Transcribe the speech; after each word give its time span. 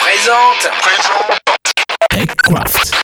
présente. 0.00 0.70
TechCraft. 2.10 2.97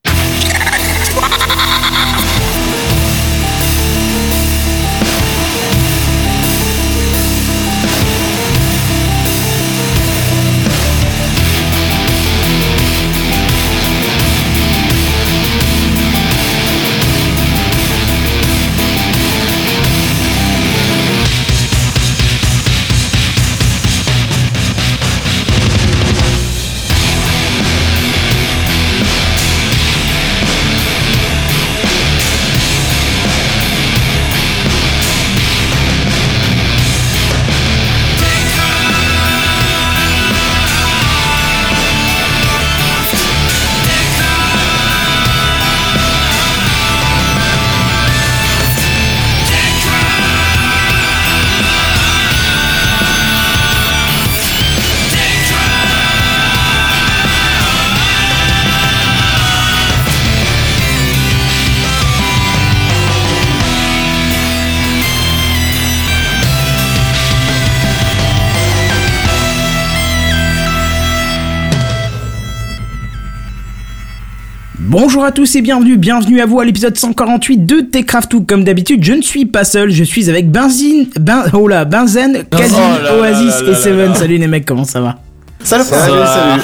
Bonjour 75.14 75.26
à 75.28 75.30
tous 75.30 75.54
et 75.54 75.62
bienvenue, 75.62 75.96
bienvenue 75.96 76.40
à 76.40 76.46
vous 76.46 76.58
à 76.58 76.64
l'épisode 76.64 76.98
148 76.98 77.64
de 77.64 77.80
Techcraft 77.82 78.28
Tout. 78.28 78.40
Comme 78.42 78.64
d'habitude, 78.64 79.04
je 79.04 79.12
ne 79.12 79.22
suis 79.22 79.46
pas 79.46 79.62
seul, 79.62 79.92
je 79.92 80.02
suis 80.02 80.28
avec 80.28 80.50
Benzine, 80.50 81.06
ben, 81.20 81.44
oh 81.52 81.68
là, 81.68 81.84
Benzen, 81.84 82.42
Kazi, 82.50 82.74
Oh 82.76 83.20
Oasis 83.20 83.60
là 83.60 83.62
là 83.62 83.70
et 83.70 83.74
Seven. 83.80 84.14
Salut 84.16 84.38
les 84.38 84.48
mecs, 84.48 84.64
comment 84.66 84.82
ça 84.82 85.00
va? 85.00 85.20
Salut, 85.62 85.84
salut, 85.84 86.12
salut. 86.26 86.62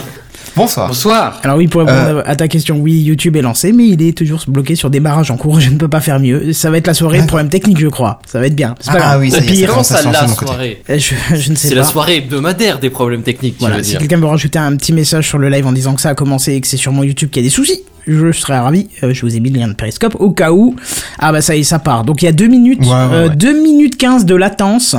Bonsoir. 0.56 0.88
Bonsoir. 0.88 1.40
Alors 1.44 1.58
oui, 1.58 1.68
pour 1.68 1.82
répondre 1.82 2.18
Euh. 2.18 2.22
à 2.26 2.34
ta 2.34 2.48
question, 2.48 2.78
oui, 2.80 2.92
YouTube 3.00 3.36
est 3.36 3.40
lancé, 3.42 3.70
mais 3.70 3.86
il 3.86 4.02
est 4.02 4.18
toujours 4.18 4.42
bloqué 4.48 4.74
sur 4.74 4.90
démarrage 4.90 5.30
en 5.30 5.36
cours, 5.36 5.60
je 5.60 5.70
ne 5.70 5.76
peux 5.76 5.86
pas 5.86 6.00
faire 6.00 6.18
mieux. 6.18 6.52
Ça 6.52 6.72
va 6.72 6.78
être 6.78 6.88
la 6.88 6.94
soirée 6.94 7.20
de 7.22 7.26
problèmes 7.28 7.50
techniques, 7.50 7.78
je 7.78 7.86
crois. 7.86 8.18
Ça 8.26 8.40
va 8.40 8.48
être 8.48 8.56
bien. 8.56 8.74
C'est 8.80 8.90
pas 8.90 8.96
Ah 8.96 9.00
grave. 9.10 9.20
oui, 9.20 9.30
ça 9.30 9.42
pire, 9.42 9.70
Comment 9.70 9.84
ça, 9.84 10.02
la 10.02 10.26
soirée 10.26 10.82
euh, 10.90 10.98
je, 10.98 11.14
je 11.36 11.50
ne 11.50 11.54
sais 11.54 11.68
C'est 11.68 11.74
pas. 11.74 11.82
la 11.82 11.84
soirée 11.86 12.16
hebdomadaire 12.16 12.80
des 12.80 12.90
problèmes 12.90 13.22
techniques, 13.22 13.58
tu 13.58 13.60
Voilà, 13.60 13.76
veux 13.76 13.84
si 13.84 13.90
dire. 13.90 14.00
quelqu'un 14.00 14.16
veut 14.18 14.26
rajouter 14.26 14.58
un 14.58 14.74
petit 14.74 14.92
message 14.92 15.28
sur 15.28 15.38
le 15.38 15.48
live 15.50 15.68
en 15.68 15.72
disant 15.72 15.94
que 15.94 16.00
ça 16.00 16.08
a 16.08 16.14
commencé 16.16 16.54
et 16.54 16.60
que 16.60 16.66
c'est 16.66 16.76
sur 16.76 16.90
mon 16.90 17.04
YouTube 17.04 17.30
qu'il 17.30 17.42
y 17.42 17.46
a 17.46 17.48
des 17.48 17.54
soucis, 17.54 17.82
je 18.06 18.32
serais 18.32 18.58
ravi. 18.58 18.88
Euh, 19.02 19.12
je 19.14 19.22
vous 19.26 19.36
ai 19.36 19.40
mis 19.40 19.50
le 19.50 19.58
lien 19.60 19.68
de 19.68 19.74
Periscope 19.74 20.16
au 20.18 20.30
cas 20.30 20.52
où. 20.52 20.74
Ah 21.18 21.32
bah 21.32 21.40
ça 21.42 21.54
y 21.56 21.60
est, 21.60 21.64
ça 21.64 21.78
part. 21.78 22.04
Donc 22.04 22.22
il 22.22 22.26
y 22.26 22.28
a 22.28 22.32
2 22.32 22.46
minutes, 22.46 22.80
Ouais, 22.80 22.86
ouais, 22.88 22.94
euh, 23.12 23.28
ouais. 23.28 23.36
2 23.36 23.62
minutes 23.62 23.96
15 23.96 24.24
de 24.24 24.34
latence 24.34 24.96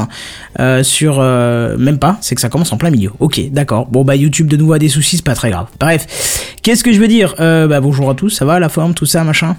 euh, 0.60 0.84
sur... 0.84 1.18
euh, 1.20 1.78
même 1.78 1.98
pas, 2.00 2.18
c'est 2.22 2.36
que 2.36 2.42
ça 2.42 2.50
commence 2.50 2.72
en 2.74 2.78
plein 2.78 2.90
milieu. 2.90 3.12
Ok, 3.20 3.42
d'accord. 3.52 3.88
Bon 3.88 4.04
bah 4.04 4.16
YouTube 4.16 4.48
de 4.48 4.58
nouveau 4.58 4.74
a 4.74 4.80
des 4.80 4.90
soucis, 4.90 5.18
c'est 5.18 5.26
pas 5.26 5.36
très 5.36 5.50
grave. 5.52 5.68
Bref, 5.80 6.54
qu'est-ce 6.62 6.84
que 6.84 6.92
je 6.94 7.00
veux 7.00 7.08
dire? 7.08 7.36
Euh, 7.40 7.68
Bah 7.68 7.80
bonjour 7.82 8.10
à 8.10 8.14
tous, 8.16 8.30
ça 8.30 8.46
va 8.46 8.60
la 8.60 8.70
forme, 8.70 8.94
tout 8.94 9.06
ça, 9.06 9.24
machin? 9.24 9.56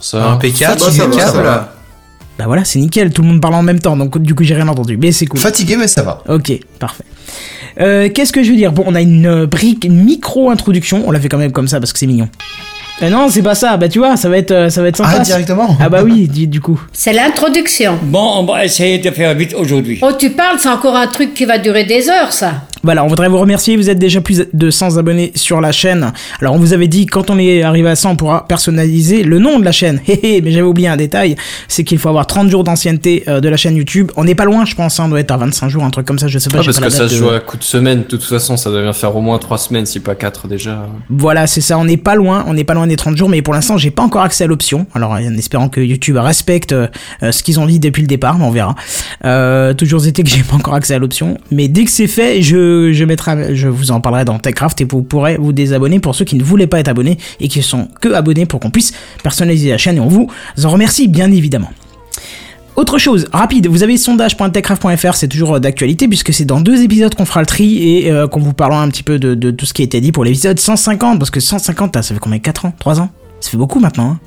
Ça, 0.00 0.30
Impeccable, 0.32 0.78
ça 0.80 0.90
va, 0.90 1.04
impeccable. 1.04 1.32
ça 1.32 1.42
va. 1.42 1.74
Bah 2.38 2.44
voilà, 2.46 2.64
c'est 2.64 2.78
nickel, 2.78 3.10
tout 3.12 3.22
le 3.22 3.28
monde 3.28 3.40
parle 3.40 3.54
en 3.54 3.62
même 3.64 3.80
temps, 3.80 3.96
donc 3.96 4.16
du 4.18 4.32
coup 4.34 4.44
j'ai 4.44 4.54
rien 4.54 4.68
entendu. 4.68 4.96
Mais 4.96 5.10
c'est 5.10 5.26
cool. 5.26 5.40
Fatigué, 5.40 5.76
mais 5.76 5.88
ça 5.88 6.02
va. 6.02 6.22
Ok, 6.28 6.52
parfait. 6.78 7.02
Euh, 7.80 8.08
Qu'est-ce 8.14 8.32
que 8.32 8.42
je 8.44 8.50
veux 8.50 8.56
dire? 8.56 8.70
Bon, 8.72 8.84
on 8.86 8.94
a 8.94 9.00
une 9.00 9.44
brique, 9.46 9.84
une 9.84 10.04
micro-introduction. 10.04 11.02
On 11.06 11.10
l'a 11.10 11.18
fait 11.20 11.28
quand 11.28 11.38
même 11.38 11.50
comme 11.52 11.66
ça 11.68 11.80
parce 11.80 11.92
que 11.92 11.98
c'est 11.98 12.06
mignon. 12.06 12.28
Euh, 13.00 13.10
non, 13.10 13.28
c'est 13.28 13.42
pas 13.42 13.54
ça. 13.54 13.76
Bah 13.76 13.88
tu 13.88 14.00
vois, 14.00 14.16
ça 14.16 14.28
va 14.28 14.38
être, 14.38 14.50
euh, 14.50 14.68
ça 14.70 14.82
va 14.82 14.88
être 14.88 14.96
sympa. 14.96 15.10
Ah, 15.14 15.18
directement 15.20 15.76
Ah 15.80 15.88
bah 15.88 16.00
oui, 16.02 16.26
du, 16.26 16.48
du 16.48 16.60
coup. 16.60 16.80
C'est 16.92 17.12
l'introduction. 17.12 17.96
Bon, 18.02 18.38
on 18.38 18.44
va 18.44 18.64
essayer 18.64 18.98
de 18.98 19.10
faire 19.10 19.34
vite 19.34 19.54
aujourd'hui. 19.54 20.00
Oh, 20.02 20.10
tu 20.18 20.30
parles, 20.30 20.58
c'est 20.58 20.68
encore 20.68 20.96
un 20.96 21.06
truc 21.06 21.32
qui 21.32 21.44
va 21.44 21.58
durer 21.58 21.84
des 21.84 22.08
heures, 22.08 22.32
ça. 22.32 22.62
Voilà, 22.82 23.04
on 23.04 23.08
voudrait 23.08 23.28
vous 23.28 23.38
remercier. 23.38 23.76
Vous 23.76 23.90
êtes 23.90 23.98
déjà 23.98 24.20
plus 24.20 24.44
de 24.52 24.70
100 24.70 24.96
abonnés 24.98 25.32
sur 25.34 25.60
la 25.60 25.72
chaîne. 25.72 26.12
Alors 26.40 26.54
on 26.54 26.58
vous 26.58 26.72
avait 26.72 26.88
dit 26.88 27.06
quand 27.06 27.30
on 27.30 27.38
est 27.38 27.62
arrivé 27.62 27.88
à 27.88 27.96
100, 27.96 28.10
on 28.12 28.16
pourra 28.16 28.46
personnaliser 28.46 29.22
le 29.24 29.38
nom 29.38 29.58
de 29.58 29.64
la 29.64 29.72
chaîne. 29.72 30.00
Hé 30.08 30.36
hé, 30.36 30.40
mais 30.42 30.50
j'avais 30.52 30.62
oublié 30.66 30.88
un 30.88 30.96
détail, 30.96 31.36
c'est 31.68 31.84
qu'il 31.84 31.98
faut 31.98 32.08
avoir 32.08 32.26
30 32.26 32.48
jours 32.50 32.64
d'ancienneté 32.64 33.24
euh, 33.28 33.40
de 33.40 33.48
la 33.48 33.56
chaîne 33.56 33.76
YouTube. 33.76 34.10
On 34.16 34.24
n'est 34.24 34.34
pas 34.34 34.44
loin, 34.44 34.64
je 34.64 34.74
pense. 34.74 34.98
hein, 35.00 35.04
on 35.06 35.08
doit 35.08 35.20
être 35.20 35.30
à 35.30 35.36
25 35.36 35.68
jours, 35.68 35.84
un 35.84 35.90
truc 35.90 36.06
comme 36.06 36.18
ça. 36.18 36.28
Je 36.28 36.38
sais 36.38 36.50
pas. 36.50 36.58
Ah, 36.60 36.62
parce 36.64 36.78
pas 36.78 36.86
que 36.86 36.90
ça 36.92 37.08
se 37.08 37.14
de- 37.14 37.18
joue 37.18 37.30
à 37.30 37.40
coup 37.40 37.56
de 37.56 37.64
semaine, 37.64 37.98
de 38.00 38.04
toute 38.04 38.22
façon, 38.24 38.56
ça 38.56 38.70
devait 38.70 38.92
faire 38.92 39.14
au 39.16 39.20
moins 39.20 39.38
3 39.38 39.58
semaines, 39.58 39.86
si 39.86 40.00
pas 40.00 40.14
4 40.14 40.48
déjà. 40.48 40.86
Voilà, 41.10 41.46
c'est 41.46 41.60
ça, 41.60 41.78
on 41.78 41.84
n'est 41.84 41.96
pas 41.96 42.14
loin, 42.14 42.44
on 42.48 42.54
n'est 42.54 42.64
pas 42.64 42.74
loin 42.74 42.86
des 42.86 42.96
30 42.96 43.16
jours, 43.16 43.28
mais 43.28 43.42
pour 43.42 43.54
l'instant, 43.54 43.76
j'ai 43.76 43.90
pas 43.90 44.02
encore 44.02 44.22
accès 44.22 44.44
à 44.44 44.46
l'option. 44.46 44.86
Alors, 44.94 45.12
en 45.12 45.34
espérant 45.36 45.68
que 45.68 45.80
YouTube 45.80 46.16
respecte 46.16 46.72
euh, 46.72 46.86
euh, 47.22 47.32
ce 47.32 47.42
qu'ils 47.42 47.58
ont 47.60 47.66
dit 47.66 47.78
depuis 47.80 48.02
le 48.02 48.08
départ, 48.08 48.38
mais 48.38 48.44
on 48.44 48.50
verra. 48.50 48.74
Euh, 49.24 49.74
toujours 49.74 50.06
été 50.06 50.22
que 50.22 50.28
j'ai 50.30 50.42
pas 50.42 50.56
encore 50.56 50.74
accès 50.74 50.94
à 50.94 50.98
l'option, 50.98 51.38
mais 51.50 51.68
dès 51.68 51.84
que 51.84 51.90
c'est 51.90 52.06
fait, 52.06 52.42
je, 52.42 52.67
je 52.92 53.68
vous 53.68 53.90
en 53.90 54.00
parlerai 54.00 54.24
dans 54.24 54.38
TechCraft 54.38 54.80
et 54.80 54.84
vous 54.84 55.02
pourrez 55.02 55.36
vous 55.36 55.52
désabonner 55.52 56.00
pour 56.00 56.14
ceux 56.14 56.24
qui 56.24 56.36
ne 56.36 56.42
voulaient 56.42 56.66
pas 56.66 56.80
être 56.80 56.88
abonnés 56.88 57.18
et 57.40 57.48
qui 57.48 57.62
sont 57.62 57.88
que 58.00 58.12
abonnés 58.12 58.46
pour 58.46 58.60
qu'on 58.60 58.70
puisse 58.70 58.92
personnaliser 59.22 59.70
la 59.70 59.78
chaîne 59.78 59.96
et 59.96 60.00
on 60.00 60.08
vous 60.08 60.30
en 60.64 60.70
remercie 60.70 61.08
bien 61.08 61.30
évidemment. 61.30 61.70
Autre 62.78 62.96
chose, 62.98 63.26
rapide, 63.32 63.66
vous 63.66 63.82
avez 63.82 63.96
sondage.techcraft.fr, 63.96 65.14
c'est 65.14 65.26
toujours 65.26 65.56
euh, 65.56 65.58
d'actualité 65.58 66.06
puisque 66.06 66.32
c'est 66.32 66.44
dans 66.44 66.60
deux 66.60 66.80
épisodes 66.82 67.12
qu'on 67.12 67.24
fera 67.24 67.40
le 67.40 67.46
tri 67.46 67.82
et 67.82 68.12
euh, 68.12 68.28
qu'on 68.28 68.38
vous 68.38 68.52
parlera 68.52 68.80
un 68.80 68.88
petit 68.88 69.02
peu 69.02 69.18
de, 69.18 69.50
tout 69.50 69.66
ce 69.66 69.74
qui 69.74 69.82
a 69.82 69.84
été 69.84 70.00
dit 70.00 70.12
pour 70.12 70.24
l'épisode 70.24 70.60
150, 70.60 71.18
parce 71.18 71.32
que 71.32 71.40
150, 71.40 71.96
ah, 71.96 72.02
ça 72.02 72.14
fait 72.14 72.20
combien 72.20 72.38
4 72.38 72.66
ans 72.66 72.72
3 72.78 73.00
ans? 73.00 73.10
Ça 73.40 73.50
fait 73.50 73.56
beaucoup 73.56 73.80
maintenant. 73.80 74.12
Hein 74.12 74.20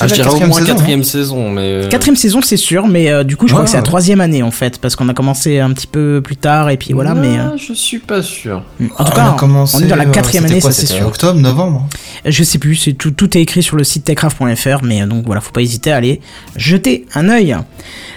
Ah, 0.00 0.06
je 0.06 0.14
dirais 0.14 0.28
au 0.28 0.32
quatrième 0.32 0.48
moins 0.50 0.58
saison, 0.58 0.70
hein. 0.70 0.74
quatrième 0.76 1.04
saison, 1.04 1.50
mais. 1.50 1.60
euh, 1.62 1.88
Quatrième 1.88 2.16
saison, 2.16 2.40
c'est 2.42 2.56
sûr, 2.56 2.86
mais 2.88 3.10
euh, 3.10 3.24
du 3.24 3.36
coup, 3.36 3.46
je 3.48 3.52
crois 3.52 3.64
que 3.64 3.70
c'est 3.70 3.76
la 3.76 3.82
troisième 3.82 4.20
année 4.20 4.42
en 4.42 4.50
fait, 4.50 4.78
parce 4.78 4.96
qu'on 4.96 5.08
a 5.08 5.14
commencé 5.14 5.58
un 5.60 5.72
petit 5.72 5.86
peu 5.86 6.20
plus 6.22 6.36
tard 6.36 6.68
et 6.70 6.76
puis 6.76 6.92
voilà, 6.92 7.14
mais 7.14 7.38
euh, 7.38 7.56
Je 7.56 7.72
suis 7.72 7.98
pas 7.98 8.22
sûr. 8.22 8.62
en 8.80 9.04
tout 9.04 9.10
On 9.12 9.16
cas, 9.16 9.30
a 9.30 9.36
commencé, 9.38 9.76
on 9.76 9.80
est 9.80 9.86
dans 9.88 9.96
la 9.96 10.04
quatrième 10.06 10.44
année, 10.44 10.60
quoi, 10.60 10.72
ça 10.72 10.80
c'est 10.86 10.94
sûr. 10.94 11.06
octobre, 11.06 11.40
novembre. 11.40 11.88
Je 12.24 12.42
sais 12.44 12.58
plus, 12.58 12.74
c'est 12.76 12.92
tout, 12.92 13.10
tout 13.12 13.36
est 13.36 13.40
écrit 13.40 13.62
sur 13.62 13.76
le 13.76 13.84
site 13.84 14.04
techcraft.fr, 14.04 14.82
mais 14.82 15.06
donc 15.06 15.24
voilà, 15.26 15.40
faut 15.40 15.52
pas 15.52 15.62
hésiter 15.62 15.90
à 15.92 15.96
aller 15.96 16.20
jeter 16.56 17.06
un 17.14 17.28
œil. 17.28 17.56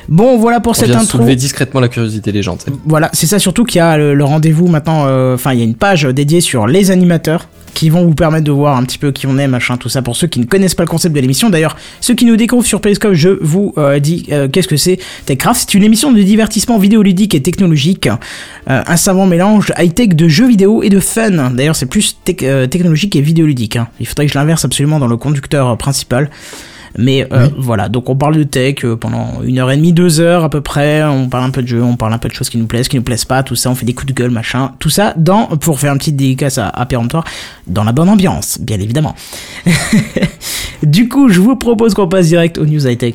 Bon, 0.10 0.38
voilà 0.38 0.60
pour 0.60 0.72
On 0.72 0.74
cette 0.74 0.90
vient 0.90 1.00
intro. 1.00 1.18
soulever 1.20 1.36
discrètement 1.36 1.80
la 1.80 1.88
curiosité 1.88 2.32
des 2.32 2.44
gens. 2.44 2.58
Voilà, 2.86 3.10
c'est 3.14 3.28
ça 3.28 3.40
surtout 3.40 3.64
qu'il 3.64 3.78
y 3.78 3.82
a 3.82 3.98
le, 3.98 4.14
le 4.14 4.24
rendez-vous 4.26 4.68
maintenant. 4.68 5.06
euh, 5.08 5.36
Enfin, 5.36 5.54
il 5.54 5.60
y 5.60 5.62
a 5.62 5.66
une 5.66 5.76
page 5.76 6.04
dédiée 6.04 6.42
sur 6.42 6.68
les 6.68 6.92
animateurs 6.92 7.48
qui 7.74 7.90
vont 7.90 8.06
vous 8.06 8.14
permettre 8.16 8.44
de 8.44 8.52
voir 8.52 8.78
un 8.78 8.84
petit 8.84 8.98
peu 8.98 9.12
qui 9.12 9.28
on 9.28 9.38
est, 9.38 9.48
machin, 9.48 9.78
tout 9.78 9.90
ça. 9.90 10.02
Pour 10.02 10.16
ceux 10.16 10.28
qui 10.28 10.40
ne 10.40 10.46
connaissent 10.46 10.76
pas 10.76 10.84
le 10.84 10.90
concept 10.90 11.16
de 11.16 11.20
l'émission, 11.22 11.50
d'ailleurs, 11.50 11.76
ceux 12.00 12.14
qui 12.14 12.26
nous 12.26 12.36
découvrent 12.36 12.66
sur 12.66 12.82
Periscope, 12.82 13.14
je 13.14 13.30
vous 13.42 13.74
euh, 13.78 14.00
dis 14.00 14.26
euh, 14.32 14.48
qu'est-ce 14.48 14.68
que 14.68 14.78
c'est 14.78 15.00
Techcraft. 15.26 15.62
C'est 15.62 15.78
une 15.78 15.84
émission 15.84 16.12
de 16.12 16.22
divertissement 16.22 16.78
vidéoludique 16.78 17.34
et 17.36 17.42
technologique, 17.42 18.08
euh, 18.70 18.84
un 18.86 18.98
savant 18.98 19.26
mélange 19.26 19.72
high-tech 19.78 20.10
de 20.10 20.28
jeux 20.28 20.48
vidéo 20.48 20.84
et 20.84 20.90
de 20.90 21.00
fun. 21.00 21.52
D'ailleurs, 21.52 21.76
c'est 21.76 21.86
plus 21.86 22.18
tec- 22.26 22.70
technologique 22.70 23.16
et 23.16 23.22
vidéoludique. 23.22 23.78
hein. 23.78 23.88
Il 24.00 24.08
faudrait 24.08 24.26
que 24.28 24.34
je 24.34 24.38
l'inverse 24.38 24.66
absolument 24.66 25.00
dans 25.00 25.08
le 25.08 25.18
conducteur 25.18 25.78
principal. 25.78 26.30
Mais 26.98 27.28
euh, 27.32 27.48
voilà, 27.58 27.90
donc 27.90 28.10
on 28.10 28.16
parle 28.16 28.38
de 28.38 28.44
tech 28.44 28.84
euh, 28.84 28.96
pendant 28.96 29.42
une 29.44 29.60
heure 29.60 29.72
et 29.72 29.78
demie, 29.78 29.94
deux 29.94 30.20
heures 30.20 30.44
à 30.44 30.50
peu 30.50 30.62
près. 30.62 31.04
On 31.04 31.30
parle 31.30 31.46
un 31.46 31.50
peu 31.50 31.62
de 31.62 31.68
jeux, 31.68 31.84
on 31.84 31.96
parle 31.96 32.14
un 32.14 32.18
peu 32.18 32.30
de 32.30 32.34
choses 32.34 32.50
qui 32.50 32.58
nous 32.58 32.68
plaisent, 32.68 32.88
qui 32.88 32.98
nous 32.98 33.04
plaisent 33.04 33.26
pas, 33.26 33.44
tout 33.44 33.56
ça. 33.56 33.70
On 33.70 33.76
fait 33.76 33.86
des 33.86 33.94
coups 33.94 34.14
de 34.14 34.14
gueule, 34.14 34.32
machin. 34.32 34.72
Tout 34.80 34.90
ça 34.90 35.14
dans, 35.18 35.46
pour 35.46 35.80
faire 35.80 35.92
un 35.94 35.98
petit 35.98 36.12
dédicace 36.12 36.58
à, 36.58 36.68
à 36.68 36.86
Péremptoire, 36.86 37.24
dans 37.68 37.84
la 37.84 37.92
bonne 37.92 38.10
ambiance, 38.10 38.60
bien 38.62 38.80
évidemment. 38.80 39.16
du 40.84 41.08
coup, 41.08 41.30
je 41.30 41.40
vous 41.40 41.56
propose 41.56 41.94
qu'on 41.94 42.08
passe 42.08 42.28
direct 42.28 42.58
aux 42.58 42.66
news 42.66 42.88
high 42.88 42.98
tech. 42.98 43.14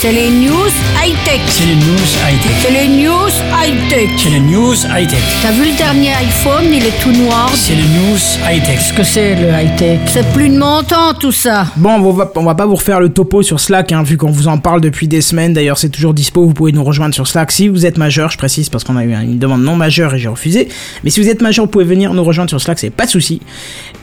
C'est 0.00 0.12
les 0.12 0.30
news 0.30 0.70
high-tech. 1.02 1.40
C'est 1.48 1.66
les 1.66 1.74
news 1.74 2.06
high-tech. 2.22 2.52
C'est 2.62 2.70
les 2.70 3.02
news 3.02 3.28
high-tech. 3.50 4.10
C'est 4.16 4.30
les 4.30 4.38
news 4.38 4.74
high-tech. 4.96 5.18
T'as 5.42 5.50
vu 5.50 5.72
le 5.72 5.76
dernier 5.76 6.12
iPhone, 6.12 6.66
il 6.72 6.86
est 6.86 7.02
tout 7.02 7.10
noir. 7.10 7.50
C'est 7.52 7.74
les 7.74 7.82
news 7.82 8.16
high-tech. 8.48 8.76
Qu'est-ce 8.76 8.92
que 8.92 9.02
c'est 9.02 9.34
le 9.34 9.48
high-tech? 9.48 9.98
C'est 10.06 10.32
plus 10.32 10.50
de 10.50 10.56
montant 10.56 11.14
tout 11.18 11.32
ça. 11.32 11.66
Bon, 11.74 11.94
on 11.94 12.12
va, 12.12 12.30
on 12.36 12.44
va 12.44 12.54
pas 12.54 12.66
vous 12.66 12.76
refaire 12.76 13.00
le 13.00 13.08
topo 13.08 13.42
sur 13.42 13.58
Slack, 13.58 13.90
hein, 13.90 14.04
vu 14.04 14.16
qu'on 14.16 14.30
vous 14.30 14.46
en 14.46 14.58
parle 14.58 14.80
depuis 14.80 15.08
des 15.08 15.20
semaines. 15.20 15.52
D'ailleurs, 15.52 15.78
c'est 15.78 15.88
toujours 15.88 16.14
dispo. 16.14 16.44
Vous 16.46 16.54
pouvez 16.54 16.70
nous 16.70 16.84
rejoindre 16.84 17.12
sur 17.12 17.26
Slack 17.26 17.50
si 17.50 17.66
vous 17.66 17.84
êtes 17.84 17.98
majeur. 17.98 18.30
Je 18.30 18.38
précise 18.38 18.68
parce 18.68 18.84
qu'on 18.84 18.96
a 18.96 19.02
eu 19.02 19.12
une 19.12 19.40
demande 19.40 19.64
non 19.64 19.74
majeure 19.74 20.14
et 20.14 20.20
j'ai 20.20 20.28
refusé. 20.28 20.68
Mais 21.02 21.10
si 21.10 21.20
vous 21.20 21.28
êtes 21.28 21.42
majeur, 21.42 21.64
vous 21.64 21.72
pouvez 21.72 21.84
venir 21.84 22.14
nous 22.14 22.22
rejoindre 22.22 22.50
sur 22.50 22.60
Slack, 22.60 22.78
c'est 22.78 22.90
pas 22.90 23.06
de 23.06 23.10
souci. 23.10 23.40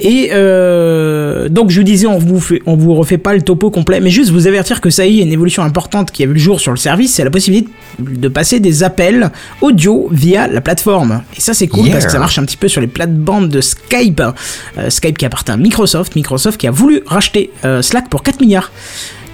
Et 0.01 0.31
euh, 0.33 1.47
donc, 1.47 1.69
je 1.69 1.79
vous 1.79 1.85
disais, 1.85 2.05
on 2.05 2.17
vous 2.17 2.41
fait, 2.41 2.61
on 2.65 2.75
vous 2.75 2.95
refait 2.95 3.17
pas 3.17 3.33
le 3.33 3.41
topo 3.41 3.71
complet, 3.71 4.01
mais 4.01 4.09
juste 4.09 4.31
vous 4.31 4.45
avertir 4.45 4.81
que 4.81 4.89
ça 4.89 5.05
y 5.05 5.21
est, 5.21 5.23
une 5.23 5.31
évolution 5.31 5.63
importante 5.63 5.84
qui 6.11 6.23
a 6.23 6.27
vu 6.27 6.33
le 6.33 6.39
jour 6.39 6.59
sur 6.59 6.71
le 6.71 6.77
service, 6.77 7.13
c'est 7.13 7.23
la 7.23 7.29
possibilité 7.29 7.69
de 7.99 8.27
passer 8.27 8.59
des 8.59 8.83
appels 8.83 9.31
audio 9.61 10.07
via 10.11 10.47
la 10.47 10.61
plateforme. 10.61 11.21
Et 11.37 11.41
ça 11.41 11.53
c'est 11.53 11.67
cool 11.67 11.85
Yeah. 11.85 11.93
parce 11.93 12.05
que 12.05 12.11
ça 12.11 12.19
marche 12.19 12.37
un 12.39 12.45
petit 12.45 12.57
peu 12.57 12.67
sur 12.67 12.81
les 12.81 12.87
plates-bandes 12.87 13.49
de 13.49 13.61
Skype. 13.61 14.21
Euh, 14.77 14.89
Skype 14.89 15.17
qui 15.17 15.25
appartient 15.25 15.51
à 15.51 15.57
Microsoft, 15.57 16.15
Microsoft 16.15 16.59
qui 16.59 16.67
a 16.67 16.71
voulu 16.71 17.01
racheter 17.05 17.51
euh, 17.63 17.81
Slack 17.81 18.09
pour 18.09 18.23
4 18.23 18.39
milliards. 18.41 18.71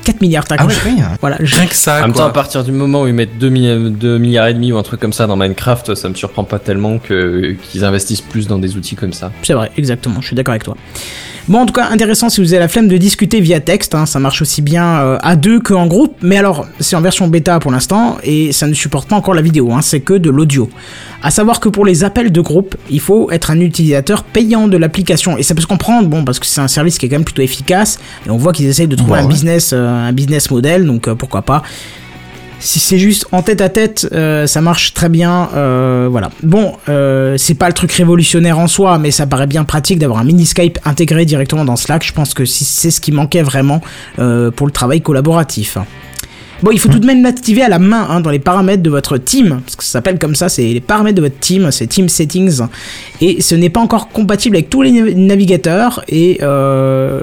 4 0.03 0.19
milliards, 0.21 0.45
t'as 0.45 0.55
Ah 0.57 0.65
oui, 0.67 0.73
compris 0.73 0.93
oui. 0.97 1.03
Voilà, 1.21 1.37
je- 1.41 1.55
Rien 1.55 1.67
que 1.67 1.75
ça, 1.75 1.99
En 1.99 2.01
même 2.01 2.13
temps, 2.13 2.25
à 2.25 2.31
partir 2.31 2.63
du 2.63 2.71
moment 2.71 3.03
où 3.03 3.07
ils 3.07 3.13
mettent 3.13 3.37
2, 3.37 3.49
milliards 3.49 4.47
et 4.47 4.53
demi 4.55 4.71
ou 4.71 4.77
un 4.77 4.83
truc 4.83 4.99
comme 4.99 5.13
ça 5.13 5.27
dans 5.27 5.35
Minecraft, 5.35 5.93
ça 5.93 6.09
me 6.09 6.15
surprend 6.15 6.43
pas 6.43 6.57
tellement 6.57 6.97
que 6.97 7.55
qu'ils 7.69 7.85
investissent 7.85 8.21
plus 8.21 8.47
dans 8.47 8.57
des 8.57 8.75
outils 8.77 8.95
comme 8.95 9.13
ça. 9.13 9.31
C'est 9.43 9.53
vrai, 9.53 9.71
exactement, 9.77 10.19
je 10.19 10.27
suis 10.27 10.35
d'accord 10.35 10.53
avec 10.53 10.63
toi. 10.63 10.75
Bon, 11.47 11.59
en 11.59 11.65
tout 11.65 11.73
cas, 11.73 11.87
intéressant 11.89 12.29
si 12.29 12.39
vous 12.39 12.53
avez 12.53 12.59
la 12.59 12.67
flemme 12.67 12.87
de 12.87 12.97
discuter 12.97 13.41
via 13.41 13.59
texte, 13.59 13.95
hein, 13.95 14.05
ça 14.05 14.19
marche 14.19 14.41
aussi 14.41 14.61
bien 14.61 14.85
euh, 14.99 15.17
à 15.21 15.35
deux 15.35 15.59
qu'en 15.59 15.87
groupe, 15.87 16.15
mais 16.21 16.37
alors, 16.37 16.67
c'est 16.79 16.95
en 16.95 17.01
version 17.01 17.27
bêta 17.27 17.59
pour 17.59 17.71
l'instant, 17.71 18.17
et 18.23 18.51
ça 18.51 18.67
ne 18.67 18.73
supporte 18.73 19.09
pas 19.09 19.15
encore 19.15 19.33
la 19.33 19.41
vidéo, 19.41 19.71
hein, 19.73 19.81
c'est 19.81 20.01
que 20.01 20.13
de 20.13 20.29
l'audio. 20.29 20.69
À 21.23 21.31
savoir 21.31 21.59
que 21.59 21.67
pour 21.67 21.83
les 21.83 22.03
appels 22.03 22.31
de 22.31 22.41
groupe, 22.41 22.75
il 22.89 22.99
faut 22.99 23.31
être 23.31 23.49
un 23.51 23.59
utilisateur 23.59 24.23
payant 24.23 24.67
de 24.67 24.77
l'application, 24.77 25.37
et 25.37 25.43
ça 25.43 25.55
peut 25.55 25.61
se 25.61 25.67
comprendre, 25.67 26.07
bon, 26.07 26.23
parce 26.23 26.39
que 26.39 26.45
c'est 26.45 26.61
un 26.61 26.67
service 26.67 26.97
qui 26.99 27.07
est 27.07 27.09
quand 27.09 27.15
même 27.17 27.25
plutôt 27.25 27.41
efficace, 27.41 27.99
et 28.25 28.29
on 28.29 28.37
voit 28.37 28.53
qu'ils 28.53 28.67
essayent 28.67 28.87
de 28.87 28.95
trouver 28.95 29.13
Ouais, 29.13 29.19
un, 29.19 29.23
ouais. 29.23 29.27
business, 29.29 29.71
euh, 29.73 29.87
un 30.09 30.13
business 30.13 30.51
model, 30.51 30.85
donc 30.85 31.07
euh, 31.07 31.15
pourquoi 31.15 31.41
pas. 31.41 31.63
Si 32.61 32.79
c'est 32.79 32.99
juste 32.99 33.25
en 33.31 33.41
tête 33.41 33.59
à 33.59 33.69
tête, 33.69 34.07
euh, 34.11 34.45
ça 34.45 34.61
marche 34.61 34.93
très 34.93 35.09
bien. 35.09 35.49
euh, 35.55 36.07
voilà. 36.09 36.29
Bon, 36.43 36.77
euh, 36.89 37.35
c'est 37.37 37.55
pas 37.55 37.67
le 37.67 37.73
truc 37.73 37.91
révolutionnaire 37.91 38.59
en 38.59 38.67
soi, 38.67 38.99
mais 38.99 39.09
ça 39.09 39.25
paraît 39.25 39.47
bien 39.47 39.63
pratique 39.63 39.97
d'avoir 39.97 40.19
un 40.19 40.23
mini 40.23 40.45
Skype 40.45 40.77
intégré 40.85 41.25
directement 41.25 41.65
dans 41.65 41.75
Slack. 41.75 42.05
Je 42.05 42.13
pense 42.13 42.35
que 42.35 42.45
c'est 42.45 42.91
ce 42.91 43.01
qui 43.01 43.11
manquait 43.11 43.41
vraiment 43.41 43.81
pour 44.15 44.67
le 44.67 44.71
travail 44.71 45.01
collaboratif. 45.01 45.77
Bon, 46.63 46.69
il 46.71 46.79
faut 46.79 46.89
tout 46.89 46.99
de 46.99 47.05
même 47.07 47.23
l'activer 47.23 47.63
à 47.63 47.69
la 47.69 47.79
main 47.79 48.05
hein, 48.09 48.19
dans 48.21 48.29
les 48.29 48.39
paramètres 48.39 48.83
de 48.83 48.89
votre 48.89 49.17
team, 49.17 49.61
parce 49.65 49.75
que 49.75 49.83
ça 49.83 49.91
s'appelle 49.93 50.19
comme 50.19 50.35
ça, 50.35 50.47
c'est 50.47 50.61
les 50.63 50.79
paramètres 50.79 51.15
de 51.17 51.21
votre 51.21 51.39
team, 51.39 51.69
c'est 51.71 51.87
Team 51.87 52.07
Settings, 52.07 52.61
et 53.19 53.41
ce 53.41 53.55
n'est 53.55 53.69
pas 53.69 53.79
encore 53.79 54.09
compatible 54.09 54.55
avec 54.57 54.69
tous 54.69 54.81
les 54.83 54.91
nav- 54.91 55.13
navigateurs, 55.15 56.03
et, 56.07 56.37
euh, 56.41 57.19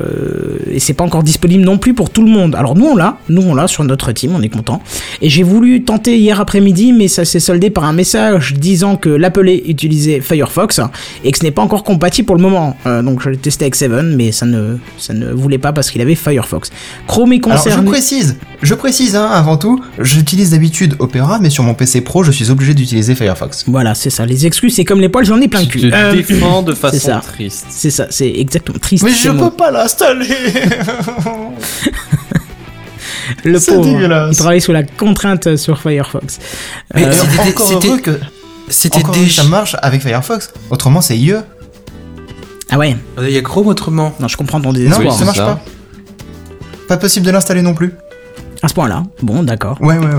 et 0.70 0.80
c'est 0.80 0.92
pas 0.94 1.04
encore 1.04 1.22
disponible 1.22 1.62
non 1.64 1.78
plus 1.78 1.94
pour 1.94 2.10
tout 2.10 2.22
le 2.22 2.30
monde. 2.30 2.54
Alors 2.54 2.74
nous 2.76 2.86
on 2.86 2.96
l'a, 2.96 3.18
nous 3.28 3.42
on 3.42 3.54
l'a 3.54 3.68
sur 3.68 3.84
notre 3.84 4.12
team, 4.12 4.32
on 4.34 4.42
est 4.42 4.48
content. 4.48 4.82
Et 5.22 5.28
j'ai 5.28 5.42
voulu 5.42 5.82
tenter 5.84 6.18
hier 6.18 6.40
après-midi, 6.40 6.92
mais 6.92 7.08
ça 7.08 7.24
s'est 7.24 7.40
soldé 7.40 7.70
par 7.70 7.84
un 7.84 7.92
message 7.92 8.54
disant 8.54 8.96
que 8.96 9.08
l'appelé 9.08 9.62
utilisait 9.66 10.20
Firefox 10.20 10.80
et 11.24 11.32
que 11.32 11.38
ce 11.38 11.44
n'est 11.44 11.50
pas 11.50 11.62
encore 11.62 11.84
compatible 11.84 12.26
pour 12.26 12.36
le 12.36 12.42
moment. 12.42 12.76
Euh, 12.86 13.02
donc 13.02 13.22
je 13.22 13.30
l'ai 13.30 13.36
testé 13.36 13.64
avec 13.64 13.74
Seven, 13.74 14.16
mais 14.16 14.32
ça 14.32 14.46
ne, 14.46 14.76
ça 14.98 15.14
ne 15.14 15.30
voulait 15.32 15.58
pas 15.58 15.72
parce 15.72 15.90
qu'il 15.90 16.00
avait 16.00 16.14
Firefox. 16.14 16.70
Chrome 17.06 17.32
est 17.32 17.44
Alors, 17.46 17.58
je 17.58 17.62
concerné. 17.64 17.90
précise, 17.90 18.36
je 18.62 18.74
précise, 18.74 19.16
hein, 19.16 19.27
avant 19.30 19.56
tout, 19.56 19.80
j'utilise 19.98 20.50
d'habitude 20.50 20.94
Opera, 20.98 21.38
mais 21.40 21.50
sur 21.50 21.64
mon 21.64 21.74
PC 21.74 22.00
Pro, 22.00 22.22
je 22.24 22.30
suis 22.32 22.50
obligé 22.50 22.74
d'utiliser 22.74 23.14
Firefox. 23.14 23.64
Voilà, 23.66 23.94
c'est 23.94 24.10
ça. 24.10 24.24
Les 24.26 24.46
excuses, 24.46 24.74
c'est 24.74 24.84
comme 24.84 25.00
les 25.00 25.08
poils, 25.08 25.24
j'en 25.24 25.40
ai 25.40 25.48
plein 25.48 25.60
le 25.60 25.66
cul. 25.66 25.80
te 25.80 25.94
Euh, 25.94 26.12
défends 26.12 26.62
de 26.62 26.72
c'est 26.74 26.80
façon 26.80 26.98
ça. 26.98 27.20
triste. 27.24 27.66
C'est 27.70 27.90
ça, 27.90 28.06
c'est 28.10 28.30
exactement 28.30 28.78
triste. 28.78 29.04
Mais 29.04 29.12
je 29.12 29.30
peux 29.30 29.50
pas 29.50 29.70
l'installer 29.70 30.26
Le 33.44 33.58
c'est 33.58 33.72
pauvre, 33.74 33.84
dégueulasse. 33.84 34.30
il 34.32 34.38
travaille 34.38 34.60
sous 34.60 34.72
la 34.72 34.82
contrainte 34.82 35.56
sur 35.56 35.78
Firefox. 35.80 36.38
Mais 36.94 37.04
Euh, 37.06 37.12
c'était- 37.12 37.38
encore 37.50 37.68
c'était- 37.68 37.88
heureux 37.88 37.98
que, 37.98 38.18
C'était 38.68 38.96
encore 38.98 39.14
heureux 39.16 39.24
que 39.26 39.30
ça 39.30 39.44
marche 39.44 39.76
avec 39.82 40.02
Firefox. 40.02 40.52
Autrement, 40.70 41.00
c'est 41.00 41.16
IE. 41.18 41.34
Ah 42.70 42.78
ouais, 42.78 42.96
Il 43.22 43.30
y 43.30 43.36
a 43.38 43.42
Chrome 43.42 43.66
autrement. 43.68 44.14
non, 44.20 44.28
je 44.28 44.36
comprends 44.36 44.60
ton 44.60 44.68
Non, 44.68 44.74
désespoir. 44.74 45.14
ça 45.18 45.24
marche 45.24 45.38
ça. 45.38 45.44
pas. 45.44 45.60
Pas 46.88 46.96
possible 46.96 47.24
de 47.26 47.30
l'installer 47.30 47.62
non 47.62 47.74
plus. 47.74 47.92
À 48.62 48.68
ce 48.68 48.74
point-là, 48.74 49.04
bon, 49.22 49.42
d'accord. 49.42 49.80
Ouais, 49.80 49.98
ouais, 49.98 50.06
ouais. 50.06 50.12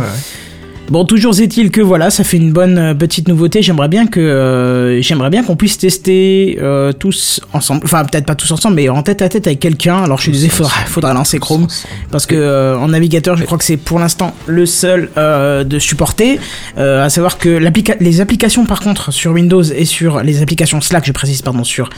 Bon, 0.89 1.06
toujours 1.06 1.39
est-il 1.39 1.69
que 1.69 1.81
voilà, 1.81 2.09
ça 2.09 2.24
fait 2.24 2.38
une 2.38 2.51
bonne 2.51 2.77
euh, 2.80 2.94
petite 2.95 3.27
nouveauté. 3.27 3.62
J'aimerais 3.62 3.89
bien 3.89 4.07
que 4.07 4.19
euh, 4.19 5.00
j'aimerais 5.03 5.30
bien 5.30 5.44
qu'on 5.44 5.56
puisse 5.56 5.77
tester 5.77 6.57
euh, 6.59 6.91
tous 6.94 7.41
ensemble. 7.53 7.81
Enfin, 7.83 8.03
peut-être 8.06 8.25
pas 8.25 8.33
tous 8.33 8.51
ensemble, 8.51 8.75
mais 8.77 8.89
en 8.89 9.03
tête 9.03 9.21
à 9.21 9.30
tête 9.30 9.45
avec 9.45 9.59
quelqu'un. 9.59 10.01
Alors, 10.01 10.18
je 10.18 10.24
suis 10.24 10.31
désolé, 10.31 10.50
faudra, 10.50 10.71
faudra 10.88 11.13
lancer 11.13 11.38
Chrome 11.38 11.68
parce 12.09 12.25
que 12.25 12.33
euh, 12.33 12.75
en 12.75 12.88
navigateur, 12.88 13.38
je 13.38 13.44
crois 13.44 13.59
que 13.59 13.63
c'est 13.65 13.77
pour 13.77 14.00
l'instant 14.00 14.33
le 14.47 14.65
seul 14.65 15.09
de 15.15 15.80
supporter. 15.80 16.39
À 16.75 17.09
savoir 17.09 17.38
que 17.38 17.50
l'applica- 17.50 17.97
les 18.00 18.19
applications, 18.19 18.65
par 18.65 18.80
contre, 18.80 19.12
sur 19.13 19.31
Windows 19.33 19.62
et 19.62 19.85
sur 19.85 20.24
les 20.24 20.42
applications 20.42 20.81
Slack, 20.81 21.06
je 21.06 21.12
précise, 21.12 21.44
pardon, 21.44 21.63
sur 21.63 21.89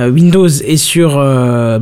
Windows 0.00 0.48
et 0.48 0.78
sur 0.78 1.18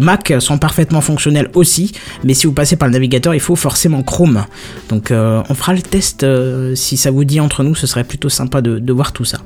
Mac 0.01 0.33
sont 0.41 0.59
parfaitement 0.59 1.01
fonctionnelles 1.01 1.51
aussi. 1.55 1.93
Mais 2.25 2.35
si 2.35 2.47
vous 2.49 2.53
passez 2.53 2.75
par 2.77 2.89
le 2.89 2.93
navigateur, 2.93 3.35
il 3.35 3.41
faut 3.41 3.55
forcément 3.57 4.03
Chrome. 4.03 4.45
Donc, 4.89 5.13
on 5.13 5.55
fera 5.55 5.73
le 5.73 5.83
test. 5.83 6.27
Euh, 6.57 6.75
si 6.75 6.97
ça 6.97 7.11
vous 7.11 7.25
dit 7.25 7.41
entre 7.41 7.63
nous, 7.63 7.75
ce 7.75 7.87
serait 7.87 8.05
plutôt 8.05 8.29
sympa 8.29 8.61
de, 8.63 8.79
de 8.79 8.93
voir 8.93 9.13
tout 9.13 9.25
ça. 9.25 9.39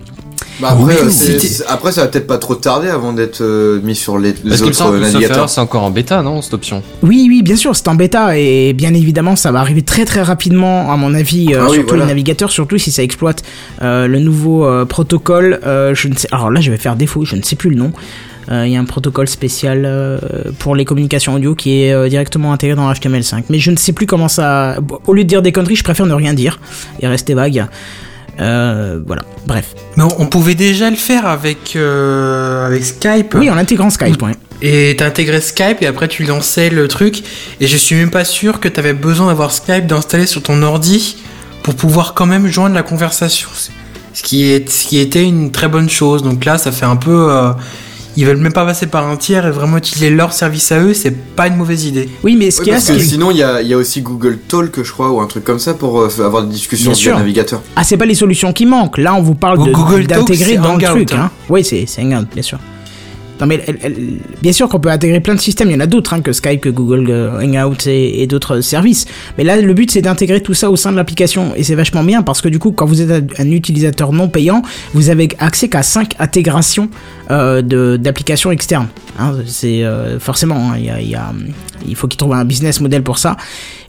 Bah 0.61 0.69
après, 0.73 0.85
Oui, 0.85 0.95
euh, 1.03 1.65
après, 1.69 1.91
ça 1.93 2.03
va 2.03 2.09
peut-être 2.09 2.27
pas 2.27 2.37
trop 2.37 2.55
tarder 2.55 2.89
avant 2.89 3.15
d'être 3.15 3.41
euh, 3.41 3.81
mis 3.83 3.95
sur 3.95 4.19
les, 4.19 4.35
les 4.45 4.51
Parce 4.51 4.63
autres 4.63 4.93
euh, 4.93 5.47
c'est 5.47 5.61
encore 5.61 5.85
en 5.85 5.91
bêta, 5.91 6.23
non, 6.23 6.43
cette 6.43 6.53
option? 6.55 6.83
Oui, 7.03 7.27
oui, 7.29 7.43
bien 7.43 7.57
sûr, 7.57 7.75
c'est 7.75 7.89
en 7.89 7.95
bêta 7.95 8.37
et 8.39 8.75
bien 8.75 8.93
évidemment, 8.93 9.37
ça 9.37 9.53
va 9.53 9.61
arriver 9.61 9.83
très 9.83 10.05
très 10.05 10.23
rapidement, 10.23 10.93
à 10.93 10.97
mon 10.97 11.15
avis, 11.15 11.55
euh, 11.55 11.63
Ah 11.63 11.67
oui, 11.71 11.77
sur 11.77 11.83
tous 11.85 11.89
voilà. 11.91 12.05
les 12.05 12.09
navigateurs, 12.09 12.51
surtout 12.51 12.77
si 12.77 12.93
ça 12.93 13.03
exploite 13.03 13.43
euh, 13.81 14.07
le 14.07 14.19
nouveau 14.19 14.67
euh, 14.67 14.85
protocole. 14.85 15.61
euh, 15.67 15.95
je 15.95 16.09
ne 16.09 16.15
sais, 16.17 16.29
alors 16.31 16.51
là, 16.51 16.61
je 16.61 16.71
vais 16.71 16.77
faire 16.79 16.97
défaut, 16.97 17.25
je 17.25 17.37
ne 17.37 17.43
sais 17.43 17.57
plus 17.57 17.71
le 17.71 17.77
nom. 17.77 17.93
Euh, 18.51 18.67
Il 18.67 18.73
y 18.73 18.77
a 18.77 18.81
un 18.81 18.85
protocole 18.85 19.29
spécial 19.29 19.85
euh, 19.87 20.19
pour 20.59 20.75
les 20.75 20.85
communications 20.85 21.35
audio 21.35 21.55
qui 21.55 21.83
est 21.85 21.93
euh, 21.93 22.09
directement 22.09 22.53
intégré 22.53 22.75
dans 22.77 22.91
HTML5. 22.93 23.45
Mais 23.49 23.59
je 23.59 23.71
ne 23.71 23.77
sais 23.77 23.93
plus 23.93 24.07
comment 24.07 24.29
ça. 24.29 24.77
Au 25.07 25.15
lieu 25.15 25.23
de 25.25 25.29
dire 25.29 25.43
des 25.43 25.53
conneries, 25.53 25.77
je 25.77 25.85
préfère 25.85 26.07
ne 26.07 26.15
rien 26.15 26.35
dire 26.35 26.59
et 27.01 27.07
rester 27.07 27.35
vague. 27.35 27.67
Euh, 28.41 29.01
voilà, 29.07 29.23
bref. 29.47 29.75
Mais 29.97 30.03
on, 30.05 30.23
on 30.23 30.27
pouvait 30.27 30.55
déjà 30.55 30.89
le 30.91 30.97
faire 30.97 31.27
avec, 31.27 31.77
euh, 31.77 32.67
avec 32.67 32.85
Skype. 32.85 33.35
Oui, 33.35 33.51
en 33.51 33.57
intégrant 33.57 33.91
Skype, 33.91 34.21
ouais. 34.23 34.33
Et 34.63 34.97
t'intégrais 34.97 35.41
Skype 35.41 35.81
et 35.83 35.87
après 35.87 36.09
tu 36.09 36.25
lançais 36.25 36.71
le 36.71 36.89
truc. 36.89 37.23
Et 37.61 37.67
je 37.67 37.77
suis 37.77 37.95
même 37.97 38.11
pas 38.11 38.25
sûr 38.25 38.61
que 38.61 38.69
t'avais 38.69 38.93
besoin 38.95 39.29
d'avoir 39.29 39.53
Skype 39.53 39.87
d'installer 39.87 40.27
sur 40.27 40.43
ton 40.43 40.63
ordi 40.63 41.17
pour 41.63 41.75
pouvoir 41.75 42.15
quand 42.15 42.27
même 42.27 42.47
joindre 42.47 42.75
la 42.75 42.83
conversation. 42.83 43.49
Ce 44.13 44.23
qui, 44.23 44.51
est, 44.51 44.69
ce 44.69 44.87
qui 44.87 44.99
était 44.99 45.23
une 45.25 45.51
très 45.53 45.69
bonne 45.69 45.89
chose. 45.89 46.23
Donc 46.23 46.45
là, 46.45 46.59
ça 46.59 46.73
fait 46.73 46.85
un 46.87 46.97
peu. 46.97 47.31
euh, 47.31 47.53
ils 48.17 48.27
veulent 48.27 48.37
même 48.39 48.53
pas 48.53 48.65
passer 48.67 48.87
par 48.87 49.07
un 49.09 49.17
tiers 49.17 49.47
et 49.47 49.51
vraiment 49.51 49.77
utiliser 49.79 50.11
leur 50.11 50.33
service 50.33 50.71
à 50.73 50.81
eux, 50.81 50.95
c'est 50.95 51.11
pas 51.11 51.47
une 51.47 51.57
mauvaise 51.57 51.85
idée. 51.85 52.09
Oui, 52.25 52.37
mais 52.37 52.51
ce 52.51 52.59
Ouais, 52.59 52.65
qu'il 52.65 52.73
y 52.73 52.75
a, 52.75 52.79
parce 52.79 52.87
c'est 52.87 52.95
que 52.97 53.01
sinon, 53.01 53.31
il 53.31 53.37
y 53.39 53.43
a, 53.43 53.63
il 53.63 53.69
y 53.69 53.75
a 53.75 53.77
aussi 53.77 54.03
Google 54.03 54.39
Talk, 54.49 54.83
je 54.83 54.91
crois, 54.93 55.11
ou 55.11 55.21
un 55.21 55.27
truc 55.27 55.45
comme 55.45 55.59
ça 55.59 55.75
pour 55.75 56.01
euh, 56.01 56.09
avoir 56.25 56.43
des 56.45 56.53
discussions 56.53 56.93
via 56.93 56.97
sûr. 57.01 57.17
navigateur. 57.19 57.63
Ah, 57.77 57.85
c'est 57.85 57.97
pas 57.97 58.07
les 58.07 58.15
solutions 58.15 58.53
qui 58.53 58.67
manquent. 58.67 58.99
Là, 58.99 59.15
on 59.15 59.23
vous 59.23 59.35
parle 59.35 59.59
de- 59.59 60.07
d'intégrer 60.07 60.57
dans 60.57 60.77
le 60.77 60.83
truc. 60.85 61.13
hein. 61.13 61.25
Hein. 61.27 61.31
Oui, 61.49 61.65
c'est 61.65 61.85
c'est 61.87 62.03
Hangout, 62.03 62.27
bien 62.33 62.43
sûr. 62.43 62.59
Non, 63.41 63.47
mais 63.47 63.65
bien 64.43 64.53
sûr 64.53 64.69
qu'on 64.69 64.81
peut 64.81 64.91
intégrer 64.91 65.21
plein 65.21 65.35
de 65.35 65.41
systèmes. 65.41 65.71
Il 65.71 65.75
y 65.75 65.77
en 65.77 65.81
a 65.81 65.87
d'autres 65.87 66.13
hein, 66.13 66.21
que 66.21 66.33
Skype, 66.33 66.61
que 66.61 66.69
Google 66.69 67.07
euh, 67.09 67.41
Hangout 67.41 67.87
et, 67.87 68.27
d'autres 68.27 68.61
services. 68.61 69.07
Mais 69.39 69.45
là, 69.45 69.61
le 69.61 69.75
but, 69.75 69.91
c'est 69.91 70.03
d'intégrer 70.03 70.43
tout 70.43 70.55
ça 70.55 70.71
au 70.71 70.77
sein 70.77 70.93
de 70.93 70.97
l'application. 70.97 71.53
Et 71.57 71.63
c'est 71.63 71.75
vachement 71.75 72.05
bien 72.05 72.23
parce 72.23 72.41
que 72.41 72.49
du 72.49 72.59
coup, 72.59 72.73
quand 72.73 72.87
vous 72.87 73.01
êtes 73.01 73.41
un 73.41 73.51
utilisateur 73.51 74.13
non 74.13 74.29
payant, 74.29 74.63
vous 74.95 75.09
avez 75.11 75.29
accès 75.39 75.69
qu'à 75.69 75.83
5 75.83 76.15
intégrations 76.19 76.91
euh, 77.31 77.63
d'applications 77.97 78.51
externes. 78.51 78.89
Hein, 79.19 79.35
c'est 79.47 79.85
euh, 79.85 80.19
forcément, 80.19 80.73
hein, 80.73 80.79
il 81.87 81.97
faut 81.97 82.09
qu'ils 82.09 82.19
trouvent 82.19 82.35
un 82.35 82.45
business 82.45 82.81
model 82.81 83.03
pour 83.03 83.19
ça. 83.19 83.37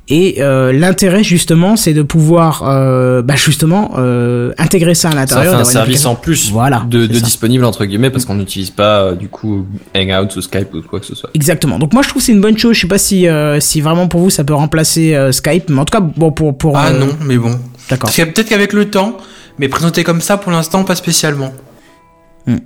Et 0.10 0.42
euh, 0.42 0.74
l'intérêt 0.74 1.24
justement, 1.24 1.76
c'est 1.78 1.94
de 1.94 2.02
pouvoir 2.02 2.64
euh, 2.68 3.22
bah, 3.22 3.36
justement 3.38 3.92
euh, 3.98 4.52
intégrer 4.58 4.94
ça 4.94 5.08
à 5.08 5.12
Ça 5.12 5.18
l'intérieur. 5.18 5.54
fait 5.56 5.62
un 5.62 5.64
service 5.64 6.06
en 6.06 6.16
plus 6.16 6.52
Voilà, 6.52 6.84
de, 6.90 7.06
de 7.06 7.14
ça. 7.14 7.22
disponible 7.22 7.64
entre 7.64 7.86
guillemets 7.86 8.10
parce 8.10 8.26
qu'on 8.26 8.36
n'utilise 8.36 8.72
pas 8.72 9.14
du 9.14 9.30
coup 9.30 9.66
Hangout 9.96 10.36
ou 10.36 10.42
Skype 10.42 10.74
ou 10.74 10.82
quoi 10.82 11.00
que 11.00 11.06
ce 11.06 11.16
soit. 11.16 11.30
Exactement. 11.34 11.80
Donc 11.80 11.94
moi 11.94 12.02
je 12.02 12.10
trouve 12.10 12.22
que 12.22 12.26
c'est 12.26 12.32
une 12.34 12.42
bonne 12.42 12.58
chose. 12.58 12.76
Je 12.76 12.82
sais 12.82 12.88
pas 12.88 12.98
si 12.98 13.28
euh, 13.28 13.60
si 13.62 13.80
vraiment 13.80 14.08
pour 14.08 14.20
vous 14.22 14.30
ça 14.30 14.44
peut 14.44 14.56
remplacer 14.56 15.14
euh, 15.16 15.32
Skype, 15.32 15.70
mais 15.70 15.80
en 15.80 15.86
tout 15.86 15.98
cas 15.98 16.04
bon 16.04 16.32
pour 16.32 16.58
pour. 16.58 16.78
Ah 16.78 16.88
euh, 16.90 17.00
non, 17.00 17.10
mais 17.24 17.38
bon. 17.38 17.58
D'accord. 17.90 18.10
Peut-être 18.14 18.50
qu'avec 18.50 18.74
le 18.74 18.90
temps, 18.90 19.16
mais 19.60 19.70
présenté 19.70 20.04
comme 20.04 20.20
ça 20.20 20.36
pour 20.36 20.52
l'instant, 20.52 20.84
pas 20.84 20.96
spécialement. 20.96 21.54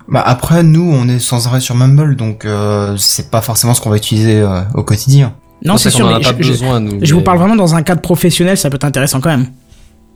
Bah 0.07 0.23
après, 0.25 0.63
nous, 0.63 0.89
on 0.89 1.07
est 1.09 1.19
sans 1.19 1.47
arrêt 1.47 1.59
sur 1.59 1.75
Mumble, 1.75 2.15
donc 2.15 2.45
euh, 2.45 2.95
c'est 2.97 3.29
pas 3.29 3.41
forcément 3.41 3.73
ce 3.73 3.81
qu'on 3.81 3.89
va 3.89 3.97
utiliser 3.97 4.39
euh, 4.39 4.61
au 4.73 4.83
quotidien. 4.83 5.33
Non 5.65 5.77
c'est 5.77 5.89
sûr, 5.89 6.07
mais 6.07 6.21
pas 6.23 6.33
je, 6.39 6.47
besoin 6.47 6.79
nous. 6.79 6.99
je 7.01 7.13
vous 7.13 7.21
parle 7.21 7.39
vraiment 7.39 7.55
dans 7.55 7.75
un 7.75 7.81
cadre 7.81 8.01
professionnel, 8.01 8.57
ça 8.57 8.69
peut 8.69 8.75
être 8.75 8.85
intéressant 8.85 9.19
quand 9.19 9.29
même. 9.31 9.47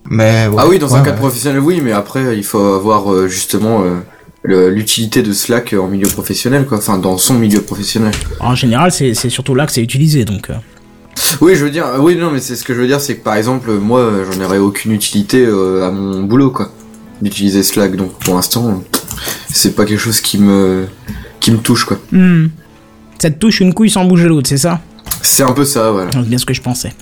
Mais 0.09 0.47
ouais, 0.47 0.55
ah 0.57 0.67
oui, 0.67 0.79
dans 0.79 0.95
un 0.95 1.01
cadre 1.01 1.15
ouais. 1.15 1.21
professionnel, 1.21 1.59
oui, 1.59 1.81
mais 1.83 1.91
après, 1.91 2.37
il 2.37 2.43
faut 2.43 2.59
avoir 2.75 3.11
euh, 3.11 3.27
justement 3.27 3.83
euh, 3.83 4.69
l'utilité 4.69 5.21
de 5.23 5.33
Slack 5.33 5.73
en 5.73 5.87
milieu 5.87 6.07
professionnel, 6.07 6.65
quoi. 6.65 6.77
Enfin, 6.77 6.97
dans 6.97 7.17
son 7.17 7.33
milieu 7.33 7.61
professionnel. 7.61 8.13
En 8.39 8.55
général, 8.55 8.91
c'est 8.91 9.13
c'est 9.13 9.29
surtout 9.29 9.55
là 9.55 9.65
que 9.65 9.71
c'est 9.71 9.81
utilisé, 9.83 10.23
donc. 10.25 10.49
euh, 10.49 10.53
Oui, 11.41 11.55
je 11.55 11.65
veux 11.65 11.71
dire, 11.71 11.85
oui, 11.99 12.15
non, 12.15 12.31
mais 12.31 12.39
c'est 12.39 12.55
ce 12.55 12.63
que 12.63 12.73
je 12.73 12.79
veux 12.81 12.87
dire, 12.87 13.01
c'est 13.01 13.17
que 13.17 13.23
par 13.23 13.35
exemple, 13.35 13.71
moi, 13.73 14.09
j'en 14.31 14.43
aurais 14.45 14.57
aucune 14.57 14.93
utilité 14.93 15.45
euh, 15.45 15.87
à 15.87 15.91
mon 15.91 16.23
boulot, 16.23 16.51
quoi, 16.51 16.71
d'utiliser 17.21 17.63
Slack. 17.63 17.95
Donc, 17.95 18.13
pour 18.19 18.35
l'instant, 18.35 18.81
c'est 19.51 19.75
pas 19.75 19.85
quelque 19.85 19.99
chose 19.99 20.21
qui 20.21 20.37
me 20.37 20.87
qui 21.39 21.51
me 21.51 21.57
touche, 21.57 21.85
quoi. 21.85 21.97
hmm. 22.11 22.47
Ça 23.21 23.29
te 23.29 23.37
touche 23.37 23.59
une 23.59 23.73
couille 23.73 23.89
sans 23.89 24.05
bouger 24.05 24.27
l'autre, 24.29 24.47
c'est 24.47 24.57
ça? 24.57 24.79
C'est 25.21 25.43
un 25.43 25.53
peu 25.53 25.65
ça, 25.65 25.91
voilà. 25.91 26.11
C'est 26.11 26.21
bien 26.21 26.37
ce 26.37 26.45
que 26.45 26.53
je 26.53 26.61
pensais. 26.61 26.93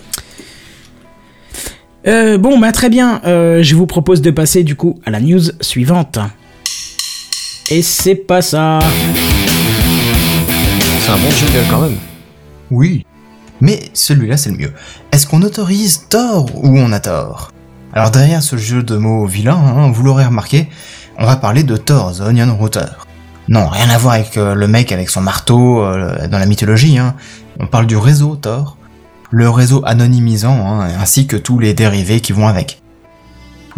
Euh, 2.07 2.37
bon, 2.37 2.57
bah 2.57 2.71
très 2.71 2.89
bien. 2.89 3.21
Euh, 3.25 3.61
je 3.63 3.75
vous 3.75 3.85
propose 3.85 4.21
de 4.21 4.31
passer 4.31 4.63
du 4.63 4.75
coup 4.75 4.99
à 5.05 5.11
la 5.11 5.19
news 5.19 5.41
suivante. 5.61 6.19
Et 7.69 7.81
c'est 7.81 8.15
pas 8.15 8.41
ça. 8.41 8.79
C'est 11.01 11.11
un 11.11 11.17
bon 11.17 11.31
jingle 11.31 11.65
quand 11.69 11.81
même. 11.81 11.97
Oui. 12.71 13.05
Mais 13.59 13.79
celui-là, 13.93 14.37
c'est 14.37 14.51
le 14.51 14.57
mieux. 14.57 14.73
Est-ce 15.11 15.27
qu'on 15.27 15.41
autorise 15.41 16.07
tort 16.09 16.45
ou 16.55 16.77
on 16.77 16.91
a 16.91 16.99
tort? 16.99 17.51
Alors 17.93 18.11
derrière 18.11 18.43
ce 18.43 18.57
jeu 18.57 18.83
de 18.83 18.95
mots 18.95 19.25
vilain, 19.25 19.55
hein, 19.55 19.91
vous 19.91 20.03
l'aurez 20.03 20.25
remarqué, 20.25 20.69
on 21.17 21.25
va 21.25 21.35
parler 21.35 21.63
de 21.63 21.75
Thor, 21.77 22.15
The 22.15 22.21
Onion 22.21 22.55
Router. 22.55 22.85
Non, 23.49 23.67
rien 23.67 23.89
à 23.89 23.97
voir 23.97 24.15
avec 24.15 24.37
euh, 24.37 24.53
le 24.53 24.67
mec 24.67 24.91
avec 24.91 25.09
son 25.09 25.21
marteau 25.21 25.81
euh, 25.81 26.27
dans 26.27 26.37
la 26.37 26.45
mythologie. 26.45 26.97
Hein. 26.97 27.15
On 27.59 27.67
parle 27.67 27.87
du 27.87 27.97
réseau 27.97 28.35
Thor, 28.35 28.77
le 29.31 29.49
réseau 29.49 29.81
anonymisant, 29.85 30.53
hein, 30.81 30.87
ainsi 30.99 31.27
que 31.27 31.35
tous 31.37 31.59
les 31.59 31.73
dérivés 31.73 32.19
qui 32.21 32.31
vont 32.33 32.47
avec. 32.47 32.81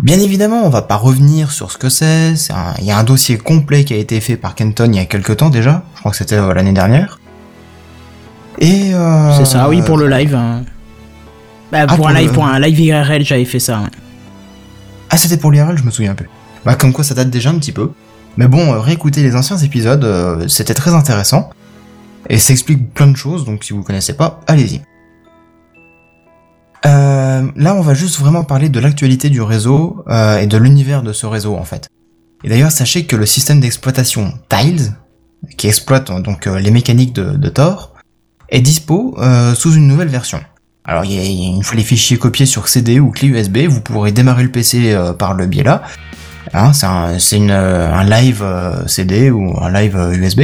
Bien 0.01 0.19
évidemment, 0.19 0.61
on 0.63 0.69
va 0.69 0.81
pas 0.81 0.95
revenir 0.95 1.51
sur 1.51 1.71
ce 1.71 1.77
que 1.77 1.89
c'est. 1.89 2.33
un- 2.51 2.73
Il 2.79 2.85
y 2.85 2.91
a 2.91 2.97
un 2.97 3.03
dossier 3.03 3.37
complet 3.37 3.83
qui 3.83 3.93
a 3.93 3.97
été 3.97 4.21
fait 4.21 4.37
par 4.37 4.55
Kenton 4.55 4.89
il 4.91 4.95
y 4.95 4.99
a 4.99 5.05
quelques 5.05 5.37
temps 5.37 5.49
déjà. 5.49 5.83
Je 5.95 5.99
crois 5.99 6.11
que 6.11 6.17
c'était 6.17 6.35
euh, 6.37 6.53
l'année 6.53 6.71
dernière. 6.71 7.19
Et 8.59 8.93
euh, 8.93 9.37
C'est 9.37 9.45
ça, 9.45 9.67
oui, 9.69 9.81
pour 9.81 9.97
le 9.97 10.07
live. 10.07 10.35
hein. 10.35 10.63
Bah, 11.71 11.79
Ah, 11.81 11.87
pour, 11.87 11.97
pour 11.97 12.07
un 12.07 12.13
live, 12.13 12.27
le- 12.29 12.33
pour 12.33 12.45
un 12.45 12.59
live 12.59 12.79
IRL, 12.79 13.23
j'avais 13.25 13.45
fait 13.45 13.59
ça. 13.59 13.79
ouais. 13.79 13.89
Ah, 15.09 15.17
c'était 15.17 15.37
pour 15.37 15.51
l'IRL, 15.51 15.77
je 15.77 15.83
me 15.83 15.91
souviens 15.91 16.15
plus. 16.15 16.29
Bah, 16.65 16.75
comme 16.75 16.93
quoi 16.93 17.03
ça 17.03 17.13
date 17.13 17.29
déjà 17.29 17.49
un 17.49 17.57
petit 17.59 17.71
peu. 17.71 17.91
Mais 18.37 18.47
bon, 18.47 18.73
euh, 18.73 18.79
réécouter 18.79 19.21
les 19.21 19.35
anciens 19.35 19.57
épisodes, 19.57 20.03
euh, 20.03 20.47
c'était 20.47 20.73
très 20.73 20.93
intéressant. 20.93 21.49
Et 22.29 22.37
ça 22.37 22.53
explique 22.53 22.93
plein 22.93 23.07
de 23.07 23.17
choses, 23.17 23.43
donc 23.45 23.63
si 23.63 23.73
vous 23.73 23.83
connaissez 23.83 24.13
pas, 24.13 24.39
allez-y. 24.47 24.81
Euh, 26.85 27.47
là, 27.55 27.75
on 27.75 27.81
va 27.81 27.93
juste 27.93 28.19
vraiment 28.19 28.43
parler 28.43 28.69
de 28.69 28.79
l'actualité 28.79 29.29
du 29.29 29.41
réseau 29.41 30.03
euh, 30.07 30.39
et 30.39 30.47
de 30.47 30.57
l'univers 30.57 31.03
de 31.03 31.11
ce 31.11 31.25
réseau, 31.25 31.55
en 31.55 31.65
fait. 31.65 31.89
Et 32.43 32.49
d'ailleurs, 32.49 32.71
sachez 32.71 33.05
que 33.05 33.15
le 33.15 33.25
système 33.25 33.59
d'exploitation 33.59 34.33
Tiles, 34.47 34.93
qui 35.57 35.67
exploite 35.67 36.09
euh, 36.09 36.19
donc 36.21 36.47
euh, 36.47 36.59
les 36.59 36.71
mécaniques 36.71 37.13
de, 37.13 37.31
de 37.35 37.49
Thor, 37.49 37.93
est 38.49 38.61
dispo 38.61 39.15
euh, 39.19 39.53
sous 39.55 39.73
une 39.73 39.87
nouvelle 39.87 40.07
version. 40.07 40.39
Alors, 40.85 41.05
il 41.05 41.13
y 41.13 41.19
a, 41.19 41.55
une 41.55 41.63
fois 41.63 41.75
les 41.75 41.83
fichiers 41.83 42.17
copiés 42.17 42.45
sur 42.45 42.67
CD 42.67 42.99
ou 42.99 43.11
clé 43.11 43.27
USB, 43.27 43.57
vous 43.67 43.81
pourrez 43.81 44.11
démarrer 44.11 44.43
le 44.43 44.51
PC 44.51 44.93
euh, 44.93 45.13
par 45.13 45.33
le 45.33 45.45
biais 45.45 45.63
là. 45.63 45.83
Hein, 46.53 46.73
c'est 46.73 46.85
un, 46.87 47.51
un 47.51 48.03
live 48.05 48.43
CD 48.87 49.29
ou 49.29 49.55
un 49.61 49.71
live 49.71 49.95
USB. 50.13 50.41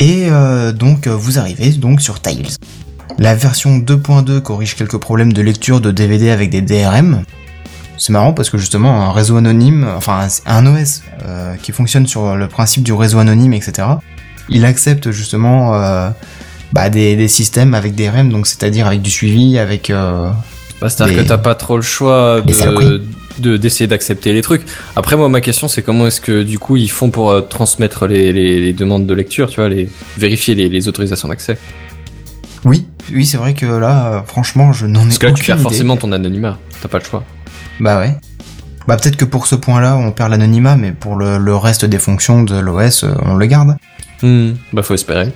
Et 0.00 0.28
euh, 0.30 0.72
donc, 0.72 1.06
euh, 1.06 1.14
vous 1.14 1.38
arrivez 1.38 1.70
donc 1.72 2.00
sur 2.00 2.20
Tiles. 2.20 2.48
La 3.18 3.34
version 3.34 3.78
2.2 3.78 4.40
corrige 4.40 4.74
quelques 4.74 4.96
problèmes 4.96 5.32
de 5.32 5.42
lecture 5.42 5.82
de 5.82 5.90
DVD 5.90 6.30
avec 6.30 6.48
des 6.48 6.62
DRM. 6.62 7.22
C'est 7.98 8.12
marrant 8.12 8.32
parce 8.32 8.48
que 8.48 8.56
justement, 8.56 9.02
un 9.02 9.12
réseau 9.12 9.36
anonyme, 9.36 9.86
enfin 9.94 10.26
un 10.46 10.66
OS 10.66 11.02
euh, 11.26 11.54
qui 11.56 11.72
fonctionne 11.72 12.06
sur 12.06 12.34
le 12.34 12.48
principe 12.48 12.82
du 12.82 12.94
réseau 12.94 13.18
anonyme, 13.18 13.52
etc., 13.52 13.88
il 14.48 14.64
accepte 14.64 15.10
justement 15.10 15.72
bah, 16.72 16.90
des, 16.90 17.14
des 17.14 17.28
systèmes 17.28 17.74
avec 17.74 17.94
DRM, 17.94 18.30
donc 18.30 18.48
c'est-à-dire 18.48 18.86
avec 18.86 19.02
du 19.02 19.10
suivi, 19.10 19.58
avec... 19.58 19.92
Bah, 20.80 20.88
C'est-à-dire 20.88 21.22
que 21.22 21.28
t'as 21.28 21.38
pas 21.38 21.54
trop 21.54 21.76
le 21.76 21.82
choix 21.82 22.40
de 22.40 23.02
de- 23.38 23.56
d'essayer 23.56 23.86
d'accepter 23.86 24.32
les 24.34 24.42
trucs. 24.42 24.62
Après, 24.96 25.16
moi, 25.16 25.28
ma 25.30 25.40
question, 25.40 25.66
c'est 25.68 25.80
comment 25.82 26.06
est-ce 26.06 26.20
que 26.20 26.42
du 26.42 26.58
coup 26.58 26.76
ils 26.76 26.90
font 26.90 27.10
pour 27.10 27.30
euh, 27.30 27.40
transmettre 27.40 28.06
les, 28.06 28.32
les, 28.32 28.60
les 28.60 28.72
demandes 28.74 29.06
de 29.06 29.14
lecture, 29.14 29.48
tu 29.48 29.56
vois, 29.60 29.68
les 29.70 29.88
vérifier 30.18 30.54
les, 30.54 30.68
les 30.68 30.88
autorisations 30.88 31.28
d'accès? 31.28 31.56
Oui, 32.64 32.86
oui, 33.12 33.24
c'est 33.24 33.38
vrai 33.38 33.54
que 33.54 33.64
là, 33.66 34.22
franchement, 34.26 34.72
je 34.72 34.84
n'en 34.86 35.00
ai 35.02 35.04
Parce 35.04 35.18
que 35.18 35.26
là, 35.28 35.32
tu 35.32 35.44
perds 35.44 35.56
idée. 35.56 35.62
forcément 35.62 35.96
ton 35.96 36.12
anonymat. 36.12 36.58
T'as 36.82 36.88
pas 36.88 36.98
le 36.98 37.04
choix. 37.04 37.24
Bah 37.78 37.98
ouais. 37.98 38.14
Bah 38.86 38.96
peut-être 38.96 39.16
que 39.16 39.24
pour 39.24 39.46
ce 39.46 39.54
point-là, 39.54 39.96
on 39.96 40.10
perd 40.12 40.30
l'anonymat, 40.30 40.76
mais 40.76 40.92
pour 40.92 41.16
le, 41.16 41.38
le 41.38 41.56
reste 41.56 41.84
des 41.86 41.98
fonctions 41.98 42.42
de 42.42 42.58
l'OS, 42.58 43.04
euh, 43.04 43.14
on 43.24 43.36
le 43.36 43.46
garde. 43.46 43.76
Hmm, 44.22 44.50
Bah, 44.74 44.82
faut 44.82 44.94
espérer. 44.94 45.32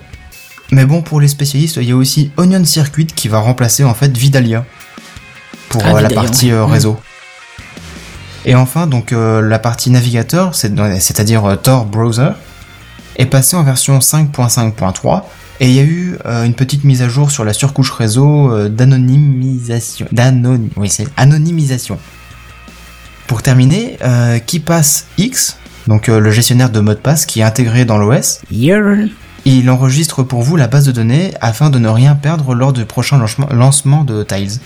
Mais 0.71 0.85
bon, 0.85 1.01
pour 1.01 1.19
les 1.21 1.27
spécialistes, 1.27 1.77
il 1.77 1.89
y 1.89 1.91
a 1.91 1.95
aussi 1.95 2.31
Onion 2.37 2.65
Circuit 2.65 3.07
qui 3.07 3.27
va 3.29 3.39
remplacer 3.39 3.83
en 3.83 3.93
fait 3.95 4.15
Vidalia 4.15 4.65
pour 5.69 5.81
Ah, 5.85 5.95
euh, 5.95 6.01
la 6.01 6.09
partie 6.09 6.51
euh, 6.51 6.65
réseau. 6.65 6.97
Et 8.45 8.53
enfin, 8.55 8.85
donc 8.87 9.11
euh, 9.11 9.41
la 9.41 9.57
partie 9.59 9.89
navigateur, 9.89 10.53
c'est- 10.55 10.71
c'est-à-dire 10.99 11.57
Tor 11.63 11.85
Browser, 11.85 12.29
est 13.17 13.25
passée 13.25 13.55
en 13.55 13.63
version 13.63 13.99
5.5.3 13.99 15.23
et 15.59 15.67
il 15.69 15.73
y 15.73 15.79
a 15.79 15.83
eu 15.83 16.17
euh, 16.25 16.43
une 16.43 16.53
petite 16.53 16.83
mise 16.83 17.01
à 17.01 17.07
jour 17.09 17.31
sur 17.31 17.43
la 17.45 17.53
surcouche 17.53 17.91
réseau 17.91 18.51
euh, 18.51 18.69
d'anonymisation. 18.69 20.05
D'anon... 20.11 20.59
Oui, 20.75 20.89
c'est 20.89 21.07
anonymisation. 21.17 21.97
Pour 23.27 23.41
terminer, 23.41 23.97
euh, 24.03 24.37
KeePass 24.39 25.05
X, 25.17 25.57
donc 25.87 26.07
le 26.07 26.29
gestionnaire 26.31 26.69
de 26.69 26.79
mot 26.79 26.91
de 26.93 26.99
passe 26.99 27.25
qui 27.25 27.39
est 27.39 27.43
intégré 27.43 27.85
dans 27.85 27.97
l'OS, 27.97 28.41
Yeah. 28.51 28.79
il 29.45 29.69
enregistre 29.71 30.21
pour 30.21 30.43
vous 30.43 30.55
la 30.57 30.67
base 30.67 30.85
de 30.85 30.91
données 30.91 31.33
afin 31.41 31.69
de 31.71 31.79
ne 31.79 31.87
rien 31.89 32.13
perdre 32.15 32.53
lors 32.53 32.73
du 32.73 32.85
prochain 32.85 33.19
lancement 33.51 34.03
de 34.03 34.21
Tiles. 34.23 34.59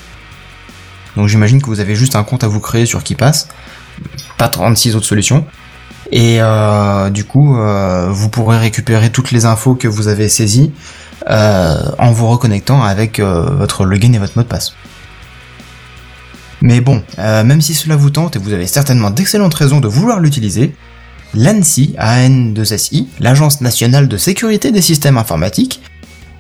Donc 1.16 1.28
j'imagine 1.28 1.62
que 1.62 1.68
vous 1.68 1.80
avez 1.80 1.96
juste 1.96 2.16
un 2.16 2.24
compte 2.24 2.44
à 2.44 2.48
vous 2.48 2.60
créer 2.60 2.86
sur 2.86 3.04
KeePass, 3.04 3.48
pas 4.38 4.50
36 4.50 4.96
autres 4.96 5.06
solutions. 5.06 5.46
Et 6.12 6.38
euh, 6.42 7.10
du 7.10 7.24
coup, 7.24 7.58
euh, 7.58 8.10
vous 8.10 8.30
pourrez 8.30 8.58
récupérer 8.58 9.12
toutes 9.12 9.32
les 9.32 9.46
infos 9.46 9.76
que 9.76 9.88
vous 9.88 10.08
avez 10.08 10.28
saisies 10.28 10.72
euh, 11.30 11.78
en 12.00 12.12
vous 12.12 12.28
reconnectant 12.28 12.82
avec 12.82 13.20
votre 13.20 13.86
login 13.86 14.14
et 14.14 14.18
votre 14.18 14.38
mot 14.38 14.44
de 14.44 14.48
passe. 14.48 14.74
Mais 16.62 16.82
bon, 16.82 17.04
même 17.18 17.62
si 17.62 17.74
cela 17.74 17.96
vous 17.96 18.10
tente 18.10 18.36
et 18.36 18.40
vous 18.40 18.52
avez 18.52 18.68
certainement 18.68 19.12
d'excellentes 19.12 19.54
raisons 19.54 19.80
de 19.80 19.88
vouloir 19.88 20.20
l'utiliser, 20.20 20.76
l'ANSI, 21.34 21.96
AN2SI, 21.98 23.08
l'Agence 23.20 23.62
nationale 23.62 24.10
de 24.10 24.18
sécurité 24.18 24.72
des 24.72 24.82
systèmes 24.82 25.18
informatiques, 25.18 25.82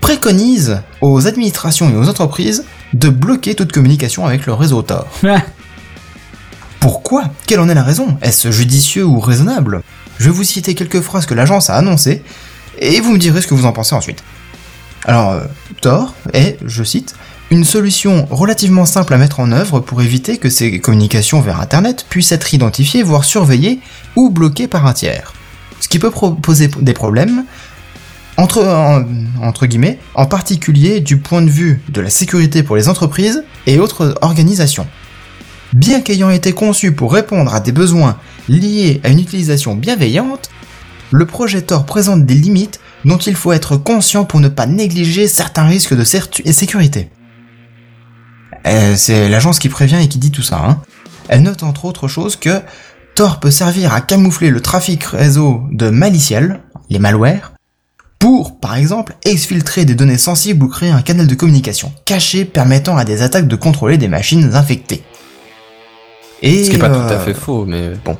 préconise 0.01 0.81
aux 0.99 1.27
administrations 1.27 1.89
et 1.89 1.95
aux 1.95 2.09
entreprises 2.09 2.65
de 2.93 3.09
bloquer 3.09 3.55
toute 3.55 3.71
communication 3.71 4.25
avec 4.25 4.45
le 4.45 4.53
réseau 4.53 4.81
Tor. 4.81 5.07
Pourquoi? 6.79 7.25
Quelle 7.45 7.59
en 7.59 7.69
est 7.69 7.73
la 7.73 7.83
raison? 7.83 8.17
Est-ce 8.21 8.51
judicieux 8.51 9.05
ou 9.05 9.19
raisonnable? 9.19 9.81
Je 10.17 10.25
vais 10.25 10.35
vous 10.35 10.43
citer 10.43 10.75
quelques 10.75 11.01
phrases 11.01 11.25
que 11.25 11.33
l'agence 11.33 11.69
a 11.69 11.75
annoncées, 11.75 12.23
et 12.79 12.99
vous 12.99 13.11
me 13.11 13.17
direz 13.17 13.41
ce 13.41 13.47
que 13.47 13.53
vous 13.53 13.65
en 13.65 13.71
pensez 13.71 13.95
ensuite. 13.95 14.23
Alors, 15.05 15.31
euh, 15.31 15.41
Tor 15.81 16.13
est, 16.33 16.57
je 16.65 16.83
cite, 16.83 17.15
une 17.51 17.63
solution 17.63 18.27
relativement 18.29 18.85
simple 18.85 19.13
à 19.13 19.17
mettre 19.17 19.39
en 19.39 19.51
œuvre 19.51 19.79
pour 19.79 20.01
éviter 20.01 20.37
que 20.37 20.49
ces 20.49 20.79
communications 20.79 21.41
vers 21.41 21.59
Internet 21.59 22.05
puissent 22.09 22.31
être 22.31 22.53
identifiées, 22.53 23.01
voire 23.01 23.23
surveillées 23.23 23.79
ou 24.15 24.29
bloquées 24.29 24.67
par 24.67 24.85
un 24.85 24.93
tiers. 24.93 25.33
Ce 25.79 25.87
qui 25.87 25.99
peut 25.99 26.11
poser 26.11 26.67
des 26.67 26.93
problèmes, 26.93 27.45
entre, 28.39 28.63
en- 28.65 29.03
entre 29.45 29.65
guillemets, 29.65 29.99
en 30.15 30.25
particulier 30.25 31.01
du 31.01 31.17
point 31.17 31.41
de 31.41 31.49
vue 31.49 31.81
de 31.89 32.01
la 32.01 32.09
sécurité 32.09 32.63
pour 32.63 32.75
les 32.75 32.87
entreprises 32.87 33.43
et 33.67 33.79
autres 33.79 34.15
organisations. 34.21 34.87
Bien 35.73 36.01
qu'ayant 36.01 36.29
été 36.29 36.53
conçu 36.53 36.93
pour 36.93 37.13
répondre 37.13 37.53
à 37.53 37.59
des 37.59 37.71
besoins 37.71 38.17
liés 38.47 39.01
à 39.03 39.09
une 39.09 39.19
utilisation 39.19 39.75
bienveillante, 39.75 40.49
le 41.11 41.25
projet 41.25 41.61
Tor 41.61 41.85
présente 41.85 42.25
des 42.25 42.33
limites 42.35 42.79
dont 43.05 43.17
il 43.17 43.35
faut 43.35 43.51
être 43.51 43.77
conscient 43.77 44.25
pour 44.25 44.39
ne 44.39 44.47
pas 44.47 44.65
négliger 44.65 45.27
certains 45.27 45.65
risques 45.65 45.95
de 45.95 46.03
sécurité. 46.03 47.09
Euh, 48.67 48.93
c'est 48.95 49.29
l'agence 49.29 49.59
qui 49.59 49.69
prévient 49.69 49.99
et 50.01 50.07
qui 50.07 50.17
dit 50.17 50.31
tout 50.31 50.41
ça. 50.43 50.61
Hein. 50.65 50.81
Elle 51.27 51.43
note 51.43 51.63
entre 51.63 51.85
autres 51.85 52.07
choses 52.07 52.35
que 52.35 52.61
Tor 53.15 53.39
peut 53.39 53.51
servir 53.51 53.93
à 53.93 54.01
camoufler 54.01 54.49
le 54.49 54.61
trafic 54.61 55.03
réseau 55.03 55.63
de 55.71 55.89
maliciels, 55.89 56.61
les 56.89 56.99
malwares, 56.99 57.53
pour, 58.19 58.59
par 58.59 58.75
exemple, 58.75 59.15
exfiltrer 59.23 59.85
des 59.85 59.95
données 59.95 60.17
sensibles 60.17 60.65
ou 60.65 60.67
créer 60.67 60.89
un 60.91 61.01
canal 61.01 61.25
de 61.25 61.35
communication 61.35 61.91
caché 62.05 62.43
permettant 62.45 62.97
à 62.97 63.05
des 63.05 63.21
attaques 63.21 63.47
de 63.47 63.55
contrôler 63.55 63.97
des 63.97 64.09
machines 64.09 64.51
infectées. 64.55 65.01
Et, 66.41 66.65
Ce 66.65 66.69
qui 66.69 66.75
est 66.75 66.79
pas 66.79 66.89
euh, 66.89 67.07
tout 67.07 67.13
à 67.13 67.19
fait 67.19 67.33
faux, 67.33 67.65
mais 67.65 67.91
bon. 68.03 68.17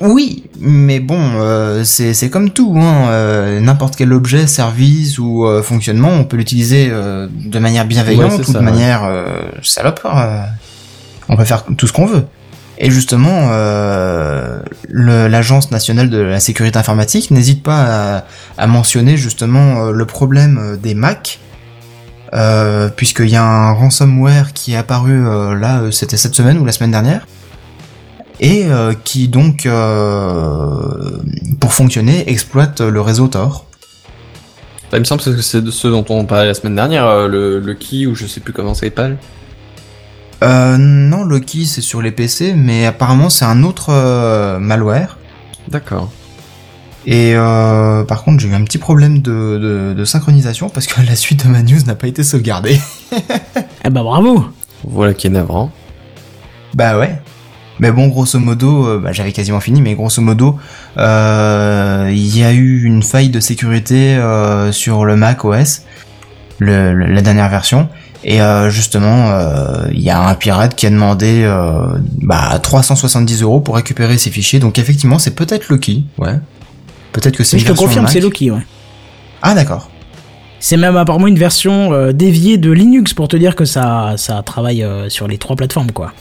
oui, 0.00 0.44
mais 0.60 0.98
bon, 1.00 1.18
euh, 1.36 1.82
c'est 1.84 2.30
comme 2.30 2.50
tout, 2.50 2.74
hein. 2.76 3.08
euh, 3.10 3.60
n'importe 3.60 3.96
quel 3.96 4.12
objet, 4.12 4.46
service 4.48 5.18
ou 5.18 5.44
euh, 5.46 5.62
fonctionnement, 5.62 6.10
on 6.10 6.24
peut 6.24 6.36
l'utiliser 6.36 6.88
euh, 6.90 7.28
de 7.32 7.58
manière 7.58 7.84
bienveillante 7.84 8.32
Ouais, 8.32 8.40
ou 8.40 8.44
ça, 8.44 8.52
de 8.54 8.58
ouais. 8.58 8.64
manière 8.64 9.04
euh, 9.04 9.42
salope. 9.62 10.00
euh, 10.04 10.42
on 11.28 11.36
peut 11.36 11.44
faire 11.44 11.64
tout 11.76 11.86
ce 11.86 11.92
qu'on 11.92 12.06
veut. 12.06 12.24
Et 12.84 12.90
justement, 12.90 13.50
euh, 13.52 14.58
l'Agence 14.90 15.70
nationale 15.70 16.10
de 16.10 16.18
la 16.18 16.40
sécurité 16.40 16.76
informatique 16.76 17.30
n'hésite 17.30 17.62
pas 17.62 18.24
à, 18.58 18.66
mentionner 18.66 19.16
justement 19.16 19.86
euh, 19.86 19.92
le 19.92 20.04
problème 20.04 20.58
euh, 20.60 20.76
des 20.76 20.94
Mac, 20.94 21.38
puisqu'il 22.96 23.28
y 23.28 23.36
a 23.36 23.44
un 23.44 23.72
ransomware 23.72 24.52
qui 24.52 24.72
est 24.72 24.76
apparu 24.76 25.22
là, 25.54 25.82
c'était 25.92 26.16
cette 26.16 26.34
semaine 26.34 26.58
ou 26.58 26.64
la 26.64 26.72
semaine 26.72 26.90
dernière, 26.90 27.26
et 28.40 28.64
qui 29.04 29.28
donc, 29.28 29.68
pour 31.60 31.74
fonctionner, 31.74 32.30
exploite 32.30 32.80
le 32.80 33.00
réseau 33.02 33.28
Tor. 33.28 33.66
Bah, 34.90 34.96
il 34.96 35.00
me 35.00 35.04
semble 35.04 35.22
que 35.22 35.42
c'est 35.42 35.60
de 35.60 35.70
ce 35.70 35.88
dont 35.88 36.06
on 36.08 36.24
parlait 36.24 36.46
la 36.46 36.54
semaine 36.54 36.74
dernière, 36.74 37.28
le, 37.28 37.60
le 37.60 38.08
ou 38.08 38.14
je 38.14 38.26
sais 38.26 38.40
plus 38.40 38.54
comment 38.54 38.72
ça 38.72 38.86
s'appelle. 38.86 39.18
Euh, 40.42 40.76
non, 40.76 41.24
Loki 41.24 41.66
c'est 41.66 41.80
sur 41.80 42.02
les 42.02 42.10
PC, 42.10 42.54
mais 42.56 42.84
apparemment 42.86 43.30
c'est 43.30 43.44
un 43.44 43.62
autre 43.62 43.86
euh, 43.90 44.58
malware. 44.58 45.18
D'accord. 45.68 46.10
Et 47.06 47.32
euh, 47.34 48.04
par 48.04 48.22
contre, 48.22 48.40
j'ai 48.40 48.48
eu 48.48 48.54
un 48.54 48.62
petit 48.62 48.78
problème 48.78 49.18
de, 49.22 49.58
de, 49.90 49.94
de 49.96 50.04
synchronisation 50.04 50.68
parce 50.68 50.86
que 50.86 51.00
la 51.06 51.16
suite 51.16 51.44
de 51.44 51.50
ma 51.50 51.62
news 51.62 51.80
n'a 51.86 51.94
pas 51.94 52.06
été 52.08 52.22
sauvegardée. 52.24 52.80
Eh 53.84 53.90
bah 53.90 54.02
bravo 54.02 54.46
Voilà 54.84 55.14
qui 55.14 55.26
est 55.26 55.30
navrant. 55.30 55.70
Bah 56.74 56.98
ouais. 56.98 57.20
Mais 57.78 57.90
bon, 57.90 58.06
grosso 58.08 58.38
modo, 58.38 58.86
euh, 58.86 58.98
bah, 58.98 59.12
j'avais 59.12 59.32
quasiment 59.32 59.58
fini, 59.60 59.80
mais 59.82 59.94
grosso 59.94 60.22
modo, 60.22 60.58
euh, 60.98 62.08
il 62.12 62.36
y 62.38 62.44
a 62.44 62.52
eu 62.52 62.82
une 62.84 63.02
faille 63.02 63.30
de 63.30 63.40
sécurité 63.40 64.14
euh, 64.16 64.70
sur 64.72 65.04
le 65.04 65.16
Mac 65.16 65.44
OS, 65.44 65.82
le, 66.58 66.92
le- 66.94 67.06
la 67.06 67.22
dernière 67.22 67.48
version, 67.48 67.88
et 68.24 68.40
euh, 68.40 68.70
justement, 68.70 69.30
euh, 69.30 69.88
il 69.92 70.00
y 70.00 70.10
a 70.10 70.20
un 70.20 70.34
pirate 70.34 70.74
qui 70.74 70.86
a 70.86 70.90
demandé 70.90 71.42
euh, 71.44 71.86
bah, 72.22 72.58
370 72.62 73.42
euros 73.42 73.60
pour 73.60 73.74
récupérer 73.76 74.16
ses 74.18 74.30
fichiers. 74.30 74.60
Donc 74.60 74.78
effectivement, 74.78 75.18
c'est 75.18 75.34
peut-être 75.34 75.68
Loki, 75.68 76.04
ouais. 76.18 76.38
Peut-être 77.12 77.36
que 77.36 77.44
c'est 77.44 77.58
je 77.58 77.66
te 77.66 77.72
confirme, 77.72 78.06
c'est 78.08 78.20
Loki, 78.20 78.50
ouais. 78.50 78.64
Ah 79.42 79.54
d'accord. 79.54 79.90
C'est 80.60 80.76
même 80.76 80.96
apparemment 80.96 81.26
une 81.26 81.38
version 81.38 81.92
euh, 81.92 82.12
déviée 82.12 82.56
de 82.58 82.70
Linux 82.70 83.14
pour 83.14 83.26
te 83.26 83.36
dire 83.36 83.56
que 83.56 83.64
ça, 83.64 84.14
ça 84.16 84.42
travaille 84.44 84.84
euh, 84.84 85.08
sur 85.08 85.26
les 85.26 85.36
trois 85.36 85.56
plateformes, 85.56 85.90
quoi. 85.90 86.12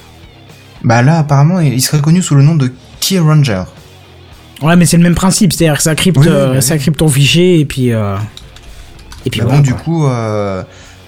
Bah 0.84 1.04
là, 1.04 1.20
apparemment, 1.20 1.60
il 1.60 1.80
serait 1.82 2.02
connu 2.02 2.24
sous 2.24 2.34
le 2.34 2.42
nom 2.42 2.56
de 2.56 2.72
Key 3.00 3.20
Ranger. 3.20 3.64
Ouais, 4.64 4.76
mais 4.76 4.86
c'est 4.88 4.98
le 4.98 5.04
même 5.04 5.14
principe, 5.16 5.54
c'est-à-dire 5.54 5.78
que 5.78 5.84
ça 5.84 5.94
crypte, 5.94 6.18
Oui, 6.18 6.26
oui, 6.28 6.34
bah 6.56 6.62
ça 6.62 6.74
oui. 6.74 6.80
crypte 6.80 6.98
ton 6.98 7.08
fichier 7.08 7.60
et 7.60 7.66
puis. 7.66 7.92
euh, 7.94 8.16
et 9.26 9.30
puis 9.30 9.42
voilà, 9.42 9.58
bon, 9.58 9.62
du 9.62 9.76
coup, 9.76 10.08
euh, 10.08 10.64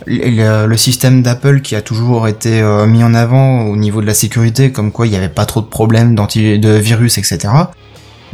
le, 0.05 0.65
le 0.67 0.77
système 0.77 1.21
d'Apple 1.21 1.61
qui 1.61 1.75
a 1.75 1.81
toujours 1.81 2.27
été 2.27 2.61
euh, 2.61 2.85
mis 2.85 3.03
en 3.03 3.13
avant 3.13 3.61
au 3.63 3.75
niveau 3.75 4.01
de 4.01 4.05
la 4.07 4.13
sécurité, 4.13 4.71
comme 4.71 4.91
quoi 4.91 5.07
il 5.07 5.11
n'y 5.11 5.15
avait 5.17 5.29
pas 5.29 5.45
trop 5.45 5.61
de 5.61 5.65
problèmes 5.67 6.15
de 6.15 6.69
virus, 6.77 7.17
etc. 7.17 7.49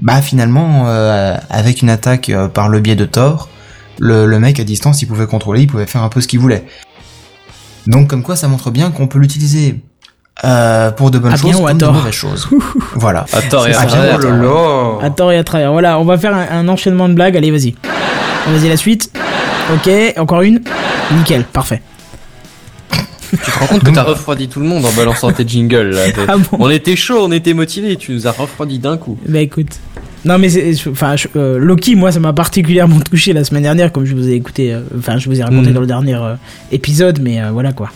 Bah 0.02 0.22
finalement, 0.22 0.86
euh, 0.88 1.36
avec 1.50 1.82
une 1.82 1.90
attaque 1.90 2.30
euh, 2.30 2.48
par 2.48 2.70
le 2.70 2.80
biais 2.80 2.96
de 2.96 3.06
Tor, 3.06 3.50
le, 4.00 4.26
le 4.26 4.40
mec 4.40 4.60
à 4.60 4.64
distance, 4.64 5.02
il 5.02 5.08
pouvait 5.08 5.28
contrôler, 5.28 5.62
il 5.62 5.68
pouvait 5.68 5.86
faire 5.88 6.04
un 6.04 6.10
peu 6.10 6.22
ce 6.22 6.28
qu'il 6.28 6.40
voulait. 6.40 6.66
Donc 7.88 8.08
comme 8.10 8.24
quoi, 8.24 8.36
ça 8.36 8.48
montre 8.48 8.72
bien 8.72 8.92
qu'on 8.92 9.08
peut 9.08 9.20
l'utiliser 9.20 9.82
euh, 10.46 10.92
pour 10.92 11.12
de 11.12 11.20
bonnes 11.20 11.34
À 11.34 11.36
bien 11.36 11.52
choses 11.52 11.62
ou 11.62 11.66
à 11.68 11.70
comme 11.72 11.78
de 11.80 11.86
tort. 11.86 11.94
mauvaises 11.94 12.14
choses. 12.14 12.50
voilà. 12.96 13.26
À 13.34 13.42
tort 13.42 13.68
et 13.68 13.74
à 13.74 13.86
travers. 13.86 14.20
Oh 14.22 14.24
là 14.24 14.38
là. 14.38 15.06
À 15.06 15.10
tort 15.10 15.32
et 15.34 15.38
à 15.38 15.44
travers. 15.44 15.72
Voilà, 15.74 16.00
on 16.00 16.06
va 16.06 16.18
faire 16.18 16.34
un, 16.34 16.48
un 16.50 16.68
enchaînement 16.70 17.10
de 17.10 17.14
blagues. 17.14 17.36
Allez, 17.36 17.52
vas-y. 17.52 17.76
Vas-y, 18.48 18.70
la 18.70 18.78
suite. 18.78 19.12
Ok, 19.74 19.90
encore 20.18 20.42
une. 20.42 20.62
Nickel, 21.16 21.44
parfait. 21.44 21.82
Tu 23.32 23.38
te 23.38 23.60
rends 23.60 23.68
compte 23.68 23.84
que 23.84 23.92
t'as 23.92 24.04
refroidi 24.04 24.48
tout 24.48 24.60
le 24.60 24.66
monde 24.66 24.84
en 24.86 24.92
balançant 24.94 25.32
tes 25.32 25.48
jingles 25.48 25.92
là. 25.92 26.02
Ah 26.28 26.38
bon 26.38 26.58
On 26.60 26.70
était 26.70 26.96
chaud, 26.96 27.20
on 27.22 27.32
était 27.32 27.54
motivé, 27.54 27.96
tu 27.96 28.12
nous 28.14 28.26
as 28.28 28.32
refroidi 28.32 28.80
d'un 28.80 28.98
coup. 28.98 29.18
Bah 29.28 29.40
écoute. 29.40 29.80
Non 30.26 30.38
mais 30.40 30.50
c'est, 30.50 30.74
enfin, 30.90 31.16
je- 31.16 31.28
euh, 31.36 31.58
Loki, 31.60 31.96
moi, 31.96 32.12
ça 32.12 32.20
m'a 32.20 32.34
particulièrement 32.34 33.00
touché 33.00 33.32
la 33.34 33.44
semaine 33.44 33.64
dernière, 33.64 33.92
comme 33.92 34.06
je 34.06 34.16
vous 34.16 34.28
ai 34.28 34.34
écouté, 34.34 34.74
euh, 34.74 34.82
enfin, 34.98 35.18
je 35.20 35.30
vous 35.30 35.40
ai 35.40 35.44
raconté 35.44 35.68
Mhm. 35.68 35.74
dans 35.74 35.82
le 35.82 35.88
dernier 35.88 36.16
euh, 36.16 36.36
épisode, 36.72 37.20
mais 37.22 37.40
euh, 37.42 37.52
voilà 37.52 37.72
quoi. 37.72 37.90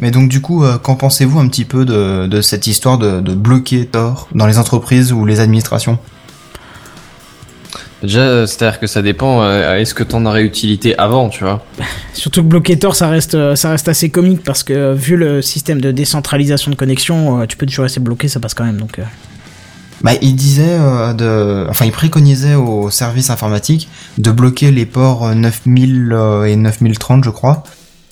Mais 0.00 0.10
donc 0.10 0.28
du 0.28 0.40
coup, 0.40 0.64
euh, 0.64 0.76
qu'en 0.78 0.96
pensez-vous 0.96 1.38
un 1.38 1.46
petit 1.48 1.64
peu 1.64 1.84
de, 1.84 2.26
de 2.26 2.40
cette 2.40 2.66
histoire 2.66 2.98
de, 2.98 3.20
de 3.20 3.32
bloquer 3.34 3.86
Tor 3.86 4.28
dans 4.34 4.46
les 4.46 4.58
entreprises 4.58 5.12
ou 5.12 5.24
les 5.24 5.38
administrations? 5.40 5.98
Déjà, 8.04 8.46
c'est-à-dire 8.46 8.78
que 8.80 8.86
ça 8.86 9.00
dépend, 9.02 9.42
euh, 9.42 9.76
est-ce 9.76 9.94
que 9.94 10.02
t'en 10.02 10.26
aurais 10.26 10.42
utilité 10.44 10.96
avant, 10.98 11.28
tu 11.30 11.42
vois 11.42 11.64
Surtout 12.12 12.42
que 12.42 12.46
bloquer 12.48 12.78
Tor, 12.78 12.94
ça 12.94 13.08
reste, 13.08 13.34
euh, 13.34 13.56
ça 13.56 13.70
reste 13.70 13.88
assez 13.88 14.10
comique 14.10 14.42
parce 14.44 14.62
que 14.62 14.72
euh, 14.74 14.94
vu 14.94 15.16
le 15.16 15.40
système 15.40 15.80
de 15.80 15.90
décentralisation 15.90 16.70
de 16.70 16.76
connexion, 16.76 17.40
euh, 17.40 17.46
tu 17.46 17.56
peux 17.56 17.66
toujours 17.66 17.84
rester 17.84 18.00
bloqué, 18.00 18.28
ça 18.28 18.40
passe 18.40 18.52
quand 18.54 18.64
même. 18.64 18.76
Donc, 18.76 18.98
euh, 18.98 19.02
Bah, 20.02 20.12
il 20.20 20.36
disait 20.36 20.76
euh, 20.78 21.14
de, 21.14 21.66
enfin, 21.70 21.86
il 21.86 21.92
préconisait 21.92 22.56
aux 22.56 22.90
services 22.90 23.30
informatiques 23.30 23.88
de 24.18 24.30
bloquer 24.30 24.70
les 24.70 24.84
ports 24.84 25.26
euh, 25.26 25.34
9000 25.34 26.12
euh, 26.12 26.44
et 26.44 26.56
9030, 26.56 27.24
je 27.24 27.30
crois, 27.30 27.62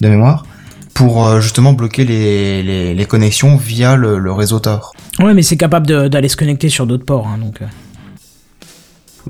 de 0.01 0.09
mémoire, 0.09 0.47
pour 0.95 1.41
justement 1.41 1.75
bloquer 1.75 2.05
les, 2.07 2.63
les, 2.63 2.95
les 2.95 3.05
connexions 3.05 3.57
via 3.57 3.97
le, 3.97 4.19
le 4.19 4.33
réseau 4.33 4.59
Tor. 4.59 4.95
ouais, 5.21 5.35
mais 5.35 5.43
c'est 5.43 5.57
capable 5.59 6.09
d'aller 6.09 6.29
se 6.29 6.37
connecter 6.37 6.71
sur 6.71 6.87
d'autres 6.87 7.05
ports, 7.05 7.27
hein, 7.27 7.39
donc. 7.39 7.61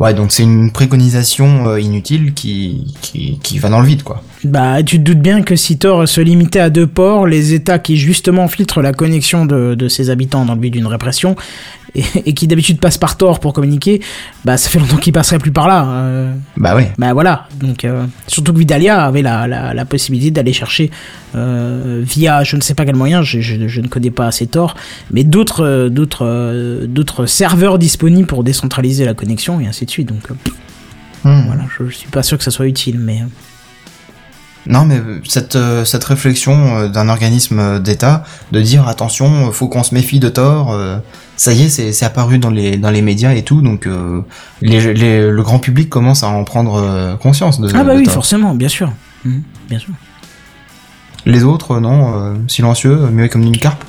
Ouais, 0.00 0.14
donc 0.14 0.32
c'est 0.32 0.42
une 0.42 0.70
préconisation 0.70 1.68
euh, 1.68 1.80
inutile 1.80 2.32
qui, 2.32 2.94
qui, 3.02 3.38
qui 3.42 3.58
va 3.58 3.68
dans 3.68 3.80
le 3.80 3.86
vide, 3.86 4.02
quoi. 4.02 4.22
Bah, 4.44 4.82
tu 4.82 4.98
te 4.98 5.02
doutes 5.02 5.20
bien 5.20 5.42
que 5.42 5.54
si 5.54 5.78
Tor 5.78 6.08
se 6.08 6.20
limitait 6.20 6.60
à 6.60 6.70
deux 6.70 6.86
ports, 6.86 7.26
les 7.26 7.52
États 7.52 7.78
qui 7.78 7.96
justement 7.96 8.48
filtrent 8.48 8.80
la 8.80 8.92
connexion 8.92 9.44
de, 9.44 9.74
de 9.74 9.88
ses 9.88 10.10
habitants 10.10 10.44
dans 10.44 10.54
le 10.54 10.60
but 10.60 10.70
d'une 10.70 10.86
répression, 10.86 11.36
et, 11.94 12.04
et 12.26 12.32
qui 12.34 12.46
d'habitude 12.46 12.80
passent 12.80 12.98
par 12.98 13.16
Tor 13.16 13.40
pour 13.40 13.52
communiquer, 13.52 14.00
bah 14.44 14.56
ça 14.56 14.68
fait 14.70 14.78
longtemps 14.78 14.96
qu'ils 14.96 15.12
passeraient 15.12 15.38
plus 15.38 15.52
par 15.52 15.66
là. 15.68 15.86
euh. 15.88 16.34
Bah 16.56 16.74
ouais. 16.74 16.92
bah 16.98 17.12
voilà, 17.12 17.48
donc 17.60 17.84
euh, 17.84 18.06
surtout 18.26 18.52
que 18.52 18.58
Vidalia 18.58 19.04
avait 19.04 19.22
la, 19.22 19.46
la, 19.46 19.74
la 19.74 19.84
possibilité 19.84 20.30
d'aller 20.30 20.52
chercher 20.52 20.90
euh, 21.34 22.00
via 22.04 22.44
je 22.44 22.56
ne 22.56 22.60
sais 22.62 22.74
pas 22.74 22.84
quel 22.84 22.96
moyen, 22.96 23.22
je, 23.22 23.40
je, 23.40 23.68
je 23.68 23.80
ne 23.80 23.88
connais 23.88 24.10
pas 24.10 24.26
assez 24.26 24.46
Tor, 24.46 24.74
mais 25.10 25.24
d'autres 25.24 25.64
euh, 25.64 25.88
d'autres 25.88 26.86
d'autres 26.86 27.26
serveurs 27.26 27.78
disponibles 27.78 28.26
pour 28.26 28.44
décentraliser 28.44 29.04
la 29.04 29.14
connexion 29.14 29.60
et 29.60 29.66
ainsi 29.66 29.84
de 29.86 29.90
suite. 29.90 30.08
Donc 30.08 30.22
Hmm. 31.24 31.42
voilà, 31.46 31.62
je, 31.78 31.86
je 31.88 31.94
suis 31.94 32.08
pas 32.08 32.24
sûr 32.24 32.36
que 32.36 32.42
ça 32.42 32.50
soit 32.50 32.66
utile, 32.66 32.98
mais 32.98 33.20
Non, 34.66 34.84
mais 34.84 35.00
cette, 35.28 35.58
cette 35.84 36.04
réflexion 36.04 36.88
d'un 36.88 37.08
organisme 37.08 37.80
d'État 37.80 38.24
de 38.52 38.60
dire 38.60 38.88
attention, 38.88 39.50
faut 39.52 39.68
qu'on 39.68 39.82
se 39.82 39.94
méfie 39.94 40.20
de 40.20 40.28
Tor, 40.28 40.72
euh, 40.72 40.98
ça 41.42 41.52
y 41.52 41.62
est, 41.64 41.68
c'est 41.92 42.04
apparu 42.04 42.38
dans 42.38 42.50
les, 42.50 42.76
dans 42.76 42.90
les 42.90 43.02
médias 43.02 43.32
et 43.32 43.42
tout, 43.42 43.62
donc 43.62 43.86
euh, 43.86 44.20
les, 44.60 44.94
les- 44.94 45.28
le 45.30 45.42
grand 45.42 45.58
public 45.58 45.88
commence 45.90 46.22
à 46.22 46.28
en 46.28 46.44
prendre 46.44 46.74
euh, 46.76 47.16
conscience 47.16 47.60
de, 47.60 47.68
ah 47.74 47.82
bah 47.82 47.94
de 47.94 47.98
oui, 47.98 48.06
forcément, 48.08 48.54
bien 48.54 48.68
sûr, 48.68 48.92
Mhm, 49.24 49.42
bien 49.68 49.78
sûr. 49.80 49.92
Les 51.26 51.42
autres, 51.44 51.80
non, 51.80 52.14
euh, 52.20 52.34
silencieux, 52.48 52.96
muet 53.10 53.28
comme 53.28 53.42
une 53.42 53.56
carpe. 53.56 53.84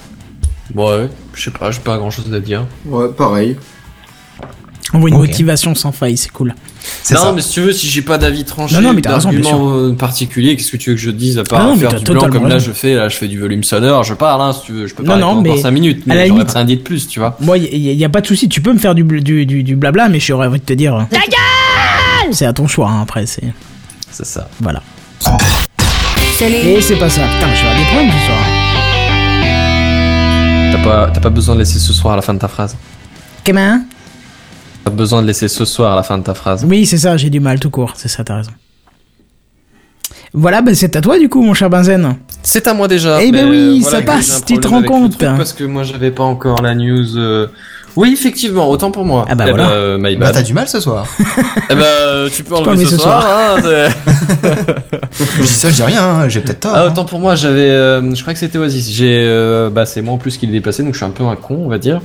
Ouais, 0.76 1.10
je 1.36 1.44
sais 1.44 1.52
pas, 1.52 1.70
j'ai 1.72 1.80
pas 1.82 1.98
grand 1.98 2.10
chose 2.10 2.34
à 2.34 2.40
dire. 2.40 2.66
Ouais, 2.86 3.08
pareil. 3.10 3.56
On 4.94 5.00
voit 5.00 5.10
une 5.10 5.18
motivation 5.18 5.74
sans 5.74 5.92
faille, 5.92 6.18
c'est 6.18 6.32
cool. 6.32 6.54
C'est 7.02 7.16
Non, 7.16 7.22
ça. 7.22 7.32
mais 7.34 7.42
si 7.42 7.52
tu 7.54 7.62
veux, 7.62 7.72
si 7.74 7.88
j'ai 7.88 8.02
pas 8.04 8.18
d'avis 8.20 8.44
tranché, 8.44 8.76
Non, 8.76 8.82
non, 8.82 8.94
mais 8.94 9.02
t'as 9.02 9.16
raison, 9.16 9.30
bien 9.30 9.40
d'argument 9.40 9.74
euh, 9.76 9.94
particulier, 9.94 10.56
qu'est-ce 10.56 10.72
que 10.72 10.78
tu 10.78 10.92
veux 10.92 10.96
que 10.96 11.02
je 11.02 11.10
dise 11.10 11.40
à 11.40 11.44
part 11.44 11.62
Ah 11.62 11.64
non, 11.66 11.76
faire 11.76 11.94
du 12.00 12.04
blanc 12.12 12.30
comme 12.30 12.48
là 12.48 12.60
je 12.60 12.72
fais, 12.72 12.94
là 12.94 13.10
je 13.10 13.16
fais 13.18 13.28
du 13.28 13.40
volume 13.40 13.64
sonore, 13.64 14.04
je 14.04 14.14
parle, 14.14 14.42
hein, 14.42 14.54
si 14.54 14.66
tu 14.68 14.72
veux, 14.74 14.86
je 14.88 14.94
peux 14.94 15.02
Non, 15.04 15.14
pas 15.14 15.18
non, 15.18 15.28
encore 15.30 15.42
mais 15.56 15.58
5 15.62 15.72
minutes, 15.72 16.04
à 16.08 16.10
la 16.10 16.16
mais 16.22 16.28
j'aurais 16.28 16.40
limite- 16.42 16.54
rien 16.54 16.66
dit 16.66 16.78
de 16.78 16.82
plus, 16.82 17.08
tu 17.08 17.20
vois. 17.20 17.36
Moi, 17.40 17.58
il 17.58 17.78
y, 17.80 18.06
a 18.06 18.10
pas 18.10 18.22
de 18.22 18.28
souci, 18.28 18.48
tu 18.50 18.62
peux 18.62 18.72
me 18.74 18.78
faire 18.78 18.94
du, 18.94 19.04
du, 19.04 19.46
du, 19.48 19.64
du 19.64 19.76
blabla, 19.76 20.10
mais 20.10 20.20
j'aurais 20.20 20.48
envie 20.48 20.60
de 20.60 20.66
te 20.66 20.74
dire. 20.74 21.08
Ta 21.10 21.18
gueule 21.18 22.32
C'est 22.34 22.46
à 22.46 22.54
ton 22.54 22.68
choix, 22.68 22.90
hein, 22.90 23.02
après, 23.02 23.26
c'est. 23.26 23.44
C'est 24.12 24.26
ça. 24.28 24.48
Voilà. 24.60 24.84
Les 26.40 26.46
Et 26.74 26.82
c'est 26.82 26.98
pas 26.98 27.10
ça. 27.10 27.22
Putain, 27.22 27.48
je 27.56 27.62
vais 27.64 27.68
avoir 27.70 27.78
des 27.78 27.86
problèmes 27.86 28.12
ce 28.12 28.26
soir. 28.28 28.38
T'as 30.72 30.84
pas, 30.84 31.12
t'as 31.14 31.22
pas 31.22 31.30
besoin 31.30 31.56
de 31.56 31.60
laisser 31.62 31.80
ce 31.80 31.94
soir 31.94 32.14
à 32.14 32.16
la 32.18 32.22
fin 32.22 32.34
de 32.34 32.40
ta 32.40 32.48
phrase. 32.48 32.76
Comment 33.46 33.80
T'as 34.86 34.92
besoin 34.92 35.22
de 35.22 35.28
laisser 35.28 35.48
ce 35.48 35.66
soir 35.66 35.94
à 35.94 35.96
la 35.96 36.04
fin 36.04 36.18
de 36.18 36.24
ta 36.24 36.34
phrase. 36.34 36.66
Oui, 36.68 36.86
c'est 36.86 36.98
ça, 36.98 37.16
j'ai 37.18 37.30
du 37.30 37.40
mal 37.40 37.60
tout 37.60 37.70
court, 37.70 37.94
c'est 37.96 38.10
ça, 38.10 38.24
t'as 38.24 38.38
raison. 38.38 38.52
Voilà, 40.36 40.62
bah 40.64 40.74
c'est 40.74 40.96
à 40.96 41.02
toi 41.02 41.20
du 41.20 41.30
coup, 41.30 41.44
mon 41.44 41.54
cher 41.54 41.70
Benzen. 41.70 42.16
C'est 42.42 42.66
à 42.68 42.74
moi 42.74 42.88
déjà. 42.88 43.22
Eh 43.22 43.32
ben 43.32 43.48
oui, 43.48 43.82
voilà 43.82 43.98
ça 44.00 44.04
passe, 44.04 44.44
tu 44.46 44.58
te 44.58 44.68
rends 44.68 44.82
compte. 44.82 45.18
Parce 45.20 45.54
que 45.54 45.64
moi 45.64 45.84
j'avais 45.84 46.10
pas 46.12 46.24
encore 46.24 46.62
la 46.64 46.74
news. 46.74 47.16
euh, 47.18 47.48
Oui, 47.96 48.12
effectivement, 48.14 48.68
autant 48.68 48.90
pour 48.90 49.06
moi. 49.06 49.26
Ah 49.30 49.36
bah 49.36 49.46
Eh 49.48 49.52
voilà. 49.52 49.66
ben, 49.66 49.72
euh, 49.74 50.16
Bah 50.18 50.32
t'as 50.32 50.42
du 50.42 50.54
mal 50.56 50.68
ce 50.68 50.80
soir. 50.80 51.06
Eh 51.70 51.76
ben, 51.76 52.30
tu 52.36 52.44
peux 52.44 52.56
enlever 52.56 52.72
enlever 52.72 52.86
ce 52.86 52.92
ce 52.92 52.98
soir. 52.98 53.24
hein, 53.26 53.62
je 55.14 55.42
dis 55.44 55.48
ça, 55.48 55.70
je 55.70 55.76
dis 55.76 55.84
rien, 55.84 56.04
hein, 56.04 56.30
j'ai 56.30 56.42
peut-être 56.42 56.62
tort. 56.62 56.72
ah, 56.76 56.82
hein. 56.86 56.88
autant 56.92 57.06
pour 57.06 57.20
moi, 57.20 57.36
j'avais. 57.36 57.70
euh, 57.70 58.14
je 58.16 58.22
crois 58.22 58.34
que 58.34 58.40
c'était 58.40 58.58
Oasis. 58.58 58.90
J'ai. 58.92 59.24
euh, 59.28 59.70
bah, 59.70 59.86
c'est 59.86 60.02
moi 60.02 60.16
en 60.16 60.18
plus 60.18 60.38
qui 60.38 60.48
l'ai 60.48 60.52
déplacé, 60.54 60.82
donc 60.84 60.94
je 60.94 60.98
suis 60.98 61.06
un 61.06 61.12
peu 61.12 61.24
un 61.24 61.36
con, 61.36 61.62
on 61.64 61.70
va 61.70 61.78
dire. 61.78 62.02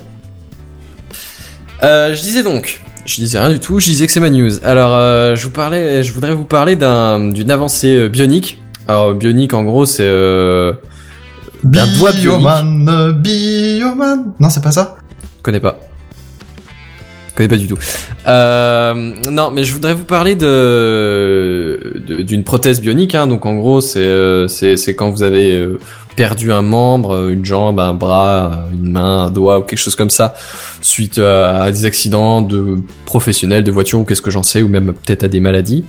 Euh, 1.82 2.14
je 2.14 2.20
disais 2.22 2.42
donc. 2.42 2.80
Je 3.06 3.14
disais 3.14 3.38
rien 3.38 3.48
du 3.50 3.58
tout, 3.60 3.80
je 3.80 3.86
disais 3.86 4.06
que 4.06 4.12
c'est 4.12 4.20
ma 4.20 4.28
news. 4.28 4.50
Alors, 4.62 4.94
euh, 4.94 5.34
je 5.34 5.42
vous 5.44 5.50
parlais, 5.50 6.02
je 6.02 6.12
voudrais 6.12 6.34
vous 6.34 6.44
parler 6.44 6.76
d'un, 6.76 7.30
d'une 7.30 7.50
avancée 7.50 7.96
euh, 7.96 8.08
bionique. 8.08 8.60
Alors, 8.86 9.14
bionique, 9.14 9.54
en 9.54 9.64
gros, 9.64 9.86
c'est 9.86 10.02
euh, 10.02 10.74
d'un 11.64 11.86
doigt 11.96 12.12
bionique. 12.12 12.40
Bioman, 12.40 13.12
Bioman. 13.12 14.24
Non, 14.38 14.50
c'est 14.50 14.62
pas 14.62 14.72
ça? 14.72 14.96
Je 15.38 15.42
connais 15.42 15.60
pas. 15.60 15.78
Je 17.30 17.34
connais 17.34 17.48
pas 17.48 17.56
du 17.56 17.66
tout. 17.66 17.78
Euh, 18.26 19.14
non, 19.30 19.50
mais 19.52 19.64
je 19.64 19.72
voudrais 19.72 19.94
vous 19.94 20.04
parler 20.04 20.34
de 20.34 21.94
de- 22.06 22.22
d'une 22.22 22.44
prothèse 22.44 22.80
bionique. 22.80 23.14
Hein. 23.14 23.26
Donc 23.26 23.46
en 23.46 23.54
gros, 23.54 23.80
c'est 23.80 24.00
euh, 24.00 24.48
c'est 24.48 24.76
c'est 24.76 24.94
quand 24.94 25.08
vous 25.10 25.22
avez 25.22 25.56
euh, 25.56 25.78
perdu 26.18 26.50
un 26.52 26.62
membre, 26.62 27.12
euh, 27.14 27.32
une 27.32 27.44
jambe, 27.44 27.78
un 27.78 27.94
bras, 27.94 28.64
une 28.72 28.90
main, 28.90 29.26
un 29.26 29.30
doigt 29.30 29.60
ou 29.60 29.62
quelque 29.62 29.78
chose 29.78 29.94
comme 29.94 30.10
ça, 30.10 30.34
suite 30.82 31.18
à, 31.18 31.62
à 31.62 31.70
des 31.70 31.84
accidents 31.84 32.42
de 32.42 32.78
professionnels, 33.06 33.62
de 33.62 33.70
voiture 33.70 34.00
ou 34.00 34.04
qu'est-ce 34.04 34.20
que 34.20 34.32
j'en 34.32 34.42
sais, 34.42 34.60
ou 34.60 34.68
même 34.68 34.92
peut-être 34.92 35.22
à 35.22 35.28
des 35.28 35.38
maladies. 35.38 35.84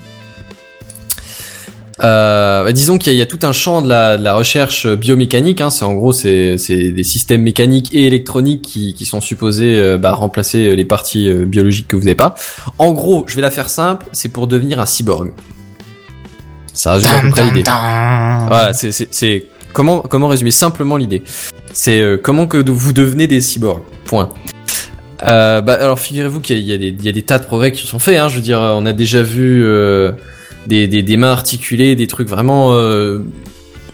Euh, 2.01 2.63
bah, 2.63 2.71
disons 2.71 2.97
qu'il 2.99 3.11
y, 3.11 3.15
a- 3.15 3.17
il 3.17 3.19
y 3.19 3.21
a 3.23 3.25
tout 3.25 3.39
un 3.41 3.51
champ 3.51 3.81
de 3.81 3.89
la, 3.89 4.17
de 4.17 4.23
la 4.23 4.35
recherche 4.35 4.87
biomécanique. 4.87 5.59
Hein, 5.61 5.69
c'est 5.71 5.83
en 5.83 5.93
gros 5.95 6.13
c'est 6.13 6.55
des 6.57 7.03
systèmes 7.03 7.41
mécaniques 7.41 7.89
et 7.93 8.05
électroniques 8.05 8.61
qui, 8.61 8.93
qui 8.93 9.05
sont 9.05 9.19
supposés 9.21 9.75
euh, 9.77 9.97
bah, 9.97 10.11
remplacer 10.13 10.75
les 10.75 10.85
parties 10.85 11.27
euh, 11.27 11.43
biologiques 11.45 11.87
que 11.89 11.95
vous 11.97 12.03
n'avez 12.03 12.15
pas. 12.15 12.35
En 12.77 12.91
gros, 12.93 13.25
je 13.27 13.35
vais 13.35 13.41
la 13.41 13.51
faire 13.51 13.67
simple, 13.69 14.05
c'est 14.13 14.29
pour 14.29 14.47
devenir 14.47 14.79
un 14.79 14.85
cyborg. 14.85 15.33
Ça 16.71 16.93
résume 16.93 17.11
à 17.17 17.19
peu 17.21 17.29
près 17.31 17.43
l'idée. 17.45 17.63
Voilà, 17.65 18.71
c'est 18.73 19.47
comment 19.73 20.27
résumer 20.27 20.51
simplement 20.51 20.97
l'idée. 20.97 21.23
C'est 21.73 22.01
euh, 22.01 22.17
comment 22.21 22.47
que 22.47 22.57
vous 22.69 22.93
devenez 22.93 23.27
des 23.27 23.41
cyborgs. 23.41 23.83
Point. 24.05 24.29
Euh, 25.23 25.61
bah, 25.61 25.73
alors 25.73 25.99
figurez-vous 25.99 26.39
qu'il 26.39 26.59
y, 26.59 26.73
a- 26.73 27.11
des 27.11 27.21
tas 27.23 27.39
de 27.39 27.45
progrès 27.45 27.71
qui 27.71 27.85
sont 27.85 27.99
faits. 27.99 28.17
Hein, 28.17 28.29
je 28.29 28.35
veux 28.35 28.41
dire, 28.41 28.59
on 28.59 28.85
a 28.85 28.93
déjà 28.93 29.21
vu 29.21 29.63
euh, 29.63 30.11
des, 30.67 31.17
mains 31.17 31.31
articulées, 31.31 31.95
des 31.95 32.07
trucs 32.07 32.29
vraiment 32.29 32.77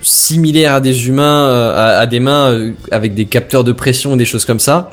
similaires 0.01 0.73
à 0.73 0.81
des 0.81 1.07
humains, 1.07 1.73
à, 1.75 2.05
des 2.05 2.19
mains 2.19 2.71
avec 2.91 3.15
des 3.15 3.25
capteurs 3.25 3.63
de 3.63 3.71
pression, 3.71 4.15
des 4.15 4.25
choses 4.25 4.45
comme 4.45 4.59
ça. 4.59 4.91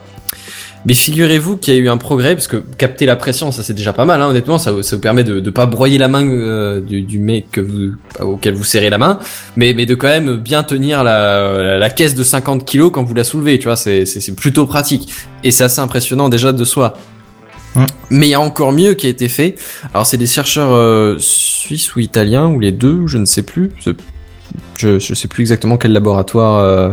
Mais 0.85 0.95
figurez-vous 0.95 1.59
qu'il 1.59 1.75
y 1.75 1.77
a 1.77 1.81
eu 1.81 1.89
un 1.89 1.97
progrès, 1.97 2.35
parce 2.35 2.49
que 2.49 2.57
capter 2.57 3.07
la 3.07 3.15
pression, 3.15 3.53
ça 3.53 3.63
c'est 3.63 3.73
déjà 3.75 3.93
pas 3.93 4.05
mal, 4.05 4.21
hein, 4.21 4.27
honnêtement, 4.29 4.59
ça, 4.59 4.73
vous- 4.73 4.83
ça 4.83 4.97
vous 4.97 5.03
permet 5.03 5.23
de 5.23 5.39
ne 5.39 5.51
pas 5.51 5.67
broyer 5.67 5.97
la 5.97 6.09
main 6.09 6.27
euh, 6.27 6.81
du, 6.81 7.03
du 7.03 7.21
mec 7.21 7.47
que 7.53 7.61
vous, 7.61 7.93
auquel 8.21 8.55
vous 8.55 8.65
serrez 8.65 8.91
la 8.91 8.99
main, 8.99 9.21
mais, 9.57 9.75
mais 9.75 9.87
de 9.87 9.95
quand 9.95 10.09
même 10.09 10.37
bien 10.39 10.65
tenir 10.65 11.05
la, 11.05 11.53
la, 11.63 11.79
la 11.79 11.91
caisse 11.91 12.17
de 12.17 12.25
50 12.25 12.65
kilos 12.65 12.91
quand 12.93 13.05
vous 13.05 13.15
la 13.15 13.23
soulevez, 13.23 13.59
tu 13.61 13.67
vois, 13.67 13.77
c'est 13.77 14.05
plutôt 14.37 14.67
pratique. 14.67 15.13
Et 15.45 15.53
c'est 15.53 15.63
assez 15.65 15.81
impressionnant 15.81 16.29
déjà 16.29 16.53
de 16.53 16.65
soi. 16.65 16.95
Mais 18.11 18.27
il 18.27 18.31
y 18.31 18.35
a 18.35 18.41
encore 18.41 18.73
mieux 18.73 18.95
qui 18.95 19.07
a 19.07 19.11
été 19.11 19.29
fait. 19.29 19.55
Alors 19.95 20.05
c'est 20.07 20.19
des 20.19 20.27
chercheurs 20.27 20.73
euh, 20.75 21.17
suisses 21.19 21.95
ou 21.95 22.01
italiens, 22.01 22.49
ou 22.49 22.59
les 22.61 22.73
deux, 22.73 23.07
je 23.07 23.17
ne 23.19 23.25
sais 23.25 23.43
plus. 23.43 23.71
Je, 23.79 23.93
je, 24.79 24.99
je 24.99 25.15
sais 25.15 25.29
plus 25.29 25.43
exactement 25.43 25.77
quel 25.79 25.93
laboratoire... 25.93 26.59
euh, 26.59 26.91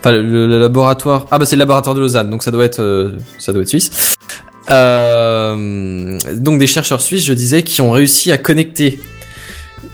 Enfin, 0.00 0.12
le, 0.12 0.46
le 0.46 0.58
laboratoire. 0.60 1.26
Ah 1.30 1.38
bah 1.38 1.46
c'est 1.46 1.56
le 1.56 1.60
laboratoire 1.60 1.94
de 1.94 2.00
Lausanne, 2.00 2.30
donc 2.30 2.42
ça 2.42 2.50
doit 2.50 2.64
être, 2.64 2.80
euh, 2.80 3.16
ça 3.38 3.52
doit 3.52 3.62
être 3.62 3.68
suisse. 3.68 4.16
Euh, 4.70 6.18
donc 6.36 6.58
des 6.58 6.66
chercheurs 6.66 7.00
suisses, 7.00 7.24
je 7.24 7.32
disais, 7.32 7.62
qui 7.62 7.80
ont 7.80 7.90
réussi 7.90 8.30
à 8.30 8.38
connecter 8.38 9.00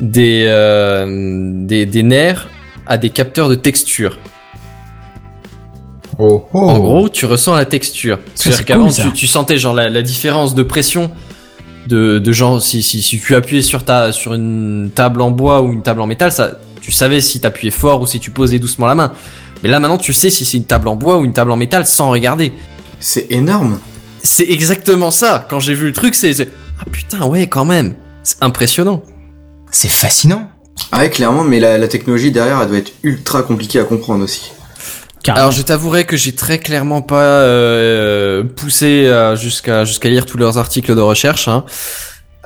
des, 0.00 0.44
euh, 0.48 1.52
des 1.64 1.86
des 1.86 2.02
nerfs 2.02 2.48
à 2.86 2.98
des 2.98 3.10
capteurs 3.10 3.48
de 3.48 3.54
texture. 3.54 4.18
Oh, 6.18 6.46
oh. 6.52 6.58
En 6.58 6.78
gros, 6.78 7.08
tu 7.08 7.26
ressens 7.26 7.54
la 7.54 7.64
texture. 7.64 8.18
C'est-à-dire 8.34 8.58
c'est 8.58 8.64
qu'avant, 8.64 8.88
cool, 8.88 8.94
tu, 8.94 9.12
tu 9.12 9.26
sentais 9.26 9.56
genre 9.56 9.74
la, 9.74 9.88
la 9.88 10.02
différence 10.02 10.54
de 10.54 10.62
pression 10.62 11.10
de, 11.86 12.18
de 12.18 12.32
genre 12.32 12.62
si, 12.62 12.82
si, 12.82 13.02
si 13.02 13.20
tu 13.20 13.34
appuyais 13.34 13.62
sur 13.62 13.84
ta 13.84 14.12
sur 14.12 14.34
une 14.34 14.90
table 14.94 15.20
en 15.22 15.30
bois 15.30 15.62
ou 15.62 15.72
une 15.72 15.82
table 15.82 16.00
en 16.00 16.06
métal, 16.06 16.30
ça 16.30 16.58
tu 16.80 16.92
savais 16.92 17.20
si 17.20 17.40
t'appuyais 17.40 17.70
fort 17.70 18.02
ou 18.02 18.06
si 18.06 18.20
tu 18.20 18.30
posais 18.30 18.58
doucement 18.58 18.86
la 18.86 18.94
main. 18.94 19.12
Mais 19.64 19.70
là 19.70 19.80
maintenant, 19.80 19.98
tu 19.98 20.12
sais 20.12 20.28
si 20.30 20.44
c'est 20.44 20.58
une 20.58 20.66
table 20.66 20.86
en 20.88 20.94
bois 20.94 21.18
ou 21.18 21.24
une 21.24 21.32
table 21.32 21.50
en 21.50 21.56
métal 21.56 21.86
sans 21.86 22.10
regarder. 22.10 22.52
C'est 23.00 23.26
énorme. 23.30 23.80
C'est 24.22 24.48
exactement 24.48 25.10
ça. 25.10 25.46
Quand 25.50 25.58
j'ai 25.58 25.74
vu 25.74 25.86
le 25.86 25.92
truc, 25.92 26.14
c'est 26.14 26.32
c'est- 26.34 26.50
ah 26.80 26.84
putain 26.92 27.26
ouais 27.26 27.46
quand 27.46 27.64
même. 27.64 27.94
C'est 28.22 28.42
impressionnant. 28.42 29.02
C'est 29.70 29.88
fascinant. 29.88 30.50
Ah 30.92 30.98
ouais, 30.98 31.10
clairement, 31.10 31.44
mais 31.44 31.60
la, 31.60 31.78
la 31.78 31.88
technologie 31.88 32.30
derrière, 32.30 32.60
elle 32.60 32.68
doit 32.68 32.78
être 32.78 32.92
ultra 33.02 33.42
compliquée 33.42 33.80
à 33.80 33.84
comprendre 33.84 34.24
aussi. 34.24 34.52
Carrément. 35.22 35.46
Alors 35.46 35.52
je 35.52 35.62
t'avouerai 35.62 36.04
que 36.04 36.16
j'ai 36.18 36.32
très 36.34 36.58
clairement 36.58 37.00
pas 37.00 37.22
euh, 37.22 38.44
poussé 38.44 39.06
euh, 39.06 39.34
jusqu'à 39.36 39.84
jusqu'à 39.86 40.10
lire 40.10 40.26
tous 40.26 40.36
leurs 40.36 40.58
articles 40.58 40.94
de 40.94 41.00
recherche. 41.00 41.48
Hein. 41.48 41.64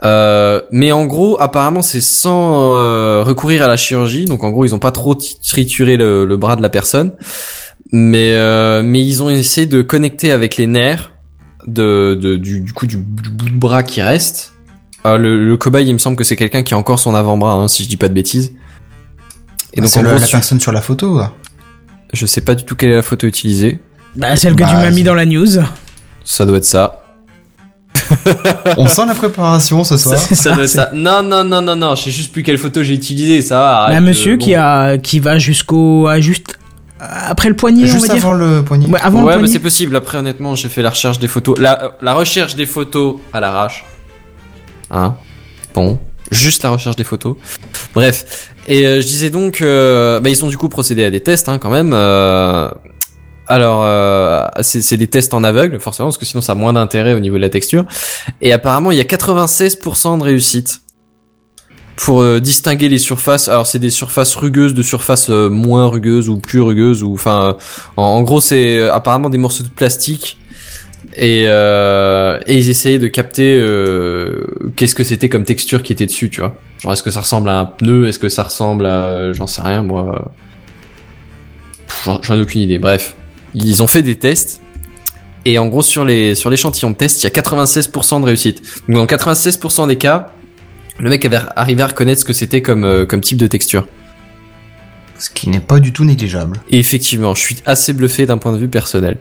Euh, 0.05 0.61
mais 0.71 0.93
en 0.93 1.07
gros, 1.07 1.41
apparemment, 1.41 1.83
c'est 1.83 2.01
sans 2.01 2.75
euh, 2.77 3.23
recourir 3.25 3.63
à 3.63 3.67
la 3.69 3.77
chirurgie. 3.77 4.25
Donc 4.27 4.45
en 4.45 4.51
gros, 4.51 4.65
ils 4.65 4.75
ont 4.75 4.79
pas 4.79 4.93
trop 4.93 5.15
trituré 5.17 5.97
le, 5.97 6.25
le 6.25 6.37
bras 6.37 6.57
de 6.57 6.63
la 6.63 6.69
personne, 6.69 7.13
mais 7.93 8.33
euh, 8.35 8.83
mais 8.85 9.05
ils 9.05 9.23
ont 9.23 9.31
essayé 9.31 9.67
de 9.67 9.83
connecter 9.83 10.31
avec 10.31 10.57
les 10.57 10.67
nerfs 10.67 11.13
de, 11.67 12.15
de 12.21 12.37
du, 12.37 12.61
du 12.61 12.73
coup 12.73 12.87
du, 12.87 12.97
du 12.97 13.31
bout 13.31 13.49
de 13.51 13.55
bras 13.59 13.83
qui 13.83 14.01
reste. 14.03 14.53
Euh, 15.07 15.17
le, 15.19 15.45
le 15.49 15.57
cobaye, 15.57 15.87
il 15.89 15.93
me 15.93 15.99
semble 15.99 16.17
que 16.17 16.25
c'est 16.25 16.37
quelqu'un 16.37 16.63
qui 16.63 16.75
a 16.75 16.79
encore 16.79 16.99
son 16.99 17.15
avant-bras, 17.15 17.53
hein, 17.55 17.69
si 17.69 17.83
je 17.85 17.89
dis 17.89 17.97
pas 17.97 18.09
de 18.09 18.15
bêtises. 18.15 18.53
Et 19.75 19.81
donc 19.81 19.91
c'est 19.91 20.01
en 20.01 20.03
le- 20.03 20.11
gros, 20.11 20.19
la 20.19 20.27
personne 20.27 20.61
sur 20.61 20.73
la 20.73 20.81
photo. 20.81 21.19
là. 21.19 21.33
je 22.13 22.25
sais 22.27 22.41
pas 22.41 22.55
du 22.55 22.65
tout 22.65 22.75
quelle 22.77 22.91
est 22.91 22.97
la 22.97 23.03
photo 23.03 23.27
utilisée. 23.27 23.79
Bah, 24.17 24.35
celle 24.37 24.55
que 24.57 24.63
tu 24.65 24.71
Bah, 24.73 24.81
m'as 24.83 24.91
mis 24.91 25.03
dans 25.03 25.15
la 25.15 25.27
news. 25.27 25.47
Ça 26.25 26.47
doit 26.47 26.57
être 26.59 26.65
ça. 26.65 27.05
On 28.77 28.87
sent 28.87 29.07
la 29.07 29.15
préparation 29.15 29.85
ce 29.85 29.97
soir. 29.97 30.19
ça. 30.19 30.91
Non, 30.95 31.23
non, 31.23 31.45
non, 31.45 31.61
non, 31.63 31.77
non. 31.77 31.95
Je 31.95 32.05
sais 32.05 32.11
juste 32.11 32.33
plus 32.33 32.43
quelle 32.43 32.59
photo 32.59 32.83
j'ai 32.83 32.95
utilisée. 32.95 33.43
Ça 33.43 33.59
va. 33.59 33.77
arrête, 33.83 34.03
monsieur 34.03 34.35
euh, 34.35 34.37
qui 34.37 34.55
a 34.55 34.99
qui 34.99 35.21
va 35.21 35.39
jusqu'au 35.39 36.09
juste 36.21 36.59
après 37.01 37.49
le 37.49 37.55
poignet, 37.55 37.85
on 37.93 37.99
va 37.99 38.09
dire. 38.09 38.17
avant 38.17 38.33
le 38.33 38.63
poignet. 38.65 38.87
Ouais, 38.87 39.01
avant 39.01 39.21
le 39.21 39.27
Ouais, 39.27 39.39
mais 39.39 39.47
c'est 39.49 39.59
possible. 39.61 39.95
Après, 39.95 40.19
honnêtement, 40.19 40.55
j'ai 40.55 40.69
fait 40.69 40.83
la 40.83 40.91
recherche 40.91 41.19
des 41.19 41.29
photos. 41.29 41.59
La, 41.59 41.93
la 42.03 42.15
recherche 42.15 42.57
des 42.57 42.67
photos 42.67 43.17
à 43.33 43.41
l'arrache. 43.41 43.85
Hein? 44.91 45.15
Bon. 45.75 45.99
Juste 46.31 46.63
la 46.65 46.71
recherche 46.71 46.97
des 46.97 47.05
photos. 47.05 47.37
Bref. 47.95 48.51
Et 48.67 48.85
euh, 48.87 49.01
je 49.01 49.07
disais 49.07 49.31
donc, 49.31 49.63
euh, 49.63 50.21
bah, 50.21 50.29
ils 50.29 50.45
ont 50.45 50.49
du 50.49 50.59
coup 50.59 50.69
procédé 50.69 51.05
à 51.05 51.11
des 51.11 51.21
tests, 51.21 51.49
hein, 51.49 51.59
quand 51.59 51.71
même. 51.71 51.93
euh, 51.95 52.69
alors, 53.49 53.83
euh, 53.85 54.47
c'est 54.61 54.97
des 54.99 55.07
tests 55.07 55.33
en 55.33 55.43
aveugle, 55.43 55.81
forcément, 55.81 56.09
parce 56.09 56.19
que 56.19 56.27
sinon 56.27 56.43
ça 56.43 56.53
a 56.53 56.55
moins 56.55 56.75
d'intérêt 56.75 57.15
au 57.15 57.21
niveau 57.21 57.37
de 57.37 57.41
la 57.41 57.49
texture. 57.49 57.87
Et 58.43 58.53
apparemment, 58.53 58.91
il 58.91 58.99
y 58.99 59.01
a 59.01 59.05
96% 59.05 60.19
de 60.19 60.23
réussite 60.23 60.83
pour 61.97 62.21
euh, 62.21 62.41
distinguer 62.41 62.89
les 62.89 62.99
surfaces. 62.99 63.49
Alors, 63.49 63.67
c'est 63.67 63.79
des 63.79 63.91
surfaces 63.91 64.35
rugueuses 64.37 64.75
de 64.75 64.83
surfaces 64.83 65.31
euh, 65.31 65.49
moins 65.49 65.87
rugueuses 65.87 66.29
ou 66.29 66.39
plus 66.39 66.61
rugueuses, 66.61 67.03
ou 67.03 67.15
enfin, 67.15 67.49
euh, 67.49 67.53
en, 67.97 68.03
en 68.03 68.23
gros, 68.23 68.41
c'est 68.41 68.79
euh, 68.79 68.93
apparemment 68.95 69.31
des 69.31 69.39
morceaux 69.39 69.65
de 69.65 69.69
plastique. 69.69 70.39
Et, 71.17 71.45
euh, 71.49 72.39
et 72.47 72.59
ils 72.59 72.69
essayaient 72.71 72.99
de 72.99 73.09
capter 73.09 73.55
qu'est-ce 74.77 74.95
que 74.95 75.05
c'était 75.05 75.29
comme 75.29 75.45
texture 75.45 75.83
qui 75.83 75.93
était 75.93 76.07
dessus, 76.07 76.29
tu 76.29 76.41
vois. 76.41 76.55
Genre, 76.81 76.93
est-ce 76.93 77.03
que 77.03 77.11
ça 77.11 77.23
ressemble 77.23 77.49
à 77.49 77.59
un 77.59 77.65
pneu? 77.65 78.07
Est-ce 78.07 78.19
que 78.19 78.29
ça 78.29 78.43
ressemble 78.43 78.87
à... 78.87 79.33
J'en 79.33 79.47
sais 79.47 79.63
rien, 79.63 79.83
moi. 79.83 80.33
J'en 82.05 82.37
ai 82.37 82.41
aucune 82.41 82.61
idée. 82.61 82.79
Bref, 82.79 83.17
ils 83.65 83.83
ont 83.83 83.87
fait 83.87 84.03
des 84.03 84.17
tests. 84.17 84.61
Et 85.45 85.59
en 85.59 85.67
gros, 85.67 85.83
sur 85.83 86.05
les 86.05 86.35
sur 86.35 86.51
l'échantillon 86.51 86.91
de 86.91 86.97
test, 86.97 87.23
il 87.23 87.25
y 87.25 87.27
a 87.27 87.31
96% 87.31 88.21
de 88.21 88.27
réussite. 88.27 88.63
Donc, 88.89 89.09
dans 89.09 89.17
96% 89.17 89.89
des 89.89 89.97
cas, 89.97 90.33
le 90.99 91.11
mec 91.11 91.25
avait 91.25 91.41
arrivé 91.57 91.83
à 91.83 91.87
reconnaître 91.87 92.21
ce 92.21 92.25
que 92.25 92.33
c'était 92.33 92.61
comme, 92.61 92.85
euh, 92.85 93.07
comme 93.07 93.21
type 93.21 93.39
de 93.39 93.47
texture. 93.47 93.87
Ce 95.19 95.31
qui 95.31 95.49
n'est 95.49 95.61
pas 95.61 95.81
du 95.81 95.93
tout 95.93 96.05
négligeable. 96.05 96.61
Et 96.71 96.79
effectivement, 96.79 97.35
je 97.35 97.41
suis 97.41 97.57
assez 97.67 97.93
bluffé 97.93 98.27
d'un 98.27 98.39
point 98.39 98.53
de 98.53 98.59
vue 98.59 98.69
personnel. 98.69 99.19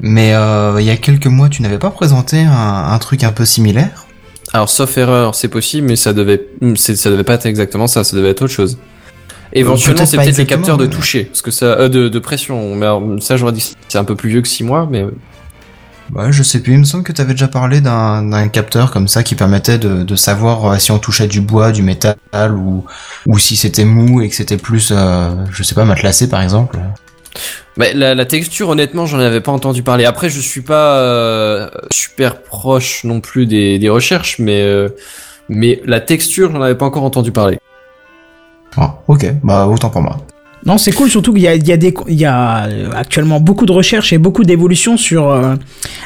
Mais 0.00 0.34
euh, 0.34 0.80
il 0.80 0.86
y 0.86 0.90
a 0.90 0.96
quelques 0.96 1.26
mois, 1.26 1.48
tu 1.48 1.62
n'avais 1.62 1.78
pas 1.78 1.90
présenté 1.90 2.40
un, 2.40 2.50
un 2.90 2.98
truc 2.98 3.24
un 3.24 3.32
peu 3.32 3.44
similaire? 3.44 4.06
Alors, 4.52 4.68
sauf 4.68 4.98
erreur, 4.98 5.34
c'est 5.34 5.48
possible, 5.48 5.86
mais 5.86 5.96
ça 5.96 6.12
devait, 6.12 6.48
ça 6.74 7.10
devait 7.10 7.24
pas 7.24 7.34
être 7.34 7.46
exactement 7.46 7.86
ça, 7.86 8.04
ça 8.04 8.16
devait 8.16 8.30
être 8.30 8.42
autre 8.42 8.52
chose. 8.52 8.78
Éventuellement, 9.52 10.06
c'est 10.06 10.16
peut-être 10.16 10.38
les 10.38 10.46
capteurs 10.46 10.78
de 10.78 10.86
toucher, 10.86 11.24
parce 11.24 11.42
que 11.42 11.50
ça, 11.50 11.66
euh, 11.66 11.88
de, 11.88 12.08
de 12.08 12.18
pression. 12.18 12.74
Mais 12.74 12.86
alors, 12.86 13.02
ça, 13.20 13.36
j'aurais 13.36 13.52
dit 13.52 13.74
c'est 13.88 13.98
un 13.98 14.04
peu 14.04 14.16
plus 14.16 14.30
vieux 14.30 14.42
que 14.42 14.48
6 14.48 14.64
mois, 14.64 14.88
mais 14.90 15.04
Ouais, 16.14 16.30
je 16.30 16.42
sais 16.42 16.60
plus. 16.60 16.74
Il 16.74 16.80
me 16.80 16.84
semble 16.84 17.04
que 17.04 17.12
tu 17.12 17.22
avais 17.22 17.32
déjà 17.32 17.48
parlé 17.48 17.80
d'un 17.80 18.22
d'un 18.22 18.48
capteur 18.48 18.90
comme 18.90 19.08
ça 19.08 19.22
qui 19.22 19.34
permettait 19.34 19.78
de, 19.78 20.02
de 20.02 20.16
savoir 20.16 20.66
euh, 20.66 20.78
si 20.78 20.90
on 20.90 20.98
touchait 20.98 21.26
du 21.26 21.40
bois, 21.40 21.72
du 21.72 21.82
métal 21.82 22.16
ou, 22.54 22.84
ou 23.26 23.38
si 23.38 23.56
c'était 23.56 23.86
mou 23.86 24.20
et 24.20 24.28
que 24.28 24.34
c'était 24.34 24.58
plus, 24.58 24.92
euh, 24.94 25.30
je 25.50 25.62
sais 25.62 25.74
pas, 25.74 25.84
matelassé 25.84 26.28
par 26.28 26.42
exemple. 26.42 26.78
Mais 27.78 27.94
la, 27.94 28.14
la 28.14 28.26
texture, 28.26 28.68
honnêtement, 28.68 29.06
j'en 29.06 29.18
avais 29.20 29.40
pas 29.40 29.52
entendu 29.52 29.82
parler. 29.82 30.04
Après, 30.04 30.28
je 30.28 30.40
suis 30.40 30.60
pas 30.60 30.98
euh, 30.98 31.70
super 31.90 32.42
proche 32.42 33.04
non 33.04 33.20
plus 33.20 33.46
des, 33.46 33.78
des 33.78 33.88
recherches, 33.88 34.38
mais 34.38 34.60
euh, 34.60 34.90
mais 35.48 35.80
la 35.86 36.00
texture, 36.00 36.52
j'en 36.52 36.60
avais 36.60 36.74
pas 36.74 36.84
encore 36.84 37.04
entendu 37.04 37.32
parler. 37.32 37.58
Ah, 38.76 38.94
ok, 39.08 39.34
bah 39.42 39.66
autant 39.66 39.90
pour 39.90 40.02
moi. 40.02 40.18
Non, 40.64 40.78
c'est 40.78 40.92
cool, 40.92 41.10
surtout 41.10 41.32
qu'il 41.32 41.42
y 41.42 41.48
a, 41.48 41.56
il 41.56 41.66
y 41.66 41.72
a, 41.72 41.76
des, 41.76 41.92
il 42.08 42.14
y 42.14 42.24
a 42.24 42.66
euh, 42.66 42.90
actuellement 42.94 43.40
beaucoup 43.40 43.66
de 43.66 43.72
recherches 43.72 44.12
et 44.12 44.18
beaucoup 44.18 44.44
d'évolutions 44.44 44.96
sur 44.96 45.28
euh, 45.28 45.56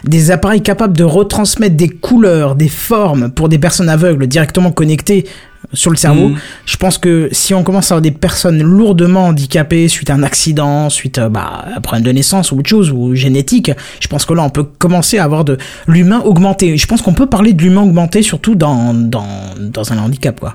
des 0.04 0.30
appareils 0.30 0.62
capables 0.62 0.96
de 0.96 1.04
retransmettre 1.04 1.76
des 1.76 1.90
couleurs, 1.90 2.54
des 2.54 2.68
formes 2.68 3.30
pour 3.30 3.50
des 3.50 3.58
personnes 3.58 3.90
aveugles 3.90 4.26
directement 4.26 4.72
connectées 4.72 5.26
sur 5.74 5.90
le 5.90 5.96
cerveau. 5.96 6.30
Mm. 6.30 6.36
Je 6.64 6.76
pense 6.76 6.96
que 6.96 7.28
si 7.32 7.52
on 7.52 7.64
commence 7.64 7.90
à 7.90 7.96
avoir 7.96 8.02
des 8.02 8.12
personnes 8.12 8.62
lourdement 8.62 9.26
handicapées 9.26 9.88
suite 9.88 10.08
à 10.08 10.14
un 10.14 10.22
accident, 10.22 10.88
suite 10.88 11.18
à, 11.18 11.28
bah, 11.28 11.64
à 11.66 11.76
un 11.76 11.80
problème 11.82 12.04
de 12.04 12.12
naissance 12.12 12.50
ou 12.50 12.58
autre 12.58 12.70
chose, 12.70 12.90
ou 12.90 13.14
génétique, 13.14 13.70
je 14.00 14.08
pense 14.08 14.24
que 14.24 14.32
là 14.32 14.42
on 14.42 14.50
peut 14.50 14.64
commencer 14.64 15.18
à 15.18 15.24
avoir 15.24 15.44
de 15.44 15.58
l'humain 15.86 16.22
augmenté. 16.24 16.78
Je 16.78 16.86
pense 16.86 17.02
qu'on 17.02 17.14
peut 17.14 17.26
parler 17.26 17.52
de 17.52 17.62
l'humain 17.62 17.82
augmenté 17.82 18.22
surtout 18.22 18.54
dans, 18.54 18.94
dans, 18.94 19.26
dans 19.60 19.92
un 19.92 19.98
handicap, 19.98 20.40
quoi. 20.40 20.54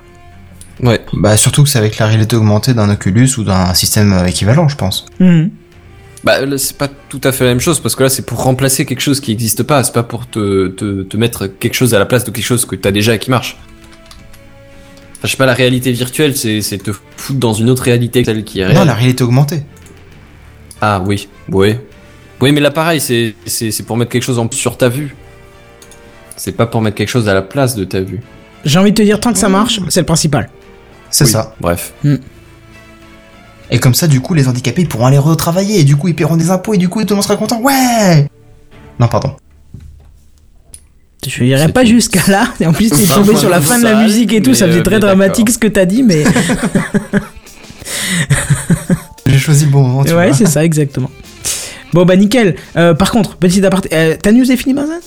Ouais. 0.82 1.00
Bah 1.12 1.36
surtout 1.36 1.62
que 1.62 1.68
c'est 1.68 1.78
avec 1.78 1.98
la 1.98 2.06
réalité 2.06 2.34
augmentée 2.36 2.74
d'un 2.74 2.90
Oculus 2.90 3.30
ou 3.38 3.44
d'un 3.44 3.72
système 3.74 4.12
euh, 4.12 4.26
équivalent, 4.26 4.68
je 4.68 4.76
pense. 4.76 5.06
Mhm. 5.20 5.50
Bah 6.24 6.44
là, 6.44 6.58
c'est 6.58 6.76
pas 6.76 6.88
tout 7.08 7.20
à 7.24 7.32
fait 7.32 7.44
la 7.44 7.50
même 7.50 7.60
chose 7.60 7.80
parce 7.80 7.96
que 7.96 8.02
là 8.04 8.08
c'est 8.08 8.24
pour 8.24 8.42
remplacer 8.42 8.84
quelque 8.86 9.00
chose 9.00 9.20
qui 9.20 9.30
n'existe 9.32 9.62
pas, 9.64 9.82
c'est 9.82 9.92
pas 9.92 10.02
pour 10.04 10.28
te, 10.28 10.68
te, 10.68 11.02
te 11.02 11.16
mettre 11.16 11.46
quelque 11.46 11.74
chose 11.74 11.94
à 11.94 11.98
la 11.98 12.06
place 12.06 12.24
de 12.24 12.30
quelque 12.30 12.44
chose 12.44 12.64
que 12.64 12.76
t'as 12.76 12.92
déjà 12.92 13.14
et 13.14 13.18
qui 13.18 13.30
marche. 13.30 13.56
je 15.22 15.28
sais 15.28 15.36
pas, 15.36 15.46
la 15.46 15.54
réalité 15.54 15.90
virtuelle, 15.92 16.36
c'est 16.36 16.62
c'est 16.62 16.78
te 16.78 16.92
foutre 17.16 17.38
dans 17.38 17.52
une 17.54 17.70
autre 17.70 17.82
réalité 17.84 18.22
que 18.22 18.26
celle 18.26 18.44
qui 18.44 18.60
est 18.60 18.66
réelle. 18.66 18.78
Non, 18.78 18.84
la 18.84 18.94
réalité 18.94 19.24
augmentée. 19.24 19.62
Ah 20.80 21.02
oui, 21.04 21.28
oui. 21.48 21.76
Oui, 22.40 22.50
mais 22.52 22.60
là 22.60 22.70
pareil, 22.72 23.00
c'est 23.00 23.34
c'est 23.46 23.70
c'est 23.70 23.84
pour 23.84 23.96
mettre 23.96 24.10
quelque 24.10 24.24
chose 24.24 24.38
en 24.38 24.48
plus 24.48 24.58
sur 24.58 24.76
ta 24.76 24.88
vue. 24.88 25.14
C'est 26.36 26.56
pas 26.56 26.66
pour 26.66 26.80
mettre 26.82 26.96
quelque 26.96 27.08
chose 27.08 27.28
à 27.28 27.34
la 27.34 27.42
place 27.42 27.76
de 27.76 27.84
ta 27.84 28.00
vue. 28.00 28.20
J'ai 28.64 28.78
envie 28.78 28.90
de 28.92 28.96
te 28.96 29.02
dire, 29.02 29.18
tant 29.20 29.32
que 29.32 29.38
ça 29.38 29.48
marche, 29.48 29.80
c'est 29.88 30.00
le 30.00 30.06
principal. 30.06 30.50
C'est 31.12 31.24
Oui, 31.24 31.30
ça. 31.30 31.54
Bref. 31.60 31.92
Et 33.70 33.78
comme 33.78 33.94
ça, 33.94 34.08
du 34.08 34.20
coup, 34.20 34.34
les 34.34 34.48
handicapés 34.48 34.82
ils 34.82 34.88
pourront 34.88 35.06
aller 35.06 35.18
retravailler, 35.18 35.78
et 35.80 35.84
du 35.84 35.94
coup, 35.96 36.08
ils 36.08 36.16
paieront 36.16 36.36
des 36.36 36.50
impôts, 36.50 36.74
et 36.74 36.78
du 36.78 36.88
coup, 36.88 37.00
tout 37.02 37.10
le 37.10 37.14
monde 37.14 37.24
sera 37.24 37.36
content. 37.36 37.60
Ouais 37.60 38.26
Non, 38.98 39.06
pardon. 39.06 39.36
Je 41.24 41.30
C'est 41.30 41.72
pas 41.72 41.84
jusqu'à 41.84 42.20
là. 42.26 42.48
Et 42.58 42.66
en 42.66 42.72
plus, 42.72 42.90
t'es 42.90 43.04
tombé 43.06 43.36
sur 43.36 43.48
la 43.48 43.60
fin 43.60 43.78
de 43.78 43.84
la 43.84 44.02
musique 44.02 44.32
et 44.32 44.42
tout. 44.42 44.54
Ça 44.54 44.66
faisait 44.66 44.80
euh, 44.80 44.82
très 44.82 44.98
dramatique 44.98 45.50
ce 45.50 45.58
que 45.58 45.68
t'as 45.68 45.84
dit, 45.84 46.02
mais 46.02 46.24
J'ai 49.26 49.38
choisi 49.38 49.66
le 49.66 49.70
bon 49.70 49.82
moment, 49.82 50.02
tu 50.04 50.12
ouais, 50.14 50.32
c'est 50.32 50.46
ça, 50.46 50.64
exactement. 50.64 51.10
Bon, 51.92 52.04
bah 52.04 52.16
nickel. 52.16 52.56
Euh, 52.76 52.92
par 52.94 53.12
contre, 53.12 53.36
petit 53.36 53.64
aparté, 53.64 53.88
euh, 53.92 54.16
ta 54.16 54.32
news 54.32 54.50
est 54.50 54.56
finie, 54.56 54.74
Benzen 54.74 54.98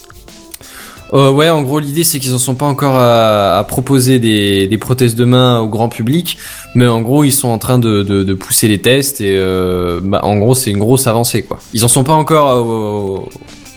Euh, 1.13 1.31
ouais, 1.31 1.49
en 1.49 1.61
gros, 1.61 1.79
l'idée 1.79 2.03
c'est 2.03 2.19
qu'ils 2.19 2.33
en 2.33 2.39
sont 2.39 2.55
pas 2.55 2.65
encore 2.65 2.95
à, 2.97 3.63
proposer 3.67 4.19
des, 4.19 4.77
prothèses 4.79 5.15
de 5.15 5.25
main 5.25 5.59
au 5.59 5.67
grand 5.67 5.89
public, 5.89 6.37
mais 6.73 6.87
en 6.87 7.01
gros, 7.01 7.23
ils 7.23 7.31
sont 7.31 7.47
en 7.49 7.57
train 7.57 7.79
de, 7.79 8.33
pousser 8.33 8.67
les 8.67 8.81
tests 8.81 9.21
et 9.21 9.37
euh, 9.37 9.99
bah, 10.03 10.21
en 10.23 10.37
gros, 10.37 10.55
c'est 10.55 10.71
une 10.71 10.79
grosse 10.79 11.07
avancée 11.07 11.43
quoi. 11.43 11.59
Ils 11.73 11.85
en 11.85 11.87
sont 11.87 12.03
pas 12.03 12.13
encore 12.13 13.29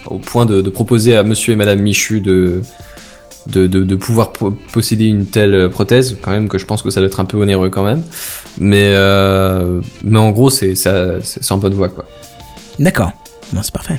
au, 0.08 0.18
point 0.18 0.46
de, 0.46 0.62
proposer 0.70 1.16
à 1.16 1.22
Monsieur 1.22 1.52
et 1.52 1.56
Madame 1.56 1.80
Michu 1.80 2.20
de 2.20 2.62
pouvoir 3.96 4.32
po- 4.32 4.56
posséder 4.72 5.06
une 5.06 5.26
telle 5.26 5.68
prothèse, 5.70 6.16
quand 6.22 6.30
même 6.30 6.48
que 6.48 6.58
je 6.58 6.64
pense 6.64 6.82
que 6.82 6.90
ça 6.90 7.00
doit 7.00 7.08
être 7.08 7.20
un 7.20 7.24
peu 7.24 7.36
onéreux 7.36 7.70
quand 7.70 7.84
même, 7.84 8.02
mais 8.58 8.84
euh, 8.94 9.80
en 10.14 10.30
gros, 10.30 10.50
c'est 10.50 10.74
en 11.50 11.58
bonne 11.58 11.74
voie 11.74 11.88
quoi. 11.88 12.04
D'accord. 12.78 13.12
C'est 13.62 13.72
parfait. 13.72 13.98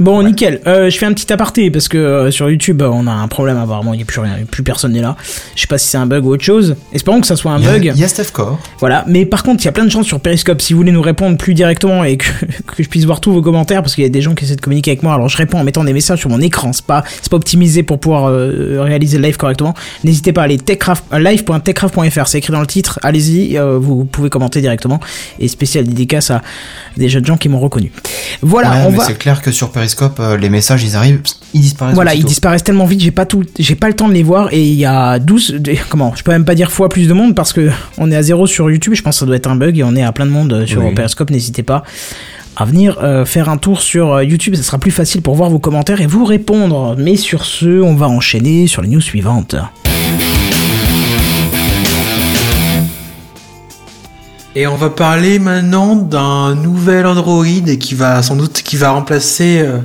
Bon, 0.00 0.22
nickel. 0.22 0.60
Euh, 0.66 0.90
je 0.90 0.98
fais 0.98 1.06
un 1.06 1.12
petit 1.12 1.32
aparté 1.32 1.70
parce 1.70 1.88
que 1.88 1.96
euh, 1.98 2.30
sur 2.30 2.50
YouTube, 2.50 2.82
euh, 2.82 2.88
on 2.92 3.06
a 3.06 3.12
un 3.12 3.28
problème 3.28 3.56
apparemment. 3.58 3.94
Il 3.94 3.98
n'y 3.98 4.02
a 4.02 4.06
plus 4.06 4.20
rien, 4.20 4.32
plus 4.50 4.62
personne 4.62 4.92
n'est 4.92 5.00
là. 5.00 5.16
Je 5.54 5.60
sais 5.62 5.66
pas 5.66 5.78
si 5.78 5.86
c'est 5.88 5.96
un 5.98 6.06
bug 6.06 6.24
ou 6.26 6.30
autre 6.30 6.42
chose. 6.44 6.76
Espérons 6.92 7.20
que 7.20 7.26
ça 7.26 7.36
soit 7.36 7.52
un 7.52 7.58
Il 7.58 7.64
y 7.64 7.68
a- 7.68 7.72
bug. 7.72 7.92
Il 7.94 8.00
y 8.00 8.04
a 8.04 8.08
Steph 8.08 8.30
Core. 8.32 8.58
Voilà, 8.80 9.04
mais 9.06 9.24
par 9.24 9.42
contre, 9.42 9.62
il 9.62 9.66
y 9.66 9.68
a 9.68 9.72
plein 9.72 9.84
de 9.84 9.90
gens 9.90 10.02
sur 10.02 10.20
Periscope. 10.20 10.60
Si 10.60 10.72
vous 10.72 10.78
voulez 10.78 10.92
nous 10.92 11.02
répondre 11.02 11.36
plus 11.38 11.54
directement 11.54 12.02
et 12.04 12.16
que, 12.16 12.26
que 12.76 12.82
je 12.82 12.88
puisse 12.88 13.04
voir 13.04 13.20
tous 13.20 13.32
vos 13.32 13.42
commentaires, 13.42 13.82
parce 13.82 13.94
qu'il 13.94 14.02
y 14.04 14.06
a 14.06 14.10
des 14.10 14.20
gens 14.22 14.34
qui 14.34 14.44
essaient 14.44 14.56
de 14.56 14.60
communiquer 14.60 14.90
avec 14.92 15.02
moi, 15.02 15.14
alors 15.14 15.28
je 15.28 15.36
réponds 15.36 15.58
en 15.58 15.64
mettant 15.64 15.84
des 15.84 15.92
messages 15.92 16.18
sur 16.20 16.30
mon 16.30 16.40
écran. 16.40 16.72
C'est 16.72 16.84
pas, 16.84 17.04
c'est 17.22 17.30
pas 17.30 17.36
optimisé 17.36 17.82
pour 17.82 17.98
pouvoir 18.00 18.32
réaliser 18.32 19.18
le 19.18 19.24
live 19.24 19.36
correctement. 19.36 19.74
N'hésitez 20.02 20.32
pas 20.32 20.42
à 20.42 20.44
aller 20.44 20.56
techcraft- 20.58 21.16
live.techcraft.fr. 21.16 22.26
C'est 22.26 22.38
écrit 22.38 22.52
dans 22.52 22.60
le 22.60 22.66
titre. 22.66 22.98
Allez-y, 23.02 23.58
vous 23.78 24.04
pouvez 24.04 24.28
commenter 24.30 24.60
directement. 24.60 24.98
Et 25.38 25.48
spécial 25.48 25.84
dédicace 25.84 26.30
à 26.30 26.42
des 26.96 27.08
jeunes 27.08 27.24
gens 27.24 27.36
qui 27.36 27.48
m'ont 27.48 27.60
reconnu. 27.60 27.92
Voilà, 28.42 28.70
ouais, 28.72 28.76
on 28.86 28.90
mais 28.90 28.96
va. 28.98 29.04
c'est 29.04 29.18
clair 29.18 29.40
que 29.40 29.50
sur 29.52 29.70
Periscope, 29.70 29.83
euh, 30.20 30.36
les 30.36 30.48
messages, 30.50 30.82
ils 30.84 30.96
arrivent, 30.96 31.20
ils 31.52 31.60
disparaissent. 31.60 31.94
Voilà, 31.94 32.14
ils 32.14 32.24
disparaissent 32.24 32.64
tellement 32.64 32.84
vite, 32.86 33.00
j'ai 33.00 33.10
pas 33.10 33.26
tout, 33.26 33.44
j'ai 33.58 33.74
pas 33.74 33.88
le 33.88 33.94
temps 33.94 34.08
de 34.08 34.14
les 34.14 34.22
voir 34.22 34.48
et 34.52 34.62
il 34.66 34.74
y 34.74 34.84
a 34.84 35.18
12, 35.18 35.56
de- 35.58 35.74
comment, 35.88 36.12
je 36.16 36.22
peux 36.22 36.32
même 36.32 36.44
pas 36.44 36.54
dire 36.54 36.70
fois 36.70 36.88
plus 36.88 37.06
de 37.08 37.12
monde 37.12 37.34
parce 37.34 37.52
que 37.52 37.70
on 37.98 38.10
est 38.10 38.16
à 38.16 38.22
zéro 38.22 38.46
sur 38.46 38.70
YouTube, 38.70 38.94
je 38.94 39.02
pense 39.02 39.16
que 39.16 39.20
ça 39.20 39.26
doit 39.26 39.36
être 39.36 39.46
un 39.48 39.56
bug 39.56 39.78
et 39.78 39.84
on 39.84 39.94
est 39.96 40.02
à 40.02 40.12
plein 40.12 40.26
de 40.26 40.30
monde 40.30 40.52
euh, 40.52 40.66
sur 40.66 40.82
Oui. 40.84 40.94
Periscope, 40.94 41.30
n'hésitez 41.30 41.62
pas 41.62 41.82
à 42.56 42.64
venir 42.64 42.98
euh, 43.02 43.24
faire 43.24 43.48
un 43.48 43.56
tour 43.56 43.80
sur 43.82 44.22
YouTube, 44.22 44.54
ça 44.54 44.62
sera 44.62 44.78
plus 44.78 44.92
facile 44.92 45.22
pour 45.22 45.34
voir 45.34 45.50
vos 45.50 45.58
commentaires 45.58 46.00
et 46.00 46.06
vous 46.06 46.24
répondre. 46.24 46.94
Mais 46.96 47.16
sur 47.16 47.44
ce, 47.44 47.80
on 47.82 47.94
va 47.96 48.08
enchaîner 48.08 48.68
sur 48.68 48.80
les 48.80 48.88
news 48.88 49.00
suivantes. 49.00 49.56
Et 54.56 54.66
on 54.68 54.76
va 54.76 54.88
parler 54.90 55.38
maintenant 55.40 55.96
d'un 55.96 56.54
nouvel 56.54 57.06
Android 57.06 57.44
qui 57.80 57.94
va 57.94 58.22
sans 58.22 58.36
doute 58.36 58.62
qui 58.62 58.76
va 58.76 58.90
remplacer 58.90 59.58
euh, 59.58 59.78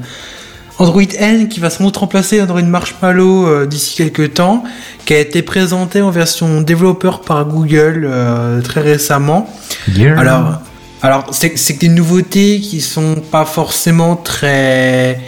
Android 0.77 1.01
N, 1.17 1.47
qui 1.49 1.59
va 1.59 1.71
sans 1.71 1.85
doute 1.85 1.97
remplacer 1.97 2.39
Android 2.39 2.61
Marshmallow 2.61 3.47
euh, 3.47 3.65
d'ici 3.65 3.95
quelques 3.95 4.35
temps, 4.35 4.63
qui 5.05 5.15
a 5.15 5.19
été 5.19 5.41
présenté 5.41 6.03
en 6.03 6.11
version 6.11 6.61
développeur 6.61 7.21
par 7.21 7.45
Google 7.45 8.07
euh, 8.07 8.61
très 8.61 8.81
récemment. 8.81 9.49
Yeah. 9.91 10.19
Alors, 10.19 10.61
alors 11.01 11.25
c'est 11.31 11.79
des 11.79 11.89
nouveautés 11.89 12.59
qui 12.59 12.79
sont 12.79 13.15
pas 13.15 13.45
forcément 13.45 14.15
très, 14.17 15.19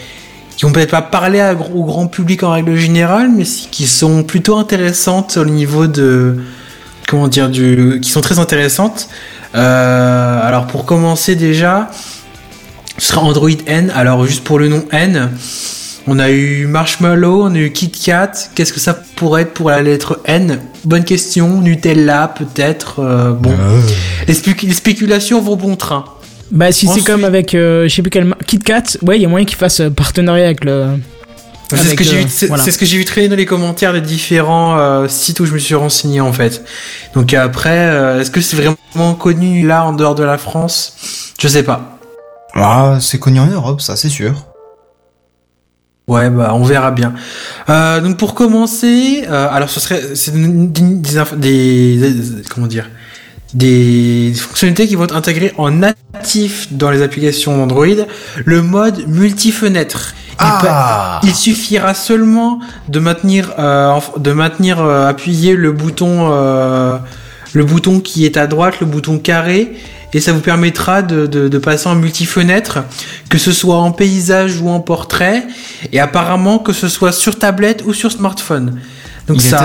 qui 0.55 0.65
ont 0.65 0.71
peut-être 0.71 0.91
pas 0.91 1.01
parlé 1.01 1.39
à- 1.39 1.53
au 1.53 1.83
grand 1.83 2.05
public 2.05 2.43
en 2.43 2.51
règle 2.51 2.75
générale, 2.75 3.31
mais 3.35 3.43
qui 3.43 3.87
sont 3.87 4.21
plutôt 4.21 4.57
intéressantes 4.57 5.37
au 5.37 5.45
niveau 5.45 5.87
de, 5.87 6.37
comment 7.11 7.27
dire, 7.27 7.49
du, 7.49 7.99
qui 8.01 8.09
sont 8.09 8.21
très 8.21 8.39
intéressantes. 8.39 9.09
Euh, 9.53 10.47
alors 10.47 10.65
pour 10.65 10.85
commencer 10.85 11.35
déjà, 11.35 11.91
ce 12.97 13.07
sera 13.09 13.21
Android 13.21 13.49
N. 13.67 13.91
Alors 13.93 14.25
juste 14.25 14.43
pour 14.43 14.57
le 14.59 14.69
nom 14.69 14.83
N. 14.91 15.29
On 16.07 16.17
a 16.17 16.31
eu 16.31 16.65
Marshmallow, 16.65 17.43
on 17.43 17.53
a 17.53 17.57
eu 17.59 17.71
KitKat. 17.71 18.31
Qu'est-ce 18.55 18.73
que 18.73 18.79
ça 18.79 18.95
pourrait 19.15 19.43
être 19.43 19.53
pour 19.53 19.69
la 19.69 19.81
lettre 19.83 20.19
N? 20.25 20.59
Bonne 20.83 21.03
question. 21.03 21.61
Nutella, 21.61 22.33
peut-être. 22.35 22.99
euh, 23.03 23.33
bon, 23.33 23.53
les, 24.27 24.33
spécu- 24.33 24.65
les 24.65 24.73
spéculations 24.73 25.41
vont 25.41 25.55
bon 25.57 25.75
train. 25.75 26.05
Bah 26.49 26.71
si 26.71 26.87
c'est 26.87 27.03
comme 27.03 27.23
avec, 27.23 27.53
euh, 27.53 27.87
je 27.87 27.95
sais 27.95 28.01
plus 28.01 28.09
quel, 28.09 28.33
KitKat, 28.47 28.97
ouais, 29.03 29.17
il 29.17 29.21
y 29.21 29.25
a 29.25 29.29
moyen 29.29 29.45
qu'ils 29.45 29.57
fassent 29.57 29.83
partenariat 29.95 30.45
avec 30.45 30.63
le. 30.65 30.87
C'est 31.77 31.89
ce 31.89 31.95
que 31.95 32.03
j'ai 32.03 32.17
vu, 32.23 32.25
c'est 32.29 32.47
voilà. 32.47 32.63
ce 32.63 32.77
que 32.77 32.85
j'ai 32.85 32.97
vu 32.97 33.05
traîner 33.05 33.27
dans 33.29 33.35
les 33.35 33.45
commentaires 33.45 33.93
des 33.93 34.01
différents 34.01 34.77
euh, 34.77 35.07
sites 35.07 35.39
où 35.39 35.45
je 35.45 35.53
me 35.53 35.59
suis 35.59 35.75
renseigné 35.75 36.21
en 36.21 36.33
fait. 36.33 36.63
Donc 37.13 37.33
après, 37.33 37.69
euh, 37.89 38.19
est-ce 38.21 38.31
que 38.31 38.41
c'est 38.41 38.57
vraiment 38.57 39.13
connu 39.15 39.65
là 39.65 39.85
en 39.85 39.93
dehors 39.93 40.15
de 40.15 40.23
la 40.23 40.37
France? 40.37 40.95
Je 41.39 41.47
sais 41.47 41.63
pas. 41.63 41.97
Ah, 42.53 42.97
c'est 42.99 43.19
connu 43.19 43.39
en 43.39 43.47
Europe, 43.47 43.81
ça, 43.81 43.95
c'est 43.95 44.09
sûr. 44.09 44.45
Ouais, 46.07 46.29
bah 46.29 46.51
on 46.53 46.63
verra 46.63 46.91
bien. 46.91 47.13
Euh, 47.69 48.01
donc 48.01 48.17
pour 48.17 48.33
commencer, 48.33 49.23
euh, 49.29 49.47
alors 49.49 49.69
ce 49.69 49.79
serait 49.79 50.01
c'est 50.15 50.33
des, 50.33 50.47
des, 50.73 51.37
des- 51.37 51.97
des- 52.13 52.41
comment 52.49 52.67
dire 52.67 52.89
des 53.53 54.31
fonctionnalités 54.35 54.87
qui 54.87 54.95
vont 54.95 55.03
être 55.03 55.15
intégrées 55.15 55.53
en 55.57 55.71
natif 55.71 56.67
dans 56.71 56.89
les 56.89 57.01
applications 57.01 57.57
d'Android, 57.57 57.85
le 58.45 58.61
mode 58.61 59.05
multi-fenêtre. 59.09 60.13
Il 60.39 60.47
peut- 60.61 60.67
Ah 60.69 61.19
Il 61.23 61.35
suffira 61.35 61.93
seulement 61.93 62.59
de 62.87 62.99
maintenir, 62.99 63.51
euh, 63.59 63.99
de 64.17 64.31
maintenir 64.31 64.79
euh, 64.79 65.07
appuyé 65.07 65.55
le 65.55 65.71
bouton, 65.71 66.29
euh, 66.31 66.97
le 67.53 67.63
bouton 67.63 67.99
qui 67.99 68.25
est 68.25 68.37
à 68.37 68.47
droite, 68.47 68.79
le 68.79 68.85
bouton 68.87 69.19
carré, 69.19 69.73
et 70.13 70.19
ça 70.19 70.31
vous 70.33 70.39
permettra 70.39 71.01
de, 71.01 71.25
de, 71.25 71.47
de 71.47 71.57
passer 71.57 71.87
en 71.87 71.95
multi-fenêtre, 71.95 72.79
que 73.29 73.37
ce 73.37 73.51
soit 73.51 73.77
en 73.77 73.91
paysage 73.91 74.59
ou 74.59 74.69
en 74.69 74.79
portrait, 74.79 75.43
et 75.91 75.99
apparemment 75.99 76.59
que 76.59 76.73
ce 76.73 76.87
soit 76.87 77.11
sur 77.11 77.37
tablette 77.37 77.83
ou 77.85 77.93
sur 77.93 78.11
smartphone. 78.11 78.79
Donc 79.27 79.37
Il 79.37 79.41
ça, 79.49 79.57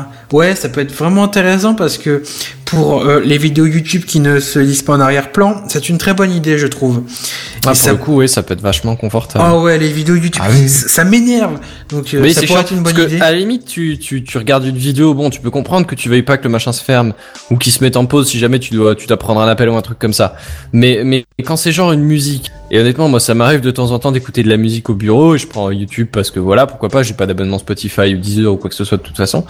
hein. 0.00 0.06
Ouais, 0.32 0.54
ça 0.54 0.68
peut 0.68 0.80
être 0.80 0.92
vraiment 0.92 1.24
intéressant 1.24 1.74
parce 1.74 1.98
que 1.98 2.22
pour 2.64 3.00
euh, 3.02 3.18
les 3.20 3.36
vidéos 3.36 3.66
YouTube 3.66 4.04
qui 4.04 4.20
ne 4.20 4.38
se 4.38 4.58
lisent 4.60 4.82
pas 4.82 4.92
en 4.94 5.00
arrière-plan, 5.00 5.62
c'est 5.66 5.88
une 5.88 5.98
très 5.98 6.14
bonne 6.14 6.30
idée, 6.32 6.56
je 6.56 6.68
trouve. 6.68 7.02
Ah, 7.06 7.58
Et 7.58 7.60
pour 7.66 7.76
ça- 7.76 7.90
le 7.90 7.96
coup, 7.98 8.16
oui, 8.18 8.28
ça 8.28 8.44
peut 8.44 8.54
être 8.54 8.60
vachement 8.60 8.94
confortable. 8.94 9.44
Ah 9.46 9.58
ouais, 9.58 9.76
les 9.76 9.88
vidéos 9.88 10.14
YouTube, 10.14 10.40
Ah 10.44 10.48
oui, 10.52 10.68
ça, 10.68 10.88
ça 10.88 11.04
m'énerve. 11.04 11.58
Donc 11.88 12.14
euh, 12.14 12.22
Oui, 12.22 12.32
ça 12.32 12.40
c'est 12.42 12.46
pourrait 12.46 12.60
être 12.60 12.70
une 12.70 12.82
bonne 12.84 12.94
parce 12.94 13.06
que, 13.06 13.12
idée. 13.12 13.20
à 13.20 13.32
la 13.32 13.38
limite, 13.38 13.64
tu, 13.66 13.98
tu, 13.98 14.22
tu 14.22 14.38
regardes 14.38 14.64
une 14.64 14.76
vidéo, 14.76 15.14
bon, 15.14 15.30
tu 15.30 15.40
peux 15.40 15.50
comprendre 15.50 15.84
que 15.86 15.96
tu 15.96 16.08
veuilles 16.08 16.22
pas 16.22 16.38
que 16.38 16.44
le 16.44 16.50
machin 16.50 16.72
se 16.72 16.82
ferme 16.84 17.12
ou 17.50 17.56
qu'il 17.56 17.72
se 17.72 17.82
mette 17.82 17.96
en 17.96 18.06
pause 18.06 18.28
si 18.28 18.38
jamais 18.38 18.60
tu 18.60 18.72
dois, 18.74 18.94
tu 18.94 19.08
dois 19.08 19.16
prendre 19.18 19.40
un 19.40 19.48
appel 19.48 19.68
ou 19.68 19.76
un 19.76 19.82
truc 19.82 19.98
comme 19.98 20.12
ça. 20.12 20.36
Mais, 20.72 21.00
mais 21.04 21.24
quand 21.44 21.56
c'est 21.56 21.72
genre 21.72 21.90
une 21.90 22.02
musique, 22.04 22.52
et 22.70 22.78
honnêtement, 22.78 23.08
moi, 23.08 23.18
ça 23.18 23.34
m'arrive 23.34 23.62
de 23.62 23.70
temps 23.72 23.90
en 23.90 23.98
temps 23.98 24.12
d'écouter 24.12 24.44
de 24.44 24.48
la 24.48 24.56
musique 24.56 24.88
au 24.90 24.94
bureau 24.94 25.34
et 25.34 25.38
je 25.38 25.48
prends 25.48 25.72
YouTube 25.72 26.06
parce 26.12 26.30
que 26.30 26.38
voilà, 26.38 26.68
pourquoi 26.68 26.88
pas, 26.88 27.02
j'ai 27.02 27.14
pas 27.14 27.26
d'abonnement 27.26 27.58
Spotify 27.58 28.14
ou 28.14 28.18
Deezer 28.18 28.52
ou 28.52 28.56
quoi 28.56 28.70
que 28.70 28.76
ce 28.76 28.84
soit 28.84 28.98
de 28.98 29.02
toute 29.02 29.16
façon. 29.16 29.44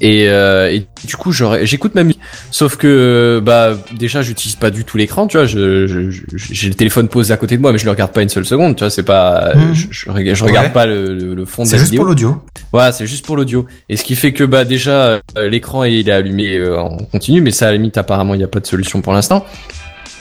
Et, 0.00 0.28
euh, 0.28 0.70
et 0.70 0.86
du 1.06 1.16
coup, 1.16 1.32
j'écoute 1.32 1.94
ma 1.94 2.04
musique. 2.04 2.20
Sauf 2.50 2.76
que, 2.76 3.40
bah, 3.44 3.76
déjà, 3.98 4.22
j'utilise 4.22 4.54
pas 4.56 4.70
du 4.70 4.84
tout 4.84 4.96
l'écran, 4.96 5.26
tu 5.26 5.36
vois. 5.36 5.46
J'ai 5.46 6.68
le 6.68 6.74
téléphone 6.74 7.08
posé 7.08 7.32
à 7.32 7.36
côté 7.36 7.56
de 7.56 7.62
moi, 7.62 7.72
mais 7.72 7.78
je 7.78 7.84
le 7.84 7.90
regarde 7.90 8.12
pas 8.12 8.22
une 8.22 8.28
seule 8.28 8.44
seconde, 8.44 8.76
tu 8.76 8.84
vois. 8.84 8.90
C'est 8.90 9.02
pas, 9.02 9.52
Mhm. 9.56 9.74
je, 9.74 9.86
je 9.90 10.10
regarde, 10.10 10.66
Ouais. 10.68 10.72
pas 10.72 10.86
le, 10.86 11.14
le, 11.14 11.34
le 11.34 11.44
fond 11.44 11.62
de 11.64 11.68
C'est 11.68 11.74
la 11.76 11.78
juste 11.80 11.90
vidéo. 11.90 12.02
pour 12.04 12.08
l'audio. 12.10 12.42
Voilà, 12.72 12.92
c'est 12.92 13.06
juste 13.06 13.24
pour 13.26 13.36
l'audio. 13.36 13.66
Et 13.88 13.96
ce 13.96 14.04
qui 14.04 14.14
fait 14.14 14.32
que 14.32 14.44
bah 14.44 14.64
déjà 14.64 15.20
euh, 15.36 15.48
l'écran 15.48 15.84
il 15.84 16.08
est 16.08 16.12
allumé 16.12 16.56
euh, 16.56 16.78
en 16.78 16.96
continu, 16.98 17.40
mais 17.40 17.50
ça 17.50 17.66
à 17.66 17.70
la 17.70 17.76
limite 17.76 17.98
apparemment 17.98 18.34
il 18.34 18.38
n'y 18.38 18.44
a 18.44 18.48
pas 18.48 18.60
de 18.60 18.66
solution 18.66 19.00
pour 19.00 19.12
l'instant. 19.12 19.44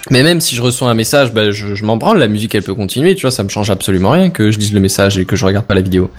Mais 0.09 0.23
même 0.23 0.39
si 0.39 0.55
je 0.55 0.61
reçois 0.61 0.89
un 0.89 0.93
message, 0.93 1.33
bah, 1.33 1.51
je, 1.51 1.75
je 1.75 1.85
m'en 1.85 1.97
branle, 1.97 2.17
la 2.19 2.27
musique 2.29 2.55
elle 2.55 2.63
peut 2.63 2.73
continuer, 2.73 3.13
tu 3.15 3.21
vois, 3.23 3.31
ça 3.31 3.43
me 3.43 3.49
change 3.49 3.69
absolument 3.69 4.11
rien 4.11 4.29
que 4.29 4.51
je 4.51 4.57
lise 4.57 4.73
le 4.73 4.79
message 4.79 5.17
et 5.17 5.25
que 5.25 5.35
je 5.35 5.45
regarde 5.45 5.65
pas 5.65 5.75
la 5.75 5.81
vidéo. 5.81 6.09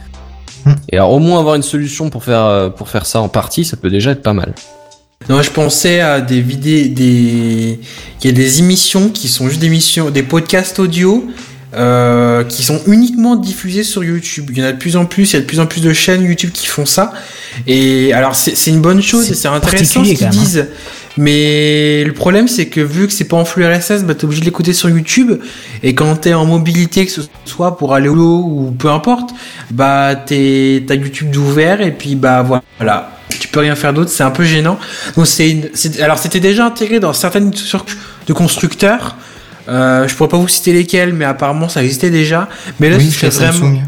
Et 0.91 0.97
alors 0.97 1.13
au 1.13 1.19
moins 1.19 1.41
avoir 1.41 1.55
une 1.55 1.63
solution 1.63 2.11
pour 2.11 2.25
faire 2.25 2.45
euh, 2.45 2.71
pour 2.71 2.89
faire 2.89 3.07
ça 3.07 3.21
en 3.21 3.29
partie, 3.29 3.65
ça 3.65 3.77
peut 3.77 3.91
déjà 3.91 4.13
être 4.13 4.23
pas 4.23 4.33
mal. 4.33 4.55
Non, 5.29 5.43
je 5.43 5.51
pensais 5.51 6.01
à 6.01 6.21
des 6.21 6.41
vidéos, 6.41 6.95
des, 6.95 7.81
il 8.23 8.27
y 8.27 8.29
a 8.29 8.33
des 8.33 8.61
émissions 8.61 9.09
qui 9.11 9.29
sont 9.29 9.49
juste 9.49 9.61
des 9.61 9.67
émissions, 9.67 10.11
des 10.11 10.23
podcasts 10.23 10.79
audio 10.79 11.29
euh, 11.75 12.45
qui 12.45 12.63
sont 12.63 12.81
uniquement 12.87 13.37
diffusées 13.37 13.83
sur 13.83 14.03
YouTube. 14.03 14.47
Il 14.51 14.59
y 14.59 14.63
en 14.63 14.67
a 14.67 14.73
de 14.73 14.79
plus 14.79 14.97
en 14.97 15.05
plus, 15.05 15.33
il 15.33 15.35
y 15.35 15.37
a 15.37 15.41
de 15.41 15.45
plus 15.45 15.61
en 15.61 15.67
plus 15.67 15.83
de 15.83 15.93
chaînes 15.93 16.25
YouTube 16.25 16.51
qui 16.55 16.67
font 16.67 16.87
ça. 16.87 17.13
Et 17.67 18.13
alors 18.15 18.35
c'est 18.35 18.55
c'est 18.57 18.71
une 18.71 18.81
bonne 18.81 19.03
chose 19.03 19.31
C'est 19.35 19.49
intéressant 19.49 20.05
ce 20.05 20.15
qu'ils 20.15 20.25
hein. 20.27 20.67
Mais 21.19 22.05
le 22.05 22.13
problème 22.13 22.47
c'est 22.49 22.67
que 22.67 22.81
vu 22.81 23.07
que 23.09 23.13
c'est 23.13 23.25
pas 23.27 23.37
en 23.37 23.45
flux 23.45 23.67
RSS, 23.67 24.05
bah 24.05 24.15
t'es 24.15 24.25
obligé 24.25 24.41
de 24.41 24.47
l'écouter 24.47 24.73
sur 24.73 24.89
YouTube. 24.89 25.33
Et 25.83 25.95
quand 25.95 26.15
t'es 26.17 26.33
en 26.33 26.47
mobilité, 26.47 27.05
que 27.05 27.13
ce 27.13 27.23
soit 27.45 27.77
pour 27.77 27.93
aller 27.95 28.09
au 28.09 28.15
boulot 28.15 28.45
ou 28.47 28.71
peu 28.79 28.89
importe, 28.89 29.31
bah 29.73 30.15
t'es 30.15 30.85
t'as 30.87 30.95
YouTube 30.95 31.31
d'ouvert 31.31 31.81
et 31.81 31.91
puis 31.93 32.15
bah 32.15 32.43
voilà. 32.79 33.11
Tu 33.41 33.49
peux 33.49 33.61
rien 33.61 33.75
faire 33.75 33.93
d'autre, 33.93 34.11
c'est 34.11 34.23
un 34.23 34.31
peu 34.31 34.45
gênant. 34.45 34.79
Donc 35.17 35.27
c'est 35.27 35.51
une- 35.51 35.69
c'est- 35.75 36.01
alors 36.01 36.19
c'était 36.19 36.41
déjà 36.41 36.65
intégré 36.67 37.01
dans 37.01 37.13
certaines 37.13 37.53
surcouches 37.53 37.99
de 38.27 38.33
constructeurs. 38.33 39.17
Euh, 39.69 40.09
je 40.09 40.15
pourrais 40.15 40.31
pas 40.31 40.39
vous 40.39 40.49
citer 40.49 40.73
lesquels, 40.73 41.13
mais 41.13 41.25
apparemment 41.25 41.69
ça 41.69 41.83
existait 41.83 42.11
déjà. 42.11 42.49
Mais 42.81 42.89
là, 42.91 42.97
oui, 42.97 43.11
ce 43.11 43.19
chez 43.19 43.31
serait 43.31 43.47
vraiment. 43.51 43.59
Samsung. 43.77 43.83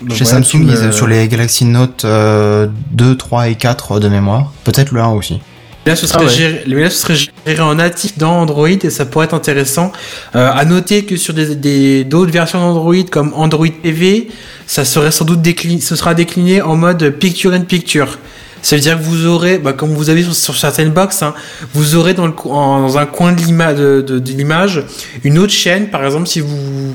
Bah 0.00 0.14
Chez 0.14 0.24
voilà, 0.24 0.40
tu 0.40 0.46
Samsung, 0.58 0.64
me- 0.64 0.86
ils- 0.88 0.92
sur 0.92 1.06
les 1.06 1.28
Galaxy 1.28 1.64
Note 1.66 2.04
euh, 2.04 2.66
2, 2.92 3.16
3 3.16 3.48
et 3.48 3.54
4 3.54 4.00
de 4.00 4.08
mémoire. 4.08 4.52
Peut-être 4.64 4.92
le 4.92 5.00
1 5.00 5.08
aussi. 5.08 5.40
Là, 5.88 5.96
ce 5.96 6.06
serait 6.06 6.18
Ah 6.22 6.24
ouais. 6.26 6.30
géré, 6.32 6.64
mais 6.68 6.82
là, 6.82 6.90
ce 6.90 6.98
serait 6.98 7.16
géré 7.16 7.60
en 7.60 7.74
natif 7.74 8.18
dans 8.18 8.32
Android 8.40 8.68
et 8.68 8.90
ça 8.90 9.06
pourrait 9.06 9.24
être 9.24 9.34
intéressant. 9.34 9.90
Euh, 10.36 10.50
à 10.52 10.64
noter 10.64 11.04
que 11.04 11.16
sur 11.16 11.32
des- 11.34 12.04
d'autres 12.04 12.30
versions 12.30 12.60
d'Android 12.60 12.94
comme 13.10 13.32
Android 13.34 13.66
TV, 13.82 14.28
ça 14.66 14.84
serait 14.84 15.10
sans 15.10 15.24
doute 15.24 15.40
décliné, 15.40 15.80
ce 15.80 15.96
sera 15.96 16.14
décliné 16.14 16.60
en 16.60 16.76
mode 16.76 17.08
picture 17.18 17.52
in 17.54 17.60
picture. 17.62 18.18
Ça 18.60 18.76
veut 18.76 18.82
dire 18.82 18.98
que 18.98 19.04
vous 19.04 19.24
aurez, 19.26 19.58
bah, 19.58 19.72
comme 19.72 19.94
vous 19.94 20.10
avez 20.10 20.22
sur, 20.22 20.34
sur 20.34 20.56
certaines 20.56 20.90
box, 20.90 21.22
hein, 21.22 21.32
vous 21.74 21.94
aurez 21.96 22.12
dans, 22.12 22.26
le, 22.26 22.32
co- 22.32 22.50
en- 22.50 22.80
dans 22.80 22.98
un 22.98 23.06
coin 23.06 23.32
de 23.32 23.40
l'ima- 23.40 23.72
de, 23.72 24.04
de- 24.06 24.18
de 24.18 24.30
l'image 24.32 24.82
une 25.24 25.38
autre 25.38 25.52
chaîne. 25.52 25.88
Par 25.88 26.04
exemple, 26.04 26.26
si 26.26 26.40
vous 26.40 26.94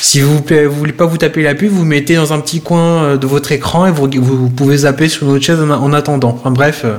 si 0.00 0.20
vous, 0.22 0.38
vous 0.38 0.70
voulez 0.76 0.92
pas 0.94 1.04
vous 1.04 1.18
taper 1.18 1.42
la 1.42 1.54
pub, 1.54 1.70
vous 1.70 1.84
mettez 1.84 2.14
dans 2.16 2.32
un 2.32 2.40
petit 2.40 2.62
coin 2.62 3.02
euh, 3.02 3.16
de 3.18 3.26
votre 3.26 3.52
écran 3.52 3.84
et 3.86 3.90
vous, 3.90 4.08
vous 4.22 4.48
pouvez 4.48 4.78
zapper 4.78 5.10
sur 5.10 5.26
une 5.28 5.34
autre 5.34 5.44
chaise 5.44 5.60
en, 5.60 5.68
en 5.68 5.92
attendant. 5.92 6.30
Enfin 6.40 6.52
bref, 6.52 6.82
euh, 6.86 6.96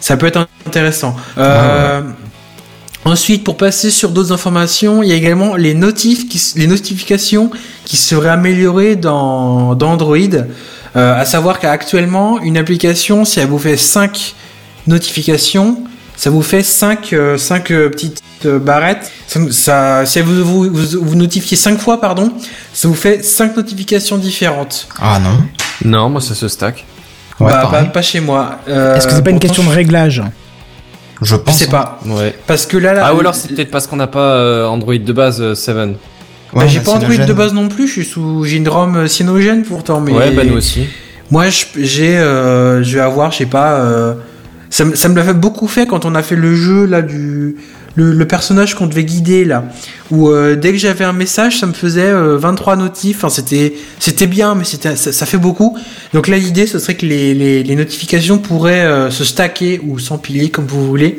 ça 0.00 0.16
peut 0.16 0.26
être 0.26 0.46
intéressant. 0.66 1.16
Euh, 1.38 2.02
Ensuite, 3.04 3.44
pour 3.44 3.56
passer 3.56 3.92
sur 3.92 4.10
d'autres 4.10 4.32
informations, 4.32 5.00
il 5.00 5.08
y 5.08 5.12
a 5.12 5.14
également 5.14 5.54
les 5.54 5.74
notifs, 5.74 6.28
qui, 6.28 6.42
les 6.56 6.66
notifications 6.66 7.52
qui 7.84 7.96
seraient 7.96 8.30
améliorées 8.30 8.96
dans, 8.96 9.76
dans 9.76 9.92
Android. 9.92 10.16
Euh, 10.96 11.14
à 11.20 11.24
savoir 11.24 11.60
qu'actuellement, 11.60 12.40
une 12.40 12.56
application, 12.56 13.24
si 13.24 13.38
elle 13.38 13.46
vous 13.46 13.60
fait 13.60 13.76
5 13.76 14.34
notifications, 14.88 15.84
ça 16.16 16.30
vous 16.30 16.42
fait 16.42 16.64
5, 16.64 17.12
euh, 17.12 17.38
cinq, 17.38 17.70
euh, 17.70 17.90
petites 17.90 18.22
euh, 18.44 18.58
barrettes. 18.58 19.12
Ça, 19.28 19.40
ça- 19.52 20.06
si 20.06 20.18
elle 20.18 20.24
vous, 20.24 20.42
vous, 20.44 20.70
vous, 20.72 21.00
vous 21.04 21.14
notifiez 21.14 21.56
5 21.56 21.78
fois, 21.78 22.00
pardon, 22.00 22.32
ça 22.72 22.88
vous 22.88 22.94
fait 22.94 23.22
5 23.24 23.56
notifications 23.56 24.18
différentes. 24.18 24.88
Ah 24.98 25.20
non. 25.20 25.44
Non, 25.84 26.10
moi 26.10 26.20
ça 26.20 26.34
se 26.34 26.48
stack. 26.48 26.84
Ouais, 27.40 27.50
bah, 27.50 27.84
pas, 27.92 28.02
chez 28.02 28.20
moi. 28.20 28.58
Euh, 28.68 28.96
Est-ce 28.96 29.06
que 29.06 29.12
c'est 29.12 29.22
pas 29.22 29.30
une 29.30 29.38
question 29.38 29.62
de 29.64 29.68
réglage 29.68 30.22
Je 31.20 31.26
Je 31.26 31.36
pense. 31.36 31.56
sais 31.58 31.68
pas. 31.68 31.98
Ouais. 32.06 32.34
Parce 32.46 32.64
que 32.66 32.76
là, 32.76 32.94
là 32.94 33.02
Ah 33.06 33.14
ou 33.14 33.20
alors 33.20 33.34
c'est 33.34 33.54
peut-être 33.54 33.70
parce 33.70 33.86
qu'on 33.86 33.96
n'a 33.96 34.06
pas 34.06 34.36
euh, 34.36 34.66
Android 34.66 34.96
de 34.96 35.12
base 35.12 35.40
euh, 35.42 35.54
7. 35.54 35.76
Ouais, 35.76 35.94
Bah, 36.54 36.66
j'ai 36.66 36.80
pas 36.80 36.92
Android 36.92 37.14
de 37.14 37.32
base 37.32 37.52
non 37.52 37.68
plus, 37.68 37.86
je 37.88 37.92
suis 37.92 38.04
sous, 38.04 38.44
j'ai 38.44 38.56
une 38.56 38.68
ROM 38.68 38.96
euh, 38.96 39.06
cyanogène 39.06 39.64
pourtant, 39.64 40.00
mais. 40.00 40.12
Ouais, 40.12 40.30
bah 40.30 40.44
nous 40.44 40.56
aussi. 40.56 40.86
Moi, 41.30 41.48
je- 41.50 41.64
j'ai, 41.76 42.16
euh, 42.16 42.82
je 42.84 42.94
vais 42.94 43.02
avoir, 43.02 43.32
je 43.32 43.38
sais 43.38 43.46
pas, 43.46 43.80
euh, 43.80 44.14
ça, 44.70 44.84
me- 44.84 44.94
ça 44.94 45.08
me 45.08 45.16
l'a 45.16 45.24
fait 45.24 45.34
beaucoup 45.34 45.66
fait 45.66 45.86
quand 45.86 46.04
on 46.06 46.14
a 46.14 46.22
fait 46.22 46.36
le 46.36 46.54
jeu 46.54 46.86
là 46.86 47.02
du, 47.02 47.56
le, 47.96 48.12
le 48.12 48.24
personnage 48.28 48.74
qu'on 48.74 48.86
devait 48.86 49.04
guider 49.04 49.44
là, 49.44 49.64
où 50.10 50.28
euh, 50.28 50.54
dès 50.54 50.70
que 50.72 50.78
j'avais 50.78 51.04
un 51.04 51.12
message, 51.12 51.58
ça 51.58 51.66
me 51.66 51.72
faisait 51.72 52.02
euh, 52.02 52.36
23 52.38 52.76
notifs. 52.76 53.16
Enfin, 53.16 53.30
c'était, 53.30 53.74
c'était 53.98 54.26
bien, 54.28 54.54
mais 54.54 54.64
ça, 54.64 55.26
fait 55.26 55.38
beaucoup. 55.38 55.76
Donc 56.14 56.28
là, 56.28 56.36
l'idée, 56.36 56.66
ce 56.66 56.78
serait 56.78 56.94
que 56.94 57.06
les, 57.06 57.74
notifications 57.74 58.38
pourraient 58.38 58.84
euh, 58.84 59.10
se 59.10 59.24
stacker 59.24 59.80
ou 59.84 59.98
s'empiler 59.98 60.50
comme 60.50 60.66
vous 60.66 60.86
voulez. 60.86 61.18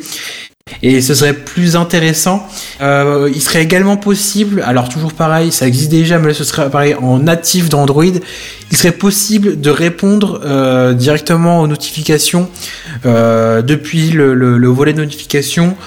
Et 0.83 1.01
ce 1.01 1.13
serait 1.15 1.33
plus 1.33 1.75
intéressant. 1.77 2.45
Euh, 2.81 3.31
il 3.33 3.41
serait 3.41 3.63
également 3.63 3.95
possible, 3.95 4.61
alors 4.65 4.89
toujours 4.89 5.13
pareil, 5.13 5.49
ça 5.51 5.65
existe 5.65 5.89
déjà, 5.89 6.19
mais 6.19 6.27
là 6.27 6.33
ce 6.33 6.43
serait 6.43 6.69
pareil 6.69 6.93
en 6.95 7.19
natif 7.19 7.69
d'Android. 7.69 8.03
Il 8.69 8.77
serait 8.77 8.91
possible 8.91 9.61
de 9.61 9.69
répondre 9.69 10.41
euh, 10.45 10.93
directement 10.93 11.61
aux 11.61 11.67
notifications 11.67 12.49
euh, 13.05 13.61
depuis 13.61 14.09
le, 14.09 14.33
le- 14.33 14.57
le 14.57 14.67
volet 14.67 14.91
de 14.91 14.99
notification. 15.01 15.77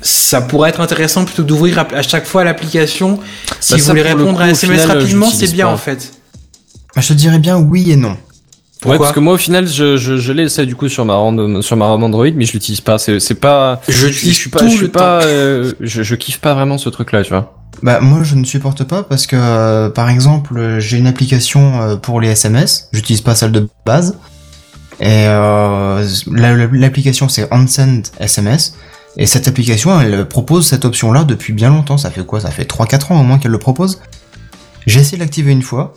Ça 0.00 0.40
pourrait 0.40 0.70
être 0.70 0.80
intéressant 0.80 1.24
plutôt 1.24 1.42
que 1.42 1.48
d'ouvrir 1.48 1.78
à, 1.80 1.86
à 1.94 2.02
chaque 2.02 2.24
fois 2.26 2.44
l'application. 2.44 3.18
Si 3.60 3.72
Bah, 3.72 3.78
vous 3.78 3.84
ça, 3.84 3.90
voulez 3.92 4.02
répondre 4.02 4.40
à 4.40 4.44
coup, 4.44 4.50
un 4.50 4.52
SMS 4.52 4.82
final, 4.82 4.98
rapidement, 4.98 5.30
c'est 5.30 5.52
bien 5.52 5.66
pas. 5.66 5.72
en 5.72 5.76
fait. 5.76 6.12
Bah, 6.94 7.00
je 7.02 7.08
te 7.08 7.12
dirais 7.14 7.38
bien 7.38 7.58
oui 7.58 7.90
et 7.90 7.96
non. 7.96 8.16
ouais, 8.86 8.96
parce 8.96 9.12
que 9.12 9.18
moi 9.20 9.34
au 9.34 9.38
final 9.38 9.66
je, 9.66 9.96
je, 9.96 10.16
je 10.18 10.32
l'ai 10.32 10.48
ça 10.48 10.64
du 10.64 10.76
coup 10.76 10.88
sur 10.88 11.04
ma 11.04 11.14
ROM 11.16 11.62
sur 11.62 11.76
ma 11.76 11.86
Android, 11.86 12.26
mais 12.34 12.44
je 12.44 12.52
l'utilise 12.52 12.80
pas. 12.80 12.98
C'est 12.98 13.18
c'est 13.20 13.34
pas. 13.34 13.80
Je 13.88 13.92
je 13.92 14.06
l'utilise 14.06 14.36
suis 14.36 14.50
pas. 14.50 14.60
tout 14.60 14.68
Je 14.68 14.76
suis 14.76 14.88
pas. 14.88 15.22
euh, 15.24 15.72
je, 15.80 16.02
je 16.02 16.14
kiffe 16.14 16.38
pas 16.38 16.54
vraiment 16.54 16.78
ce 16.78 16.88
truc 16.88 17.10
là, 17.12 17.22
tu 17.22 17.30
vois. 17.30 17.54
Bah 17.82 18.00
moi 18.00 18.20
je 18.24 18.34
ne 18.36 18.44
supporte 18.44 18.84
pas 18.84 19.02
parce 19.04 19.26
que 19.26 19.36
euh, 19.36 19.90
par 19.90 20.08
exemple 20.10 20.56
euh, 20.58 20.80
j'ai 20.80 20.96
une 20.98 21.06
application 21.06 21.80
euh, 21.82 21.96
pour 21.96 22.20
les 22.20 22.28
SMS, 22.30 22.88
j'utilise 22.92 23.20
pas 23.20 23.34
celle 23.36 23.52
de 23.52 23.68
base 23.86 24.16
et 25.00 25.26
euh, 25.26 26.04
la- 26.32 26.56
la- 26.56 26.66
l'application 26.72 27.28
c'est 27.28 27.46
OnSend 27.52 28.02
SMS 28.18 28.74
et 29.18 29.26
cette 29.26 29.48
application 29.48 30.00
elle 30.00 30.26
propose 30.26 30.66
cette 30.66 30.84
option 30.84 31.12
là 31.12 31.24
depuis 31.24 31.52
bien 31.52 31.68
longtemps, 31.68 31.98
ça 31.98 32.10
fait 32.10 32.24
quoi? 32.24 32.40
Ça 32.40 32.50
fait 32.50 32.64
3-4 32.70 33.12
ans 33.12 33.20
au 33.20 33.24
moins 33.24 33.38
qu'elle 33.38 33.50
le 33.50 33.58
propose. 33.58 34.00
J'ai 34.86 35.00
essayé 35.00 35.18
de 35.18 35.22
l'activer 35.22 35.52
une 35.52 35.62
fois 35.62 35.92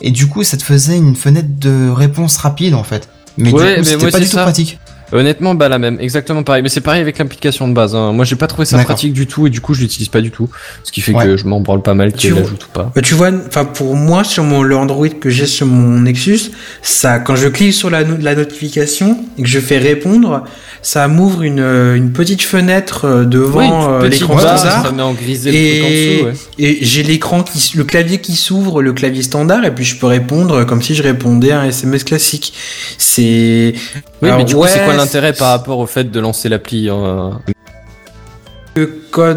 et 0.00 0.10
du 0.10 0.26
coup 0.26 0.42
ça 0.42 0.56
te 0.56 0.62
faisait 0.64 0.96
une 0.96 1.14
fenêtre 1.14 1.50
de 1.58 1.90
réponse 1.90 2.36
rapide 2.38 2.74
en 2.74 2.82
fait. 2.82 3.08
Mais 3.38 3.52
Ouais, 3.52 3.76
du 3.76 3.82
coup 3.82 3.84
c'était 3.84 4.10
pas 4.10 4.20
du 4.20 4.28
tout 4.28 4.36
pratique. 4.36 4.78
Honnêtement, 5.12 5.54
bah 5.54 5.68
la 5.68 5.78
même, 5.78 5.98
exactement 6.00 6.42
pareil. 6.42 6.62
Mais 6.62 6.68
c'est 6.68 6.80
pareil 6.80 7.00
avec 7.02 7.18
l'application 7.18 7.68
de 7.68 7.74
base. 7.74 7.94
Hein. 7.94 8.12
Moi, 8.12 8.24
j'ai 8.24 8.36
pas 8.36 8.46
trouvé 8.46 8.64
ça 8.64 8.78
pratique 8.82 9.12
du 9.12 9.26
tout 9.26 9.46
et 9.46 9.50
du 9.50 9.60
coup, 9.60 9.74
je 9.74 9.80
l'utilise 9.82 10.08
pas 10.08 10.20
du 10.20 10.30
tout. 10.30 10.48
Ce 10.84 10.90
qui 10.92 11.00
fait 11.00 11.12
Ouais. 11.12 11.24
que 11.24 11.36
je 11.36 11.44
m'en 11.46 11.60
branle 11.60 11.82
pas 11.82 11.94
mal 11.94 12.12
qu'il 12.12 12.34
l'ajoute 12.34 12.64
ou 12.64 12.72
pas. 12.72 12.90
Bah, 12.94 13.02
tu 13.02 13.14
vois, 13.14 13.30
enfin 13.46 13.64
pour 13.64 13.94
moi 13.94 14.24
sur 14.24 14.42
mon 14.44 14.62
le 14.62 14.76
Android 14.76 15.08
que 15.08 15.28
j'ai 15.30 15.46
sur 15.46 15.66
mon 15.66 16.00
Nexus, 16.00 16.50
ça 16.80 17.18
quand 17.18 17.36
je 17.36 17.48
clique 17.48 17.74
sur 17.74 17.90
la, 17.90 18.04
no- 18.04 18.16
la 18.20 18.34
notification 18.34 19.18
et 19.38 19.42
que 19.42 19.48
je 19.48 19.58
fais 19.60 19.78
répondre, 19.78 20.44
ça 20.80 21.06
m'ouvre 21.08 21.42
une, 21.42 21.60
une 21.60 22.12
petite 22.12 22.42
fenêtre 22.42 23.04
euh, 23.04 23.24
devant 23.24 23.90
euh, 24.00 24.08
l'écran 24.08 24.38
standard. 24.38 24.84
ça 24.86 24.92
met 24.92 25.02
en 25.02 25.12
grisé 25.12 25.50
Et, 25.50 25.52
le 25.52 25.80
truc 25.80 25.84
en 25.84 26.30
dessous. 26.30 26.38
Ouais. 26.58 26.64
et 26.64 26.78
j'ai 26.84 27.02
l'écran 27.02 27.42
qui, 27.42 27.76
le 27.76 27.84
clavier 27.84 28.18
qui 28.18 28.34
s'ouvre, 28.36 28.80
le 28.82 28.92
clavier 28.92 29.22
standard, 29.22 29.64
et 29.64 29.74
puis 29.74 29.84
je 29.84 29.96
peux 29.96 30.06
répondre 30.06 30.64
comme 30.64 30.80
si 30.82 30.94
je 30.94 31.02
répondais 31.02 31.52
à 31.52 31.60
un 31.60 31.64
SMS 31.66 32.04
classique. 32.04 32.54
C'est. 32.98 33.74
Oui, 34.22 34.30
mais 34.36 34.44
du 34.44 34.54
coup, 34.54 34.64
c'est 34.66 34.84
quoi 34.84 34.94
l'intérêt 35.02 35.32
par 35.32 35.50
rapport 35.50 35.78
au 35.78 35.86
fait 35.86 36.10
de 36.10 36.20
lancer 36.20 36.48
l'appli 36.48 36.88
hein 36.88 37.40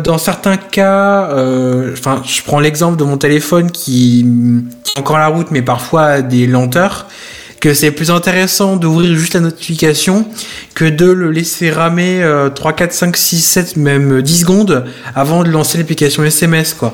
dans 0.04 0.18
certains 0.18 0.58
cas, 0.58 1.30
euh, 1.32 1.94
enfin, 1.94 2.22
je 2.26 2.42
prends 2.44 2.60
l'exemple 2.60 2.98
de 2.98 3.04
mon 3.04 3.18
téléphone 3.18 3.72
qui 3.72 4.26
qui 4.84 4.94
est 4.96 5.00
encore 5.00 5.18
la 5.18 5.28
route, 5.28 5.48
mais 5.52 5.62
parfois 5.62 6.04
a 6.04 6.22
des 6.22 6.48
lenteurs, 6.48 7.08
que 7.60 7.74
c'est 7.74 7.92
plus 7.92 8.12
intéressant 8.12 8.78
d'ouvrir 8.78 9.16
juste 9.16 9.34
la 9.34 9.42
notification 9.42 10.26
que 10.74 10.86
de 10.86 11.06
le 11.06 11.32
laisser 11.32 11.70
ramer 11.70 12.24
euh, 12.24 12.50
3, 12.50 12.74
4, 12.74 12.94
5, 12.94 13.18
6, 13.18 13.42
7, 13.42 13.78
même 13.78 14.22
10 14.22 14.42
secondes 14.42 14.86
avant 15.16 15.44
de 15.44 15.50
lancer 15.50 15.78
l'application 15.78 16.24
SMS, 16.24 16.74
quoi. 16.74 16.94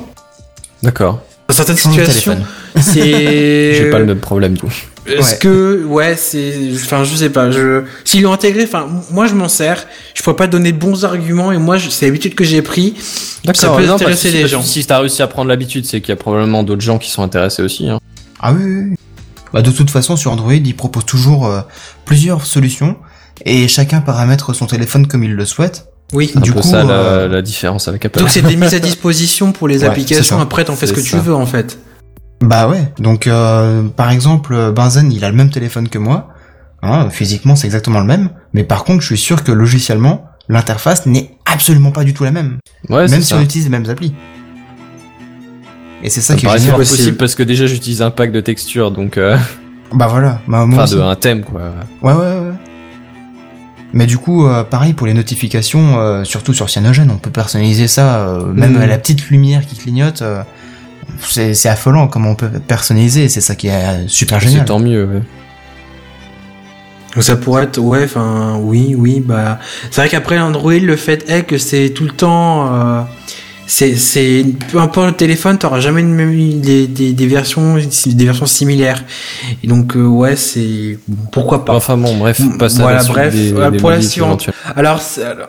D'accord. 0.82 1.22
Dans 1.48 1.54
certaines 1.54 1.76
situations, 1.76 2.32
téléphone. 2.32 2.46
c'est. 2.80 3.74
J'ai 3.74 3.90
pas 3.90 3.98
le 3.98 4.06
même 4.06 4.20
problème, 4.20 4.56
tout. 4.56 4.72
Est-ce 5.04 5.32
Ouais. 5.32 5.38
que 5.38 5.84
ouais 5.84 6.16
c'est 6.16 6.54
enfin 6.76 7.02
je 7.02 7.16
sais 7.16 7.30
pas 7.30 7.50
je 7.50 7.82
s'ils 8.04 8.22
l'ont 8.22 8.32
intégré 8.32 8.62
enfin 8.62 8.86
moi 9.10 9.26
je 9.26 9.34
m'en 9.34 9.48
sers 9.48 9.84
je 10.14 10.22
pourrais 10.22 10.36
pas 10.36 10.46
donner 10.46 10.70
de 10.70 10.78
bons 10.78 11.04
arguments 11.04 11.50
et 11.50 11.58
moi 11.58 11.76
je- 11.76 11.88
c'est 11.90 12.06
l'habitude 12.06 12.36
que 12.36 12.44
j'ai 12.44 12.62
pris 12.62 12.94
ça 13.52 13.70
peut 13.70 13.84
non, 13.84 13.94
intéresser 13.94 14.04
parce 14.04 14.22
que 14.22 14.28
les 14.28 14.46
gens 14.48 14.62
Si 14.62 14.84
t'as 14.86 15.00
réussi 15.00 15.20
à 15.22 15.26
prendre 15.26 15.48
l'habitude, 15.48 15.86
c'est 15.86 16.00
qu'il 16.00 16.10
y 16.10 16.12
a 16.12 16.16
probablement 16.16 16.62
d'autres 16.62 16.82
gens 16.82 16.98
qui 16.98 17.10
sont 17.10 17.22
intéressés 17.24 17.62
aussi. 17.62 17.88
Hein. 17.88 17.98
Ah 18.40 18.52
oui, 18.52 18.62
oui, 18.64 18.84
oui. 18.90 18.96
Bah, 19.52 19.60
de 19.62 19.70
toute 19.72 19.90
façon, 19.90 20.16
sur 20.16 20.30
Android, 20.32 20.54
ils 20.54 20.76
proposent 20.76 21.04
toujours 21.04 21.46
euh, 21.46 21.60
plusieurs 22.04 22.46
solutions 22.46 22.96
et 23.44 23.66
chacun 23.66 24.00
paramètre 24.00 24.54
son 24.54 24.66
téléphone 24.66 25.08
comme 25.08 25.24
il 25.24 25.34
le 25.34 25.44
souhaite. 25.44 25.86
oui 26.12 26.30
un 26.36 26.40
Du 26.40 26.52
peu 26.52 26.60
coup, 26.60 26.66
ça 26.68 26.84
la, 26.84 26.94
euh, 26.94 27.28
la 27.28 27.42
différence 27.42 27.88
avec 27.88 28.04
Apple. 28.04 28.20
donc 28.20 28.30
c'est 28.30 28.42
des 28.42 28.54
mises 28.56 28.74
à 28.74 28.78
disposition 28.90 29.50
pour 29.50 29.66
les 29.66 29.80
Ouais, 29.80 29.86
applications 29.88 30.38
après 30.40 30.64
t'en 30.64 30.76
fais 30.76 30.86
ce 30.86 30.92
que 30.92 31.00
tu 31.00 31.16
veux 31.16 31.34
en 31.34 31.46
fait 31.46 31.76
Bah 32.42 32.68
ouais. 32.68 32.92
Donc, 32.98 33.26
euh, 33.26 33.88
par 33.88 34.10
exemple, 34.10 34.72
Benzen, 34.72 35.10
il 35.12 35.24
a 35.24 35.30
le 35.30 35.36
même 35.36 35.50
téléphone 35.50 35.88
que 35.88 35.98
moi. 35.98 36.28
Hein, 36.82 37.08
physiquement, 37.10 37.54
c'est 37.54 37.66
exactement 37.66 38.00
le 38.00 38.06
même. 38.06 38.30
Mais 38.52 38.64
par 38.64 38.84
contre, 38.84 39.00
je 39.00 39.06
suis 39.06 39.18
sûr 39.18 39.44
que 39.44 39.52
logiciellement, 39.52 40.26
l'interface 40.48 41.06
n'est 41.06 41.36
absolument 41.46 41.92
pas 41.92 42.02
du 42.02 42.12
tout 42.12 42.24
la 42.24 42.32
même. 42.32 42.58
Ouais, 42.88 43.06
c'est 43.06 43.14
même 43.14 43.22
si 43.22 43.28
ça. 43.28 43.38
on 43.38 43.42
utilise 43.42 43.64
les 43.64 43.70
mêmes 43.70 43.88
applis. 43.88 44.12
Et 46.02 46.10
c'est 46.10 46.20
ça, 46.20 46.34
qui 46.34 46.46
est 46.46 46.48
possible. 46.48 46.76
possible 46.76 47.16
parce 47.16 47.36
que 47.36 47.44
déjà 47.44 47.66
j'utilise 47.66 48.02
un 48.02 48.10
pack 48.10 48.32
de 48.32 48.40
textures, 48.40 48.90
donc 48.90 49.18
euh, 49.18 49.38
Bah 49.94 50.08
voilà. 50.08 50.40
Bah, 50.48 50.66
moi 50.66 50.82
enfin 50.82 50.96
de 50.96 51.00
un 51.00 51.14
thème 51.14 51.44
quoi. 51.44 51.60
Ouais, 52.02 52.12
ouais, 52.12 52.18
ouais. 52.18 52.52
Mais 53.92 54.06
du 54.06 54.18
coup, 54.18 54.46
euh, 54.46 54.64
pareil 54.64 54.94
pour 54.94 55.06
les 55.06 55.14
notifications, 55.14 55.98
euh, 55.98 56.24
surtout 56.24 56.54
sur 56.54 56.70
Cyanogen, 56.70 57.10
on 57.10 57.18
peut 57.18 57.30
personnaliser 57.30 57.88
ça, 57.88 58.20
euh, 58.20 58.46
même 58.46 58.76
à 58.76 58.86
la 58.86 58.98
petite 58.98 59.28
lumière 59.28 59.66
qui 59.66 59.76
clignote. 59.76 60.22
C'est 61.20 61.54
c'est 61.54 61.68
affolant 61.68 62.08
comment 62.08 62.30
on 62.30 62.34
peut 62.34 62.48
personnaliser. 62.48 63.28
C'est 63.28 63.40
ça 63.40 63.54
qui 63.54 63.68
est 63.68 63.72
euh, 63.72 64.08
super 64.08 64.40
C'est 64.40 64.48
génial. 64.48 64.64
tant 64.64 64.78
mieux. 64.78 65.04
ouais. 65.04 65.22
Ça 67.22 67.36
pourrait 67.36 67.64
être, 67.64 67.78
ouais, 67.78 68.04
enfin, 68.04 68.56
oui, 68.62 68.94
oui, 68.96 69.20
bah. 69.20 69.58
C'est 69.90 70.00
vrai 70.00 70.08
qu'après 70.08 70.38
Android, 70.38 70.72
le 70.72 70.96
fait 70.96 71.28
est 71.28 71.42
que 71.42 71.58
c'est 71.58 71.90
tout 71.90 72.04
le 72.04 72.10
temps. 72.12 72.72
euh, 72.74 73.02
c'est, 73.74 73.96
c'est, 73.96 74.44
peu 74.70 74.78
importe 74.78 75.06
le 75.06 75.12
téléphone, 75.14 75.56
t'auras 75.56 75.80
jamais 75.80 76.02
même- 76.02 76.60
des, 76.60 76.86
des, 76.86 77.14
des 77.14 77.26
versions, 77.26 77.76
des 78.06 78.24
versions 78.26 78.44
similaires. 78.44 79.02
Et 79.64 79.66
donc, 79.66 79.96
euh, 79.96 80.04
ouais, 80.04 80.36
c'est, 80.36 80.98
pourquoi 81.30 81.64
pas. 81.64 81.72
Enfin 81.74 81.96
bon, 81.96 82.16
bref, 82.18 82.38
passe 82.58 82.78
à 82.78 82.82
voilà, 82.82 83.02
bref, 83.04 83.34
des, 83.34 83.52
voilà, 83.52 83.70
des 83.70 83.78
pour 83.78 83.88
la 83.90 84.02
suivante. 84.02 84.50
Alors, 84.76 85.00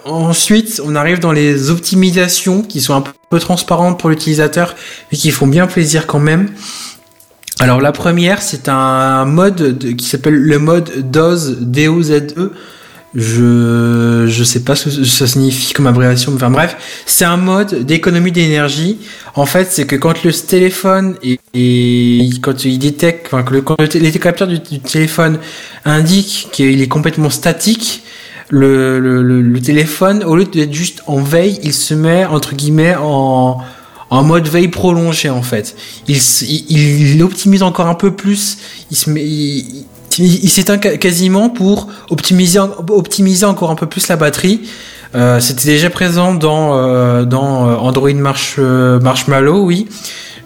ensuite, 0.05 0.81
on 0.85 0.95
arrive 0.95 1.19
dans 1.19 1.33
les 1.33 1.69
optimisations 1.69 2.61
qui 2.61 2.79
sont 2.79 2.95
un 2.95 3.03
peu 3.29 3.39
transparentes 3.39 3.99
pour 3.99 4.09
l'utilisateur, 4.09 4.73
mais 5.11 5.17
qui 5.17 5.29
font 5.31 5.47
bien 5.47 5.67
plaisir 5.67 6.07
quand 6.07 6.19
même. 6.19 6.47
Alors, 7.59 7.81
la 7.81 7.91
première, 7.91 8.41
c'est 8.41 8.69
un 8.69 9.25
mode 9.25 9.77
de- 9.77 9.91
qui 9.91 10.07
s'appelle 10.07 10.35
le 10.35 10.59
mode 10.59 11.11
DOZE, 11.11 11.57
D-O-Z-E. 11.61 12.51
Je, 13.15 14.25
je 14.27 14.43
sais 14.43 14.61
pas 14.63 14.75
ce 14.75 14.89
que 14.89 15.03
ça 15.03 15.27
signifie 15.27 15.71
comme 15.73 15.85
abréviation, 15.85 16.31
mais 16.31 16.37
enfin 16.37 16.49
bref, 16.49 16.77
c'est 17.05 17.25
un 17.25 17.37
mode 17.37 17.85
d'économie 17.85 18.31
d'énergie. 18.31 18.97
En 19.35 19.45
fait, 19.45 19.67
c'est 19.71 19.85
que 19.85 19.95
quand 19.95 20.23
le 20.23 20.33
téléphone 20.33 21.15
et, 21.23 22.29
quand 22.41 22.65
il 22.65 22.79
détecte, 22.79 23.27
enfin, 23.27 23.43
que 23.43 23.53
le, 23.53 23.61
quand 23.61 23.75
les 23.79 24.11
capteurs 24.13 24.47
du, 24.47 24.59
téléphone 24.59 25.37
indiquent 25.85 26.49
qu'il 26.51 26.81
est 26.81 26.87
complètement 26.87 27.29
statique, 27.29 28.03
le, 28.49 28.99
le, 28.99 29.21
le, 29.21 29.61
téléphone, 29.61 30.23
au 30.23 30.35
lieu 30.35 30.45
d'être 30.45 30.73
juste 30.73 31.03
en 31.05 31.17
veille, 31.17 31.59
il 31.63 31.73
se 31.73 31.93
met 31.93 32.25
entre 32.25 32.55
guillemets 32.55 32.95
en, 32.99 33.59
en 34.09 34.23
mode 34.23 34.47
veille 34.47 34.67
prolongée 34.69 35.29
en 35.29 35.43
fait. 35.43 35.75
Il, 36.07 36.17
il, 36.17 37.15
il 37.15 37.23
optimise 37.23 37.61
encore 37.61 37.87
un 37.87 37.95
peu 37.95 38.15
plus. 38.15 38.57
Il 38.91 38.97
se 38.97 39.09
met, 39.09 39.23
il, 39.23 39.85
il, 40.19 40.49
s'éteint 40.49 40.77
quasiment 40.77 41.49
pour 41.49 41.87
optimiser, 42.09 42.59
optimiser 42.89 43.45
encore 43.45 43.71
un 43.71 43.75
peu 43.75 43.87
plus 43.87 44.07
la 44.07 44.15
batterie. 44.15 44.61
Euh, 45.15 45.39
C'était 45.39 45.65
déjà 45.65 45.89
présent 45.89 46.33
dans, 46.33 46.75
euh, 46.77 47.23
dans 47.25 47.69
euh, 47.69 47.75
Android 47.75 48.11
Marsh, 48.13 48.55
euh, 48.57 48.99
Marshmallow, 48.99 49.63
oui. 49.63 49.87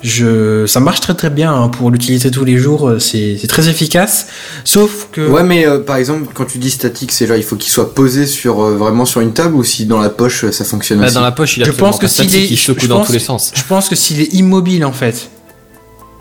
Je, 0.03 0.65
ça 0.68 0.80
marche 0.80 0.99
très 0.99 1.15
très 1.15 1.32
bien 1.32 1.51
hein, 1.53 1.70
pour 1.70 1.89
l'utiliser 1.89 2.30
tous 2.30 2.45
les 2.45 2.57
jours. 2.57 2.93
C'est 2.99 3.39
très 3.49 3.68
efficace. 3.68 4.28
Sauf 4.63 5.07
que 5.11 5.28
Ouais, 5.28 5.43
mais 5.43 5.65
euh, 5.65 5.80
par 5.80 5.95
exemple, 5.95 6.28
quand 6.36 6.45
tu 6.45 6.59
dis 6.59 6.70
statique, 6.70 7.11
c'est 7.11 7.26
genre 7.26 7.36
il 7.38 7.43
faut 7.43 7.55
qu'il 7.55 7.72
soit 7.72 7.95
posé 7.95 8.28
sur 8.28 8.61
euh, 8.63 8.76
vraiment 8.76 9.05
sur 9.05 9.22
une 9.22 9.34
table 9.34 9.55
ou 9.55 9.63
si 9.63 9.86
dans 9.86 9.99
la 9.99 10.09
poche 10.09 10.49
ça 10.51 10.63
fonctionne 10.65 10.99
Bah, 10.99 11.05
aussi. 11.05 11.15
dans 11.15 11.22
la 11.22 11.32
poche, 11.32 11.57
il 11.57 11.63
a 11.63 11.65
Je 11.65 11.72
pense 11.72 11.95
que 11.97 12.01
pas 12.01 12.07
s'il 12.09 12.26
statique, 12.30 12.51
est- 12.51 12.53
il 12.53 12.57
je 12.82 12.88
dans 12.88 12.97
pense 12.97 13.07
tous 13.07 13.13
les 13.13 13.20
sens. 13.20 13.51
je 13.55 13.63
pense 13.63 13.89
que 13.89 13.95
s'il 13.95 14.22
est 14.22 14.34
immobile 14.36 14.86
en 14.86 14.93
fait. 14.93 15.30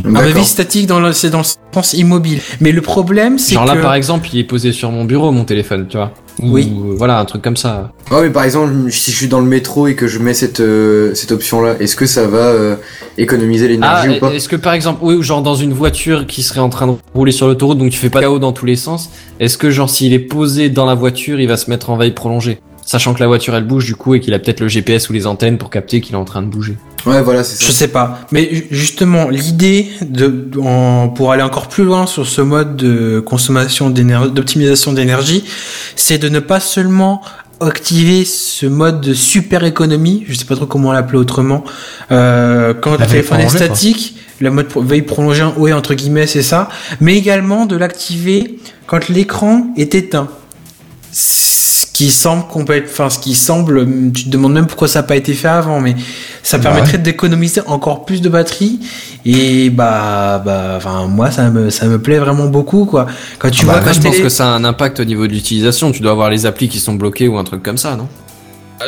Un 0.07 0.13
D'accord. 0.13 0.29
avis 0.37 0.45
statique 0.45 0.87
dans 0.87 1.01
le, 1.01 1.13
c'est 1.13 1.31
dans 1.31 1.39
le 1.41 1.45
sens 1.75 1.93
immobile. 1.95 2.41
Mais 2.61 2.71
le 2.73 2.81
problème, 2.81 3.39
c'est 3.39 3.55
Genre 3.55 3.65
là, 3.67 3.75
que 3.77 3.83
par 3.83 3.95
exemple, 3.95 4.29
il 4.33 4.39
est 4.39 4.45
posé 4.45 4.73
sur 4.73 4.91
mon 4.93 5.05
bureau, 5.05 5.33
mon 5.33 5.45
téléphone, 5.45 5.87
tu 5.89 5.97
vois. 5.97 6.13
Ou, 6.41 6.51
Oui. 6.53 6.71
euh, 6.77 6.95
Voilà, 6.97 7.19
un 7.19 7.25
truc 7.25 7.43
comme 7.43 7.57
ça. 7.57 7.93
Ouais, 8.11 8.23
mais 8.23 8.31
par 8.31 8.45
exemple, 8.45 8.73
si 8.91 9.11
je 9.11 9.17
suis 9.17 9.27
dans 9.29 9.41
le 9.41 9.47
métro 9.47 9.87
et 9.89 9.95
que 9.95 10.07
je 10.07 10.19
mets 10.19 10.35
cette 10.35 10.61
euh, 10.61 11.15
cette 11.15 11.33
option 11.33 11.61
là, 11.63 11.75
est-ce 11.81 11.97
que 11.97 12.07
ça 12.07 12.27
va 12.27 12.39
euh, 12.39 12.77
économiser 13.19 13.69
l'énergie 13.69 14.09
Ah, 14.13 14.17
ou 14.17 14.21
pas 14.21 14.33
est-ce 14.35 14.49
que 14.49 14.57
par 14.57 14.75
exemple, 14.75 15.01
oui, 15.03 15.15
ou 15.15 15.23
genre 15.23 15.43
dans 15.43 15.55
une 15.57 15.73
voiture 15.73 16.27
qui 16.27 16.43
serait 16.43 16.61
en 16.61 16.69
train 16.69 16.87
de 16.87 16.93
rouler 17.15 17.33
sur 17.33 17.47
l'autoroute, 17.49 17.79
donc 17.79 17.91
tu 17.91 17.99
fais 17.99 18.11
pas 18.11 18.19
de 18.21 18.25
chaos 18.25 18.39
dans 18.39 18.53
tous 18.53 18.67
les 18.67 18.77
sens, 18.77 19.11
est-ce 19.41 19.57
que 19.59 19.71
genre 19.71 19.89
s'il 19.91 20.13
est 20.13 20.19
posé 20.19 20.69
dans 20.69 20.85
la 20.87 20.95
voiture, 20.95 21.41
il 21.41 21.49
va 21.49 21.57
se 21.57 21.71
mettre 21.71 21.91
en 21.91 21.97
veille 21.97 22.13
prolongée 22.13 22.59
Sachant 22.89 23.13
que 23.15 23.21
la 23.21 23.27
voiture 23.27 23.55
elle 23.57 23.65
bouge 23.67 23.85
du 23.85 23.97
coup 23.97 24.15
et 24.15 24.21
qu'il 24.21 24.33
a 24.33 24.39
peut-être 24.39 24.61
le 24.61 24.69
GPS 24.69 25.11
ou 25.11 25.13
les 25.13 25.27
antennes 25.27 25.59
pour 25.59 25.71
capter 25.71 26.01
qu'il 26.01 26.15
est 26.15 26.19
en 26.19 26.25
train 26.25 26.41
de 26.41 26.47
bouger. 26.47 26.77
Ouais, 27.05 27.21
voilà, 27.21 27.43
c'est 27.45 27.61
Je 27.61 27.67
ça. 27.71 27.77
sais 27.77 27.89
pas. 27.89 28.21
Mais 28.31 28.49
ju- 28.53 28.67
justement, 28.71 29.29
l'idée 29.29 29.89
de, 30.03 30.51
en- 30.61 31.09
pour 31.09 31.33
aller 31.33 31.43
encore 31.43 31.67
plus 31.69 31.85
loin 31.85 32.07
sur 32.07 32.27
ce 32.27 32.41
mode 32.41 32.77
de 32.77 33.19
consommation 33.21 33.91
d'énergie, 33.91 34.31
d'optimisation 34.31 34.93
d'énergie, 34.93 35.45
c'est 35.97 36.19
de 36.19 36.29
ne 36.29 36.39
pas 36.39 36.61
seulement 36.61 37.23
activer 37.61 38.25
ce 38.25 38.67
mode 38.67 39.01
de 39.01 39.15
super 39.15 39.65
économie, 39.65 40.25
je 40.29 40.35
sais 40.35 40.45
pas 40.45 40.55
trop 40.57 40.67
comment 40.67 40.93
l'appeler 40.93 41.19
autrement, 41.19 41.65
euh, 42.13 42.73
quand 42.75 42.93
La 42.99 43.07
le 43.07 43.11
téléphone 43.11 43.41
est 43.41 43.45
prolongée, 43.47 43.67
quoi. 43.67 43.75
statique, 43.77 44.17
le 44.41 44.51
mode 44.51 44.67
veille 44.77 45.03
prolongée, 45.03 45.45
oui, 45.57 45.73
entre 45.73 45.95
guillemets, 45.95 46.27
c'est 46.27 46.43
ça, 46.43 46.69
mais 47.01 47.17
également 47.17 47.67
de 47.67 47.77
l'activer 47.77 48.59
quand 48.87 49.09
l'écran 49.09 49.69
est 49.77 49.95
éteint. 49.95 50.29
Qui 51.97 52.11
semble 52.11 52.47
complète, 52.47 52.89
enfin, 52.91 53.09
ce 53.09 53.19
qui 53.19 53.35
semble, 53.35 53.87
tu 54.13 54.25
te 54.25 54.29
demandes 54.29 54.53
même 54.53 54.67
pourquoi 54.67 54.87
ça 54.87 54.99
n'a 54.99 55.05
pas 55.05 55.17
été 55.17 55.33
fait 55.33 55.49
avant, 55.49 55.81
mais 55.81 55.97
ça 56.43 56.59
Bah 56.59 56.65
permettrait 56.65 56.99
d'économiser 56.99 57.63
encore 57.67 58.05
plus 58.05 58.21
de 58.21 58.29
batterie. 58.29 58.81
Et 59.25 59.71
bah, 59.71 60.43
bah, 60.45 60.75
enfin, 60.77 61.07
moi, 61.07 61.31
ça 61.31 61.49
me, 61.49 61.71
ça 61.71 61.87
me 61.87 61.99
plaît 61.99 62.19
vraiment 62.19 62.49
beaucoup, 62.49 62.85
quoi. 62.85 63.07
Quand 63.39 63.49
tu 63.49 63.61
Ah 63.63 63.67
bah, 63.67 63.73
vois 63.73 63.81
Après, 63.81 63.95
quand 63.95 64.03
je 64.03 64.09
pense 64.09 64.19
que 64.19 64.29
ça 64.29 64.47
a 64.47 64.51
un 64.51 64.65
impact 64.65 65.01
au 65.01 65.05
niveau 65.05 65.27
de 65.27 65.33
l'utilisation. 65.33 65.91
Tu 65.91 66.03
dois 66.03 66.13
avoir 66.13 66.29
les 66.29 66.45
applis 66.45 66.69
qui 66.69 66.81
sont 66.81 66.93
bloquées 66.93 67.29
ou 67.29 67.39
un 67.39 67.45
truc 67.45 67.63
comme 67.63 67.79
ça, 67.79 67.97
non? 67.97 68.09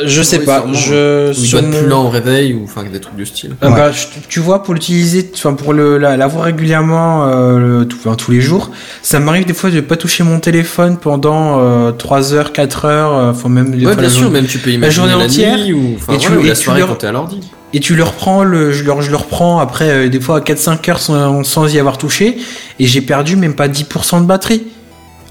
Je 0.05 0.21
sais 0.21 0.39
Oui, 0.39 0.45
pas, 0.45 0.65
je, 0.73 1.31
Ou 1.31 1.33
il 1.61 1.65
mon- 1.67 1.77
plus 1.79 1.87
lent 1.87 2.05
au 2.05 2.09
réveil 2.09 2.53
ou 2.53 2.63
enfin 2.63 2.83
des 2.83 2.99
trucs 2.99 3.15
du 3.15 3.25
style. 3.25 3.55
Ah 3.61 3.69
Ouais. 3.69 3.75
bah, 3.75 3.91
je- 3.91 4.05
tu 4.27 4.39
vois, 4.39 4.63
pour 4.63 4.73
l'utiliser, 4.73 5.29
enfin 5.33 5.53
pour 5.53 5.73
le 5.73 5.97
la- 5.97 6.15
l'avoir 6.17 6.45
régulièrement 6.45 7.25
euh, 7.27 7.57
le- 7.79 7.85
tout- 7.87 7.97
enfin, 8.03 8.15
tous 8.15 8.31
les 8.31 8.41
jours, 8.41 8.71
ça 9.01 9.19
m'arrive 9.19 9.45
des 9.45 9.53
fois 9.53 9.69
de 9.71 9.79
pas 9.81 9.95
toucher 9.97 10.23
mon 10.23 10.39
téléphone 10.39 10.97
pendant 10.97 11.59
euh, 11.59 11.91
3 11.91 12.33
heures, 12.33 12.51
4 12.53 12.85
heures, 12.85 13.13
euh, 13.13 13.31
enfin 13.31 13.49
même 13.49 13.71
des 13.71 13.77
Ouais, 13.77 13.83
fois 13.85 13.93
bien 13.95 14.03
la 14.03 14.09
sûr, 14.09 14.23
journée. 14.23 14.41
même 14.41 14.47
tu 14.49 14.59
peux 14.59 14.69
imaginer 14.71 14.93
journée 15.07 15.17
la 15.19 15.25
entière, 15.25 15.57
nuit 15.57 15.73
ou, 15.73 15.93
et 16.13 16.17
tu- 16.17 16.27
voilà, 16.27 16.41
ou 16.41 16.45
et 16.45 16.49
la 16.49 16.55
tu 16.55 16.61
soirée 16.63 16.79
leur- 16.79 16.89
quand 16.89 16.95
t'es 16.95 17.07
à 17.07 17.11
l'ordi. 17.11 17.39
Et 17.71 17.79
tu 17.79 17.95
le 17.95 18.03
reprends, 18.03 18.43
le, 18.43 18.71
je, 18.71 18.83
le, 18.83 18.99
je 19.01 19.11
le 19.11 19.15
reprends 19.17 19.59
après 19.59 19.89
euh, 19.89 20.09
des 20.09 20.19
fois 20.19 20.37
à 20.37 20.41
4-5 20.41 20.89
heures 20.89 20.99
sans, 20.99 21.43
sans 21.43 21.71
y 21.73 21.77
avoir 21.79 21.97
touché, 21.99 22.37
et 22.79 22.85
j'ai 22.87 23.01
perdu 23.01 23.35
même 23.35 23.53
pas 23.55 23.67
10% 23.67 24.21
de 24.21 24.25
batterie. 24.25 24.63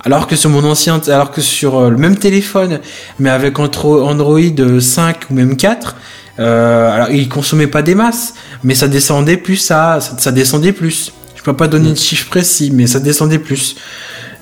Alors 0.04 0.26
que 0.26 0.36
sur 0.36 0.50
mon 0.50 0.64
ancien, 0.64 1.00
alors 1.08 1.30
que 1.32 1.40
sur 1.40 1.78
euh, 1.78 1.90
le 1.90 1.96
même 1.96 2.16
téléphone, 2.16 2.80
mais 3.18 3.30
avec 3.30 3.56
Andro- 3.58 4.02
Android 4.02 4.80
5 4.80 5.16
ou 5.30 5.34
même 5.34 5.56
4, 5.56 5.96
euh, 6.38 6.90
alors 6.92 7.10
il 7.10 7.28
consommait 7.28 7.66
pas 7.66 7.82
des 7.82 7.94
masses, 7.96 8.34
mais 8.62 8.74
ça 8.74 8.86
descendait 8.86 9.36
plus 9.36 9.70
à, 9.70 10.00
ça, 10.00 10.12
ça 10.18 10.30
descendait 10.32 10.72
plus. 10.72 11.12
Je 11.34 11.42
peux 11.42 11.52
pas 11.56 11.66
donner 11.68 11.90
de 11.90 11.96
chiffre 11.98 12.28
précis, 12.28 12.70
mais 12.72 12.86
ça 12.86 13.00
descendait 13.00 13.38
plus. 13.40 13.76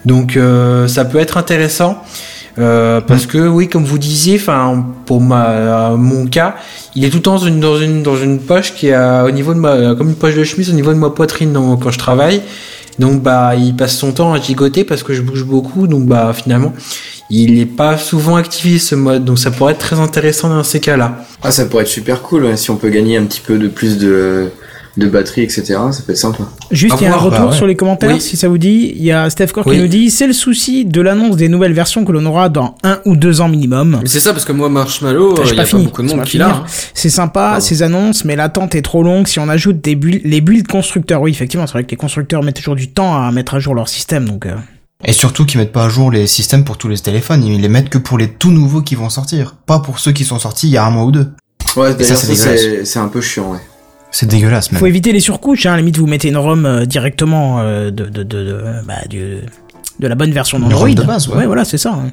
Donc 0.04 0.36
euh, 0.36 0.86
ça 0.88 1.04
peut 1.04 1.18
être 1.18 1.36
intéressant. 1.38 2.02
euh, 2.58 3.00
parce 3.00 3.26
que 3.26 3.38
oui, 3.48 3.68
comme 3.68 3.84
vous 3.84 3.98
disiez, 3.98 4.36
enfin 4.36 4.84
pour 5.06 5.20
ma 5.20 5.90
mon 5.96 6.26
cas, 6.26 6.56
il 6.94 7.04
est 7.04 7.10
tout 7.10 7.16
le 7.16 7.22
temps 7.22 7.36
dans 7.36 7.46
une 7.46 7.60
dans 7.60 7.78
une 7.78 8.02
dans 8.02 8.16
une 8.16 8.38
poche 8.40 8.74
qui 8.74 8.88
est 8.88 8.94
à- 8.94 9.24
au 9.24 9.30
niveau 9.30 9.52
de 9.54 9.58
ma 9.58 9.94
comme 9.94 10.08
une 10.10 10.14
poche 10.16 10.34
de 10.34 10.44
chemise 10.44 10.70
au 10.70 10.74
niveau 10.74 10.92
de 10.92 10.98
ma 10.98 11.10
poitrine 11.10 11.52
quand 11.82 11.90
je 11.90 11.98
travaille. 11.98 12.42
Donc 12.98 13.22
bah 13.22 13.54
il 13.56 13.74
passe 13.76 13.96
son 13.96 14.12
temps 14.12 14.32
à 14.32 14.40
gigoter 14.40 14.84
parce 14.84 15.02
que 15.02 15.12
je 15.12 15.22
bouge 15.22 15.44
beaucoup 15.44 15.86
donc 15.86 16.06
bah 16.06 16.32
finalement 16.34 16.72
il 17.28 17.54
n'est 17.54 17.66
pas 17.66 17.98
souvent 17.98 18.36
activé 18.36 18.78
ce 18.78 18.94
mode 18.94 19.24
donc 19.24 19.38
ça 19.38 19.50
pourrait 19.50 19.72
être 19.72 19.80
très 19.80 19.98
intéressant 19.98 20.48
dans 20.48 20.62
ces 20.62 20.80
cas-là. 20.80 21.24
Ah, 21.42 21.50
ça 21.50 21.66
pourrait 21.66 21.82
être 21.82 21.88
super 21.88 22.22
cool 22.22 22.56
si 22.56 22.70
on 22.70 22.76
peut 22.76 22.88
gagner 22.88 23.16
un 23.16 23.24
petit 23.24 23.40
peu 23.40 23.58
de 23.58 23.68
plus 23.68 23.98
de 23.98 24.50
de 24.96 25.06
batterie, 25.08 25.42
etc. 25.42 25.62
Ça 25.90 26.02
peut 26.06 26.12
être 26.12 26.18
sympa. 26.18 26.44
Juste, 26.70 26.96
il 27.00 27.04
y 27.04 27.06
a 27.06 27.14
un 27.14 27.16
retour 27.18 27.38
bah 27.40 27.46
ouais. 27.50 27.56
sur 27.56 27.66
les 27.66 27.76
commentaires, 27.76 28.14
Oui. 28.14 28.20
si 28.20 28.36
ça 28.36 28.48
vous 28.48 28.56
dit. 28.58 28.92
Il 28.96 29.02
y 29.02 29.12
a 29.12 29.28
Steph 29.28 29.48
Core 29.48 29.66
Oui. 29.66 29.76
qui 29.76 29.82
nous 29.82 29.88
dit 29.88 30.10
c'est 30.10 30.26
le 30.26 30.32
souci 30.32 30.84
de 30.86 31.00
l'annonce 31.00 31.36
des 31.36 31.48
nouvelles 31.48 31.72
versions 31.74 32.04
que 32.04 32.12
l'on 32.12 32.24
aura 32.26 32.48
dans 32.48 32.74
un 32.82 32.98
ou 33.04 33.14
deux 33.16 33.40
ans 33.40 33.48
minimum. 33.48 33.98
Mais 34.02 34.08
c'est 34.08 34.20
ça 34.20 34.32
parce 34.32 34.44
que 34.44 34.52
moi 34.52 34.68
Marshmallow, 34.68 35.32
Enfin, 35.34 35.42
il 35.44 35.48
j'ai 35.48 35.50
y 35.50 35.52
a 35.54 35.56
pas 35.56 35.62
pas 35.64 35.68
fini, 35.68 35.84
beaucoup 35.84 36.02
de 36.02 36.08
monde 36.08 36.22
qui 36.24 36.38
l'a. 36.38 36.46
finir. 36.48 36.62
hein. 36.62 36.66
C'est 36.94 37.10
sympa, 37.10 37.40
Pardon. 37.40 37.60
ces 37.60 37.82
annonces, 37.82 38.24
mais 38.24 38.36
l'attente 38.36 38.74
est 38.74 38.82
trop 38.82 39.02
longue 39.02 39.26
si 39.26 39.38
on 39.38 39.48
ajoute 39.48 39.80
des 39.82 39.96
bulles, 39.96 40.20
les 40.24 40.40
builds 40.40 40.66
constructeurs. 40.66 41.20
Oui, 41.20 41.30
effectivement, 41.30 41.66
c'est 41.66 41.72
vrai 41.74 41.84
que 41.84 41.90
les 41.90 41.96
constructeurs 41.96 42.42
mettent 42.42 42.56
toujours 42.56 42.76
du 42.76 42.90
temps 42.90 43.22
à 43.22 43.30
mettre 43.32 43.54
à 43.54 43.58
jour 43.58 43.74
leur 43.74 43.88
système, 43.88 44.24
donc. 44.26 44.46
euh, 44.46 44.54
Et 45.04 45.12
surtout 45.12 45.44
qu'ils 45.44 45.60
mettent 45.60 45.72
pas 45.72 45.84
à 45.84 45.88
jour 45.90 46.10
les 46.10 46.26
systèmes 46.26 46.64
pour 46.64 46.78
tous 46.78 46.88
les 46.88 46.96
téléphones, 46.98 47.44
ils 47.44 47.60
les 47.60 47.68
mettent 47.68 47.90
que 47.90 47.98
pour 47.98 48.16
les 48.16 48.28
tout 48.28 48.50
nouveaux 48.50 48.80
qui 48.80 48.94
vont 48.94 49.10
sortir, 49.10 49.56
pas 49.66 49.78
pour 49.80 49.98
ceux 49.98 50.12
qui 50.12 50.24
sont 50.24 50.38
sortis 50.38 50.68
il 50.68 50.72
y 50.72 50.76
a 50.78 50.86
un 50.86 50.90
mois 50.90 51.04
ou 51.04 51.12
deux. 51.12 51.28
Ouais, 51.76 51.94
d'ailleurs, 51.94 52.16
c'est 52.16 52.98
un 52.98 53.08
peu 53.08 53.20
chiant, 53.20 53.52
ouais. 53.52 53.58
C'est 54.10 54.26
dégueulasse 54.26 54.72
même. 54.72 54.78
Faut 54.80 54.86
éviter 54.86 55.12
les 55.12 55.20
surcouches, 55.20 55.66
hein. 55.66 55.70
À 55.72 55.74
la 55.74 55.78
limite, 55.78 55.98
vous 55.98 56.06
mettez 56.06 56.28
une 56.28 56.36
ROM 56.38 56.64
euh, 56.64 56.84
directement 56.86 57.60
euh, 57.60 57.90
de, 57.90 58.04
de, 58.06 58.22
de, 58.22 58.44
de, 58.44 58.60
bah, 58.86 58.94
du- 59.10 59.40
de 60.00 60.06
la 60.08 60.14
bonne 60.14 60.32
version 60.32 60.58
d'Android. 60.58 60.86
ROM 60.86 60.94
de 60.94 61.02
base, 61.02 61.28
ouais. 61.28 61.46
voilà, 61.46 61.64
c'est 61.64 61.78
ça. 61.78 61.92
hein. 61.92 62.10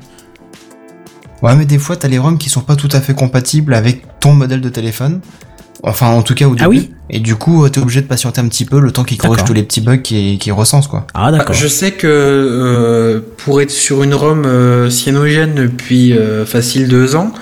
Ouais, 1.42 1.56
mais 1.56 1.66
des 1.66 1.78
fois 1.78 1.98
t'as 1.98 2.08
les 2.08 2.18
ROM 2.18 2.38
qui 2.38 2.50
sont 2.50 2.62
pas 2.62 2.76
tout 2.78 2.88
à 2.94 3.02
fait 3.02 3.14
compatibles 3.14 3.74
avec 3.74 4.04
ton 4.22 4.34
modèle 4.34 4.62
de 4.62 4.70
téléphone. 4.70 5.20
Enfin, 5.86 6.08
en 6.08 6.22
tout 6.22 6.34
cas 6.34 6.46
au 6.46 6.52
début. 6.52 6.64
Ah 6.64 6.70
oui 6.70 6.92
Et 7.10 7.20
du 7.20 7.36
coup, 7.36 7.66
euh, 7.66 7.70
t'es 7.70 7.82
obligé 7.82 8.00
de 8.02 8.08
patienter 8.08 8.40
un 8.40 8.48
petit 8.48 8.64
peu 8.64 8.80
le 8.80 8.92
temps 8.94 9.04
qu'il 9.04 9.18
corrige 9.18 9.38
D'accord. 9.40 9.48
tous 9.48 9.54
les 9.54 9.64
petits 9.64 9.82
bugs 9.82 9.98
qui, 9.98 10.38
qui 10.38 10.50
recense 10.52 10.88
quoi. 10.88 11.06
Ah, 11.14 11.30
d'accord. 11.34 11.54
Je 11.54 11.68
sais 11.68 11.92
que 11.92 12.08
euh, 12.08 13.20
pour 13.40 13.60
être 13.62 13.72
sur 13.72 14.02
une 14.04 14.14
ROM 14.14 14.44
euh, 14.46 14.90
cyanogène 14.90 15.56
depuis 15.56 16.14
euh, 16.18 16.46
facile 16.46 16.88
deux 16.88 17.18
ans, 17.18 17.34
euh, 17.34 17.38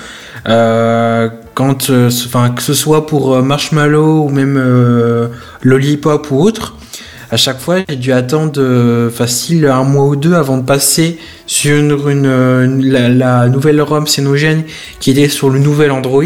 quand, 0.46 1.90
euh, 1.90 2.10
enfin 2.26 2.50
que 2.50 2.62
ce 2.62 2.74
soit 2.74 3.06
pour 3.06 3.34
euh, 3.36 3.42
Marshmallow 3.42 4.24
ou 4.26 4.30
même 4.30 4.58
euh, 4.58 5.28
Lollipop 5.62 6.32
ou 6.32 6.42
autre, 6.42 6.76
à 7.30 7.38
chaque 7.38 7.60
fois 7.60 7.78
j'ai 7.88 7.96
dû 7.96 8.12
attendre 8.12 8.60
euh, 8.62 9.10
facile 9.10 9.66
un 9.68 9.84
mois 9.84 10.06
ou 10.06 10.16
deux 10.16 10.34
avant 10.34 10.58
de 10.58 10.64
passer 10.66 11.18
sur 11.46 12.10
une, 12.10 12.26
euh, 12.26 13.10
la, 13.10 13.48
nouvelle 13.50 13.82
ROM 13.82 14.08
cyanogène 14.08 14.64
qui 15.00 15.12
était 15.12 15.30
sur 15.30 15.50
le 15.50 15.60
nouvel 15.60 15.92
Android. 15.92 16.24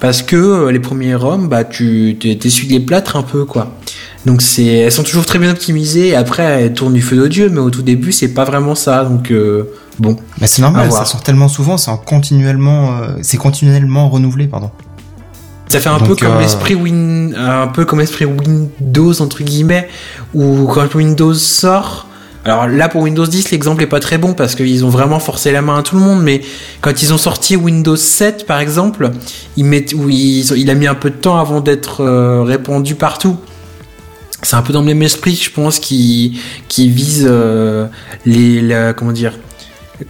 parce 0.00 0.22
que 0.22 0.36
euh, 0.36 0.72
les 0.72 0.78
premiers 0.80 1.14
ROM, 1.14 1.48
bah 1.48 1.64
tu 1.64 2.16
t'es- 2.20 2.36
t'essuies 2.36 2.68
les 2.68 2.80
plâtres 2.80 3.16
un 3.16 3.22
peu 3.22 3.44
quoi. 3.44 3.72
Donc 4.26 4.42
elles 4.58 4.90
sont 4.92 5.04
toujours 5.04 5.24
très 5.24 5.38
bien 5.38 5.50
optimisées. 5.52 6.14
Après, 6.16 6.42
elles 6.42 6.72
tournent 6.74 6.94
du 6.94 7.00
feu 7.00 7.16
de 7.16 7.28
Dieu, 7.28 7.48
mais 7.48 7.60
au 7.60 7.70
tout 7.70 7.82
début, 7.82 8.10
c'est 8.12 8.34
pas 8.34 8.44
vraiment 8.44 8.74
ça. 8.74 9.04
Donc 9.04 9.30
euh, 9.30 9.70
bon. 9.98 10.16
Mais 10.40 10.46
c'est 10.46 10.62
À 10.62 10.66
normal, 10.66 10.90
ça 10.92 11.04
sort 11.04 11.22
tellement 11.22 11.48
souvent, 11.48 11.76
c'est 11.76 11.90
en 11.90 11.96
continuellement, 11.96 12.98
euh, 12.98 13.08
c'est 13.22 13.36
continuellement 13.38 14.08
renouvelé, 14.08 14.46
pardon. 14.46 14.70
Ça 15.68 15.80
fait 15.80 15.88
un 15.88 15.98
Donc, 15.98 16.08
peu 16.08 16.16
comme 16.16 16.36
euh, 16.36 16.40
l'esprit 16.40 16.74
Win, 16.76 17.34
un 17.36 17.66
peu 17.66 17.84
comme 17.84 17.98
l'esprit 17.98 18.24
Windows 18.24 19.20
entre 19.20 19.42
guillemets, 19.42 19.88
où 20.34 20.66
quand 20.72 20.94
Windows 20.94 21.34
sort. 21.34 22.06
Alors 22.44 22.68
là 22.68 22.88
pour 22.88 23.02
Windows 23.02 23.26
10 23.26 23.50
l'exemple 23.50 23.82
est 23.82 23.88
pas 23.88 23.98
très 23.98 24.18
bon 24.18 24.32
parce 24.32 24.54
qu'ils 24.54 24.84
ont 24.84 24.88
vraiment 24.88 25.18
forcé 25.18 25.50
la 25.50 25.62
main 25.62 25.78
à 25.78 25.82
tout 25.82 25.96
le 25.96 26.02
monde, 26.02 26.22
mais 26.22 26.42
quand 26.80 27.02
ils 27.02 27.12
ont 27.12 27.18
sorti 27.18 27.56
Windows 27.56 27.96
7 27.96 28.46
par 28.46 28.60
exemple, 28.60 29.10
ils 29.56 29.64
mettent, 29.64 29.92
où 29.94 30.08
ils, 30.08 30.52
il 30.56 30.70
a 30.70 30.74
mis 30.76 30.86
un 30.86 30.94
peu 30.94 31.10
de 31.10 31.16
temps 31.16 31.38
avant 31.40 31.60
d'être 31.60 32.02
euh, 32.04 32.44
répandu 32.44 32.94
partout. 32.94 33.36
C'est 34.42 34.54
un 34.54 34.62
peu 34.62 34.72
dans 34.72 34.80
le 34.82 34.86
même 34.86 35.02
esprit, 35.02 35.34
je 35.34 35.50
pense, 35.50 35.80
qui 35.80 36.38
qui 36.68 36.88
vise 36.88 37.26
euh, 37.28 37.86
les, 38.26 38.62
la- 38.62 38.92
comment 38.92 39.10
dire, 39.10 39.32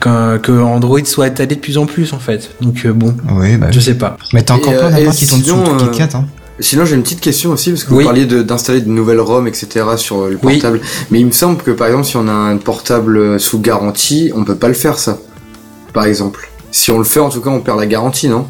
que, 0.00 0.36
que 0.38 0.52
Android 0.52 1.04
soit 1.04 1.28
étalé 1.28 1.54
de 1.56 1.60
plus 1.60 1.78
en 1.78 1.86
plus 1.86 2.12
en 2.12 2.18
fait. 2.18 2.50
Donc 2.60 2.84
euh, 2.84 2.92
bon, 2.92 3.14
Oui, 3.32 3.56
bah. 3.56 3.68
je 3.70 3.80
sais 3.80 3.94
pas. 3.94 4.16
Mais 4.32 4.42
t'as 4.42 4.54
encore 4.54 4.72
plein 4.72 4.86
euh, 4.86 4.90
d'appart 4.90 5.14
et 5.14 5.16
qui 5.16 5.26
tournent 5.26 5.40
sous 5.42 5.46
sinon, 5.50 5.76
le 5.76 5.82
euh, 5.82 5.88
KitKat, 5.88 6.18
hein. 6.18 6.24
Sinon, 6.58 6.86
j'ai 6.86 6.94
une 6.96 7.02
petite 7.02 7.20
question 7.20 7.50
aussi, 7.50 7.70
parce 7.70 7.84
que 7.84 7.92
Oui. 7.92 7.98
vous 8.04 8.08
parliez 8.08 8.24
d'installer 8.24 8.80
de, 8.80 8.88
nouvelles 8.88 9.20
ROM, 9.20 9.46
etc. 9.46 9.84
sur 9.96 10.26
le 10.26 10.38
Oui. 10.42 10.54
portable. 10.54 10.80
Mais 11.10 11.20
il 11.20 11.26
me 11.26 11.30
semble 11.30 11.58
que, 11.62 11.70
par 11.70 11.86
exemple, 11.88 12.06
si 12.06 12.16
on 12.16 12.26
a 12.28 12.32
un 12.32 12.56
portable 12.56 13.38
sous 13.38 13.60
garantie, 13.60 14.32
on 14.34 14.42
peut 14.42 14.54
pas 14.54 14.68
le 14.68 14.74
faire, 14.74 14.98
ça. 14.98 15.18
Par 15.92 16.06
exemple. 16.06 16.48
Si 16.70 16.90
on 16.90 16.96
le 16.98 17.04
fait, 17.04 17.20
en 17.20 17.28
tout 17.28 17.42
cas, 17.42 17.50
on 17.50 17.60
perd 17.60 17.78
la 17.78 17.84
garantie, 17.86 18.28
non? 18.28 18.46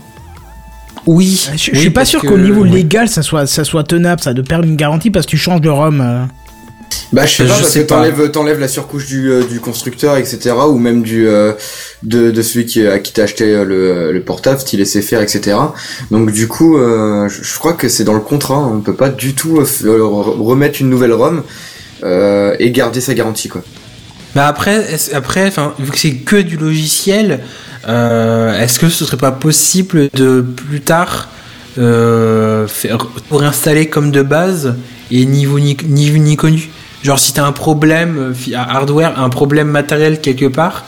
Oui, 1.07 1.49
Je, 1.53 1.57
je 1.57 1.71
oui, 1.73 1.79
suis 1.79 1.91
pas 1.91 2.05
sûr 2.05 2.21
qu'au 2.23 2.39
niveau 2.39 2.65
légal 2.65 3.09
ça 3.09 3.23
soit 3.23 3.47
ça 3.47 3.63
soit 3.63 3.85
tenable 3.85 4.21
ça 4.21 4.35
de 4.35 4.43
perdre 4.43 4.65
une 4.67 4.75
garantie 4.75 5.11
parce 5.11 5.25
que 5.27 5.31
tu 5.31 5.37
changes 5.37 5.61
de 5.61 5.69
ROM. 5.69 6.29
Euh. 6.93 6.97
Bah, 7.13 7.25
je 7.27 7.35
sais 7.37 7.45
Je 7.45 7.49
pas, 7.49 7.55
parce 7.59 7.69
sais 7.71 7.83
que 7.83 7.89
pas. 7.89 7.97
t'enlèves, 7.97 8.31
t'enlèves 8.31 8.61
la 8.61 8.69
surcouche 8.69 9.07
du, 9.07 9.31
euh, 9.31 9.45
du 9.45 9.61
constructeur, 9.61 10.17
etc. 10.17 10.55
Ou 10.69 10.79
même 10.79 11.03
du, 11.03 11.29
euh, 11.29 11.53
de, 12.03 12.31
de 12.31 12.43
celui 12.43 12.67
qui, 12.67 12.87
à 12.87 12.99
qui 12.99 13.13
t'a 13.13 13.23
acheté 13.23 13.45
euh, 13.55 13.65
le, 13.65 14.13
le 14.13 14.21
portable, 14.23 14.59
style 14.61 14.85
SFR, 14.85 15.21
etc. 15.23 15.57
Donc, 16.11 16.33
du 16.33 16.49
coup, 16.49 16.77
euh, 16.77 17.29
je, 17.29 17.43
je 17.43 17.59
crois 17.59 17.75
que 17.75 17.89
c'est 17.89 18.05
dans 18.05 18.15
le 18.15 18.21
contrat. 18.21 18.59
On 18.59 18.81
peut 18.81 18.95
pas 18.95 19.09
du 19.09 19.35
tout 19.35 19.59
euh, 19.61 19.67
euh, 19.85 20.05
remettre 20.05 20.81
une 20.81 20.91
nouvelle 20.91 21.13
ROM, 21.13 21.43
euh, 22.05 22.57
et 22.59 22.71
garder 22.73 23.01
sa 23.01 23.15
garantie, 23.15 23.49
quoi. 23.49 23.63
Bah 24.35 24.49
après, 24.49 24.85
après, 25.15 25.47
enfin, 25.47 25.73
vu 25.79 25.91
que 25.91 25.99
c'est 25.99 26.13
que 26.17 26.37
du 26.37 26.59
logiciel, 26.59 27.41
euh, 27.89 28.61
est-ce 28.61 28.79
que 28.79 28.91
ce 28.91 29.07
serait 29.07 29.17
pas 29.17 29.33
possible 29.33 30.11
de 30.13 30.43
plus 30.43 30.83
tard 30.83 31.29
euh, 31.79 32.67
faire 32.69 32.99
réinstaller 33.31 33.87
comme 33.89 34.11
de 34.11 34.21
base 34.23 34.75
et 35.11 35.25
niveau 35.25 35.59
ni, 35.59 35.75
ni 35.87 36.11
ni 36.11 36.37
connu? 36.37 36.69
Genre 37.07 37.19
si 37.21 37.33
t'as 37.33 37.45
un 37.45 37.53
problème 37.53 38.35
euh, 38.35 38.57
hardware, 38.57 39.21
un 39.21 39.29
problème 39.29 39.69
matériel 39.69 40.21
quelque 40.21 40.47
part, 40.47 40.85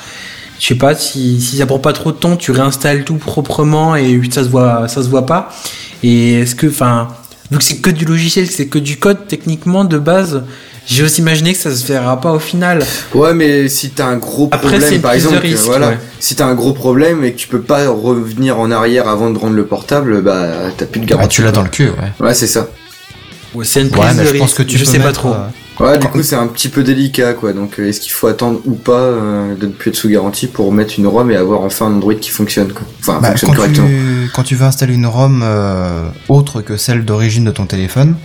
je 0.59 0.67
sais 0.67 0.75
pas 0.75 0.97
si, 0.97 1.41
si 1.41 1.59
ça 1.59 1.67
prend 1.67 1.79
pas 1.79 1.93
trop 1.93 2.11
de 2.11 2.17
temps, 2.17 2.35
tu 2.37 2.51
réinstalles 2.51 3.05
tout 3.05 3.15
proprement 3.15 3.95
et 3.95 4.21
ça 4.33 4.43
se 4.43 4.49
voit, 4.49 4.89
ça 4.89 5.01
se 5.05 5.09
voit 5.09 5.27
pas. 5.27 5.49
Et 6.03 6.41
est-ce 6.41 6.57
que, 6.57 6.67
enfin, 6.67 7.07
vu 7.53 7.59
que 7.59 7.63
c'est 7.63 7.77
que 7.77 7.91
du 7.91 8.05
logiciel, 8.05 8.49
c'est 8.51 8.67
que 8.67 8.81
du 8.81 8.97
code 8.99 9.29
techniquement 9.29 9.85
de 9.85 9.97
base, 9.99 10.43
j'ai 10.89 11.05
aussi 11.05 11.21
imaginé 11.21 11.53
que 11.53 11.59
ça 11.61 11.73
se 11.73 11.87
verra 11.87 12.21
pas 12.21 12.33
au 12.33 12.41
final. 12.41 12.83
Ouais, 13.15 13.33
mais 13.33 13.69
si 13.69 13.91
t'as 13.91 14.07
un 14.07 14.17
gros 14.17 14.47
Après, 14.51 14.59
problème, 14.71 14.83
c'est 14.89 14.97
une 14.97 15.03
par 15.03 15.13
prise 15.13 15.23
de 15.23 15.29
exemple, 15.29 15.47
risque, 15.47 15.65
voilà, 15.67 15.89
ouais. 15.91 15.99
si 16.19 16.35
t'as 16.35 16.47
un 16.47 16.55
gros 16.57 16.73
problème 16.73 17.23
et 17.23 17.33
que 17.33 17.39
tu 17.39 17.47
peux 17.47 17.61
pas 17.61 17.89
revenir 17.89 18.59
en 18.59 18.73
arrière 18.73 19.07
avant 19.07 19.31
de 19.31 19.39
rendre 19.39 19.55
le 19.55 19.67
portable, 19.67 20.21
bah 20.23 20.49
t'as 20.77 20.87
plus 20.87 21.01
de 21.01 21.07
garantie. 21.07 21.37
tu 21.37 21.43
l'as 21.45 21.53
dans 21.53 21.63
le 21.63 21.69
cul, 21.69 21.91
ouais. 21.91 22.27
Ouais, 22.27 22.35
c'est 22.35 22.49
ça. 22.49 22.67
Ouais, 23.55 23.65
c'est 23.65 23.83
une 23.83 23.87
Ouais, 23.89 23.93
prise 24.01 24.17
mais 24.17 24.25
de 24.25 24.29
je 24.35 24.39
pense 24.39 24.55
que 24.55 24.63
tu 24.65 24.77
je 24.79 24.85
peux 24.85 24.91
sais 24.91 24.99
pas 24.99 25.13
trop. 25.13 25.31
euh, 25.31 25.47
Ouais, 25.81 25.97
du 25.99 26.09
coup, 26.09 26.23
c'est 26.25 26.35
un 26.35 26.49
petit 26.49 26.69
peu 26.69 26.83
délicat, 26.83 27.35
quoi. 27.35 27.53
Donc, 27.53 27.79
euh, 27.79 27.89
est-ce 27.89 28.01
qu'il 28.01 28.11
faut 28.11 28.27
attendre 28.27 28.61
ou 28.65 28.73
pas 28.75 28.93
euh, 28.99 29.55
de 29.55 29.67
ne 29.67 29.73
plus 29.73 29.91
être 29.91 29.97
sous 29.97 30.09
garantie 30.09 30.49
pour 30.49 30.73
mettre 30.73 30.95
une 30.99 31.07
ROM 31.07 31.31
et 31.31 31.37
avoir 31.37 31.61
enfin 31.63 31.87
un 31.87 31.95
Android 31.95 32.15
qui 32.15 32.31
fonctionne, 32.31 32.73
quoi. 32.73 32.83
Enfin, 33.01 33.21
Bah, 33.23 33.29
fonctionne 33.29 33.51
quand, 33.51 33.57
correctement. 33.57 33.87
tu, 33.87 34.31
quand 34.35 34.43
tu 34.43 34.57
veux 34.57 34.65
installer 34.67 34.95
une 34.95 35.07
ROM 35.07 35.41
euh, 35.45 36.09
autre 36.29 36.63
que 36.63 36.77
celle 36.77 37.05
d'origine 37.05 37.45
de 37.45 37.53
ton 37.53 37.67
téléphone, 37.67 38.17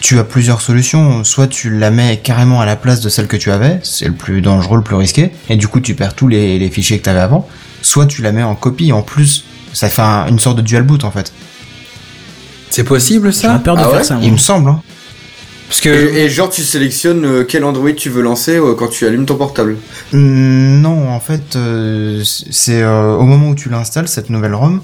tu 0.00 0.18
as 0.18 0.24
plusieurs 0.24 0.60
solutions. 0.60 1.24
Soit 1.24 1.46
tu 1.46 1.70
la 1.70 1.90
mets 1.90 2.20
carrément 2.22 2.60
à 2.60 2.66
la 2.66 2.76
place 2.76 3.00
de 3.00 3.08
celle 3.08 3.26
que 3.26 3.36
tu 3.38 3.50
avais, 3.50 3.80
c'est 3.82 4.06
le 4.06 4.12
plus 4.14 4.42
dangereux, 4.42 4.76
le 4.76 4.82
plus 4.82 4.96
risqué, 4.96 5.30
et 5.48 5.56
du 5.56 5.68
coup 5.68 5.80
tu 5.80 5.94
perds 5.94 6.14
tous 6.14 6.28
les, 6.28 6.58
les 6.58 6.68
fichiers 6.70 6.98
que 6.98 7.04
tu 7.04 7.08
avais 7.10 7.20
avant. 7.20 7.48
Soit 7.80 8.06
tu 8.06 8.20
la 8.20 8.32
mets 8.32 8.42
en 8.42 8.54
copie 8.54 8.92
en 8.92 9.00
plus, 9.02 9.44
ça 9.72 9.88
fait 9.88 10.02
un- 10.02 10.26
une 10.26 10.38
sorte 10.40 10.56
de 10.58 10.62
dual 10.62 10.82
boot 10.82 11.04
en 11.04 11.10
fait. 11.10 11.32
C'est 12.68 12.84
possible 12.84 13.32
ça? 13.32 13.60
Peur 13.64 13.76
de 13.76 13.80
Ah 13.82 13.84
faire 13.88 13.94
ouais? 13.98 14.04
ça. 14.04 14.14
moi. 14.16 14.24
Il 14.24 14.32
me 14.32 14.36
semble. 14.38 14.70
Hein. 14.70 14.82
Parce 15.72 15.80
que 15.80 15.88
Et, 15.88 16.24
et 16.24 16.28
genre, 16.28 16.50
tu 16.50 16.62
sélectionnes 16.62 17.24
euh, 17.24 17.44
quel 17.48 17.64
Android 17.64 17.92
tu 17.96 18.10
veux 18.10 18.20
lancer 18.20 18.56
euh, 18.58 18.74
quand 18.74 18.88
tu 18.88 19.06
allumes 19.06 19.24
ton 19.24 19.36
portable. 19.36 19.78
Non, 20.12 21.08
en 21.08 21.18
fait, 21.18 21.56
euh, 21.56 22.22
c'est 22.24 22.82
euh, 22.82 23.14
au 23.16 23.22
moment 23.22 23.48
où 23.48 23.54
tu 23.54 23.70
l'installes 23.70 24.06
cette 24.06 24.28
nouvelle 24.28 24.54
ROM. 24.54 24.82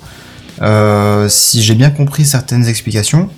euh, 0.63 1.29
si 1.29 1.63
j'ai 1.63 1.75
bien 1.75 1.91
compris 1.91 2.25
certaines 2.25 2.67
explications, 2.67 3.29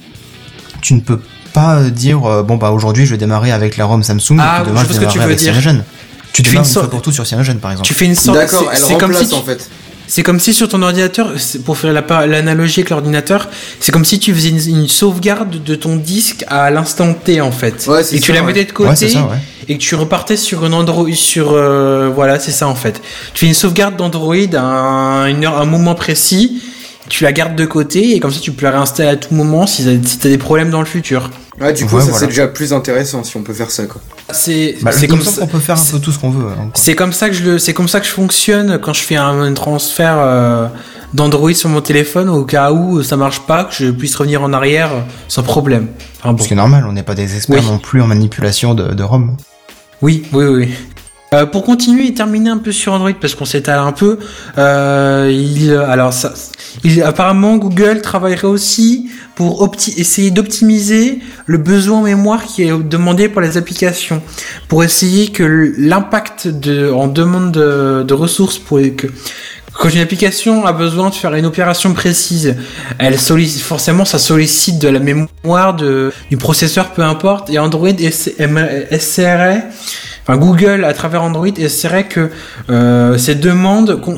tu 0.81 0.95
ne 0.95 1.01
peux 1.01 1.19
pas 1.53 1.83
dire 1.91 2.25
euh, 2.25 2.45
bon 2.45 2.57
bah 2.57 2.71
aujourd'hui 2.71 3.05
je 3.05 3.11
vais 3.11 3.19
démarrer 3.19 3.51
avec 3.51 3.77
la 3.77 3.85
ROM 3.87 4.05
Samsung 4.05 4.37
Ah, 4.39 4.61
et 4.61 4.63
puis 4.63 4.71
demain 4.71 4.85
je 4.85 4.93
je 4.93 4.93
vois 4.93 4.95
ce 4.95 5.01
que 5.01 5.13
tu 5.13 5.19
démarrerai 5.19 5.19
veux 5.19 5.23
avec 5.25 5.39
dire. 5.39 5.53
Cyanogen. 5.53 5.85
Tu 6.33 6.43
Tu 6.45 6.51
démarres 6.51 6.63
une 6.63 6.69
une 6.69 6.73
sorte- 6.73 6.85
fois 6.85 6.91
pour 6.93 7.03
tout 7.03 7.11
sur 7.11 7.27
Cyanogen 7.27 7.59
par 7.59 7.73
exemple. 7.73 7.89
tu 7.89 7.95
fais 7.95 8.05
une 8.07 8.15
sorte. 8.15 8.39
D'accord, 8.39 8.61
c'est- 8.61 8.77
elle 8.77 8.79
C'est 8.79 8.93
comme 8.99 9.11
remplace 9.11 9.23
si 9.25 9.29
tu- 9.29 9.35
en 9.35 9.43
fait. 9.43 9.69
C'est 10.13 10.25
comme 10.25 10.41
si 10.41 10.53
sur 10.53 10.69
ton 10.69 10.83
ordinateur, 10.83 11.31
c'est- 11.37 11.63
pour 11.63 11.79
faire 11.79 11.93
l'analogie 11.93 12.81
avec 12.81 12.91
l'ordinateur, 12.91 13.49
c'est 13.79 13.93
comme 13.93 14.05
si 14.05 14.19
tu 14.19 14.35
faisais 14.35 14.49
une, 14.49 14.81
une 14.81 14.89
sauvegarde 14.89 15.63
de 15.63 15.75
ton 15.77 15.95
disque 15.95 16.45
à 16.49 16.69
l'instant 16.73 17.15
T 17.15 17.41
en 17.41 17.53
fait. 17.53 17.87
Ouais, 17.87 18.03
c'est 18.03 18.17
et 18.17 18.19
que 18.19 18.25
tu 18.25 18.33
ça, 18.33 18.35
la 18.39 18.41
ouais. 18.41 18.47
mettais 18.49 18.65
de 18.65 18.73
côté 18.73 19.09
ça, 19.09 19.29
et 19.69 19.79
que 19.79 19.81
tu 19.83 19.95
repartais 19.95 20.37
sur 20.37 20.65
un 20.65 20.73
Android, 20.73 21.07
sur 21.15 21.53
euh, 21.53 22.11
voilà, 22.13 22.41
c'est 22.41 22.51
ça 22.51 22.67
en 22.67 22.75
fait. 22.75 23.01
Tu 23.35 23.41
fais 23.41 23.47
une 23.47 23.55
sauvegarde 23.55 23.97
d'Android 23.97 24.35
à 24.55 24.61
un, 24.61 25.27
une 25.29 25.45
heure, 25.45 25.59
un 25.61 25.65
moment 25.65 25.95
précis, 25.95 26.61
tu 27.11 27.25
la 27.25 27.33
gardes 27.33 27.57
de 27.57 27.67
côté 27.67 28.15
et 28.15 28.21
comme 28.21 28.31
ça 28.31 28.41
tu 28.41 28.53
peux 28.53 28.65
la 28.65 28.73
réinstaller 28.73 29.11
à 29.11 29.17
tout 29.17 29.35
moment 29.35 29.67
si 29.67 29.85
t'as 29.85 30.09
si 30.09 30.17
des 30.19 30.39
problèmes 30.39 30.71
dans 30.71 30.81
le 30.81 30.87
futur. 30.87 31.31
Ouais, 31.61 31.75
du 31.75 31.85
coup, 31.85 31.97
Ouais, 31.97 32.01
ça 32.01 32.07
voilà. 32.07 32.21
c'est 32.21 32.27
déjà 32.29 32.49
plus 32.49 32.73
intéressant 32.73 33.23
si 33.23 33.37
on 33.37 33.43
peut 33.43 33.53
faire 33.53 33.71
ça, 33.71 33.85
quoi. 33.85 34.01
C'est 34.33 34.77
Bah, 34.81 34.93
comme 35.09 35.21
ça. 35.21 35.43
qu'on 35.43 35.47
peut 35.47 35.59
faire 35.59 35.77
un 35.79 35.85
peu 35.93 35.99
tout 35.99 36.11
ce 36.13 36.19
qu'on 36.19 36.31
veut. 36.31 36.47
hein. 36.49 36.71
C'est 36.75 36.95
comme 36.95 37.13
ça 37.13 37.29
que 37.29 37.35
je 37.35 37.43
le, 37.45 37.59
c'est 37.59 37.75
comme 37.75 37.89
ça 37.89 38.01
que 38.01 38.07
je 38.07 38.13
fonctionne 38.13 38.79
quand 38.79 38.95
je 38.95 39.03
fais 39.03 39.17
un, 39.17 39.43
un 39.43 39.53
transfert 39.53 40.17
euh, 40.19 40.69
d'Android 41.13 41.53
sur 41.53 41.69
mon 41.69 41.83
téléphone 41.83 42.31
au 42.31 42.45
cas 42.47 42.73
où 42.73 43.03
ça 43.03 43.17
marche 43.19 43.41
pas, 43.41 43.65
que 43.65 43.75
je 43.75 43.91
puisse 43.91 44.15
revenir 44.17 44.43
en 44.43 44.55
arrière 44.55 44.91
sans 45.29 45.43
problème. 45.43 45.89
Enfin 46.21 46.33
bon. 46.33 46.43
Ce 46.43 46.49
qui 46.49 46.55
est 46.55 46.57
normal, 46.57 46.87
on 46.89 46.93
n'est 46.93 47.03
pas 47.03 47.15
des 47.15 47.37
experts 47.37 47.61
Oui. 47.63 47.67
non 47.71 47.79
plus 47.79 48.01
en 48.01 48.07
manipulation 48.07 48.73
de, 48.75 48.95
de 48.95 49.03
ROM. 49.03 49.37
Oui, 50.01 50.23
oui, 50.33 50.47
oui. 50.47 50.69
Euh, 51.33 51.47
pour 51.47 51.65
continuer 51.65 52.09
et 52.09 52.13
terminer 52.15 52.51
un 52.51 52.59
peu 52.59 52.73
sur 52.73 52.93
Android 52.93 53.13
parce 53.21 53.37
qu'on 53.37 53.45
s'étale 53.45 53.79
un 53.79 53.93
peu, 53.93 54.19
euh, 54.59 55.87
alors 55.89 56.13
apparemment 57.05 57.57
Google 57.57 58.01
travaillerait 58.01 58.49
aussi 58.49 59.09
pour 59.37 59.73
essayer 59.97 60.33
d'optimiser 60.33 61.21
le 61.47 61.59
besoin 61.59 61.99
en 61.99 62.03
mémoire 62.03 62.43
qui 62.45 62.65
est 62.65 62.73
demandé 62.77 63.29
pour 63.29 63.43
les 63.43 63.57
applications, 63.57 64.21
pour 64.67 64.83
essayer 64.83 65.29
que 65.29 65.73
l'impact 65.79 66.49
en 66.93 67.07
demande 67.07 67.53
de, 67.53 68.13
ressources 68.13 68.59
pour 68.59 68.81
que 68.97 69.07
quand 69.73 69.89
une 69.89 70.01
application 70.01 70.67
a 70.67 70.73
besoin 70.73 71.11
de 71.11 71.15
faire 71.15 71.33
une 71.37 71.47
opération 71.47 71.95
précise, 71.95 72.57
elle 72.99 73.21
sollicite, 73.21 73.63
forcément, 73.63 74.05
ça 74.05 74.19
sollicite 74.19 74.81
de 74.81 74.89
la 74.89 74.99
mémoire 74.99 75.77
du 75.77 76.37
processeur, 76.37 76.91
peu 76.91 77.03
importe, 77.03 77.51
et 77.51 77.59
Android 77.61 77.89
essa- 77.89 78.33
essaierait, 78.91 79.69
Google 80.37 80.85
à 80.85 80.93
travers 80.93 81.23
Android 81.23 81.47
essaierait 81.57 82.07
que 82.07 82.31
euh, 82.69 83.19
ces 83.19 83.35
demandes 83.35 84.01
qu'on 84.01 84.17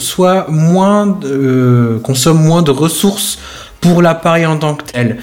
moins, 0.49 1.19
euh, 1.25 1.99
consomment 2.01 2.43
moins 2.43 2.63
de 2.63 2.71
ressources 2.71 3.39
pour 3.81 4.03
l'appareil 4.03 4.47
en 4.47 4.57
tant 4.57 4.75
que 4.75 4.85
tel. 4.85 5.19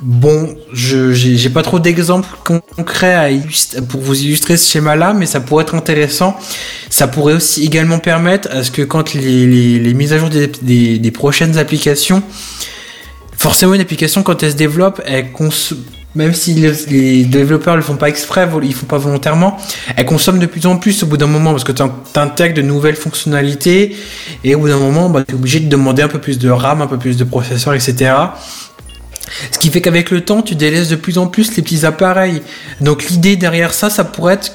Bon, 0.00 0.54
je 0.72 1.12
j'ai 1.12 1.50
pas 1.50 1.62
trop 1.62 1.80
d'exemples 1.80 2.28
concrets 2.76 3.40
pour 3.88 4.00
vous 4.00 4.22
illustrer 4.22 4.56
ce 4.56 4.70
schéma-là, 4.70 5.12
mais 5.12 5.26
ça 5.26 5.40
pourrait 5.40 5.64
être 5.64 5.74
intéressant. 5.74 6.36
Ça 6.88 7.08
pourrait 7.08 7.34
aussi 7.34 7.64
également 7.64 7.98
permettre 7.98 8.48
à 8.52 8.62
ce 8.62 8.70
que 8.70 8.82
quand 8.82 9.14
les, 9.14 9.94
mises 9.94 10.12
à 10.12 10.18
jour 10.18 10.28
des, 10.30 11.10
prochaines 11.12 11.58
applications, 11.58 12.22
forcément 13.36 13.74
une 13.74 13.80
application 13.80 14.22
quand 14.22 14.40
elle 14.44 14.52
se 14.52 14.56
développe, 14.56 15.02
elle 15.04 15.32
cons- 15.32 15.50
même 16.18 16.34
si 16.34 16.52
les, 16.52 17.24
développeurs 17.24 17.76
le 17.76 17.82
font 17.82 17.94
pas 17.94 18.08
exprès, 18.08 18.48
ils 18.64 18.74
font 18.74 18.86
pas 18.86 18.98
volontairement, 18.98 19.56
elle 19.96 20.04
consomme 20.04 20.40
de 20.40 20.46
plus 20.46 20.66
en 20.66 20.76
plus 20.76 21.04
au 21.04 21.06
bout 21.06 21.16
d'un 21.16 21.28
moment 21.28 21.52
parce 21.52 21.62
que 21.62 21.70
tu 21.70 21.82
intègres 22.16 22.56
de 22.56 22.62
nouvelles 22.62 22.96
fonctionnalités 22.96 23.96
et 24.42 24.56
au 24.56 24.58
bout 24.58 24.68
d'un 24.68 24.78
moment, 24.78 25.08
bah, 25.08 25.22
tu 25.26 25.32
es 25.32 25.38
obligé 25.38 25.60
de 25.60 25.68
demander 25.68 26.02
un 26.02 26.08
peu 26.08 26.18
plus 26.18 26.38
de 26.38 26.50
RAM, 26.50 26.82
un 26.82 26.88
peu 26.88 26.98
plus 26.98 27.16
de 27.16 27.22
processeur, 27.22 27.72
etc. 27.72 28.14
Ce 29.52 29.58
qui 29.60 29.70
fait 29.70 29.80
qu'avec 29.80 30.10
le 30.10 30.22
temps, 30.22 30.42
tu 30.42 30.56
délaisses 30.56 30.88
de 30.88 30.96
plus 30.96 31.18
en 31.18 31.28
plus 31.28 31.56
les 31.56 31.62
petits 31.62 31.86
appareils. 31.86 32.42
Donc 32.80 33.04
l'idée 33.04 33.36
derrière 33.36 33.72
ça, 33.72 33.88
ça 33.88 34.02
pourrait 34.02 34.34
être 34.34 34.50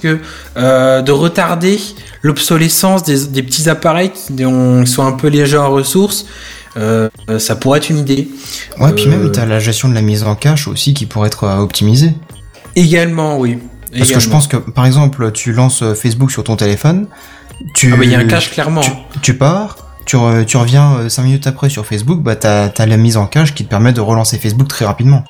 euh, 0.57 1.01
de 1.01 1.11
retarder 1.14 1.80
l'obsolescence 2.24 3.03
des, 3.03 3.43
petits 3.43 3.70
appareils 3.70 4.11
qui 4.11 4.43
ont- 4.43 4.86
sont 4.86 5.05
un 5.05 5.14
peu 5.14 5.30
légers 5.30 5.57
en 5.57 5.70
ressources. 5.70 6.26
Euh, 6.78 7.09
ça 7.39 7.55
pourrait 7.55 7.80
être 7.80 7.89
une 7.89 7.99
idée. 7.99 8.28
Ouais, 8.80 8.91
puis 8.93 9.05
Euh, 9.05 9.09
même 9.09 9.32
t'as 9.32 9.45
la 9.45 9.59
gestion 9.59 9.89
de 9.89 9.93
la 9.93 10.01
mise 10.01 10.24
en 10.24 10.36
cache 10.36 10.67
aussi 10.67 10.93
qui 10.93 11.05
pourrait 11.05 11.28
être 11.28 11.43
euh, 11.45 11.57
optimisée. 11.57 12.13
Également, 12.76 13.38
oui. 13.38 13.59
Parce 13.97 14.11
que 14.11 14.19
je 14.19 14.30
pense 14.30 14.47
que, 14.47 14.57
par 14.57 14.86
exemple, 14.88 15.32
tu 15.32 15.53
lances 15.53 15.84
Facebook 15.93 16.32
sur 16.32 16.43
ton 16.43 16.55
téléphone, 16.55 17.05
tu, 17.76 17.91
Ah 17.93 17.97
bah, 17.97 18.03
il 18.05 18.11
y 18.11 18.15
a 18.15 18.19
un 18.19 18.26
cache 18.26 18.49
clairement. 18.51 18.82
tu, 18.82 18.91
tu 19.21 19.34
pars, 19.38 19.78
tu, 20.05 20.15
re- 20.15 20.43
tu 20.45 20.57
reviens 20.57 21.07
5 21.09 21.21
minutes 21.24 21.45
après 21.45 21.69
sur 21.69 21.86
Facebook, 21.86 22.19
bah 22.24 22.36
t'as 22.36 22.69
as 22.76 22.86
la 22.88 22.97
mise 22.97 23.17
en 23.17 23.28
cache 23.28 23.53
qui 23.53 23.63
te 23.65 23.69
permet 23.69 23.93
de 23.93 24.01
relancer 24.01 24.39
Facebook 24.39 24.67
très 24.67 24.86
rapidement. 24.86 25.24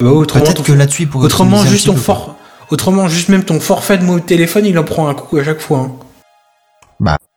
Bah, 0.00 0.10
Peut-être 0.32 0.62
que 0.62 0.72
là-dessus, 0.72 1.06
pourrait 1.06 1.24
autrement 1.26 1.64
juste 1.64 1.86
ton 1.86 1.94
peu, 1.94 2.12
autrement 2.70 3.08
juste 3.08 3.28
même 3.28 3.42
ton 3.42 3.58
forfait 3.58 3.98
de 3.98 4.04
de 4.06 4.18
téléphone, 4.20 4.64
il 4.66 4.78
en 4.78 4.84
prend 4.84 5.08
un 5.08 5.14
coup 5.14 5.38
à 5.38 5.44
chaque 5.44 5.60
fois. 5.60 5.78
hein. 5.80 5.92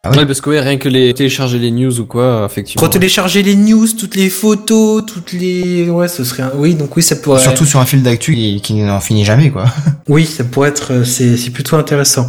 Ah 0.01 0.11
ouais. 0.11 0.19
Ouais, 0.19 0.25
parce 0.25 0.39
que 0.39 0.49
ouais, 0.49 0.61
rien 0.61 0.77
que 0.77 0.87
les 0.87 1.13
télécharger 1.13 1.59
les 1.59 1.71
news 1.71 1.99
ou 1.99 2.05
quoi, 2.05 2.47
effectivement. 2.49 2.81
Retélécharger 2.81 3.43
les 3.43 3.57
news, 3.57 3.85
toutes 3.99 4.15
les 4.15 4.29
photos, 4.29 5.03
toutes 5.05 5.33
les 5.33 5.89
ouais, 5.89 6.07
ce 6.07 6.23
serait 6.23 6.43
un... 6.43 6.51
oui, 6.55 6.73
donc 6.75 6.95
oui, 6.95 7.03
ça 7.03 7.17
pourrait 7.17 7.41
Surtout 7.41 7.65
sur 7.65 7.81
un 7.81 7.85
fil 7.85 8.01
d'actu 8.01 8.33
qui, 8.33 8.61
qui 8.61 8.75
n'en 8.75 9.01
finit 9.01 9.25
jamais, 9.25 9.49
quoi. 9.49 9.65
Oui, 10.07 10.25
ça 10.25 10.45
pourrait 10.45 10.69
être, 10.69 10.93
euh, 10.93 11.03
c'est, 11.03 11.35
c'est 11.37 11.51
plutôt 11.51 11.75
intéressant. 11.75 12.27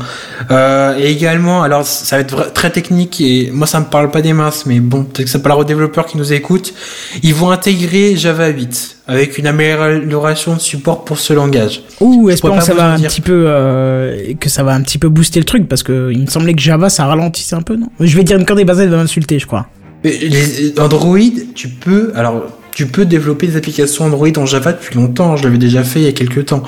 Euh, 0.51 0.99
et 0.99 1.13
également, 1.13 1.63
alors 1.63 1.87
ça 1.87 2.17
va 2.17 2.23
être 2.23 2.53
très 2.53 2.71
technique 2.71 3.21
et 3.23 3.51
moi 3.53 3.67
ça 3.67 3.81
me 3.81 3.87
parle 3.87 4.11
pas 4.11 4.21
des 4.21 4.35
masses, 4.35 4.67
mais 4.67 4.81
bon, 4.81 5.05
peut-être 5.05 5.27
que 5.27 5.31
ça 5.31 5.39
parlera 5.39 5.61
aux 5.61 5.65
développeurs 5.65 6.05
qui 6.07 6.19
nous 6.19 6.33
écoutent. 6.33 6.75
Ils 7.23 7.35
vont 7.35 7.51
intégrer 7.51 8.17
Java 8.17 8.49
8 8.49 8.97
avec 9.07 9.39
une 9.39 9.47
amélioration 9.47 10.55
de 10.55 10.61
support 10.61 11.05
pour 11.05 11.19
ce 11.19 11.33
langage. 11.33 11.83
Ouh, 12.01 12.29
espérons 12.31 12.59
que 12.59 12.65
ça 12.65 12.75
va 12.75 12.93
un 12.93 12.97
dire. 12.97 13.09
petit 13.11 13.21
peu 13.23 13.45
euh, 13.47 14.35
que 14.39 14.49
ça 14.49 14.63
va 14.63 14.73
un 14.73 14.83
petit 14.83 14.99
peu 14.99 15.09
booster 15.09 15.41
le 15.41 15.47
truc 15.47 15.67
parce 15.69 15.83
que 15.83 16.11
il 16.13 16.21
me 16.21 16.27
semblait 16.27 16.55
que 16.55 16.61
Java 16.61 16.91
ça 16.91 17.07
ralentissait 17.07 17.57
un 17.61 17.63
peu, 17.63 17.77
non 17.77 17.89
Je 18.01 18.17
vais 18.17 18.25
dire 18.25 18.39
une 18.39 18.45
des 18.45 18.65
bases, 18.65 18.81
elle 18.81 18.89
va 18.89 18.97
m'insulter, 18.97 19.39
je 19.39 19.47
crois. 19.47 19.67
Mais 20.03 20.17
les 20.19 20.79
Android, 20.81 21.19
tu 21.55 21.69
peux, 21.69 22.13
alors 22.15 22.45
tu 22.73 22.87
peux 22.87 23.05
développer 23.05 23.47
des 23.47 23.57
applications 23.57 24.05
Android 24.07 24.29
en 24.37 24.47
Java 24.47 24.73
depuis 24.73 24.97
longtemps. 24.97 25.37
Je 25.37 25.45
l'avais 25.45 25.59
déjà 25.59 25.85
fait 25.85 26.01
il 26.01 26.05
y 26.07 26.09
a 26.09 26.13
quelques 26.13 26.47
temps. 26.47 26.63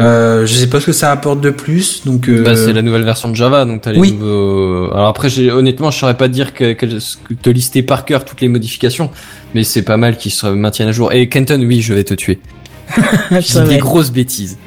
Euh, 0.00 0.46
je 0.46 0.54
sais 0.54 0.68
pas 0.68 0.80
ce 0.80 0.86
que 0.86 0.92
ça 0.92 1.12
apporte 1.12 1.42
de 1.42 1.50
plus, 1.50 2.02
donc. 2.06 2.28
euh, 2.28 2.42
Bah, 2.42 2.56
c'est 2.56 2.72
la 2.72 2.80
nouvelle 2.80 3.02
version 3.04 3.28
de 3.28 3.34
Java, 3.36 3.66
donc 3.66 3.82
t'as 3.82 3.92
les 3.92 3.98
Oui. 4.00 4.12
nouveaux. 4.12 4.90
Alors 4.94 5.08
après, 5.08 5.28
j'ai 5.28 5.50
honnêtement, 5.52 5.90
je 5.90 5.98
saurais 5.98 6.16
pas 6.16 6.28
te 6.28 6.32
dire 6.32 6.54
que, 6.54 6.72
te 6.72 7.50
lister 7.50 7.82
par 7.82 8.06
cœur 8.06 8.24
toutes 8.24 8.40
les 8.40 8.48
modifications, 8.48 9.10
mais 9.54 9.64
c'est 9.64 9.82
pas 9.82 9.98
mal 9.98 10.16
qu'ils 10.16 10.32
se 10.32 10.46
maintiennent 10.46 10.88
à 10.88 10.92
jour. 10.92 11.12
Et 11.12 11.28
Kenton, 11.28 11.60
oui, 11.62 11.82
je 11.82 11.92
vais 11.92 12.04
te 12.04 12.14
tuer. 12.14 12.38
Je 13.30 13.62
dis 13.62 13.68
des 13.68 13.78
grosses 13.78 14.10
bêtises. 14.10 14.58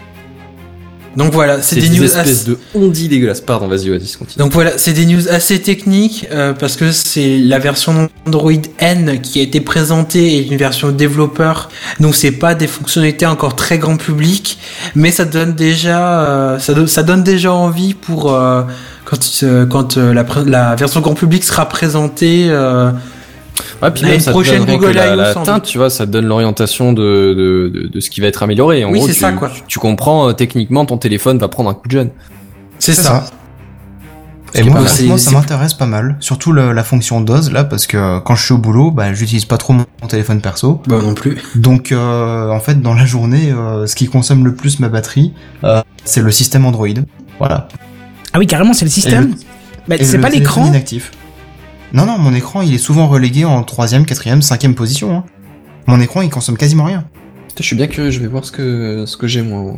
Donc 1.15 1.31
voilà, 1.33 1.61
c'est 1.61 1.75
des 1.75 1.87
des, 1.89 1.97
news 1.97 2.03
espèces 2.03 2.41
assez- 2.41 2.49
de 2.49 2.57
ondis 2.73 3.07
dégueulasses. 3.07 3.41
Pardon, 3.41 3.67
vas-y, 3.67 3.89
vas-y, 3.89 4.11
continue. 4.17 4.37
Donc 4.43 4.51
voilà, 4.51 4.77
c'est 4.77 4.93
des 4.93 5.05
news 5.05 5.29
assez 5.29 5.61
techniques 5.61 6.27
euh, 6.31 6.53
parce 6.53 6.75
que 6.75 6.91
c'est 6.91 7.37
la 7.37 7.57
version 7.59 8.09
Android 8.27 8.51
N 8.79 9.21
qui 9.21 9.39
a 9.39 9.43
été 9.43 9.61
présentée 9.61 10.35
et 10.35 10.47
une 10.47 10.57
version 10.57 10.91
développeur. 10.91 11.69
Donc 11.99 12.15
c'est 12.15 12.31
pas 12.31 12.53
des 12.55 12.67
fonctionnalités 12.67 13.25
encore 13.25 13.55
très 13.55 13.77
grand 13.79 13.97
public, 13.97 14.57
mais 14.93 15.11
ça 15.11 15.23
donne 15.25 15.53
déjà 15.55 16.21
euh, 16.27 16.59
ça, 16.59 16.73
do- 16.73 16.87
ça 16.87 17.03
donne 17.03 17.23
déjà 17.23 17.53
envie 17.53 17.93
pour 17.93 18.33
euh, 18.33 18.63
quand 19.05 19.19
euh, 19.43 19.65
quand 19.65 19.97
euh, 19.97 20.13
la, 20.13 20.25
la 20.45 20.75
version 20.75 20.99
grand 21.01 21.13
public 21.13 21.43
sera 21.43 21.69
présentée. 21.69 22.47
Ouais, 23.81 23.91
puis 23.91 24.03
même 24.03 24.19
ça 24.19 24.31
te 24.31 24.35
prochaine, 24.35 24.65
donne 24.65 24.75
Google 24.77 24.91
la, 24.93 25.33
teinte, 25.33 25.45
doute. 25.47 25.63
tu 25.63 25.77
vois, 25.77 25.89
ça 25.89 26.05
te 26.05 26.11
donne 26.11 26.25
l'orientation 26.25 26.93
de, 26.93 27.01
de, 27.01 27.71
de, 27.73 27.87
de 27.87 27.99
ce 27.99 28.09
qui 28.09 28.21
va 28.21 28.27
être 28.27 28.43
amélioré. 28.43 28.83
En 28.85 28.91
Oui, 28.91 28.99
gros, 28.99 29.07
c'est 29.07 29.13
tu, 29.13 29.19
ça, 29.19 29.31
quoi. 29.31 29.49
Tu, 29.49 29.61
tu 29.67 29.79
comprends 29.79 30.29
euh, 30.29 30.33
techniquement 30.33 30.85
ton 30.85 30.97
téléphone 30.97 31.37
va 31.37 31.47
prendre 31.47 31.69
un 31.69 31.73
coup 31.73 31.87
de 31.87 31.91
jeune. 31.93 32.09
c'est 32.79 32.93
ça. 32.93 33.25
Et 34.57 34.63
moi, 34.63 34.87
ça 34.87 35.31
m'intéresse 35.31 35.73
pas 35.73 35.85
mal. 35.85 36.15
Surtout 36.21 36.53
le- 36.53 36.71
la 36.71 36.83
fonction 36.85 37.19
DOS, 37.19 37.49
là, 37.51 37.65
parce 37.65 37.87
que 37.87 37.97
euh, 37.97 38.19
quand 38.21 38.35
je 38.35 38.45
suis 38.45 38.53
au 38.53 38.57
boulot, 38.57 38.89
bah, 38.89 39.13
j'utilise 39.13 39.43
pas 39.43 39.57
trop 39.57 39.73
mon 39.73 39.85
mon 40.01 40.07
téléphone 40.07 40.39
perso. 40.39 40.81
Bah 40.87 40.99
non 41.01 41.13
plus. 41.13 41.37
Donc, 41.55 41.91
euh, 41.91 42.49
en 42.51 42.59
fait, 42.59 42.81
dans 42.81 42.93
la 42.93 43.05
journée, 43.05 43.51
euh, 43.51 43.85
ce 43.87 43.95
qui 43.95 44.07
consomme 44.07 44.45
le 44.45 44.53
plus 44.53 44.79
ma 44.79 44.87
batterie, 44.87 45.33
euh, 45.65 45.81
c'est 46.05 46.21
le 46.21 46.31
système 46.31 46.65
Android. 46.65 46.87
Voilà. 47.39 47.67
Ah 48.33 48.39
oui, 48.39 48.45
carrément, 48.47 48.73
c'est 48.73 48.85
le 48.85 48.91
Et 48.91 48.93
système. 48.93 49.29
le- 49.31 49.35
Bah, 49.89 49.95
et 49.99 50.05
c'est 50.05 50.17
le 50.17 50.21
pas 50.23 50.29
l'écran. 50.29 50.67
inactif. 50.67 51.11
Non, 51.95 52.05
non, 52.05 52.17
mon 52.17 52.33
écran, 52.33 52.61
il 52.61 52.73
est 52.73 52.77
souvent 52.77 53.07
relégué 53.07 53.45
en 53.45 53.63
troisième, 53.63 54.05
quatrième, 54.05 54.41
cinquième 54.41 54.75
position. 54.75 55.15
hein. 55.15 55.23
Mon 55.87 56.01
écran, 56.01 56.21
il 56.21 56.29
consomme 56.29 56.57
quasiment 56.57 56.83
rien. 56.83 57.05
Putain, 57.47 57.61
Je 57.61 57.63
suis 57.63 57.75
bien 57.77 57.87
curieux, 57.87 58.11
je 58.11 58.19
vais 58.19 58.27
voir 58.27 58.43
ce 58.43 58.51
que, 58.51 59.05
ce 59.07 59.15
que 59.15 59.27
j'ai 59.27 59.41
moi. 59.41 59.73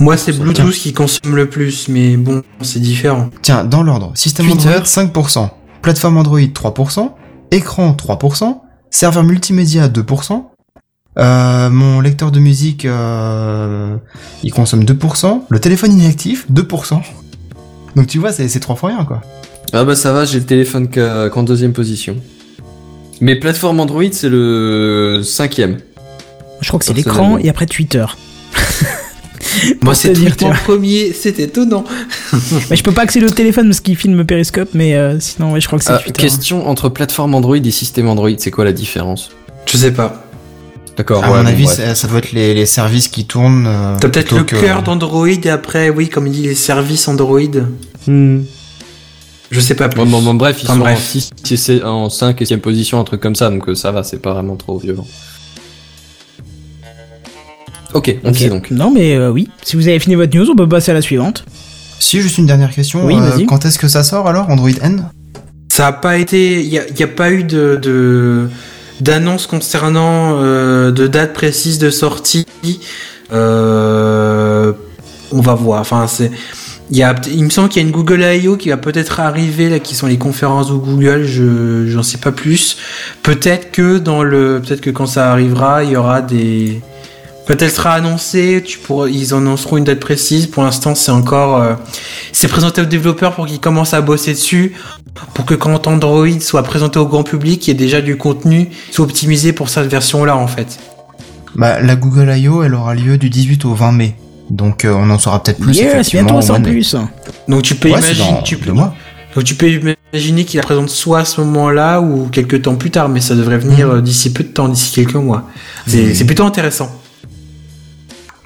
Moi 0.00 0.16
c'est 0.16 0.32
Bluetooth 0.32 0.72
qui 0.72 0.94
consomme 0.94 1.36
le 1.36 1.50
plus, 1.50 1.88
mais 1.88 2.16
bon, 2.16 2.42
c'est 2.62 2.80
différent. 2.80 3.28
Tiens, 3.42 3.64
dans 3.64 3.82
l'ordre, 3.82 4.12
système 4.14 4.46
Twitter. 4.46 4.68
Android 4.68 4.82
5%, 4.82 5.50
plateforme 5.82 6.16
Android 6.16 6.38
3%, 6.40 7.10
écran 7.50 7.92
3%, 7.92 8.60
serveur 8.90 9.24
multimédia 9.24 9.88
2%, 9.88 10.44
euh, 11.18 11.68
mon 11.68 12.00
lecteur 12.00 12.30
de 12.30 12.38
musique 12.40 12.86
euh, 12.86 13.96
il 14.42 14.52
consomme 14.54 14.84
2%, 14.84 15.42
le 15.50 15.60
téléphone 15.60 15.92
inactif 15.92 16.50
2%. 16.50 17.02
Donc 17.96 18.06
tu 18.06 18.18
vois, 18.18 18.32
c'est 18.32 18.48
c'est 18.48 18.60
trois 18.60 18.76
fois 18.76 18.90
rien 18.90 19.04
quoi. 19.04 19.20
Ah 19.72 19.84
bah 19.84 19.94
ça 19.96 20.12
va, 20.12 20.24
j'ai 20.24 20.38
le 20.38 20.44
téléphone 20.46 20.88
qu'en 20.88 21.42
deuxième 21.42 21.72
position. 21.72 22.16
Mais 23.20 23.36
plateforme 23.36 23.80
Android, 23.80 24.02
c'est 24.12 24.28
le 24.28 25.20
cinquième. 25.24 25.78
Je 26.60 26.68
crois 26.68 26.78
que 26.78 26.84
c'est 26.86 26.94
l'écran 26.94 27.38
et 27.38 27.48
après 27.48 27.66
Twitter. 27.66 28.04
Moi 29.82 29.94
c'est 29.94 30.12
Twitter 30.12 30.44
en 30.44 30.52
premier, 30.52 31.12
c'est 31.12 31.38
étonnant. 31.40 31.84
Bah, 32.32 32.74
je 32.76 32.82
peux 32.82 32.92
pas 32.92 33.02
accéder 33.02 33.26
au 33.26 33.30
téléphone 33.30 33.66
parce 33.68 33.80
qu'il 33.80 33.96
filme 33.96 34.24
Periscope, 34.24 34.70
mais 34.74 34.94
euh, 34.94 35.18
sinon, 35.20 35.52
ouais, 35.52 35.60
je 35.60 35.66
crois 35.66 35.78
que 35.78 35.84
c'est 35.84 35.92
Ah, 35.92 35.98
Twitter. 35.98 36.22
question 36.22 36.68
entre 36.68 36.88
plateforme 36.88 37.34
Android 37.34 37.56
et 37.56 37.70
système 37.70 38.08
Android, 38.08 38.30
c'est 38.38 38.50
quoi 38.50 38.64
la 38.64 38.72
différence? 38.72 39.30
Je 39.66 39.76
sais 39.76 39.92
pas. 39.92 40.24
D'accord. 40.96 41.24
À 41.24 41.30
ouais, 41.32 41.38
mon 41.42 41.46
avis, 41.46 41.66
ça, 41.66 41.94
ça 41.94 42.08
doit 42.08 42.18
être 42.18 42.32
les, 42.32 42.54
les 42.54 42.66
services 42.66 43.08
qui 43.08 43.24
tournent. 43.24 43.66
euh, 43.66 43.96
T'as 44.00 44.08
peut-être 44.08 44.36
le 44.36 44.44
que- 44.44 44.56
cœur 44.56 44.82
d'Android 44.82 45.28
et 45.28 45.48
après, 45.50 45.90
oui, 45.90 46.08
comme 46.08 46.26
il 46.26 46.32
dit, 46.32 46.42
les 46.42 46.54
services 46.54 47.06
Android. 47.08 47.40
Hmm. 48.06 48.40
Je 49.50 49.60
sais 49.60 49.74
pas 49.74 49.88
plus. 49.88 49.98
Bon, 50.00 50.06
bon, 50.06 50.20
bon, 50.22 50.34
bref, 50.34 50.58
ils 50.62 50.66
Enfin, 50.66 50.74
sont 50.74 50.80
bref. 50.80 50.98
en 50.98 51.46
6, 51.46 51.72
en 51.84 52.10
5 52.10 52.42
et 52.42 52.44
6 52.44 52.56
position, 52.58 53.00
un 53.00 53.04
truc 53.04 53.20
comme 53.20 53.34
ça, 53.34 53.48
donc 53.50 53.68
euh, 53.68 53.74
ça 53.74 53.90
va, 53.92 54.02
c'est 54.02 54.20
pas 54.20 54.32
vraiment 54.34 54.56
trop 54.56 54.78
violent. 54.78 55.06
Ok, 57.94 58.14
on 58.22 58.28
Ok. 58.28 58.34
disait 58.34 58.50
donc. 58.50 58.70
Non, 58.70 58.90
mais 58.90 59.14
euh, 59.14 59.30
oui. 59.30 59.48
Si 59.62 59.76
vous 59.76 59.88
avez 59.88 59.98
fini 59.98 60.14
votre 60.14 60.36
news, 60.36 60.48
on 60.50 60.56
peut 60.56 60.68
passer 60.68 60.90
à 60.90 60.94
la 60.94 61.00
suivante. 61.02 61.44
Si, 61.98 62.20
juste 62.20 62.38
une 62.38 62.46
dernière 62.46 62.70
question. 62.74 63.04
Oui, 63.06 63.14
euh, 63.16 63.20
vas-y. 63.20 63.46
quand 63.46 63.64
est-ce 63.64 63.78
que 63.78 63.88
ça 63.88 64.04
sort 64.04 64.26
alors, 64.28 64.50
Android 64.50 64.70
N? 64.82 65.08
Ça 65.72 65.86
a 65.88 65.92
pas 65.92 66.18
été, 66.18 66.62
il 66.62 66.68
y 66.68 66.78
a, 66.78 67.06
pas 67.06 67.30
eu 67.30 67.44
de, 67.44 67.78
de 67.80 68.48
d'annonce 69.00 69.46
concernant 69.46 70.36
euh, 70.42 70.90
de 70.90 71.06
date 71.06 71.32
précise 71.32 71.78
de 71.78 71.88
sortie. 71.90 72.46
Euh, 73.32 74.72
on 75.32 75.40
va 75.40 75.54
voir. 75.54 75.80
Enfin, 75.80 76.06
c'est, 76.08 76.30
il 76.90 77.44
me 77.44 77.50
semble 77.50 77.68
qu'il 77.68 77.82
y 77.82 77.84
a 77.84 77.88
une 77.88 77.94
Google 77.94 78.22
I.O. 78.22 78.56
qui 78.56 78.70
va 78.70 78.76
peut-être 78.76 79.20
arriver 79.20 79.68
là, 79.68 79.78
qui 79.78 79.94
sont 79.94 80.06
les 80.06 80.18
conférences 80.18 80.68
de 80.68 80.74
Google. 80.74 81.24
Je, 81.24 81.86
j'en 81.88 82.02
sais 82.02 82.18
pas 82.18 82.32
plus. 82.32 82.78
Peut-être 83.22 83.70
que 83.70 83.98
dans 83.98 84.22
le, 84.22 84.62
peut-être 84.64 84.80
que 84.80 84.90
quand 84.90 85.06
ça 85.06 85.30
arrivera, 85.30 85.84
il 85.84 85.90
y 85.90 85.96
aura 85.96 86.22
des 86.22 86.80
Peut-être 87.48 87.62
elle 87.62 87.70
sera 87.70 87.92
annoncée, 87.92 88.62
tu 88.62 88.76
pourras, 88.76 89.08
ils 89.08 89.32
annonceront 89.32 89.78
une 89.78 89.84
date 89.84 90.00
précise. 90.00 90.46
Pour 90.48 90.64
l'instant, 90.64 90.94
c'est 90.94 91.10
encore, 91.10 91.56
euh, 91.56 91.76
c'est 92.30 92.46
présenté 92.46 92.82
aux 92.82 92.84
développeurs 92.84 93.34
pour 93.34 93.46
qu'ils 93.46 93.58
commencent 93.58 93.94
à 93.94 94.02
bosser 94.02 94.32
dessus, 94.32 94.74
pour 95.32 95.46
que 95.46 95.54
quand 95.54 95.86
Android 95.86 96.28
soit 96.40 96.62
présenté 96.62 96.98
au 96.98 97.06
grand 97.06 97.22
public, 97.22 97.66
il 97.66 97.70
y 97.70 97.72
ait 97.72 97.74
déjà 97.74 98.02
du 98.02 98.18
contenu, 98.18 98.68
soit 98.90 99.06
optimisé 99.06 99.54
pour 99.54 99.70
cette 99.70 99.86
version-là 99.86 100.36
en 100.36 100.46
fait. 100.46 100.78
Bah, 101.54 101.80
la 101.80 101.96
Google 101.96 102.30
I.O. 102.36 102.62
elle 102.62 102.74
aura 102.74 102.94
lieu 102.94 103.16
du 103.16 103.30
18 103.30 103.64
au 103.64 103.72
20 103.72 103.92
mai. 103.92 104.14
Donc 104.50 104.84
euh, 104.84 104.94
on 104.94 105.10
en 105.10 105.18
saura 105.18 105.42
peut-être 105.42 105.58
plus. 105.60 105.76
yes, 105.76 106.10
bientôt 106.10 106.40
ça 106.40 106.54
en 106.54 106.62
plus. 106.62 106.96
Donc 107.48 107.62
tu 107.62 107.74
peux 107.74 107.90
Ouais, 107.90 107.98
imaginer, 107.98 108.30
dans 108.30 108.42
tu 108.42 108.56
peux, 108.56 108.66
deux 108.66 108.72
mois. 108.72 108.94
donc 109.34 109.44
tu 109.44 109.54
peux 109.54 109.68
imaginer 110.14 110.44
qu'il 110.44 110.56
la 110.58 110.62
présente 110.64 110.88
soit 110.88 111.20
à 111.20 111.24
ce 111.26 111.40
moment-là 111.42 112.00
ou 112.00 112.28
quelques 112.32 112.62
temps 112.62 112.74
plus 112.76 112.90
tard, 112.90 113.08
mais 113.10 113.20
ça 113.20 113.34
devrait 113.34 113.58
venir 113.58 113.88
Mhm. 113.88 113.94
euh, 113.96 114.00
d'ici 114.00 114.32
peu 114.32 114.42
de 114.44 114.48
temps, 114.48 114.68
d'ici 114.68 114.92
quelques 114.92 115.14
mois. 115.16 115.44
C'est, 115.86 116.14
c'est 116.14 116.24
plutôt 116.24 116.44
intéressant. 116.44 116.90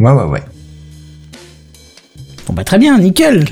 Ouais, 0.01 0.11
ouais, 0.11 0.25
ouais. 0.25 0.43
Bon 2.49 2.55
bah 2.55 2.65
très 2.65 2.79
bien, 2.79 2.99
nickel. 2.99 3.45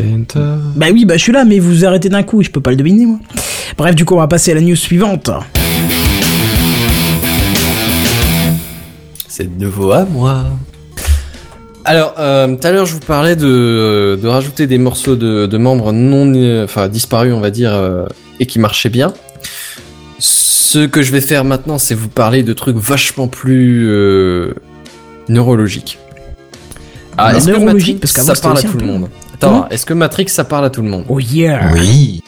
Bah 0.75 0.87
oui, 0.93 1.05
bah 1.05 1.17
je 1.17 1.23
suis 1.23 1.33
là, 1.33 1.45
mais 1.45 1.61
vous 1.61 1.85
arrêtez 1.85 2.09
d'un 2.09 2.25
coup, 2.25 2.43
je 2.43 2.51
peux 2.51 2.61
pas 2.61 2.71
le 2.71 2.77
deviner 2.77 3.07
moi. 3.07 3.19
Bref, 3.79 3.95
du 3.95 4.05
coup, 4.05 4.15
on 4.15 4.19
va 4.19 4.27
passer 4.27 4.51
à 4.51 4.55
la 4.57 4.61
news 4.61 4.75
suivante. 4.75 5.31
C'est 9.29 9.57
de 9.57 9.65
nouveau 9.65 9.93
à 9.93 10.05
moi. 10.05 10.45
Alors, 11.91 12.15
euh, 12.21 12.55
tout 12.55 12.65
à 12.65 12.71
l'heure, 12.71 12.87
je 12.87 12.95
vous 12.95 13.01
parlais 13.01 13.35
de, 13.35 14.17
de 14.23 14.29
rajouter 14.29 14.69
des 14.69 14.79
morceaux 14.79 15.17
de, 15.17 15.47
de 15.47 15.59
membres 15.59 15.91
non, 15.91 16.33
euh, 16.37 16.63
enfin 16.63 16.87
disparus, 16.87 17.35
on 17.35 17.41
va 17.41 17.51
dire, 17.51 17.75
euh, 17.75 18.07
et 18.39 18.47
qui 18.47 18.61
marchaient 18.61 18.91
bien. 18.91 19.13
Ce 20.21 20.87
que 20.87 21.03
je 21.03 21.11
vais 21.11 21.21
faire 21.21 21.45
maintenant, 21.45 21.79
c'est 21.79 21.97
vous 21.97 22.09
parler 22.09 22.45
de 22.45 22.53
trucs 22.53 22.77
vachement 22.77 23.27
plus 23.27 23.89
euh, 23.89 24.55
neurologiques. 25.29 25.99
Ah, 27.19 27.37
est-ce 27.37 27.47
que 27.47 27.51
neurologique, 27.59 27.95
Matrix, 28.01 28.15
parce 28.15 28.25
ça 28.25 28.41
parle 28.41 28.59
à 28.59 28.63
tout 28.63 28.79
le 28.79 28.87
monde 28.87 29.09
Attends, 29.35 29.69
est-ce 29.71 29.85
que 29.85 29.95
Matrix, 29.95 30.29
ça 30.29 30.45
parle 30.45 30.67
à 30.67 30.71
tout 30.71 30.83
le 30.83 30.89
monde? 30.89 31.07
Oh 31.09 31.19
yeah. 31.19 31.73
Oui. 31.75 32.23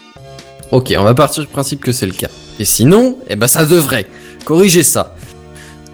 Ok, 0.72 0.92
on 0.98 1.04
va 1.04 1.14
partir 1.14 1.40
du 1.40 1.48
principe 1.48 1.84
que 1.84 1.92
c'est 1.92 2.06
le 2.06 2.14
cas. 2.14 2.30
Et 2.58 2.64
sinon, 2.64 3.16
eh 3.28 3.36
ben 3.36 3.46
ça 3.46 3.64
devrait. 3.64 4.06
Corriger 4.44 4.82
ça. 4.82 5.14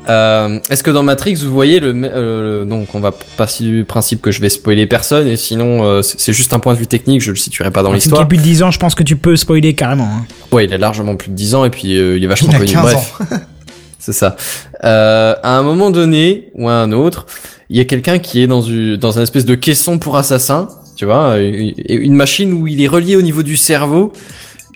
Euh, 0.08 0.58
Est-ce 0.70 0.82
que 0.82 0.90
dans 0.90 1.02
Matrix, 1.02 1.34
vous 1.36 1.52
voyez 1.52 1.80
le, 1.80 1.92
euh, 1.94 2.64
donc 2.64 2.94
on 2.94 3.00
va 3.00 3.12
passer 3.36 3.64
du 3.64 3.84
principe 3.84 4.22
que 4.22 4.30
je 4.30 4.40
vais 4.40 4.48
spoiler 4.48 4.86
personne 4.86 5.26
et 5.28 5.36
sinon 5.36 5.84
euh, 5.84 6.02
c'est 6.02 6.32
juste 6.32 6.52
un 6.54 6.58
point 6.60 6.72
de 6.74 6.78
vue 6.78 6.86
technique, 6.86 7.20
je 7.20 7.30
le 7.30 7.36
situerai 7.36 7.70
pas 7.70 7.82
dans 7.82 7.90
Un 7.90 7.92
film 7.92 8.00
qui 8.00 8.06
a 8.06 8.10
l'histoire. 8.10 8.28
plus 8.28 8.38
de 8.38 8.42
10 8.42 8.62
ans, 8.62 8.70
je 8.70 8.78
pense 8.78 8.94
que 8.94 9.02
tu 9.02 9.16
peux 9.16 9.36
spoiler 9.36 9.74
carrément. 9.74 10.04
hein. 10.10 10.24
Ouais, 10.50 10.64
il 10.64 10.72
a 10.72 10.78
largement 10.78 11.16
plus 11.16 11.28
de 11.30 11.34
10 11.34 11.54
ans 11.54 11.64
et 11.64 11.70
puis 11.70 11.98
euh, 11.98 12.16
il 12.16 12.24
est 12.24 12.26
vachement 12.26 12.48
Il 12.50 12.54
a 12.56 12.58
connu. 12.58 12.72
15 12.72 12.82
Bref, 12.82 13.12
c'est 13.98 14.12
ça. 14.14 14.36
Euh, 14.84 15.34
à 15.42 15.58
un 15.58 15.62
moment 15.62 15.90
donné 15.90 16.48
ou 16.54 16.68
à 16.68 16.72
un 16.74 16.92
autre, 16.92 17.26
il 17.68 17.76
y 17.76 17.80
a 17.80 17.84
quelqu'un 17.84 18.18
qui 18.18 18.40
est 18.42 18.46
dans 18.46 18.62
une 18.62 18.96
dans 18.96 19.18
un 19.18 19.22
espèce 19.22 19.44
de 19.44 19.54
caisson 19.54 19.98
pour 19.98 20.16
assassin, 20.16 20.68
tu 20.96 21.04
vois, 21.04 21.36
une 21.38 21.74
une 21.86 22.14
machine 22.14 22.52
où 22.54 22.66
il 22.66 22.82
est 22.82 22.88
relié 22.88 23.14
au 23.16 23.22
niveau 23.22 23.42
du 23.42 23.56
cerveau 23.58 24.12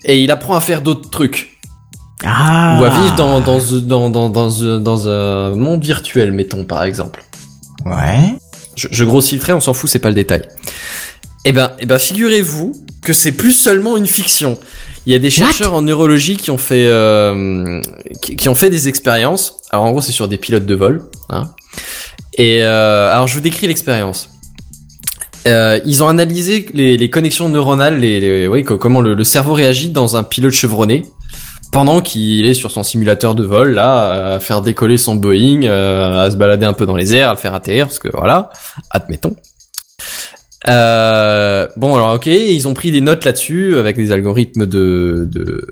et 0.05 0.21
il 0.23 0.31
apprend 0.31 0.57
à 0.57 0.61
faire 0.61 0.83
d'autres 0.83 1.09
trucs. 1.09 1.52
Ah. 2.25 2.79
Ou 2.81 2.85
à 2.85 2.89
vivre 2.91 3.15
dans, 3.17 3.41
dans, 3.41 3.59
dans, 3.59 4.11
dans, 4.11 4.29
dans, 4.31 4.79
dans 4.81 5.09
un 5.09 5.55
monde 5.57 5.83
virtuel, 5.85 6.33
mettons, 6.33 6.65
par 6.65 6.85
exemple. 6.85 7.25
Ouais. 7.85 8.35
Je, 8.77 8.89
je 8.91 9.05
grossis 9.05 9.35
le 9.35 9.41
trait, 9.41 9.53
on 9.53 9.61
s'en 9.61 9.75
fout, 9.75 9.91
c'est 9.91 9.99
pas 9.99 10.09
le 10.09 10.15
détail. 10.15 10.43
Eh 11.45 11.53
ben, 11.53 11.73
eh 11.81 11.87
ben, 11.87 11.99
figurez-vous 11.99 12.73
que 13.03 13.13
c'est 13.13 13.33
plus 13.33 13.53
seulement 13.53 13.97
une 13.97 14.07
fiction. 14.07 14.59
Il 15.07 15.13
y 15.13 15.17
a 15.17 15.19
des 15.19 15.31
chercheurs 15.31 15.75
en 15.75 15.83
neurologie 15.83 16.37
qui 16.37 16.53
ont 16.53 16.59
fait, 16.59 16.87
euh, 16.87 17.81
qui, 18.23 18.37
qui 18.37 18.49
ont 18.49 18.55
fait 18.55 18.71
des 18.71 18.87
expériences. 18.87 19.57
Alors 19.71 19.87
en 19.87 19.91
gros, 19.91 20.01
c'est 20.01 20.13
sur 20.13 20.29
des 20.29 20.37
pilotes 20.39 20.65
de 20.67 20.75
vol. 20.77 21.03
Hein. 21.29 21.51
Et 22.39 22.63
euh, 22.63 23.13
alors, 23.13 23.27
je 23.27 23.35
vous 23.35 23.41
décris 23.41 23.67
l'expérience. 23.67 24.29
Euh, 25.49 25.81
ils 25.85 26.05
ont 26.05 26.09
analysé 26.09 26.67
les, 26.73 26.97
les 26.97 27.11
connexions 27.11 27.49
neuronales, 27.49 27.99
les, 27.99 28.47
les- 28.49 28.63
comment 28.63 29.01
le, 29.01 29.15
le 29.15 29.25
cerveau 29.25 29.55
réagit 29.55 29.91
dans 29.91 30.17
un 30.17 30.23
pilote 30.23 30.53
chevronné 30.53 31.03
pendant 31.71 32.01
qu'il 32.01 32.47
est 32.47 32.55
sur 32.55 32.71
son 32.71 32.83
simulateur 32.83 33.35
de 33.35 33.45
vol 33.45 33.75
là, 33.75 34.35
à 34.35 34.41
faire 34.41 34.63
décoller 34.63 34.99
son 34.99 35.15
Boeing, 35.15 35.63
euh, 35.65 36.27
à 36.27 36.31
se 36.31 36.37
balader 36.37 36.67
un 36.67 36.73
peu 36.73 36.87
dans 36.87 36.97
les 36.97 37.15
airs, 37.15 37.29
à 37.29 37.33
le 37.33 37.39
faire 37.39 37.55
atterrir, 37.55 37.87
parce 37.87 37.99
que 37.99 38.09
voilà, 38.13 38.51
admettons. 38.91 39.37
Euh, 40.69 41.67
bon 41.77 41.95
alors 41.97 42.15
ok, 42.15 42.27
ils 42.27 42.69
ont 42.69 42.75
pris 42.75 42.93
des 42.93 43.01
notes 43.01 43.25
là-dessus 43.25 43.77
avec 43.79 43.97
des 43.97 44.13
algorithmes 44.13 44.67
de, 44.67 45.29
de 45.31 45.67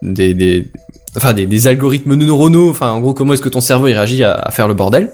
des, 0.00 0.32
des 0.32 0.68
enfin 1.16 1.34
des, 1.34 1.66
algorithmes 1.66 2.14
neuronaux, 2.14 2.70
enfin 2.70 2.90
en 2.92 3.00
gros 3.00 3.12
comment 3.12 3.34
est-ce 3.34 3.42
que 3.42 3.48
ton 3.48 3.60
cerveau 3.60 3.84
réagit 3.86 4.24
à, 4.24 4.50
faire 4.52 4.68
le 4.68 4.74
bordel. 4.74 5.10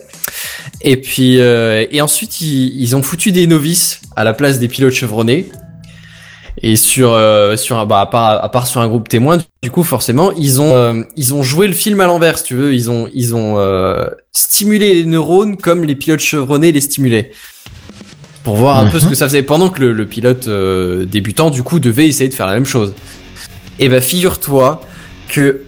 Et 0.83 0.97
puis 0.97 1.41
euh, 1.41 1.85
et 1.91 2.01
ensuite 2.01 2.41
ils 2.41 2.95
ont 2.95 3.03
foutu 3.03 3.33
des 3.33 3.47
novices 3.47 4.01
à 4.15 4.25
la 4.25 4.35
place 4.35 4.59
des 4.59 4.69
pilotes 4.69 4.95
chevronnés. 4.95 5.51
Et 6.61 6.77
sur 6.77 7.13
euh, 7.13 7.57
sur 7.57 7.87
bah 7.87 8.01
à 8.01 8.07
part 8.07 8.45
à 8.45 8.49
part 8.51 8.67
sur 8.67 8.81
un 8.83 8.89
groupe 8.89 9.09
témoin, 9.09 9.39
du 9.63 9.71
coup 9.71 9.83
forcément 9.83 10.33
ils 10.33 10.61
ont 10.61 10.77
euh, 10.77 11.03
ils 11.17 11.33
ont 11.33 11.43
joué 11.43 11.67
le 11.67 11.73
film 11.73 12.01
à 12.01 12.07
l'envers, 12.07 12.37
si 12.39 12.45
tu 12.45 12.55
veux, 12.55 12.75
ils 12.75 12.91
ont 12.91 13.09
ils 13.15 13.35
ont 13.35 13.59
euh, 13.59 14.05
stimulé 14.33 14.95
les 14.95 15.05
neurones 15.07 15.57
comme 15.57 15.85
les 15.85 15.95
pilotes 15.95 16.21
chevronnés 16.21 16.71
les 16.71 16.81
stimulaient. 16.83 17.31
Pour 18.45 18.57
voir 18.57 18.79
un 18.79 18.87
peu 18.91 18.99
ce 18.99 19.07
que 19.07 19.15
ça 19.15 19.29
faisait. 19.29 19.45
Pendant 19.45 19.71
que 19.71 19.81
le, 19.81 19.93
le 19.93 20.05
pilote 20.07 20.49
euh, 20.49 21.05
débutant 21.07 21.49
du 21.51 21.63
coup 21.63 21.79
devait 21.79 22.09
essayer 22.09 22.29
de 22.29 22.35
faire 22.35 22.47
la 22.49 22.55
même 22.55 22.67
chose. 22.67 22.93
Et 23.79 23.89
ben 23.89 24.01
figure-toi 24.03 24.83
que 25.29 25.63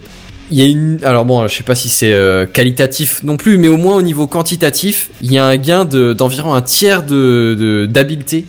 il 0.50 0.58
y 0.58 0.62
a 0.62 0.66
une 0.66 0.98
alors 1.04 1.24
bon 1.24 1.48
je 1.48 1.54
sais 1.56 1.62
pas 1.62 1.74
si 1.74 1.88
c'est 1.88 2.12
euh, 2.12 2.44
qualitatif 2.46 3.22
non 3.22 3.38
plus 3.38 3.56
mais 3.56 3.68
au 3.68 3.78
moins 3.78 3.96
au 3.96 4.02
niveau 4.02 4.26
quantitatif 4.26 5.08
il 5.22 5.32
y 5.32 5.38
a 5.38 5.46
un 5.46 5.56
gain 5.56 5.86
de 5.86 6.12
d'environ 6.12 6.52
un 6.52 6.60
tiers 6.60 7.02
de 7.02 7.56
de- 7.58 7.86
d'habileté 7.86 8.44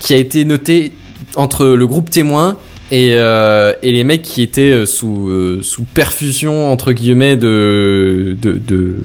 qui 0.00 0.12
a 0.12 0.18
été 0.18 0.44
noté 0.44 0.92
entre 1.36 1.66
le 1.66 1.86
groupe 1.86 2.10
témoin 2.10 2.56
et 2.90 3.14
euh, 3.14 3.72
et 3.82 3.92
les 3.92 4.04
mecs 4.04 4.22
qui 4.22 4.42
étaient 4.42 4.70
euh, 4.72 4.86
sous 4.86 5.28
euh, 5.28 5.60
sous 5.62 5.84
perfusion 5.84 6.70
entre 6.70 6.92
guillemets 6.92 7.36
de 7.36 8.36
de 8.40 8.52
de 8.64 8.96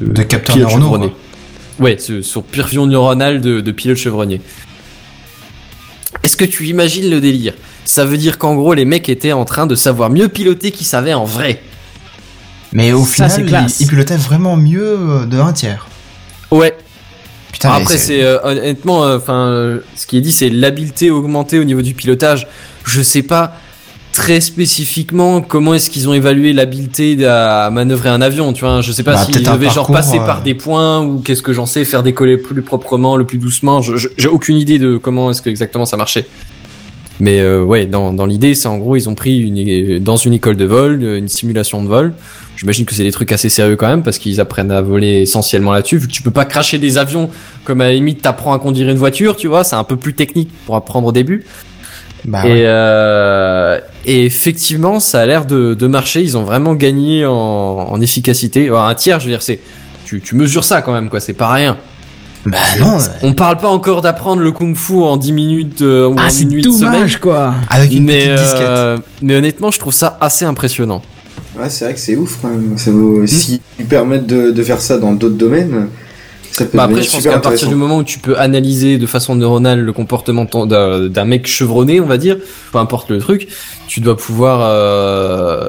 De 0.00 0.22
capteurs 0.22 0.54
pilotes 0.54 0.70
neuronaux, 0.70 0.84
chevronnés. 0.84 1.12
Ouais, 1.80 1.96
sur, 2.22 2.42
perfusion 2.44 2.86
neuronale 2.86 3.40
de, 3.40 3.60
de 3.60 3.70
pilote 3.72 3.96
chevronnier. 3.98 4.40
Est-ce 6.22 6.36
que 6.36 6.44
tu 6.44 6.66
imagines 6.66 7.08
le 7.10 7.20
délire? 7.20 7.54
Ça 7.84 8.04
veut 8.04 8.16
dire 8.18 8.38
qu'en 8.38 8.54
gros, 8.56 8.74
les 8.74 8.84
mecs 8.84 9.08
étaient 9.08 9.32
en 9.32 9.44
train 9.44 9.66
de 9.66 9.74
savoir 9.74 10.10
mieux 10.10 10.28
piloter 10.28 10.70
qu'ils 10.72 10.86
savaient 10.86 11.14
en 11.14 11.24
vrai. 11.24 11.62
Mais 12.72 12.92
au 12.92 13.04
Ça, 13.04 13.28
final, 13.28 13.46
classe. 13.46 13.80
il, 13.80 13.84
il 13.84 13.88
pilotait 13.88 14.16
vraiment 14.16 14.56
mieux 14.56 15.26
de 15.26 15.38
un 15.38 15.52
tiers. 15.52 15.86
Ouais. 16.50 16.74
Putain, 17.58 17.70
mais 17.76 17.82
Après, 17.82 17.98
c'est 17.98 18.22
euh, 18.22 18.38
honnêtement, 18.44 19.00
enfin, 19.00 19.48
euh, 19.48 19.80
ce 19.96 20.06
qui 20.06 20.16
est 20.16 20.20
dit, 20.20 20.30
c'est 20.30 20.48
l'habileté 20.48 21.10
augmentée 21.10 21.58
au 21.58 21.64
niveau 21.64 21.82
du 21.82 21.92
pilotage. 21.92 22.46
Je 22.84 23.02
sais 23.02 23.22
pas 23.22 23.54
très 24.12 24.40
spécifiquement 24.40 25.40
comment 25.40 25.74
est-ce 25.74 25.90
qu'ils 25.90 26.08
ont 26.08 26.14
évalué 26.14 26.52
l'habileté 26.52 27.24
à 27.26 27.68
manœuvrer 27.70 28.10
un 28.10 28.20
avion. 28.20 28.52
Tu 28.52 28.64
vois, 28.64 28.80
je 28.80 28.92
sais 28.92 29.02
pas 29.02 29.14
Bah, 29.14 29.24
s'ils 29.24 29.42
devaient 29.42 29.70
genre 29.70 29.90
passer 29.90 30.18
euh, 30.18 30.24
par 30.24 30.42
des 30.42 30.54
points 30.54 31.02
ou 31.02 31.18
qu'est-ce 31.18 31.42
que 31.42 31.52
j'en 31.52 31.66
sais, 31.66 31.84
faire 31.84 32.04
décoller 32.04 32.36
plus 32.36 32.62
proprement, 32.62 33.16
le 33.16 33.24
plus 33.24 33.38
doucement. 33.38 33.82
J'ai 33.82 34.28
aucune 34.28 34.56
idée 34.56 34.78
de 34.78 34.96
comment 34.96 35.32
est-ce 35.32 35.42
que 35.42 35.50
exactement 35.50 35.84
ça 35.84 35.96
marchait. 35.96 36.26
Mais 37.20 37.40
euh, 37.40 37.62
ouais, 37.62 37.86
dans, 37.86 38.12
dans 38.12 38.26
l'idée, 38.26 38.54
c'est 38.54 38.68
en 38.68 38.78
gros, 38.78 38.94
ils 38.94 39.08
ont 39.08 39.16
pris 39.16 39.40
une, 39.40 39.98
dans 39.98 40.16
une 40.16 40.32
école 40.32 40.56
de 40.56 40.64
vol, 40.64 41.00
euh, 41.02 41.18
une 41.18 41.28
simulation 41.28 41.82
de 41.82 41.88
vol. 41.88 42.14
J'imagine 42.58 42.84
que 42.84 42.92
c'est 42.94 43.04
des 43.04 43.12
trucs 43.12 43.30
assez 43.30 43.48
sérieux 43.48 43.76
quand 43.76 43.86
même 43.86 44.02
parce 44.02 44.18
qu'ils 44.18 44.40
apprennent 44.40 44.72
à 44.72 44.82
voler 44.82 45.20
essentiellement 45.22 45.72
là-dessus. 45.72 45.98
Vu 45.98 46.08
que 46.08 46.12
tu 46.12 46.22
peux 46.22 46.32
pas 46.32 46.44
cracher 46.44 46.78
des 46.78 46.98
avions 46.98 47.30
comme 47.64 47.80
à 47.80 47.84
la 47.84 47.92
limite 47.92 48.20
t'apprends 48.20 48.52
à 48.52 48.58
conduire 48.58 48.88
une 48.88 48.96
voiture, 48.98 49.36
tu 49.36 49.46
vois, 49.46 49.62
c'est 49.62 49.76
un 49.76 49.84
peu 49.84 49.96
plus 49.96 50.14
technique 50.14 50.50
pour 50.66 50.74
apprendre 50.74 51.06
au 51.06 51.12
début. 51.12 51.44
Bah, 52.24 52.44
et, 52.44 52.48
ouais. 52.50 52.62
euh, 52.66 53.78
et 54.04 54.24
effectivement, 54.24 54.98
ça 54.98 55.20
a 55.20 55.26
l'air 55.26 55.46
de, 55.46 55.74
de 55.74 55.86
marcher. 55.86 56.20
Ils 56.20 56.36
ont 56.36 56.42
vraiment 56.42 56.74
gagné 56.74 57.24
en, 57.24 57.32
en 57.32 58.00
efficacité. 58.00 58.66
Alors, 58.66 58.86
un 58.86 58.94
tiers, 58.96 59.20
je 59.20 59.26
veux 59.26 59.30
dire, 59.30 59.42
c'est 59.42 59.60
tu, 60.04 60.20
tu 60.20 60.34
mesures 60.34 60.64
ça 60.64 60.82
quand 60.82 60.92
même, 60.92 61.10
quoi. 61.10 61.20
C'est 61.20 61.34
pas 61.34 61.52
rien. 61.52 61.76
Bah 62.44 62.58
non, 62.80 62.98
On 63.22 63.34
parle 63.34 63.58
pas 63.58 63.68
encore 63.68 64.00
d'apprendre 64.00 64.42
le 64.42 64.50
kung-fu 64.52 64.94
en 64.94 65.16
10 65.16 65.32
minutes 65.32 65.82
euh, 65.82 66.08
ou 66.08 66.16
Ah, 66.18 66.26
en 66.26 66.30
une 66.30 66.48
nuit 66.48 66.62
de 66.62 66.70
semaine. 66.70 66.92
dommage, 66.92 67.18
quoi. 67.20 67.54
avec 67.70 67.92
une 67.92 68.04
mais, 68.04 68.20
petite 68.26 68.42
disquette. 68.42 68.60
euh, 68.62 68.98
mais 69.22 69.36
honnêtement, 69.36 69.70
je 69.70 69.78
trouve 69.78 69.92
ça 69.92 70.16
assez 70.20 70.44
impressionnant. 70.44 71.02
Ouais, 71.58 71.70
c'est 71.70 71.84
vrai 71.86 71.94
que 71.94 72.00
c'est 72.00 72.16
ouf 72.16 72.38
quand 72.40 72.48
même. 72.48 72.78
Ça 72.78 72.90
vaut... 72.90 73.26
S'ils 73.26 73.60
permettent 73.88 74.26
de, 74.26 74.50
de 74.50 74.62
faire 74.62 74.80
ça 74.80 74.98
dans 74.98 75.12
d'autres 75.12 75.36
domaines, 75.36 75.88
ça 76.52 76.64
peut 76.64 76.76
Bah 76.76 76.84
après, 76.84 77.02
je 77.02 77.10
pense 77.10 77.22
qu'à 77.22 77.38
partir 77.38 77.68
du 77.68 77.74
moment 77.74 77.98
où 77.98 78.04
tu 78.04 78.18
peux 78.18 78.38
analyser 78.38 78.98
de 78.98 79.06
façon 79.06 79.34
neuronale 79.34 79.80
le 79.80 79.92
comportement 79.92 80.44
d'un 80.44 81.24
mec 81.24 81.46
chevronné, 81.46 82.00
on 82.00 82.06
va 82.06 82.18
dire, 82.18 82.36
peu 82.72 82.78
importe 82.78 83.10
le 83.10 83.18
truc, 83.18 83.48
tu 83.86 84.00
dois 84.00 84.16
pouvoir 84.16 84.60
euh, 84.62 85.68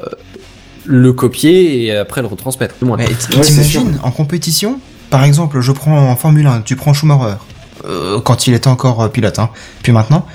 le 0.86 1.14
copier 1.14 1.86
et 1.86 1.96
après 1.96 2.22
le 2.22 2.28
retransmettre. 2.28 2.76
Moins. 2.82 2.98
Mais 2.98 3.08
Ouais, 3.08 3.42
t'imagines, 3.42 4.00
en 4.04 4.12
compétition, 4.12 4.80
par 5.10 5.24
exemple, 5.24 5.62
je 5.62 5.72
prends 5.72 6.10
en 6.10 6.16
Formule 6.16 6.48
1, 6.48 6.62
tu 6.62 6.76
prends 6.76 6.94
Schumacher, 6.94 7.36
euh, 7.86 8.20
quand 8.20 8.48
il 8.48 8.54
était 8.54 8.68
encore 8.68 9.02
euh, 9.02 9.08
pilote, 9.08 9.40
hein, 9.40 9.50
puis 9.84 9.92
maintenant, 9.92 10.26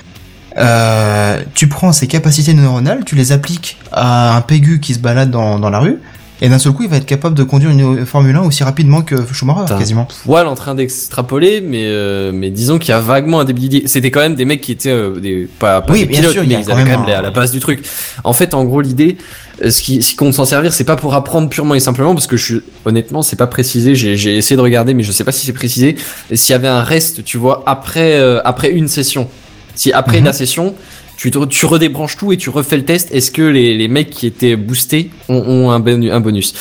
euh, 0.57 1.41
tu 1.53 1.67
prends 1.67 1.91
ses 1.91 2.07
capacités 2.07 2.53
neuronales, 2.53 3.03
tu 3.05 3.15
les 3.15 3.31
appliques 3.31 3.77
à 3.91 4.35
un 4.37 4.41
Pégu 4.41 4.79
qui 4.79 4.93
se 4.93 4.99
balade 4.99 5.31
dans, 5.31 5.59
dans 5.59 5.69
la 5.69 5.79
rue, 5.79 5.97
et 6.41 6.49
d'un 6.49 6.59
seul 6.59 6.73
coup, 6.73 6.83
il 6.83 6.89
va 6.89 6.97
être 6.97 7.05
capable 7.05 7.33
de 7.35 7.43
conduire 7.43 7.71
une 7.71 8.05
Formule 8.05 8.35
1 8.35 8.41
aussi 8.41 8.63
rapidement 8.65 9.01
que 9.01 9.15
Schumacher, 9.31 9.73
quasiment. 9.77 10.05
poil 10.25 10.47
en 10.47 10.55
train 10.55 10.75
d'extrapoler, 10.75 11.61
mais 11.61 11.83
euh, 11.85 12.31
mais 12.33 12.49
disons 12.49 12.77
qu'il 12.77 12.89
y 12.89 12.93
a 12.93 12.99
vaguement 12.99 13.39
un 13.39 13.45
débit. 13.45 13.83
C'était 13.85 14.11
quand 14.11 14.19
même 14.19 14.35
des 14.35 14.43
mecs 14.43 14.59
qui 14.59 14.73
étaient 14.73 14.89
euh, 14.91 15.17
des 15.19 15.47
pas, 15.59 15.79
pas 15.81 15.93
Oui, 15.93 15.99
des 16.01 16.05
bien 16.07 16.19
pilotes, 16.19 16.33
sûr, 16.33 16.43
il 16.43 16.47
y 16.47 16.49
mais 16.49 16.55
a 16.57 16.59
ils 16.59 16.71
avaient 16.71 16.83
quand 16.83 16.89
même 16.99 17.09
un- 17.09 17.19
à 17.19 17.21
la 17.21 17.31
base 17.31 17.51
du 17.51 17.61
truc. 17.61 17.85
En 18.25 18.33
fait, 18.33 18.53
en 18.53 18.65
gros, 18.65 18.81
l'idée, 18.81 19.17
euh, 19.63 19.71
ce 19.71 19.81
qui, 19.81 20.01
ce 20.01 20.13
qu'on 20.17 20.33
s'en 20.33 20.43
servir, 20.43 20.73
c'est 20.73 20.83
pas 20.83 20.97
pour 20.97 21.15
apprendre 21.15 21.47
purement 21.47 21.73
et 21.73 21.79
simplement, 21.79 22.13
parce 22.13 22.27
que 22.27 22.35
je 22.35 22.43
suis 22.43 22.61
honnêtement, 22.83 23.21
c'est 23.21 23.37
pas 23.37 23.47
précisé. 23.47 23.95
J'ai 23.95 24.35
essayé 24.35 24.57
de 24.57 24.61
regarder, 24.61 24.93
mais 24.93 25.03
je 25.03 25.13
sais 25.13 25.23
pas 25.23 25.31
si 25.31 25.45
c'est 25.45 25.53
précisé. 25.53 25.95
Et 26.29 26.35
S'il 26.35 26.51
y 26.51 26.55
avait 26.55 26.67
un 26.67 26.83
reste, 26.83 27.23
tu 27.23 27.37
vois, 27.37 27.63
après 27.65 28.15
euh, 28.19 28.41
après 28.43 28.71
une 28.71 28.89
session, 28.89 29.29
si 29.75 29.91
après 29.91 30.19
Mhm. 30.19 30.25
la 30.25 30.33
session. 30.33 30.75
Tu, 31.17 31.31
te- 31.31 31.45
tu 31.45 31.65
redébranches 31.65 32.17
tout 32.17 32.33
et 32.33 32.37
tu 32.37 32.49
refais 32.49 32.75
le 32.75 32.83
test. 32.83 33.09
Est-ce 33.13 33.31
que 33.31 33.41
les, 33.41 33.77
les 33.77 33.87
mecs 33.87 34.09
qui 34.09 34.27
étaient 34.27 34.57
boostés 34.57 35.11
ont, 35.29 35.35
ont 35.37 35.71
un, 35.71 35.79
bonu- 35.79 36.11
un 36.11 36.19
bonus? 36.19 36.53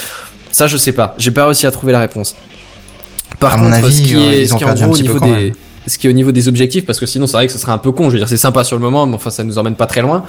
Ça, 0.52 0.68
je 0.68 0.76
sais 0.76 0.92
pas. 0.92 1.16
J'ai 1.18 1.32
pas 1.32 1.44
réussi 1.46 1.66
à 1.66 1.72
trouver 1.72 1.90
la 1.92 1.98
réponse. 1.98 2.36
Par 3.40 3.54
À 3.54 3.56
contre, 3.56 3.70
mon 3.70 3.72
avis, 3.74 3.96
ce 3.96 4.02
qui 4.02 4.14
est, 4.16 4.42
ils 4.42 4.48
ce 4.48 4.54
ont 4.54 4.58
qui 4.58 4.62
est 4.62 4.66
en 4.66 4.70
un 4.70 4.86
au 4.88 4.92
peu 4.92 4.98
niveau 5.00 5.18
quand 5.18 5.26
des, 5.26 5.32
même. 5.32 5.52
ce 5.88 5.98
qui 5.98 6.06
est 6.06 6.10
au 6.10 6.12
niveau 6.12 6.30
des 6.30 6.46
objectifs, 6.46 6.86
parce 6.86 7.00
que 7.00 7.06
sinon, 7.06 7.26
c'est 7.26 7.32
vrai 7.32 7.48
que 7.48 7.52
ce 7.52 7.58
serait 7.58 7.72
un 7.72 7.78
peu 7.78 7.90
con. 7.90 8.04
Je 8.10 8.12
veux 8.12 8.18
dire, 8.18 8.28
c'est 8.28 8.36
sympa 8.36 8.62
sur 8.62 8.76
le 8.76 8.82
moment, 8.82 9.06
mais 9.06 9.16
enfin, 9.16 9.30
ça 9.30 9.42
nous 9.42 9.58
emmène 9.58 9.74
pas 9.74 9.86
très 9.86 10.02
loin. 10.02 10.24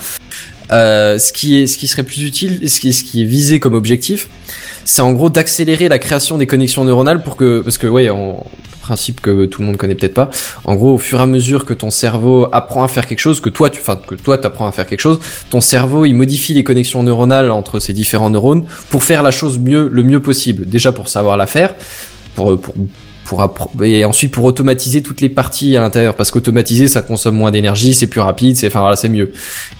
Euh, 0.71 1.19
ce 1.19 1.31
qui 1.31 1.61
est, 1.61 1.67
ce 1.67 1.77
qui 1.77 1.87
serait 1.87 2.01
plus 2.01 2.23
utile, 2.23 2.67
ce 2.67 2.79
qui, 2.79 2.93
ce 2.93 3.03
qui 3.03 3.21
est 3.21 3.25
visé 3.25 3.59
comme 3.59 3.75
objectif, 3.75 4.27
c'est 4.85 5.03
en 5.03 5.13
gros 5.13 5.29
d'accélérer 5.29 5.87
la 5.87 5.99
création 5.99 6.39
des 6.39 6.47
connexions 6.47 6.83
neuronales 6.83 7.21
pour 7.21 7.35
que, 7.35 7.61
parce 7.61 7.77
que 7.77 7.85
ouais, 7.85 8.09
en 8.09 8.43
principe 8.85 9.19
que 9.21 9.45
tout 9.45 9.61
le 9.61 9.67
monde 9.67 9.77
connaît 9.77 9.95
peut-être 9.95 10.13
pas. 10.13 10.29
En 10.63 10.75
gros, 10.75 10.93
au 10.93 10.97
fur 10.97 11.19
et 11.19 11.23
à 11.23 11.25
mesure 11.25 11.65
que 11.65 11.73
ton 11.73 11.89
cerveau 11.89 12.47
apprend 12.51 12.83
à 12.83 12.87
faire 12.87 13.07
quelque 13.07 13.19
chose, 13.19 13.41
que 13.41 13.49
toi, 13.49 13.69
tu, 13.69 13.79
enfin, 13.81 13.97
que 14.07 14.15
toi, 14.15 14.37
t'apprends 14.37 14.67
à 14.67 14.71
faire 14.71 14.85
quelque 14.85 15.01
chose, 15.01 15.19
ton 15.49 15.61
cerveau, 15.61 16.05
il 16.05 16.13
modifie 16.13 16.53
les 16.53 16.63
connexions 16.63 17.01
neuronales 17.03 17.49
entre 17.51 17.79
ces 17.79 17.93
différents 17.93 18.29
neurones 18.29 18.65
pour 18.89 19.03
faire 19.03 19.23
la 19.23 19.31
chose 19.31 19.57
mieux, 19.59 19.89
le 19.91 20.03
mieux 20.03 20.21
possible. 20.21 20.65
Déjà 20.65 20.91
pour 20.91 21.07
savoir 21.09 21.35
la 21.35 21.47
faire, 21.47 21.73
pour, 22.35 22.59
pour 22.61 22.75
pour 23.25 23.41
appro- 23.41 23.83
et 23.83 24.05
ensuite 24.05 24.31
pour 24.31 24.43
automatiser 24.43 25.01
toutes 25.01 25.19
les 25.19 25.29
parties 25.29 25.75
à 25.75 25.81
l'intérieur 25.81 26.13
parce 26.13 26.29
qu'automatiser 26.29 26.87
ça 26.87 27.01
consomme 27.01 27.35
moins 27.35 27.49
d'énergie 27.49 27.95
c'est 27.95 28.05
plus 28.05 28.21
rapide 28.21 28.55
c'est 28.55 28.67
enfin 28.67 28.81
voilà 28.81 28.95
c'est 28.95 29.09
mieux 29.09 29.31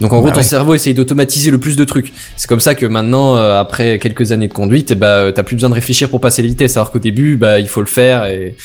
donc 0.02 0.12
en 0.14 0.18
gros 0.18 0.30
Bah 0.30 0.34
ton 0.34 0.42
cerveau 0.42 0.74
essaye 0.74 0.96
d'automatiser 0.96 1.52
le 1.52 1.60
plus 1.60 1.76
de 1.76 1.86
trucs 1.86 2.12
c'est 2.38 2.48
comme 2.48 2.60
ça 2.60 2.74
que 2.74 2.88
maintenant 2.88 3.38
euh, 3.38 3.60
après 3.60 4.00
quelques 4.00 4.32
années 4.32 4.48
de 4.48 4.54
conduite 4.54 4.90
eh 4.90 4.96
bah 4.96 5.32
t'as 5.32 5.44
plus 5.44 5.56
besoin 5.58 5.70
de 5.70 5.76
réfléchir 5.76 6.10
pour 6.10 6.22
passer 6.22 6.42
les 6.42 6.48
vitesses 6.48 6.76
alors 6.76 6.90
qu'au 6.92 6.98
début 6.98 7.38
bah 7.38 7.60
il 7.60 7.68
faut 7.68 7.82
le 7.82 7.86
faire 7.86 8.26
et 8.26 8.56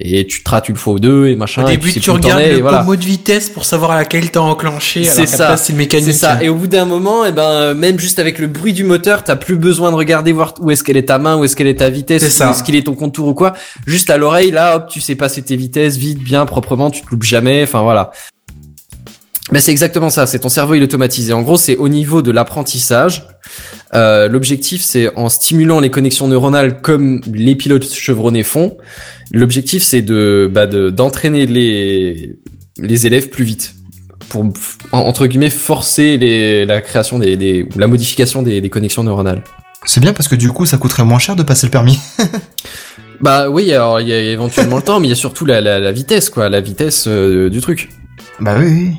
et 0.00 0.26
tu 0.26 0.42
te 0.42 0.50
rates 0.50 0.68
une 0.68 0.76
fois 0.76 0.94
ou 0.94 0.98
deux 0.98 1.28
et 1.28 1.36
machin 1.36 1.64
Au 1.64 1.68
et 1.68 1.72
début, 1.72 1.90
sais 1.90 2.00
tu 2.00 2.06
t'en 2.06 2.14
regardes 2.14 2.40
es, 2.40 2.50
et 2.50 2.56
le 2.56 2.62
voilà. 2.62 2.78
pommeau 2.78 2.96
de 2.96 3.04
vitesse 3.04 3.48
pour 3.50 3.64
savoir 3.64 3.92
à 3.92 3.96
laquelle 3.96 4.30
t'as 4.30 4.40
enclenché. 4.40 5.04
C'est 5.04 5.26
ça. 5.26 5.56
c'est 5.56 5.72
mécanique. 5.72 6.06
C'est 6.06 6.12
ça. 6.12 6.42
Et 6.42 6.48
au 6.48 6.54
bout 6.54 6.66
d'un 6.66 6.84
moment, 6.84 7.24
eh 7.24 7.32
ben, 7.32 7.74
même 7.74 7.98
juste 7.98 8.18
avec 8.18 8.38
le 8.38 8.46
bruit 8.46 8.72
du 8.72 8.84
moteur, 8.84 9.22
t'as 9.24 9.36
plus 9.36 9.56
besoin 9.56 9.90
de 9.90 9.96
regarder 9.96 10.32
voir 10.32 10.54
où 10.60 10.70
est-ce 10.70 10.82
qu'elle 10.82 10.96
est 10.96 11.06
ta 11.08 11.18
main, 11.18 11.36
où 11.36 11.44
est-ce 11.44 11.54
qu'elle 11.56 11.66
est 11.66 11.76
ta 11.78 11.90
vitesse, 11.90 12.22
C'est 12.22 12.30
ça. 12.30 12.48
où 12.48 12.50
est-ce 12.52 12.62
qu'il 12.62 12.74
est 12.76 12.86
ton 12.86 12.94
contour 12.94 13.28
ou 13.28 13.34
quoi. 13.34 13.54
Juste 13.86 14.10
à 14.10 14.16
l'oreille, 14.16 14.50
là, 14.50 14.76
hop, 14.76 14.88
tu 14.88 15.00
sais 15.00 15.14
passer 15.14 15.42
tes 15.42 15.56
vitesses 15.56 15.96
vite, 15.96 16.18
bien, 16.18 16.44
proprement, 16.46 16.90
tu 16.90 17.02
te 17.02 17.06
loupes 17.10 17.22
jamais. 17.22 17.62
Enfin 17.62 17.82
voilà. 17.82 18.10
Mais 19.52 19.60
c'est 19.60 19.70
exactement 19.72 20.08
ça. 20.10 20.26
C'est 20.26 20.38
ton 20.38 20.48
cerveau 20.48 20.74
il 20.74 20.80
est 20.80 20.84
automatisé. 20.84 21.32
En 21.32 21.42
gros, 21.42 21.56
c'est 21.58 21.76
au 21.76 21.88
niveau 21.88 22.22
de 22.22 22.30
l'apprentissage. 22.30 23.26
Euh, 23.94 24.26
L'objectif, 24.28 24.82
c'est 24.82 25.14
en 25.16 25.28
stimulant 25.28 25.80
les 25.80 25.90
connexions 25.90 26.28
neuronales 26.28 26.80
comme 26.80 27.20
les 27.32 27.54
pilotes 27.54 27.88
chevronnés 27.92 28.42
font. 28.42 28.76
L'objectif, 29.32 29.82
c'est 29.82 30.02
de 30.02 30.50
bah, 30.52 30.66
de- 30.66 30.90
d'entraîner 30.90 31.46
les 31.46 32.36
les 32.78 33.06
élèves 33.06 33.28
plus 33.28 33.44
vite 33.44 33.74
pour 34.30 34.44
en- 34.92 34.98
entre 35.00 35.26
guillemets 35.26 35.50
forcer 35.50 36.16
les, 36.16 36.64
la 36.64 36.80
création 36.80 37.18
des, 37.18 37.36
des 37.36 37.64
ou 37.74 37.78
la 37.78 37.86
modification 37.86 38.42
des, 38.42 38.60
des 38.62 38.70
connexions 38.70 39.04
neuronales. 39.04 39.42
C'est 39.84 40.00
bien 40.00 40.14
parce 40.14 40.28
que 40.28 40.34
du 40.34 40.48
coup, 40.50 40.64
ça 40.64 40.78
coûterait 40.78 41.04
moins 41.04 41.18
cher 41.18 41.36
de 41.36 41.42
passer 41.42 41.66
le 41.66 41.70
permis. 41.70 41.98
Bah 43.20 43.48
oui, 43.48 43.72
alors 43.72 44.00
il 44.00 44.08
y 44.08 44.12
a 44.12 44.20
éventuellement 44.20 44.76
le 44.76 44.82
temps, 44.82 44.98
mais 45.00 45.06
il 45.06 45.10
y 45.10 45.12
a 45.12 45.16
surtout 45.16 45.46
la, 45.46 45.60
la, 45.60 45.78
la 45.78 45.92
vitesse 45.92 46.30
quoi, 46.30 46.48
la 46.48 46.60
vitesse 46.60 47.04
euh, 47.06 47.48
du 47.48 47.60
truc. 47.60 47.88
Bah 48.40 48.56
oui, 48.58 48.66
oui. 48.66 48.90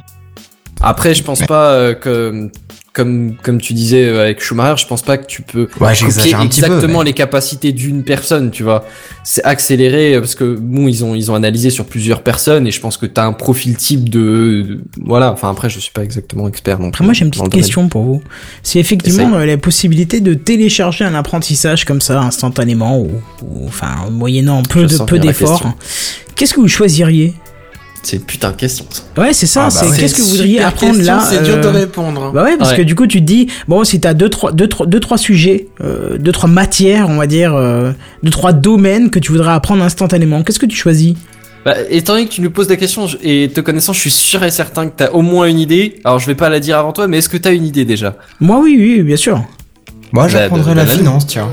Après, 0.81 1.13
je 1.13 1.23
pense 1.23 1.39
Ouais. 1.41 1.47
pas 1.47 1.71
euh, 1.71 1.93
que 1.93 2.49
comme 2.93 3.35
comme 3.43 3.59
tu 3.59 3.73
disais 3.73 4.05
euh, 4.05 4.21
avec 4.21 4.41
Schumacher, 4.41 4.81
je 4.81 4.87
pense 4.87 5.01
pas 5.01 5.17
que 5.17 5.25
tu 5.25 5.41
peux 5.41 5.63
Ouais, 5.63 5.67
copier 5.89 5.95
j'exagère 5.95 6.39
un 6.39 6.47
petit 6.47 6.61
peu. 6.61 6.67
exactement 6.67 6.99
mais- 6.99 7.05
les 7.05 7.13
capacités 7.13 7.73
d'une 7.73 8.03
personne, 8.03 8.51
tu 8.51 8.63
vois. 8.63 8.85
C'est 9.25 9.43
accéléré 9.43 10.13
euh, 10.15 10.19
parce 10.21 10.35
que 10.35 10.55
bon, 10.57 10.87
ils 10.87 11.03
ont 11.03 11.13
ils 11.13 11.29
ont 11.29 11.35
analysé 11.35 11.69
sur 11.71 11.85
plusieurs 11.85 12.21
personnes 12.23 12.67
et 12.67 12.71
je 12.71 12.79
pense 12.79 12.95
que 12.97 13.05
t'as 13.05 13.25
un 13.25 13.33
profil 13.33 13.75
type 13.75 14.07
de, 14.09 14.61
de- 14.61 14.81
voilà. 15.03 15.31
Enfin 15.33 15.49
après, 15.49 15.69
je 15.69 15.79
suis 15.79 15.91
pas 15.91 16.03
exactement 16.03 16.47
expert 16.47 16.79
non 16.79 16.87
Après, 16.87 16.99
plus 16.99 17.05
moi, 17.05 17.13
j'ai 17.13 17.25
une 17.25 17.31
petite 17.31 17.49
question 17.49 17.89
pour 17.89 18.03
vous. 18.03 18.21
C'est 18.63 18.79
effectivement 18.79 19.33
euh, 19.35 19.45
la 19.45 19.57
possibilité 19.57 20.21
de 20.21 20.33
télécharger 20.33 21.03
un 21.03 21.15
apprentissage 21.15 21.83
comme 21.83 21.99
ça 22.01 22.21
instantanément 22.21 22.97
ou, 22.99 23.09
ou, 23.43 23.65
enfin 23.67 24.09
moyennant 24.09 24.61
peu 24.63 24.87
Je 24.87 24.97
de 24.99 25.03
peu 25.03 25.19
d'efforts. 25.19 25.73
Qu'est-ce 26.35 26.53
que 26.53 26.61
vous 26.61 26.67
choisiriez? 26.69 27.33
C'est 28.05 28.17
une 28.17 28.23
putain 28.23 28.51
de 28.51 28.55
question. 28.55 28.85
Ça. 28.89 29.01
Ouais, 29.21 29.33
c'est 29.33 29.47
ça. 29.47 29.63
Ah 29.63 29.65
bah 29.65 29.71
c'est 29.71 29.87
ouais. 29.89 29.97
qu'est-ce 29.97 30.13
que 30.15 30.21
vous 30.21 30.29
voudriez 30.29 30.61
apprendre 30.61 30.93
question, 30.95 31.15
là 31.15 31.27
C'est 31.27 31.41
dur 31.43 31.57
de 31.59 31.65
euh, 31.67 31.71
répondre. 31.71 32.23
hein. 32.25 32.31
Bah 32.33 32.43
ouais, 32.43 32.55
parce 32.57 32.69
Ouais. 32.71 32.77
que 32.77 32.81
du 32.83 32.93
coup, 32.93 33.07
tu 33.07 33.19
te 33.19 33.23
dis, 33.25 33.47
bon, 33.67 33.83
si 33.83 33.99
t'as 33.99 34.13
deux 34.13 34.29
trois, 34.29 34.51
deux, 34.51 34.67
trois, 34.67 34.85
deux, 34.85 34.99
trois 34.99 35.17
sujets, 35.17 35.67
euh, 35.81 36.17
deux, 36.19 36.31
trois 36.31 36.47
matières, 36.49 37.09
on 37.09 37.15
va 37.17 37.25
dire, 37.25 37.55
euh, 37.55 37.91
deux, 38.21 38.29
trois 38.29 38.53
domaines 38.53 39.09
que 39.09 39.17
tu 39.17 39.31
voudrais 39.31 39.53
apprendre 39.53 39.83
instantanément, 39.83 40.43
qu'est-ce 40.43 40.59
que 40.59 40.67
tu 40.67 40.75
choisis? 40.77 41.15
Bah, 41.65 41.73
étant 41.89 42.13
donné 42.13 42.27
que 42.27 42.31
tu 42.31 42.41
nous 42.41 42.51
poses 42.51 42.69
la 42.69 42.75
question 42.75 43.07
je- 43.07 43.17
et 43.23 43.49
te 43.49 43.59
connaissant, 43.59 43.91
je 43.91 43.99
suis 44.01 44.11
sûr 44.11 44.43
et 44.43 44.51
certain 44.51 44.85
que 44.87 44.93
t'as 44.97 45.09
au 45.09 45.23
moins 45.23 45.47
une 45.47 45.57
idée. 45.57 45.95
Alors 46.03 46.19
je 46.19 46.27
vais 46.27 46.35
pas 46.35 46.47
la 46.49 46.59
dire 46.59 46.77
avant 46.77 46.91
toi, 46.93 47.07
mais 47.07 47.17
est-ce 47.17 47.27
que 47.29 47.37
t'as 47.37 47.53
une 47.53 47.65
idée 47.65 47.85
déjà? 47.85 48.17
Moi, 48.39 48.59
oui, 48.61 48.75
oui, 48.77 49.01
bien 49.01 49.17
sûr. 49.17 49.43
Moi, 50.13 50.25
Bah, 50.25 50.29
j'apprendrais 50.29 50.73
de- 50.73 50.77
la 50.77 50.83
de 50.85 50.89
la- 50.91 50.95
finance, 50.95 51.25
tiens. 51.25 51.49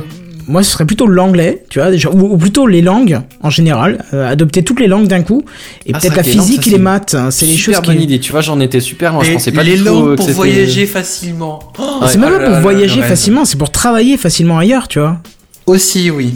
Moi, 0.53 0.63
ce 0.63 0.71
serait 0.71 0.85
plutôt 0.85 1.07
l'anglais, 1.07 1.65
tu 1.71 1.79
vois, 1.81 1.91
déjà, 1.91 2.11
ou, 2.11 2.35
ou 2.35 2.37
plutôt 2.37 2.67
les 2.67 2.83
langues 2.83 3.21
en 3.41 3.49
général, 3.51 4.05
euh, 4.13 4.31
adopter 4.31 4.63
toutes 4.63 4.81
les 4.81 4.87
langues 4.87 5.07
d'un 5.09 5.23
coup, 5.23 5.43
et 5.87 5.93
Ah, 5.95 5.99
peut-être 5.99 6.15
la 6.17 6.23
physique 6.23 6.67
et 6.69 6.71
les 6.71 6.79
maths, 6.79 7.15
hein, 7.15 7.31
c'est 7.31 7.47
les 7.47 7.55
Super 7.55 7.79
choses 7.79 7.87
bonne 7.87 7.97
qui. 7.97 8.05
idée. 8.05 8.21
Tu 8.21 8.33
vois, 8.33 8.43
j'en 8.43 8.61
étais 8.61 8.81
super. 8.81 9.15
Moi, 9.15 9.25
je 9.25 9.31
Et 9.31 9.33
pensais 9.33 9.51
pas 9.51 9.63
les 9.63 9.77
du 9.77 9.81
euh, 9.81 9.85
langues 9.87 10.11
que 10.11 10.15
pour 10.17 10.29
voyager 10.31 10.87
facilement. 10.87 11.73
Oh, 11.79 11.83
Ouais. 12.03 12.09
C'est 12.09 12.19
même 12.19 12.29
ah 12.35 12.37
pas 12.37 12.43
là 12.43 12.45
pour 12.49 12.55
là, 12.57 12.61
voyager 12.61 13.01
facilement, 13.03 13.45
c'est 13.47 13.57
pour 13.57 13.71
travailler 13.73 14.17
facilement 14.17 14.59
ailleurs, 14.59 14.89
tu 14.89 14.99
vois. 15.01 15.19
Aussi, 15.67 16.11
oui. 16.11 16.35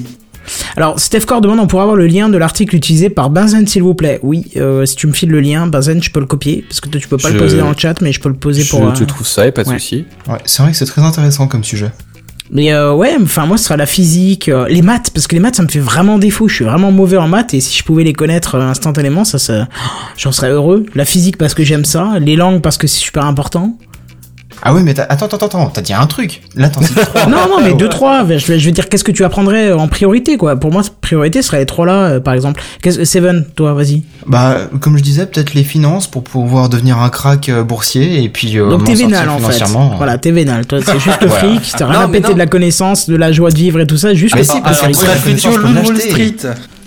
Alors, 0.77 0.99
Steph 1.01 1.23
Core 1.27 1.41
demande, 1.41 1.59
on 1.59 1.67
pourrait 1.67 1.83
avoir 1.83 1.97
le 1.97 2.07
lien 2.07 2.29
de 2.29 2.39
l'article 2.39 2.77
utilisé 2.77 3.11
par 3.11 3.31
Benzen, 3.31 3.67
s'il 3.67 3.83
vous 3.83 3.95
plaît. 3.95 4.21
Oui, 4.23 4.45
euh, 4.57 4.87
si 4.87 4.95
tu 4.97 5.09
me 5.09 5.13
files 5.13 5.29
le 5.31 5.41
lien, 5.41 5.67
Benzen, 5.67 6.03
je 6.03 6.11
peux 6.11 6.21
le 6.21 6.27
copier, 6.27 6.65
parce 6.69 6.81
que 6.81 6.89
toi, 6.89 7.01
tu 7.01 7.09
peux 7.09 7.17
pas 7.19 7.29
le 7.31 7.35
Je- 7.35 7.41
poser 7.43 7.59
dans 7.59 7.69
le 7.71 7.77
chat, 7.77 8.01
mais 8.01 8.13
je 8.13 8.21
peux 8.21 8.29
le 8.29 8.37
poser 8.37 8.63
Je 8.63 8.71
pour... 8.71 8.93
te 8.93 9.03
euh, 9.03 9.07
trouve 9.07 9.27
ça, 9.27 9.43
a 9.43 9.51
pas 9.53 9.65
de 9.65 9.69
ouais. 9.69 9.79
souci. 9.79 10.05
Ouais, 10.29 10.39
c'est 10.47 10.63
vrai 10.63 10.71
que 10.73 10.79
c'est 10.79 10.87
très 10.87 11.03
intéressant 11.03 11.49
comme 11.49 11.65
sujet. 11.65 11.91
Mais 12.51 12.73
euh, 12.73 12.95
ouais, 12.95 13.17
enfin 13.21 13.47
moi 13.47 13.57
ce 13.57 13.65
sera 13.65 13.77
la 13.77 13.87
physique, 13.87 14.49
euh, 14.49 14.69
les 14.69 14.83
maths, 14.83 15.11
parce 15.11 15.27
que 15.27 15.35
les 15.35 15.41
maths 15.41 15.57
ça 15.57 15.63
me 15.63 15.69
fait 15.69 15.81
vraiment 15.81 16.19
défaut. 16.19 16.49
Je 16.49 16.55
suis 16.55 16.65
vraiment 16.65 16.93
mauvais 16.93 17.17
en 17.17 17.29
maths 17.29 17.55
et 17.55 17.61
si 17.61 17.77
je 17.77 17.85
pouvais 17.85 18.05
les 18.05 18.13
connaître 18.13 18.55
euh, 18.55 18.63
instantanément, 18.63 19.25
ça, 19.25 19.39
ça, 19.39 19.69
j'en 20.17 20.33
serais 20.33 20.51
heureux. 20.51 20.87
La 20.95 21.05
physique 21.05 21.39
parce 21.39 21.55
que 21.55 21.65
j'aime 21.65 21.85
ça, 21.85 22.19
les 22.21 22.37
langues 22.37 22.61
parce 22.61 22.79
que 22.79 22.87
c'est 22.87 23.01
super 23.01 23.25
important. 23.25 23.77
Ah 24.63 24.75
oui, 24.75 24.83
mais 24.83 24.99
attends, 24.99 25.27
attends, 25.27 25.47
attends, 25.47 25.67
t'as 25.67 25.81
dit 25.83 25.93
un 25.93 26.07
truc. 26.07 26.43
Là, 26.57 26.69
t'en 26.71 26.81
cites 26.83 26.97
trois. 26.99 27.27
non 27.29 27.49
non 27.49 27.61
mais 27.63 27.75
deux 27.75 27.89
trois. 27.89 28.25
Je, 28.27 28.47
vais- 28.53 28.73
dire 28.73 28.89
qu'est-ce 28.89 29.05
que 29.05 29.13
tu 29.13 29.25
apprendrais 29.25 29.71
en 29.73 29.87
priorité 29.89 30.37
quoi? 30.37 30.57
Pour 30.57 30.73
moi 30.73 30.83
priorité 31.01 31.43
serait 31.43 31.59
les 31.59 31.67
trois 31.67 31.87
là 31.87 31.93
euh, 32.07 32.21
par 32.21 32.35
exemple. 32.35 32.61
Qu'est-ce 32.83 33.05
Seven, 33.05 33.45
toi 33.55 33.75
vas-y. 33.75 34.03
Bah, 34.27 34.57
comme 34.81 34.97
je 34.97 35.03
disais, 35.03 35.27
peut-être 35.27 35.55
les 35.55 35.63
finances 35.65 36.07
pour 36.07 36.25
pouvoir 36.25 36.69
devenir 36.69 36.99
un 36.99 37.09
crack 37.11 37.49
euh, 37.49 37.63
boursier 37.63 38.23
et 38.25 38.29
puis 38.29 38.59
euh, 38.59 38.71
Donc 38.71 38.85
t'es 38.85 38.95
vénal 38.95 39.29
en 39.29 39.35
fait. 39.39 39.53
financièrement. 39.53 39.95
Voilà 39.97 40.19
t'es 40.19 40.31
vénal. 40.33 40.67
Toi 40.67 40.79
c'est 40.85 40.99
juste 40.99 41.21
le 41.23 41.29
Voilà. 41.29 41.45
fric. 41.49 41.73
T'as 41.77 41.87
rien 41.87 42.01
à 42.01 42.09
péter 42.09 42.29
non. 42.29 42.35
de 42.35 42.39
la 42.39 42.47
connaissance, 42.47 43.09
de 43.09 43.17
la 43.17 43.33
joie 43.33 43.51
de 43.51 43.57
vivre 43.59 43.79
et 43.81 43.87
tout 43.87 43.97
ça. 43.99 44.15
Juste 44.15 44.35
Ah, 44.37 44.39
le 44.39 44.43
mais 44.43 44.45
si, 44.45 44.51
fric. 44.53 44.63
parce 44.63 44.83
le 45.57 45.63
que 45.83 45.87
Wall. 45.87 46.01
Street. 46.01 46.37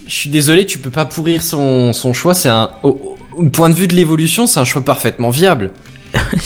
Je 0.08 0.14
suis 0.16 0.30
désolé, 0.32 0.66
tu 0.66 0.80
peux 0.80 0.90
pas 0.90 1.06
pourrir 1.06 1.44
son, 1.44 1.94
son 1.94 2.14
choix. 2.14 2.34
C'est 2.34 2.50
un, 2.50 2.72
au, 2.84 3.16
au 3.38 3.44
point 3.46 3.70
de 3.70 3.76
vue 3.76 3.88
de 3.88 3.94
l'évolution, 3.96 4.48
c'est 4.48 4.60
un 4.60 4.66
choix 4.66 4.82
parfaitement 4.84 5.30
viable. 5.30 5.70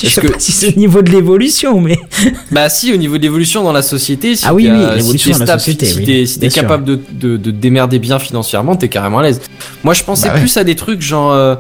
Je 0.02 0.08
sais 0.08 0.22
que- 0.22 0.28
pas 0.28 0.40
si 0.40 0.52
c'est 0.52 0.76
au 0.76 0.80
niveau 0.80 1.02
de 1.02 1.12
l'évolution 1.12 1.80
mais. 1.80 1.98
Bah 2.52 2.70
si, 2.70 2.94
au 2.94 2.98
niveau 2.98 3.18
de 3.18 3.24
l'évolution 3.24 3.64
dans 3.64 3.72
la 3.74 3.82
société, 3.82 4.36
si 4.36 4.46
Ah 4.48 4.54
oui, 4.54 4.66
t'es, 4.66 4.72
oui, 4.72 4.78
l'évolution 4.98 5.18
si 5.18 5.24
t'es 5.26 5.32
dans 5.34 5.40
la 5.40 5.46
stable, 5.46 5.60
société, 5.62 5.86
si 5.86 5.98
oui, 6.00 6.06
t'es, 6.06 6.26
si 6.26 6.34
t'es 6.36 6.40
bien 6.42 6.50
sûr. 6.50 6.62
capable 6.64 6.86
de, 6.86 7.00
de, 7.38 7.52
démerder 7.52 8.00
bien 8.00 8.20
financièrement, 8.20 8.76
t'es 8.76 8.90
carrément 8.90 9.20
à 9.20 9.24
l'aise. 9.24 9.42
Moi, 9.84 9.94
je 9.94 10.04
pensais 10.04 10.28
Bah 10.28 10.36
ouais. 10.36 10.40
plus 10.42 10.58
à 10.58 10.64
des 10.64 10.76
trucs 10.76 11.02
genre 11.02 11.32
euh, 11.34 11.56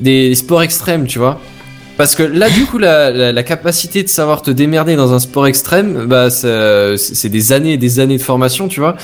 des 0.00 0.34
sports 0.34 0.62
extrêmes, 0.62 1.06
tu 1.06 1.18
vois. 1.18 1.40
Parce 1.98 2.14
que 2.14 2.22
là, 2.22 2.48
du 2.48 2.64
coup, 2.64 2.78
la, 2.78 3.10
la, 3.10 3.32
la 3.32 3.42
capacité 3.42 4.02
de 4.02 4.08
savoir 4.08 4.40
te 4.42 4.50
démerder 4.50 4.96
dans 4.96 5.12
un 5.12 5.18
sport 5.18 5.46
extrême, 5.46 6.06
bah, 6.06 6.30
c'est 6.30 7.28
des 7.28 7.52
années 7.52 7.74
et 7.74 7.76
des 7.76 8.00
années 8.00 8.16
de 8.16 8.22
formation, 8.22 8.66
tu 8.68 8.80
vois. 8.80 8.96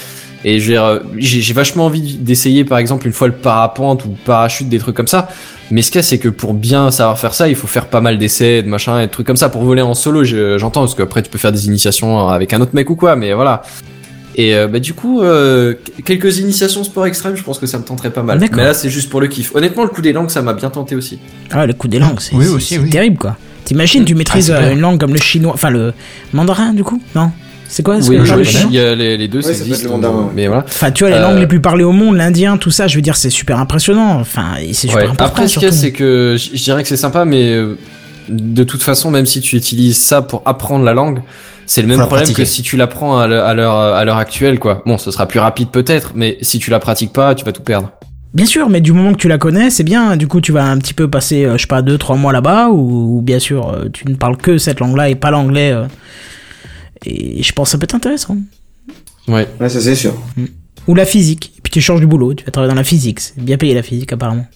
Et 0.44 0.60
j'ai 0.60 1.52
vachement 1.52 1.86
envie 1.86 2.14
d'essayer, 2.16 2.64
par 2.64 2.78
exemple, 2.78 3.06
une 3.06 3.12
fois 3.12 3.26
le 3.26 3.34
parapente 3.34 4.04
ou 4.04 4.10
le 4.10 4.24
parachute, 4.24 4.68
des 4.68 4.78
trucs 4.78 4.94
comme 4.94 5.08
ça. 5.08 5.28
Mais 5.70 5.82
ce 5.82 5.90
qu'il 5.90 5.98
y 5.98 6.00
a, 6.00 6.02
c'est 6.02 6.18
que 6.18 6.28
pour 6.28 6.54
bien 6.54 6.90
savoir 6.90 7.18
faire 7.18 7.34
ça, 7.34 7.48
il 7.48 7.56
faut 7.56 7.66
faire 7.66 7.86
pas 7.86 8.00
mal 8.00 8.18
d'essais, 8.18 8.62
de 8.62 8.68
machin, 8.68 9.00
et 9.00 9.06
de 9.06 9.10
trucs 9.10 9.26
comme 9.26 9.36
ça. 9.36 9.48
Pour 9.48 9.62
voler 9.64 9.82
en 9.82 9.94
solo, 9.94 10.22
je- 10.24 10.56
j'entends, 10.56 10.80
parce 10.82 10.94
qu'après, 10.94 11.22
tu 11.22 11.28
peux 11.30 11.38
faire 11.38 11.52
des 11.52 11.66
initiations 11.66 12.28
avec 12.28 12.52
un 12.52 12.60
autre 12.60 12.70
mec 12.74 12.88
ou 12.88 12.94
quoi, 12.96 13.16
mais 13.16 13.32
voilà. 13.34 13.62
Et 14.36 14.54
euh, 14.54 14.68
bah, 14.68 14.78
du 14.78 14.94
coup, 14.94 15.20
euh, 15.20 15.74
quelques 16.04 16.38
initiations 16.38 16.84
sport 16.84 17.06
extrême, 17.06 17.34
je 17.36 17.42
pense 17.42 17.58
que 17.58 17.66
ça 17.66 17.76
me 17.78 17.82
tenterait 17.84 18.10
pas 18.10 18.22
mal. 18.22 18.38
Mais 18.38 18.62
là, 18.62 18.72
c'est 18.72 18.88
juste 18.90 19.10
pour 19.10 19.20
le 19.20 19.26
kiff. 19.26 19.52
Honnêtement, 19.56 19.82
le 19.82 19.88
coup 19.88 20.00
des 20.00 20.12
langues, 20.12 20.30
ça 20.30 20.40
m'a 20.42 20.54
bien 20.54 20.70
tenté 20.70 20.94
aussi. 20.94 21.18
Ah, 21.50 21.66
le 21.66 21.72
coup 21.72 21.88
des 21.88 21.98
langues, 21.98 22.20
c'est 22.20 22.36
Oui, 22.36 22.46
oui. 22.48 22.88
terrible 22.90 23.18
quoi. 23.18 23.36
T'imagines, 23.64 24.04
tu 24.04 24.14
maîtrises 24.14 24.46
c'est 24.46 24.52
euh, 24.52 24.58
clair. 24.58 24.70
une 24.72 24.80
langue 24.80 24.98
comme 25.00 25.12
le 25.12 25.18
chinois, 25.20 25.52
enfin 25.52 25.68
le 25.70 25.92
mandarin 26.32 26.72
du 26.72 26.84
coup 26.84 27.02
Non? 27.14 27.32
C'est 27.68 27.82
quoi 27.82 27.98
est-ce 27.98 28.08
Oui, 28.08 28.16
que 28.16 28.66
il 28.68 28.72
y 28.74 28.80
a 28.80 28.94
les, 28.94 29.16
les 29.18 29.28
deux, 29.28 29.42
ça 29.42 29.50
existe. 29.50 29.84
le 29.84 29.90
mandarin, 29.90 30.22
ouais. 30.22 30.32
Mais 30.34 30.46
voilà. 30.46 30.64
Enfin, 30.66 30.90
tu 30.90 31.04
vois, 31.04 31.10
les 31.10 31.18
Euh, 31.18 31.22
langues 31.22 31.38
les 31.38 31.46
plus 31.46 31.60
parlées 31.60 31.84
au 31.84 31.92
monde, 31.92 32.16
l'indien, 32.16 32.56
tout 32.56 32.70
ça, 32.70 32.86
je 32.88 32.96
veux 32.96 33.02
dire, 33.02 33.16
c'est 33.16 33.30
super 33.30 33.58
impressionnant. 33.58 34.18
Enfin, 34.18 34.54
c'est 34.68 34.72
super 34.88 34.96
Ouais. 34.96 35.02
important. 35.04 35.24
Après, 35.24 35.48
ce 35.48 35.54
qu'il 35.58 35.64
y 35.64 35.70
a, 35.70 35.72
c'est 35.72 35.92
que 35.92 36.36
je 36.38 36.62
dirais 36.62 36.82
que 36.82 36.88
c'est 36.88 36.96
sympa, 36.96 37.24
mais 37.26 37.52
euh, 37.52 37.76
de 38.30 38.64
toute 38.64 38.82
façon, 38.82 39.10
même 39.10 39.26
si 39.26 39.40
tu 39.42 39.56
utilises 39.56 39.98
ça 39.98 40.22
pour 40.22 40.42
apprendre 40.46 40.84
la 40.84 40.94
langue, 40.94 41.20
c'est 41.66 41.82
le 41.82 41.88
même 41.88 41.98
problème 41.98 42.20
pratiquer. 42.24 42.42
que 42.42 42.48
si 42.48 42.62
tu 42.62 42.78
l'apprends 42.78 43.18
à 43.18 43.26
l'heure 43.26 43.44
à 43.76 44.04
l'heure 44.04 44.16
actuelle, 44.16 44.58
quoi. 44.58 44.82
Bon, 44.86 44.96
ce 44.96 45.10
sera 45.10 45.26
plus 45.26 45.38
rapide 45.40 45.68
peut-être, 45.68 46.12
mais 46.14 46.38
si 46.40 46.58
tu 46.58 46.70
la 46.70 46.78
pratiques 46.78 47.12
pas, 47.12 47.34
tu 47.34 47.44
vas 47.44 47.52
tout 47.52 47.62
perdre. 47.62 47.90
Bien 48.34 48.46
sûr, 48.46 48.68
mais 48.70 48.80
du 48.80 48.92
moment 48.92 49.12
que 49.12 49.18
tu 49.18 49.28
la 49.28 49.36
connais, 49.38 49.68
c'est 49.70 49.84
bien. 49.84 50.16
Du 50.16 50.26
coup, 50.28 50.40
tu 50.40 50.52
vas 50.52 50.64
un 50.64 50.78
petit 50.78 50.94
peu 50.94 51.08
passer, 51.08 51.44
euh, 51.44 51.56
je 51.56 51.62
sais 51.62 51.66
pas, 51.66 51.80
deux, 51.82 51.96
trois 51.98 52.16
mois 52.16 52.32
là-bas, 52.32 52.68
ou, 52.68 53.18
ou 53.18 53.22
bien 53.22 53.38
sûr, 53.38 53.68
euh, 53.70 53.88
tu 53.92 54.06
ne 54.08 54.14
parles 54.14 54.36
que 54.38 54.56
cette 54.58 54.80
langue-là 54.80 55.08
et 55.10 55.14
pas 55.14 55.30
l'anglais. 55.30 55.72
euh, 55.72 55.84
et 57.06 57.42
je 57.42 57.52
pense 57.52 57.68
que 57.68 57.72
ça 57.72 57.78
peut 57.78 57.84
être 57.84 57.94
intéressant. 57.94 58.36
Ouais. 59.26 59.46
Ouais, 59.60 59.68
ça 59.68 59.80
c'est 59.80 59.94
sûr. 59.94 60.14
Ou 60.86 60.94
la 60.94 61.04
physique. 61.04 61.52
Et 61.58 61.60
puis 61.62 61.70
tu 61.70 61.80
changes 61.80 62.00
du 62.00 62.06
boulot, 62.06 62.34
tu 62.34 62.44
vas 62.44 62.50
travailler 62.50 62.70
dans 62.72 62.76
la 62.78 62.84
physique. 62.84 63.20
C'est 63.20 63.38
bien 63.38 63.56
payé 63.58 63.74
la 63.74 63.82
physique 63.82 64.12
apparemment. 64.12 64.46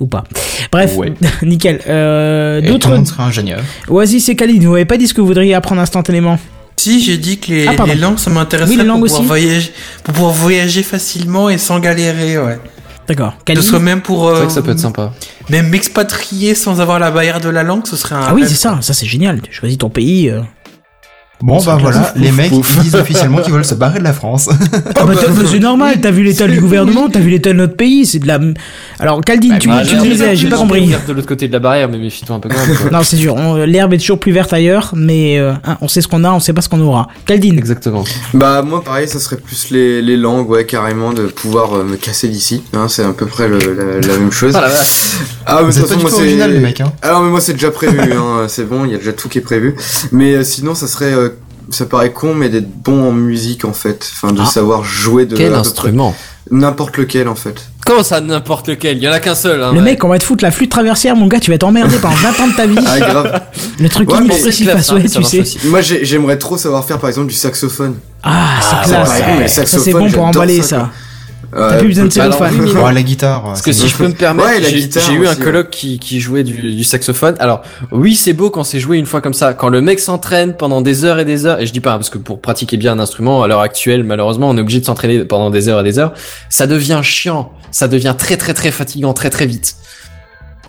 Ou 0.00 0.06
pas. 0.06 0.24
Bref, 0.72 0.96
Ouais. 0.96 1.12
nickel. 1.42 1.80
Euh, 1.86 2.58
Et 2.58 2.62
tout 2.62 2.66
le 2.66 2.72
D'autres. 2.72 2.90
monde 2.90 3.06
serait 3.06 3.22
ingénieur. 3.22 3.60
Oasis 3.88 4.28
et 4.28 4.36
Khalid, 4.36 4.62
vous 4.64 4.72
m'avez 4.72 4.84
pas 4.84 4.96
dit 4.96 5.06
ce 5.06 5.14
que 5.14 5.20
vous 5.20 5.26
voudriez 5.28 5.54
apprendre 5.54 5.80
instantanément. 5.80 6.38
Si, 6.76 7.00
j'ai 7.02 7.16
dit 7.16 7.38
que 7.38 7.52
les, 7.52 7.66
Ah, 7.68 7.76
les 7.86 7.94
langues, 7.94 8.18
ça 8.18 8.28
m'intéresserait 8.30 8.74
Oui, 8.74 8.82
les 8.82 8.86
langues 8.86 9.06
pour, 9.06 9.18
pouvoir 9.18 9.20
aussi. 9.20 9.44
voyager, 9.46 9.72
pour 10.02 10.14
pouvoir 10.14 10.32
voyager 10.32 10.82
facilement 10.82 11.48
et 11.48 11.56
sans 11.58 11.78
galérer, 11.78 12.36
ouais. 12.38 12.58
D'accord. 13.06 13.34
Que 13.44 13.54
ce 13.54 13.62
soit 13.62 13.78
même 13.78 14.00
pour... 14.02 14.24
C'est 14.28 14.32
vrai 14.34 14.42
euh, 14.42 14.46
que 14.46 14.52
ça 14.52 14.62
peut 14.62 14.70
être 14.72 14.80
sympa. 14.80 15.12
Même 15.48 15.68
m'expatrier 15.68 16.54
sans 16.56 16.80
avoir 16.80 16.98
la 16.98 17.10
barrière 17.12 17.40
de 17.40 17.48
la 17.48 17.62
langue, 17.62 17.86
ce 17.86 17.96
serait 17.96 18.16
un... 18.16 18.22
Ah 18.28 18.34
oui, 18.34 18.44
c'est 18.48 18.54
ça. 18.56 18.78
Ça, 18.82 18.92
c'est 18.94 19.06
génial. 19.06 19.40
Tu 19.42 19.52
choisis 19.52 19.78
ton 19.78 19.90
pays. 19.90 20.28
euh. 20.30 20.40
Bon, 21.42 21.62
bah 21.62 21.76
voilà, 21.78 22.12
les 22.16 22.32
mecs, 22.32 22.50
ils 22.52 22.80
disent 22.82 22.94
officiellement 22.94 23.42
qu'ils 23.42 23.52
veulent 23.52 23.64
se 23.66 23.74
barrer 23.74 23.98
de 23.98 24.04
la 24.04 24.14
France. 24.14 24.48
Ah 24.50 25.04
bah, 25.04 25.12
t'as- 25.20 25.28
bah, 25.28 25.42
c'est 25.50 25.58
normal, 25.58 25.96
t'as 26.00 26.10
vu 26.10 26.22
l'état 26.22 26.46
du 26.46 26.58
gouvernement, 26.58 27.08
t'as 27.10 27.18
vu 27.18 27.28
l'état 27.28 27.50
de 27.52 27.58
notre 27.58 27.76
pays, 27.76 28.06
c'est 28.06 28.18
de 28.20 28.26
la... 28.26 28.38
Alors 28.98 29.20
Caldine, 29.20 29.58
tu, 29.58 29.68
Bah, 29.68 29.82
tu 29.86 29.96
me 29.96 30.02
disais, 30.02 30.36
j'ai 30.36 30.48
pas 30.48 30.56
compris. 30.56 30.94
De 31.06 31.12
l'autre 31.12 31.26
côté 31.26 31.46
de 31.48 31.52
la 31.52 31.58
barrière, 31.58 31.88
mais 31.90 31.98
méfie-toi 31.98 32.36
un 32.36 32.40
peu 32.40 32.48
quand 32.48 32.66
même. 32.66 32.76
quoi. 32.76 32.90
Non, 32.90 33.02
c'est 33.02 33.16
sûr, 33.16 33.36
l'herbe 33.66 33.92
est 33.92 33.98
toujours 33.98 34.20
plus 34.20 34.32
verte 34.32 34.52
ailleurs, 34.54 34.92
mais 34.96 35.38
euh, 35.38 35.52
hein, 35.64 35.76
on 35.82 35.88
sait 35.88 36.00
ce 36.00 36.08
qu'on 36.08 36.24
a, 36.24 36.30
on 36.32 36.40
sait 36.40 36.54
pas 36.54 36.62
ce 36.62 36.68
qu'on 36.70 36.80
aura. 36.80 37.08
Caldine, 37.26 37.58
Exactement. 37.58 38.04
Bah 38.32 38.62
moi 38.62 38.82
pareil, 38.82 39.06
ça 39.08 39.18
serait 39.18 39.36
plus 39.36 39.70
les, 39.70 40.00
les 40.00 40.16
langues, 40.16 40.48
ouais 40.48 40.64
carrément, 40.64 41.12
de 41.12 41.24
pouvoir 41.26 41.74
euh, 41.74 41.84
me 41.84 41.96
casser 41.96 42.28
d'ici. 42.28 42.62
Hein, 42.72 42.86
c'est 42.88 43.02
à 43.04 43.12
peu 43.12 43.26
près 43.26 43.48
le- 43.48 43.58
la, 43.58 44.00
la 44.06 44.18
même 44.18 44.32
chose. 44.32 44.54
Ah. 44.56 44.66
Ah 45.46 45.58
mais 45.60 45.66
de 45.66 45.72
C'est 45.72 45.80
toute 45.80 45.88
pas 45.90 45.94
façon 45.96 46.00
moi 46.00 46.10
c'est 46.10 46.22
original, 46.22 46.52
les 46.54 46.60
mecs, 46.60 46.80
hein. 46.80 46.92
Alors 47.02 47.22
mais 47.22 47.28
moi 47.30 47.40
c'est 47.40 47.52
déjà 47.52 47.70
prévu, 47.70 47.98
hein, 48.12 48.46
c'est 48.48 48.66
bon, 48.66 48.84
il 48.86 48.92
y 48.92 48.94
a 48.94 48.98
déjà 48.98 49.12
tout 49.12 49.28
qui 49.28 49.38
est 49.38 49.42
prévu. 49.42 49.74
Mais 50.12 50.34
euh, 50.36 50.44
sinon 50.44 50.74
ça 50.74 50.86
serait, 50.86 51.12
ça 51.74 51.86
paraît 51.86 52.12
con, 52.12 52.34
mais 52.34 52.48
d'être 52.48 52.68
bon 52.70 53.08
en 53.08 53.12
musique 53.12 53.64
en 53.64 53.72
fait, 53.72 54.08
enfin 54.12 54.32
de 54.32 54.40
Ah. 54.42 54.46
savoir 54.46 54.84
jouer 54.84 55.26
de 55.26 55.36
Quel 55.36 55.54
instrument 55.54 56.14
n'importe 56.50 56.98
lequel 56.98 57.26
en 57.28 57.34
fait. 57.34 57.54
Comment 57.86 58.02
ça, 58.02 58.20
n'importe 58.20 58.68
lequel? 58.68 58.98
Il 58.98 59.02
y 59.02 59.08
en 59.08 59.12
a 59.12 59.18
qu'un 59.20 59.34
seul. 59.34 59.62
Hein, 59.62 59.72
le 59.72 59.78
ouais. 59.78 59.82
mec, 59.84 60.04
on 60.04 60.08
va 60.08 60.18
te 60.18 60.24
foutre 60.24 60.44
la 60.44 60.50
flûte 60.50 60.70
traversière, 60.70 61.16
mon 61.16 61.26
gars, 61.26 61.40
tu 61.40 61.50
vas 61.50 61.56
t'emmerder 61.58 61.96
pendant 61.98 62.14
20 62.14 62.40
ans 62.40 62.48
de 62.48 62.52
ta 62.54 62.66
vie. 62.66 62.76
Ah 62.86 62.98
grave. 63.00 63.40
Le 63.78 63.88
truc 63.88 64.10
Ouais, 64.10 64.18
inexpressif 64.24 64.68
à 64.68 64.82
souhait, 64.82 65.02
tu 65.04 65.22
sais. 65.24 65.40
aussi. 65.40 65.58
moi 65.66 65.80
j'ai- 65.80 66.04
j'aimerais 66.04 66.36
trop 66.38 66.56
savoir 66.58 66.84
faire 66.84 66.98
par 66.98 67.08
exemple 67.08 67.28
du 67.28 67.34
saxophone. 67.34 67.96
Ah, 68.22 68.48
c'est 68.60 68.66
Ah, 68.70 68.84
classe. 68.84 69.08
c'est 69.14 69.20
pareil, 69.20 69.34
mais 69.38 69.42
le 69.44 69.48
ça, 69.48 69.64
c'est 69.66 69.92
bon 69.92 70.10
pour 70.10 70.24
emballer 70.24 70.62
ça, 70.62 70.68
ça. 70.68 70.90
T'as 71.54 71.74
Euh, 71.74 71.78
plus 71.78 71.88
besoin 71.88 72.04
de 72.06 72.10
cellophane. 72.10 72.54
Oh, 72.76 72.90
la 72.90 73.02
guitare. 73.02 73.42
Parce 73.44 73.62
que 73.62 73.72
si 73.72 73.88
je 73.88 73.96
peux 73.96 74.08
me 74.08 74.14
permettre, 74.14 74.48
Ouais, 74.48 74.62
j'ai 74.62 75.12
eu 75.14 75.26
un 75.26 75.30
ouais. 75.34 75.36
coloc 75.44 75.70
qui, 75.70 75.98
qui 75.98 76.20
jouait 76.20 76.42
du, 76.42 76.74
du 76.74 76.84
saxophone. 76.84 77.36
Alors 77.38 77.62
oui, 77.92 78.14
c'est 78.16 78.32
beau 78.32 78.50
quand 78.50 78.64
c'est 78.64 78.80
joué 78.80 78.98
une 78.98 79.06
fois 79.06 79.20
comme 79.20 79.34
ça. 79.34 79.54
Quand 79.54 79.68
le 79.68 79.80
mec 79.80 80.00
s'entraîne 80.00 80.56
pendant 80.56 80.80
des 80.80 81.04
heures 81.04 81.18
et 81.18 81.24
des 81.24 81.46
heures, 81.46 81.60
et 81.60 81.66
je 81.66 81.72
dis 81.72 81.80
pas 81.80 81.92
hein, 81.92 81.96
parce 81.98 82.10
que 82.10 82.18
pour 82.18 82.40
pratiquer 82.40 82.76
bien 82.76 82.92
un 82.92 82.98
instrument 82.98 83.42
à 83.42 83.48
l'heure 83.48 83.60
actuelle, 83.60 84.04
malheureusement, 84.04 84.50
on 84.50 84.56
est 84.56 84.60
obligé 84.60 84.80
de 84.80 84.84
s'entraîner 84.84 85.24
pendant 85.24 85.50
des 85.50 85.68
heures 85.68 85.80
et 85.80 85.84
des 85.84 85.98
heures. 85.98 86.12
Ça 86.48 86.66
devient 86.66 87.00
chiant, 87.02 87.52
ça 87.70 87.88
devient 87.88 88.14
très 88.18 88.36
très 88.36 88.54
très 88.54 88.70
fatigant 88.70 89.12
très 89.12 89.30
très 89.30 89.46
vite. 89.46 89.76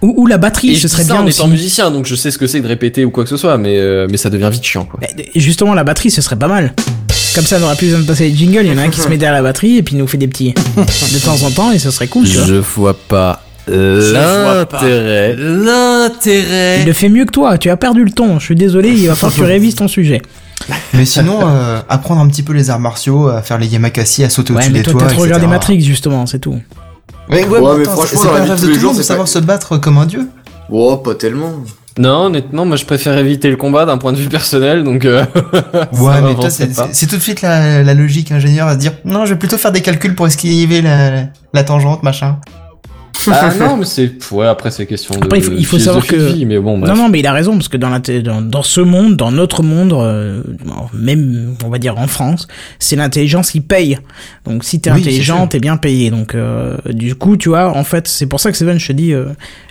Ou, 0.06 0.14
ou 0.18 0.28
la 0.28 0.38
batterie, 0.38 0.72
Et 0.72 0.76
ce 0.76 0.82
je 0.82 0.88
serait 0.88 1.02
dis 1.04 1.08
ça 1.10 1.14
bien 1.16 1.24
en 1.24 1.28
aussi. 1.28 1.40
étant 1.40 1.48
musicien, 1.48 1.90
donc 1.92 2.06
je 2.06 2.14
sais 2.16 2.30
ce 2.32 2.38
que 2.38 2.46
c'est 2.48 2.60
que 2.60 2.64
de 2.64 2.68
répéter 2.68 3.06
ou 3.06 3.10
quoi 3.12 3.24
que 3.24 3.30
ce 3.30 3.38
soit, 3.38 3.58
mais 3.58 3.78
euh, 3.78 4.08
mais 4.10 4.18
ça 4.18 4.30
devient 4.30 4.50
vite 4.52 4.64
chiant 4.64 4.86
quoi. 4.86 5.00
Justement, 5.36 5.74
la 5.74 5.84
batterie, 5.84 6.12
ce 6.12 6.22
serait 6.22 6.36
pas 6.36 6.48
mal. 6.48 6.74
Comme 7.34 7.46
ça, 7.46 7.58
on 7.58 7.62
n'aurait 7.62 7.76
plus 7.76 7.88
besoin 7.88 8.02
de 8.02 8.06
passer 8.06 8.30
les 8.30 8.36
jingles. 8.36 8.62
Il 8.66 8.72
y 8.72 8.74
en 8.74 8.78
a 8.78 8.84
un 8.84 8.90
qui 8.90 9.02
se 9.02 9.10
met 9.10 9.18
derrière 9.18 9.34
la 9.36 9.42
batterie 9.42 9.78
et 9.78 9.84
puis 9.84 9.96
il 9.96 10.00
nous 10.00 10.08
fait 10.08 10.18
des 10.18 10.28
petits 10.28 10.54
de 10.78 11.20
temps 11.26 11.42
en 11.44 11.50
temps 11.52 11.72
et 11.72 11.80
ce 11.80 11.92
serait 11.92 12.08
cool, 12.08 12.26
tu 12.28 12.38
vois. 12.38 12.46
Je 12.46 12.56
vois 12.56 12.94
pas 12.94 13.42
vois 13.68 14.66
pas. 14.68 14.82
l'intérêt. 14.84 15.36
L'intérêt. 15.36 16.82
Il 16.82 16.86
le 16.86 16.94
fait 16.94 17.10
mieux 17.10 17.26
que 17.26 17.32
toi. 17.32 17.58
Tu 17.58 17.70
as 17.70 17.78
perdu 17.78 18.04
le 18.06 18.12
ton. 18.12 18.40
Je 18.40 18.46
suis 18.46 18.56
désolé. 18.56 18.90
Il 18.90 19.08
va 19.08 19.16
falloir 19.16 19.34
que 19.34 19.40
tu 19.40 19.44
révises 19.46 19.76
ton 19.76 19.88
sujet. 19.88 20.22
Mais 20.94 21.06
sinon, 21.06 21.40
euh, 21.44 21.80
apprendre 21.90 22.22
un 22.22 22.28
petit 22.28 22.44
peu 22.44 22.54
les 22.54 22.70
arts 22.70 22.80
martiaux, 22.80 23.28
à 23.28 23.42
faire 23.42 23.58
les 23.58 23.68
yamakasi, 23.68 24.24
à 24.24 24.30
sauter 24.30 24.52
Ouais, 24.54 24.58
au-dessus 24.58 24.72
mais 24.72 24.80
des 24.80 24.84
toi, 24.84 24.94
toits, 24.94 25.02
t'as 25.08 25.14
trop 25.14 25.24
regardé 25.24 25.48
Matrix, 25.48 25.82
justement. 25.82 26.26
C'est 26.26 26.40
tout. 26.40 26.60
Ouais, 27.30 27.44
ouais, 27.48 27.60
Ouais, 27.60 27.72
mais 27.74 27.78
mais 27.80 27.82
attends, 27.84 27.92
franchement, 27.98 28.20
c'est 28.22 28.28
pas 28.28 28.34
la 28.36 28.40
un 28.40 28.44
vie 28.44 28.48
de 28.48 28.52
rêve 28.52 28.60
tous 28.60 28.66
de 28.66 28.68
les 28.68 28.74
tout 28.74 28.76
le 28.76 28.82
jours, 28.82 28.90
monde 28.92 28.98
de 28.98 29.02
c'est 29.04 29.08
savoir 29.08 29.26
pas- 29.28 29.32
se 29.32 29.40
battre 29.40 29.78
comme 29.78 29.98
un 29.98 30.06
dieu. 30.06 30.28
Oh 30.70 30.98
pas 30.98 31.16
tellement. 31.16 31.52
Non, 31.98 32.26
honnêtement, 32.26 32.66
moi 32.66 32.76
je 32.76 32.84
préfère 32.86 33.18
éviter 33.18 33.50
le 33.50 33.56
combat 33.56 33.86
d'un 33.86 33.98
point 33.98 34.12
de 34.12 34.18
vue 34.18 34.28
personnel, 34.28 34.84
donc. 34.84 35.06
euh, 35.06 35.24
Ouais, 35.94 36.22
mais 36.22 36.36
toi, 36.36 36.50
c'est 36.50 37.08
tout 37.08 37.16
de 37.16 37.22
suite 37.22 37.42
la, 37.42 37.84
la 37.84 37.94
logique 37.94 38.32
ingénieur 38.32 38.68
à 38.68 38.74
se 38.74 38.80
dire 38.80 38.92
non, 39.06 39.26
je 39.26 39.34
vais 39.34 39.40
plutôt 39.40 39.58
faire 39.58 39.72
des 39.72 39.82
calculs 39.82 40.14
pour 40.14 40.28
esquiver 40.28 40.82
la, 40.82 41.24
la 41.54 41.64
tangente, 41.64 42.04
machin. 42.04 42.38
Ah 43.34 43.52
non, 43.60 43.78
mais 43.78 43.86
c'est 43.86 44.12
ouais. 44.32 44.48
Après, 44.48 44.72
c'est 44.72 44.86
question 44.86 45.16
de. 45.16 45.24
Après, 45.26 45.40
il 45.40 45.44
faut- 45.44 45.52
il 45.58 45.66
faut 45.66 45.80
savoir 45.80 46.06
que- 46.06 46.16
vie, 46.16 46.46
mais 46.46 46.60
bon, 46.60 46.78
bref. 46.78 46.92
Non, 46.94 47.04
non, 47.04 47.10
mais 47.10 47.20
il 47.20 47.28
a 47.28 47.34
raison, 47.34 47.54
parce 47.54 47.68
que 47.68 47.78
dans, 47.78 47.90
la 47.90 48.00
dans, 48.00 48.42
dans 48.42 48.64
ce 48.64 48.82
monde, 48.82 49.16
dans 49.16 49.32
notre 49.32 49.64
monde, 49.64 49.94
euh, 49.94 50.42
même, 50.94 51.56
on 51.64 51.70
va 51.70 51.78
dire 51.80 51.98
en 51.98 52.08
France, 52.08 52.48
c'est 52.80 52.96
l'intelligence 52.96 53.52
qui 53.52 53.62
paye. 53.62 53.98
Donc, 54.46 54.64
si 54.64 54.80
t'es 54.80 54.92
Oui, 54.92 55.00
intelligent, 55.02 55.48
t'es 55.48 55.60
bien 55.60 55.78
payé. 55.78 56.10
Donc, 56.12 56.36
euh, 56.36 56.78
du 56.90 57.16
coup, 57.16 57.38
tu 57.38 57.50
vois, 57.50 57.76
en 57.76 57.84
fait, 57.84 58.08
c'est 58.08 58.28
pour 58.28 58.40
ça 58.40 58.52
que 58.52 58.58
Seven, 58.58 58.80
je 58.80 58.88
te 58.88 58.94
dis, 58.94 59.14
euh, 59.14 59.26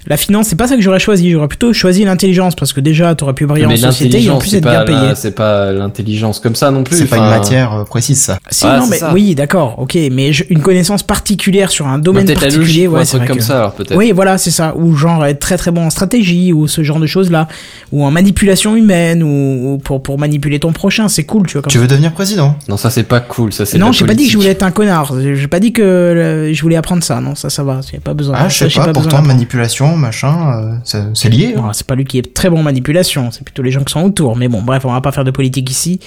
la 0.07 0.17
finance, 0.17 0.49
c'est 0.49 0.57
pas 0.57 0.69
ça 0.69 0.77
que 0.77 0.83
j'aurais 0.83 0.99
choisi. 0.99 1.31
J'aurais 1.31 1.49
plutôt 1.49 1.73
choisi 1.73 2.05
l'intelligence, 2.05 2.55
parce 2.55 2.73
que 2.73 2.81
déjà, 2.81 3.15
t'aurais 3.15 3.35
pu 3.35 3.47
briller 3.47 3.67
en 3.67 3.71
mais 3.71 3.77
société 3.77 4.23
et 4.23 4.31
en 4.31 4.39
plus 4.39 4.55
être 4.55 4.63
bien 4.69 4.85
payé. 4.85 5.15
c'est 5.15 5.35
pas 5.35 5.73
l'intelligence 5.73 6.41
comme 6.41 6.55
ça 6.55 6.71
non 6.71 6.83
plus. 6.85 6.97
C'est 6.97 7.07
pas 7.07 7.17
une 7.19 7.31
matière 7.31 7.73
euh, 7.73 7.85
précise, 7.85 8.21
ça. 8.21 8.39
Si, 8.51 8.65
Ouais, 8.67 8.79
non, 8.79 8.87
mais 8.87 8.99
ça. 8.99 9.13
oui, 9.15 9.35
d'accord, 9.35 9.77
ok, 9.79 9.97
mais 10.13 10.33
je- 10.33 10.45
une 10.51 10.61
connaissance 10.61 11.03
particulière 11.03 11.71
sur 11.71 11.87
un 11.87 11.99
domaine 11.99 12.27
particulier, 12.27 12.59
logique 12.59 12.91
ouais, 12.91 13.05
c'est 13.05 13.25
comme 13.27 13.41
ça, 13.45 13.59
alors 13.59 13.73
peut-être. 13.75 13.97
Oui, 13.97 14.13
voilà, 14.13 14.39
c'est 14.39 14.51
ça. 14.51 14.75
Ou 14.77 14.97
genre 14.97 15.25
être 15.27 15.39
très 15.41 15.57
très 15.57 15.71
bon 15.71 15.87
en 15.87 15.91
stratégie, 15.91 16.53
ou 16.53 16.67
ce 16.67 16.83
genre 16.83 16.99
de 17.01 17.07
choses-là. 17.07 17.49
Ou 17.93 18.05
en 18.05 18.11
manipulation 18.11 18.77
humaine, 18.77 19.23
ou, 19.23 19.75
ou 19.75 19.79
pour, 19.79 20.03
pour 20.03 20.19
manipuler 20.19 20.59
ton 20.59 20.73
prochain, 20.73 21.09
c'est 21.09 21.25
cool, 21.25 21.47
tu 21.47 21.55
vois. 21.55 21.63
Comme 21.63 21.71
Tu 21.71 21.79
veux 21.79 21.87
devenir 21.87 22.13
président? 22.13 22.57
Non, 22.69 22.77
ça 22.77 22.91
c'est 22.91 23.03
pas 23.05 23.21
cool. 23.21 23.53
Ça 23.53 23.67
c'est. 23.67 23.79
non, 23.79 23.93
j'ai 23.93 24.07
pas 24.07 24.15
dit 24.15 24.25
que 24.27 24.31
je 24.33 24.37
voulais 24.37 24.51
être 24.51 24.63
un 24.63 24.71
connard. 24.71 25.13
J'ai 25.21 25.49
pas 25.49 25.61
dit 25.61 25.73
que 25.73 25.83
euh, 25.83 26.53
je 26.53 26.63
voulais 26.63 26.77
apprendre 26.77 27.03
ça. 27.05 27.21
Non, 27.21 27.35
ça, 27.35 27.51
ça 27.51 27.63
va. 27.63 27.81
J'ai 27.91 27.99
pas 28.01 28.15
besoin. 28.15 28.35
Ah, 28.39 28.49
je 28.49 28.57
sais 28.57 28.65
pas, 28.67 28.87
besoin 28.89 28.93
pourtant, 28.93 29.23
manipulation, 29.23 29.97
machin, 29.97 30.79
euh, 30.95 31.07
c'est- 31.15 31.29
lié. 31.29 31.55
hein. 31.57 31.71
C'est 31.73 31.87
pas 31.87 31.95
lui 31.95 32.05
qui 32.05 32.19
est 32.19 32.35
très 32.35 32.51
bon 32.51 32.61
en 32.61 32.63
manipulation, 32.63 33.31
c'est 33.31 33.45
plutôt 33.45 33.63
les 33.63 33.71
gens 33.71 33.83
qui 33.83 33.93
sont 33.93 34.03
autour. 34.03 34.37
Mais 34.37 34.49
bon, 34.49 34.63
bref, 34.63 34.85
on 34.85 34.93
va 34.93 35.01
pas 35.01 35.13
faire 35.13 35.25
de 35.25 35.31
politique 35.31 35.71
ici. 35.71 36.01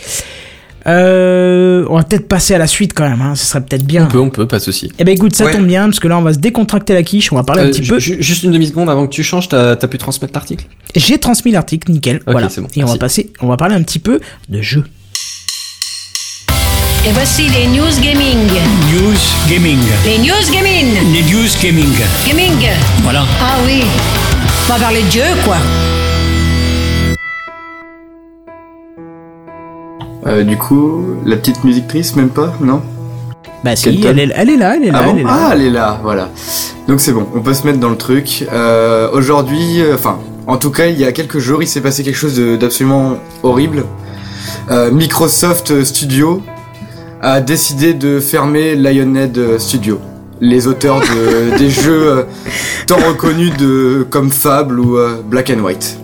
Euh, 0.87 1.85
on 1.89 1.97
va 1.97 2.03
peut-être 2.03 2.27
passer 2.27 2.53
à 2.55 2.57
la 2.57 2.67
suite 2.67 2.93
quand 2.93 3.07
même. 3.07 3.21
Hein. 3.21 3.35
Ce 3.35 3.45
serait 3.45 3.61
peut-être 3.61 3.85
bien. 3.85 4.05
On 4.05 4.11
peut, 4.11 4.19
on 4.19 4.29
peut, 4.29 4.47
pas 4.47 4.59
de 4.59 4.63
souci. 4.63 4.91
Eh 4.99 5.03
ben 5.03 5.13
écoute, 5.13 5.35
ça 5.35 5.45
Ouais. 5.45 5.51
tombe 5.53 5.65
bien 5.67 5.85
parce 5.85 5.99
que 5.99 6.07
là, 6.07 6.17
on 6.17 6.21
va 6.21 6.33
se 6.33 6.39
décontracter 6.39 6.93
la 6.93 7.03
quiche. 7.03 7.31
On 7.33 7.35
va 7.35 7.43
parler 7.43 7.63
un 7.63 7.65
Euh, 7.65 7.71
petit 7.71 7.81
peu. 7.81 7.99
ju- 7.99 8.17
Juste 8.21 8.43
une 8.43 8.51
demi 8.51 8.67
seconde 8.67 8.89
avant 8.89 9.05
que 9.05 9.11
tu 9.13 9.23
changes, 9.23 9.49
t'as 9.49 9.71
as 9.71 9.75
pu 9.87 9.97
transmettre 9.97 10.33
l'article? 10.33 10.65
J'ai 10.95 11.17
transmis 11.17 11.51
l'article, 11.51 11.91
nickel. 11.91 12.21
Voilà. 12.25 12.49
c'est 12.49 12.61
bon, 12.61 12.67
Et 12.75 12.83
on 12.83 12.87
va 12.87 12.97
passer, 12.97 13.31
on 13.41 13.47
va 13.47 13.57
parler 13.57 13.75
un 13.75 13.83
petit 13.83 13.99
peu 13.99 14.19
de 14.49 14.61
jeux. 14.61 14.83
Et 17.05 17.11
voici 17.11 17.43
les 17.49 17.67
news 17.67 18.01
gaming. 18.01 18.37
News 18.93 19.17
Gaming. 19.49 19.77
Les 20.05 20.17
news 20.19 20.51
gaming. 20.53 20.87
Les 21.13 21.21
News 21.23 21.47
Gaming. 21.63 21.93
Gaming. 22.27 22.67
Voilà. 23.03 23.23
Ah 23.41 23.55
oui. 23.65 23.83
On 24.69 24.73
va 24.73 24.79
parler 24.79 25.03
de 25.03 25.11
jeux, 25.11 25.35
quoi. 25.45 25.55
Euh, 30.25 30.43
du 30.43 30.57
coup, 30.57 31.05
la 31.25 31.35
petite 31.35 31.63
musique 31.63 31.87
triste, 31.87 32.15
même 32.15 32.29
pas, 32.29 32.53
non 32.59 32.81
Bah 33.63 33.75
si, 33.75 33.89
elle 34.05 34.19
est, 34.19 34.31
elle 34.35 34.49
est 34.49 34.57
là, 34.57 34.75
elle 34.75 34.85
est 34.85 34.91
là, 34.91 34.99
ah, 35.01 35.03
bon 35.05 35.11
elle 35.13 35.19
est 35.19 35.23
là. 35.23 35.29
ah, 35.31 35.49
elle 35.53 35.61
est 35.61 35.69
là, 35.69 35.99
voilà. 36.03 36.29
Donc 36.87 36.99
c'est 37.01 37.11
bon, 37.11 37.27
on 37.35 37.41
peut 37.41 37.53
se 37.53 37.65
mettre 37.65 37.79
dans 37.79 37.89
le 37.89 37.97
truc. 37.97 38.45
Euh, 38.51 39.09
Aujourd'hui, 39.13 39.81
euh, 39.81 39.93
enfin, 39.95 40.19
en 40.47 40.57
tout 40.57 40.71
cas, 40.71 40.87
il 40.87 40.97
y 40.99 41.05
a 41.05 41.11
quelques 41.11 41.39
jours, 41.39 41.61
il 41.61 41.67
s'est 41.67 41.81
passé 41.81 42.03
quelque 42.03 42.17
chose 42.17 42.39
d'absolument 42.59 43.17
horrible. 43.43 43.85
Euh, 44.71 44.91
Microsoft 44.91 45.83
Studio 45.83 46.41
a 47.21 47.41
décidé 47.41 47.93
de 47.93 48.19
fermer 48.19 48.75
Lionhead 48.75 49.59
Studio. 49.59 49.99
Les 50.39 50.67
auteurs 50.67 50.99
de, 50.99 51.57
des 51.57 51.69
jeux 51.69 52.25
tant 52.85 52.97
reconnus 52.97 53.55
de, 53.57 54.05
comme 54.09 54.29
Fable 54.29 54.79
ou 54.79 54.97
Black 55.29 55.49
and 55.49 55.63
White. 55.63 55.99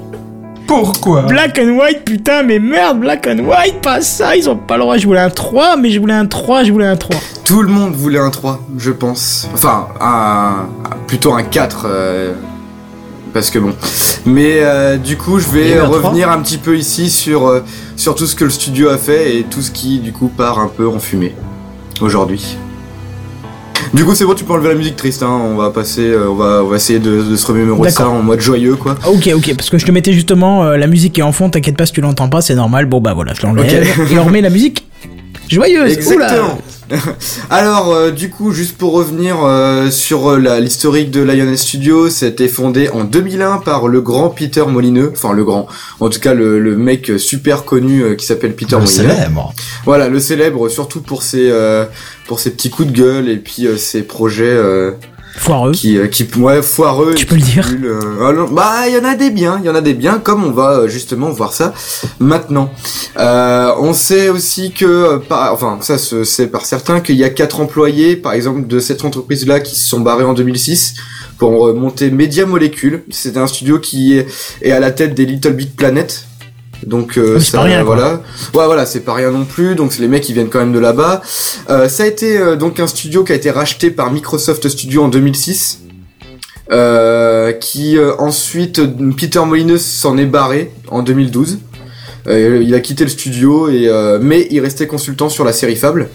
Pourquoi 0.68 1.24
Black 1.24 1.60
and 1.60 1.78
White, 1.78 2.04
putain, 2.06 2.44
mais 2.44 2.60
merde, 2.60 3.00
Black 3.00 3.28
and 3.28 3.40
White, 3.40 3.82
pas 3.82 4.02
ça, 4.02 4.36
ils 4.36 4.50
ont 4.50 4.56
pas 4.56 4.76
le 4.76 4.82
droit. 4.82 4.98
Je 4.98 5.06
voulais 5.06 5.20
un 5.20 5.30
3, 5.30 5.78
mais 5.78 5.92
je 5.92 6.00
voulais 6.00 6.14
un 6.14 6.26
3, 6.26 6.64
je 6.64 6.72
voulais 6.72 6.88
un 6.88 6.96
3. 6.96 7.16
Tout 7.44 7.62
le 7.62 7.70
monde 7.70 7.94
voulait 7.94 8.20
un 8.20 8.30
3, 8.30 8.60
je 8.78 8.92
pense. 8.92 9.48
Enfin, 9.54 9.88
un, 10.00 10.68
plutôt 11.08 11.34
un 11.34 11.44
4. 11.44 11.86
euh, 11.90 12.34
parce 13.34 13.50
que 13.50 13.60
bon. 13.60 13.74
Mais 14.26 14.60
euh, 14.62 14.98
du 14.98 15.18
coup, 15.18 15.40
je 15.40 15.50
vais 15.50 15.80
revenir 15.82 16.30
un 16.30 16.40
petit 16.42 16.58
peu 16.58 16.78
ici 16.78 17.10
sur, 17.10 17.48
euh, 17.48 17.62
sur 17.96 18.16
tout 18.16 18.28
ce 18.28 18.36
que 18.36 18.44
le 18.46 18.52
studio 18.52 18.90
a 18.90 18.98
fait 18.98 19.38
et 19.38 19.44
tout 19.44 19.62
ce 19.62 19.72
qui, 19.72 20.00
du 20.00 20.14
coup, 20.14 20.28
part 20.28 20.60
un 20.60 20.68
peu 20.68 20.88
en 20.88 21.00
fumée. 21.00 21.36
Aujourd'hui. 22.00 22.58
Du 23.94 24.04
coup, 24.06 24.16
c'est 24.16 24.26
bon, 24.26 24.34
tu 24.34 24.44
peux 24.44 24.54
enlever 24.54 24.70
la 24.70 24.76
musique 24.76 24.96
triste. 24.96 25.22
Hein. 25.22 25.30
On 25.44 25.56
va 25.56 25.70
passer, 25.70 26.02
euh, 26.02 26.30
on 26.30 26.34
va, 26.36 26.64
on 26.64 26.68
va 26.68 26.78
essayer 26.78 26.98
de, 27.00 27.22
de 27.22 27.36
se 27.36 27.46
remémorer 27.46 27.92
ça 27.92 28.08
en 28.10 28.24
mode 28.24 28.42
joyeux, 28.42 28.76
quoi. 28.76 28.96
Ok, 29.08 29.30
ok, 29.36 29.54
parce 29.56 29.70
que 29.70 29.78
je 29.78 29.86
te 29.86 29.92
mettais 29.92 30.14
justement 30.14 30.64
euh, 30.64 30.78
la 30.78 30.88
musique 30.88 31.14
qui 31.14 31.20
est 31.20 31.24
en 31.24 31.32
fond, 31.32 31.50
t'inquiète 31.50 31.78
pas 31.78 31.86
si 31.86 31.94
tu 31.94 32.02
l'entends 32.02 32.28
pas, 32.30 32.42
c'est 32.42 32.56
normal. 32.56 32.88
Bon 32.88 33.00
bah 33.02 33.14
voilà, 33.14 33.34
je 33.34 33.44
l'enlève. 33.44 33.88
Ok. 34.00 34.12
Et 34.12 34.18
on 34.18 34.24
remet 34.24 34.42
la 34.42 34.50
musique 34.50 34.88
joyeuse. 35.48 35.94
Exactement. 35.94 36.58
Alors, 37.50 37.92
euh, 37.94 38.12
du 38.12 38.30
coup, 38.30 38.52
juste 38.52 38.78
pour 38.78 38.94
revenir 38.94 39.44
euh, 39.44 39.90
sur 39.90 40.28
euh, 40.30 40.60
l'historique 40.60 41.12
de 41.12 41.22
Lioness 41.22 41.62
Studio, 41.62 42.10
c'était 42.10 42.48
fondé 42.48 42.90
en 42.90 43.04
2001 43.04 43.58
par 43.58 43.88
le 43.88 44.02
grand 44.02 44.30
Peter 44.30 44.64
Molineux, 44.68 45.12
enfin 45.14 45.34
le 45.34 45.44
grand, 45.44 45.68
en 46.00 46.10
tout 46.10 46.20
cas 46.20 46.34
le, 46.34 46.60
le 46.60 46.76
mec 46.76 47.12
super 47.18 47.66
connu 47.66 48.02
euh, 48.04 48.16
qui 48.16 48.26
s'appelle 48.26 48.56
Peter 48.56 48.76
Le 48.76 48.82
Molineux. 48.82 49.10
célèbre. 49.16 49.54
Voilà, 49.86 50.10
le 50.10 50.20
célèbre 50.20 50.70
surtout 50.70 51.02
pour 51.02 51.24
ses 51.24 51.50
euh, 51.50 51.86
pour 52.28 52.40
ses 52.40 52.52
petits 52.52 52.70
coups 52.70 52.90
de 52.90 52.94
gueule 52.94 53.30
et 53.30 53.38
puis 53.38 53.68
euh, 53.68 53.78
ses 53.78 54.04
projets 54.04 54.46
euh, 54.46 54.92
Foireux. 55.36 55.72
qui 55.72 55.98
euh, 55.98 56.08
qui 56.08 56.28
ouais 56.38 56.62
foireux. 56.62 57.16
Tu 57.16 57.26
peux 57.26 57.36
le 57.36 57.42
dire. 57.42 57.68
euh, 57.84 58.46
bah 58.52 58.88
il 58.88 58.94
y 58.94 58.98
en 58.98 59.04
a 59.04 59.16
des 59.16 59.32
biens, 59.32 59.60
il 59.62 59.66
y 59.66 59.70
en 59.70 59.76
a 59.76 59.82
des 59.82 59.94
biens 59.94 60.20
comme 60.20 60.44
on 60.44 60.52
va 60.52 60.72
euh, 60.80 60.88
justement 60.88 61.30
voir 61.32 61.54
ça 61.54 61.74
maintenant. 62.20 62.72
Euh, 63.18 63.72
on 63.80 63.94
sait 63.94 64.30
aussi 64.30 64.72
que 64.72 65.18
par, 65.18 65.54
enfin 65.54 65.78
ça 65.82 65.98
se 65.98 66.24
sait 66.24 66.48
par 66.48 66.66
certains 66.66 67.00
qu'il 67.02 67.16
y 67.16 67.24
a 67.24 67.30
quatre 67.30 67.60
employés 67.60 68.16
par 68.16 68.34
exemple 68.34 68.68
de 68.68 68.80
cette 68.80 69.04
entreprise 69.06 69.48
là 69.48 69.60
qui 69.60 69.76
se 69.76 69.88
sont 69.88 70.00
barrés 70.02 70.24
en 70.24 70.34
2006 70.34 70.94
pour 71.40 71.74
monter 71.74 72.12
Media 72.12 72.46
Molecule. 72.46 73.04
C'est 73.10 73.38
un 73.38 73.48
studio 73.48 73.80
qui 73.80 74.18
est, 74.18 74.28
est 74.62 74.72
à 74.72 74.80
la 74.80 74.92
tête 74.92 75.14
des 75.16 75.26
Little 75.26 75.54
Big 75.54 75.72
Planet. 75.76 76.26
Donc 76.88 77.18
euh, 77.18 77.38
Ah, 77.38 77.44
ça, 77.44 77.58
pas 77.60 77.64
rien, 77.64 77.84
voilà. 77.84 78.22
Ouais 78.54 78.66
voilà, 78.66 78.86
c'est 78.86 79.02
pas 79.02 79.14
rien 79.14 79.32
non 79.32 79.46
plus. 79.46 79.76
Donc 79.76 79.98
les 79.98 80.08
mecs 80.08 80.28
ils 80.30 80.34
viennent 80.34 80.50
quand 80.50 80.60
même 80.60 80.74
de 80.74 80.80
là-bas. 80.80 81.22
Euh, 81.70 81.90
ça 81.90 82.04
a 82.04 82.06
été 82.08 82.38
euh, 82.38 82.56
donc 82.56 82.80
un 82.80 82.88
studio 82.88 83.24
qui 83.24 83.32
a 83.32 83.36
été 83.36 83.52
racheté 83.52 83.92
par 83.92 84.12
Microsoft 84.12 84.68
Studio 84.68 85.04
en 85.04 85.08
2006. 85.08 85.80
Euh, 86.72 87.52
qui 87.52 87.98
euh, 87.98 88.16
ensuite 88.20 88.82
Peter 89.18 89.42
Molineux 89.46 89.78
s'en 89.78 90.18
est 90.18 90.26
barré 90.26 90.72
en 90.88 91.04
2012. 91.04 91.60
Euh, 92.28 92.62
il 92.64 92.74
a 92.74 92.80
quitté 92.80 93.04
le 93.04 93.10
studio 93.10 93.68
et 93.70 93.90
euh, 93.90 94.18
mais 94.22 94.48
il 94.50 94.62
restait 94.62 94.88
consultant 94.88 95.28
sur 95.28 95.44
la 95.44 95.52
série 95.52 95.76
Fable. 95.76 96.08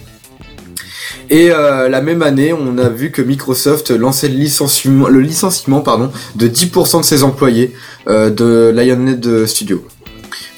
Et 1.31 1.51
euh, 1.51 1.91
la 1.91 2.01
même 2.01 2.23
année, 2.23 2.55
on 2.55 2.79
a 2.79 2.89
vu 2.89 3.11
que 3.11 3.21
Microsoft 3.21 3.91
lançait 3.91 4.29
le 4.29 4.37
licenciement, 4.37 5.09
le 5.09 5.21
licenciement 5.21 5.81
pardon, 5.81 6.11
de 6.37 6.49
10% 6.49 7.01
de 7.01 7.05
ses 7.05 7.23
employés 7.23 7.75
euh, 8.09 8.31
de 8.31 8.73
Lionhead 8.75 9.45
Studio. 9.47 9.85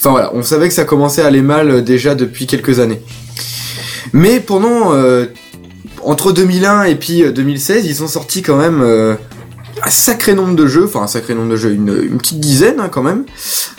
Enfin 0.01 0.11
voilà, 0.11 0.30
on 0.34 0.42
savait 0.42 0.68
que 0.68 0.74
ça 0.74 0.84
commençait 0.84 1.22
à 1.22 1.26
aller 1.26 1.42
mal 1.42 1.70
euh, 1.70 1.80
déjà 1.82 2.14
depuis 2.14 2.46
quelques 2.46 2.80
années. 2.80 3.01
Mais 4.12 4.40
pendant 4.40 4.94
euh, 4.94 5.26
entre 6.03 6.32
2001 6.32 6.84
et 6.84 6.94
puis 6.94 7.22
euh, 7.22 7.32
2016, 7.32 7.86
ils 7.86 8.03
ont 8.03 8.09
sorti 8.09 8.42
quand 8.42 8.57
même 8.57 8.80
euh, 8.82 9.14
un 9.82 9.90
sacré 9.90 10.34
nombre 10.34 10.57
de 10.57 10.66
jeux, 10.66 10.84
enfin 10.84 11.03
un 11.03 11.07
sacré 11.07 11.34
nombre 11.34 11.51
de 11.51 11.57
jeux, 11.57 11.72
une, 11.72 12.18
petite 12.18 12.40
dizaine 12.40 12.80
hein, 12.80 12.88
quand 12.90 13.03
même, 13.03 13.24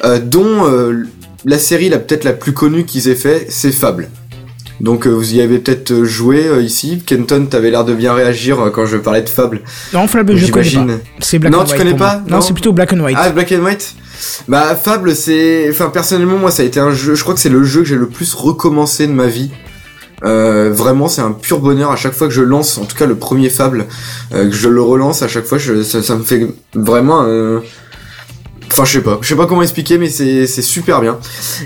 euh, 0.04 0.20
dont 0.20 0.66
euh, 0.68 1.04
la 1.46 1.60
série 1.60 1.90
la 1.90 2.00
peut-être 2.00 2.24
la 2.24 2.34
plus 2.34 2.54
connue 2.54 2.86
qu'ils 2.86 3.08
aient 3.08 3.16
fait, 3.16 3.48
c'est 3.50 3.72
Fable. 3.72 4.10
Donc 4.82 5.06
euh, 5.06 5.12
vous 5.12 5.36
y 5.36 5.42
avez 5.42 5.60
peut-être 5.60 5.92
euh, 5.92 6.06
joué 6.06 6.48
euh, 6.48 6.62
ici. 6.62 7.02
Kenton, 7.06 7.46
t'avais 7.46 7.70
l'air 7.70 7.86
de 7.86 7.94
bien 7.94 8.14
réagir 8.14 8.60
euh, 8.60 8.70
quand 8.72 8.86
je 8.88 8.98
parlais 8.98 9.22
de 9.22 9.30
Fable. 9.30 9.62
Non, 9.94 10.08
Fable, 10.08 10.36
je 10.36 10.52
connais 10.52 10.70
pas. 10.72 10.94
C'est 11.20 11.38
Black 11.40 11.54
Non, 11.54 11.60
and 11.60 11.64
tu 11.66 11.70
White. 11.72 11.78
connais 11.78 11.92
pour 11.92 12.00
pas 12.00 12.14
moi. 12.16 12.24
Non. 12.28 12.36
Non, 12.38 12.42
c'est 12.42 12.54
plutôt 12.54 12.74
Black 12.74 12.92
and 12.92 13.00
White. 13.00 13.18
Ah, 13.20 13.30
Black 13.30 13.52
and 13.52 13.64
White 13.64 13.96
Bah, 14.48 14.76
Fable, 14.76 15.16
c'est. 15.16 15.68
Enfin, 15.70 15.90
personnellement, 15.90 16.38
moi, 16.38 16.50
ça 16.52 16.64
a 16.64 16.66
été 16.66 16.80
un 16.80 16.92
jeu. 16.92 17.14
Je 17.16 17.22
crois 17.22 17.36
que 17.36 17.40
c'est 17.40 17.50
le 17.50 17.64
jeu 17.64 17.82
que 17.82 17.88
j'ai 17.88 17.96
le 17.96 18.08
plus 18.08 18.34
recommencé 18.34 19.06
de 19.08 19.14
ma 19.14 19.28
vie. 19.28 19.52
Euh, 20.24 20.72
vraiment, 20.74 21.08
c'est 21.08 21.22
un 21.22 21.32
pur 21.32 21.60
bonheur 21.60 21.92
à 21.92 21.96
chaque 21.96 22.14
fois 22.14 22.28
que 22.28 22.34
je 22.34 22.42
lance, 22.42 22.78
en 22.78 22.86
tout 22.86 22.96
cas 22.96 23.06
le 23.08 23.16
premier 23.16 23.50
Fable, 23.50 23.86
euh, 24.34 24.50
que 24.50 24.56
je 24.56 24.68
le 24.70 24.82
relance 24.82 25.22
à 25.24 25.28
chaque 25.28 25.46
fois, 25.46 25.58
je, 25.58 25.82
ça, 25.84 26.02
ça 26.04 26.16
me 26.16 26.24
fait 26.24 26.48
vraiment. 26.76 27.24
euh, 27.26 27.60
Enfin, 28.72 28.86
je 28.86 28.94
sais 28.94 29.02
pas, 29.02 29.18
je 29.22 29.28
sais 29.28 29.36
pas 29.36 29.48
comment 29.48 29.64
expliquer, 29.64 29.98
mais 29.98 30.10
c'est 30.10 30.48
c'est 30.48 30.62
super 30.62 31.02
bien. 31.02 31.18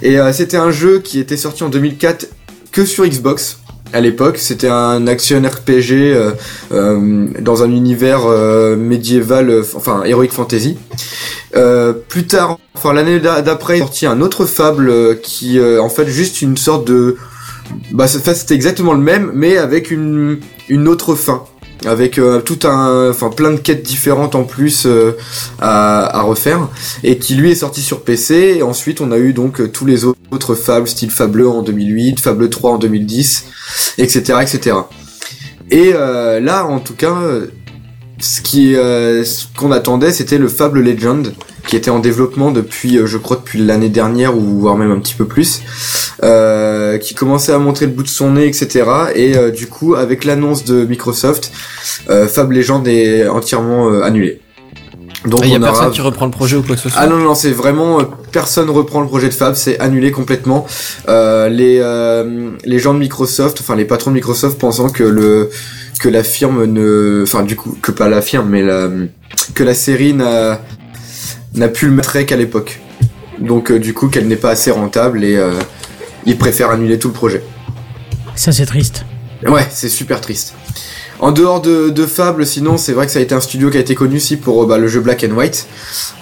Et 0.02 0.18
euh, 0.20 0.34
c'était 0.34 0.58
un 0.58 0.72
jeu 0.72 1.00
qui 1.00 1.20
était 1.20 1.38
sorti 1.38 1.64
en 1.64 1.70
2004 1.70 2.28
que 2.76 2.86
sur 2.86 3.06
Xbox 3.08 3.60
à 3.94 4.02
l'époque. 4.02 4.38
C'était 4.38 4.68
un 4.68 5.08
action 5.08 5.42
RPG 5.42 5.92
euh, 5.94 6.32
euh, 6.74 7.28
dans 7.40 7.64
un 7.64 7.72
univers 7.72 8.26
euh, 8.28 8.76
médiéval, 8.76 9.64
enfin 9.76 10.04
heroic 10.04 10.30
fantasy. 10.32 10.78
Plus 12.10 12.28
tard, 12.28 12.60
enfin 12.76 12.92
l'année 12.92 13.20
d'a- 13.22 13.42
d'après, 13.42 13.78
est 13.78 13.80
sorti 13.80 14.06
un 14.06 14.20
autre 14.20 14.46
Fable 14.46 15.20
qui, 15.22 15.58
en 15.80 15.88
fait, 15.88 16.06
juste 16.08 16.42
une 16.42 16.58
sorte 16.58 16.86
de, 16.86 17.16
bah, 17.94 18.08
c'était 18.10 18.54
exactement 18.54 18.92
le 18.94 19.00
même, 19.00 19.32
mais 19.34 19.56
avec 19.58 19.90
une 19.90 20.40
une 20.68 20.88
autre 20.90 21.16
fin, 21.16 21.44
avec 21.86 22.18
euh, 22.18 22.42
tout 22.42 22.60
un, 22.64 23.10
enfin 23.10 23.30
plein 23.30 23.52
de 23.52 23.58
quêtes 23.58 23.84
différentes 23.84 24.36
en 24.36 24.44
plus 24.44 24.86
euh, 24.86 25.12
à, 25.60 26.22
refaire, 26.22 26.70
et 27.04 27.18
qui 27.18 27.36
lui 27.36 27.52
est 27.52 27.56
sorti 27.56 27.82
sur 27.82 28.02
PC. 28.02 28.56
Et 28.58 28.64
ensuite, 28.64 29.02
on 29.02 29.12
a 29.12 29.18
eu 29.18 29.34
donc 29.34 29.60
euh, 29.60 29.68
tous 29.68 29.86
les 29.86 30.06
autres 30.06 30.56
Fables, 30.56 30.88
style 30.88 31.12
Fable 31.12 31.42
1 31.42 31.46
en 31.46 31.62
2008, 31.62 32.20
Fable 32.20 32.50
3 32.50 32.72
en 32.72 32.78
2010, 32.78 33.46
etc., 33.98 34.40
etc. 34.42 34.78
Et 35.72 35.94
là, 35.94 36.66
en 36.66 36.80
tout 36.80 36.94
cas, 36.94 37.16
ce 38.20 38.42
qui, 38.42 38.74
ce 38.74 39.46
qu'on 39.58 39.72
attendait, 39.72 40.12
c'était 40.12 40.38
le 40.38 40.48
Fable 40.48 40.82
Legend, 40.82 41.34
qui 41.68 41.76
était 41.76 41.92
en 41.92 42.00
développement 42.00 42.52
depuis, 42.52 42.98
euh, 42.98 43.06
je 43.06 43.18
crois, 43.18 43.38
depuis 43.38 43.60
l'année 43.60 43.90
dernière 43.90 44.38
ou 44.38 44.60
voire 44.60 44.78
même 44.78 44.92
un 44.92 45.00
petit 45.00 45.16
peu 45.16 45.26
plus, 45.26 45.62
euh, 46.24 46.98
qui 46.98 47.16
commençait 47.16 47.52
à 47.54 47.60
montrer 47.60 47.86
le 47.86 47.92
bout 47.92 48.04
de 48.04 48.08
son 48.08 48.32
nez, 48.32 48.48
etc. 48.48 48.86
Et 49.16 49.36
euh, 49.36 49.52
du 49.52 49.68
coup, 49.68 49.96
avec 49.96 50.24
l'annonce 50.26 50.64
de 50.64 50.86
Microsoft, 50.86 51.52
euh, 52.10 52.28
Fable 52.28 52.56
Legend 52.56 52.88
est 52.88 53.28
entièrement 53.28 53.90
euh, 53.90 54.04
annulé. 54.04 54.42
Donc 55.26 55.42
Il 55.44 55.52
y 55.52 55.56
a 55.56 55.60
on 55.60 55.62
aura 55.64 55.72
personne 55.72 55.92
qui 55.92 56.02
reprend 56.02 56.26
le 56.26 56.32
projet 56.32 56.56
ou 56.56 56.62
quoi 56.62 56.76
que 56.76 56.82
ce 56.82 56.90
soit. 56.90 57.02
ah 57.02 57.08
non, 57.08 57.18
non, 57.18 57.36
c'est 57.36 57.52
vraiment 57.52 58.00
euh, 58.00 58.04
personne 58.32 58.70
reprend 58.70 59.02
le 59.02 59.08
projet 59.08 59.28
de 59.28 59.34
Fab, 59.34 59.56
c'est 59.56 59.80
annulé 59.80 60.12
complètement. 60.12 60.66
Euh, 61.08 61.50
les 61.50 61.80
euh, 61.82 62.52
les 62.64 62.80
gens 62.80 62.94
de 62.94 63.00
Microsoft, 63.00 63.60
enfin 63.60 63.76
les 63.76 63.86
patrons 63.86 64.12
de 64.12 64.16
Microsoft 64.16 64.60
pensant 64.60 64.90
que 64.90 65.04
le 65.04 65.50
que 66.00 66.10
la 66.10 66.24
firme 66.24 66.66
ne, 66.66 67.22
enfin 67.24 67.44
du 67.44 67.56
coup 67.56 67.78
que 67.82 67.92
pas 67.92 68.08
la 68.08 68.22
firme, 68.22 68.50
mais 68.50 68.62
la 68.62 68.90
que 69.56 69.64
la 69.64 69.74
série 69.74 70.14
n'a 70.14 70.62
n'a 71.56 71.68
pu 71.70 71.86
le 71.88 71.92
mettre 71.92 72.20
qu'à 72.22 72.36
l'époque. 72.38 72.80
Donc 73.40 73.72
euh, 73.72 73.80
du 73.80 73.94
coup 73.94 74.08
qu'elle 74.08 74.28
n'est 74.28 74.36
pas 74.36 74.52
assez 74.52 74.72
rentable 74.72 75.24
et 75.24 75.36
euh, 75.36 75.52
ils 76.26 76.38
préfèrent 76.38 76.70
annuler 76.70 77.00
tout 77.00 77.10
le 77.10 77.14
projet. 77.14 77.44
Ça, 78.36 78.52
c'est 78.52 78.66
triste. 78.66 79.06
Ouais, 79.48 79.66
c'est 79.70 79.90
super 79.90 80.22
triste. 80.22 80.54
En 81.22 81.32
dehors 81.32 81.62
de, 81.62 81.90
de 81.90 82.06
Fable, 82.06 82.46
sinon, 82.46 82.78
c'est 82.78 82.92
vrai 82.92 83.06
que 83.06 83.12
ça 83.12 83.20
a 83.20 83.22
été 83.22 83.34
un 83.34 83.40
studio 83.40 83.70
qui 83.70 83.78
a 83.78 83.80
été 83.80 83.96
connu 83.96 84.18
aussi 84.18 84.36
pour 84.36 84.64
euh, 84.64 84.66
bah, 84.68 84.78
le 84.78 84.88
jeu 84.90 85.00
Black 85.00 85.24
and 85.24 85.34
White, 85.36 85.66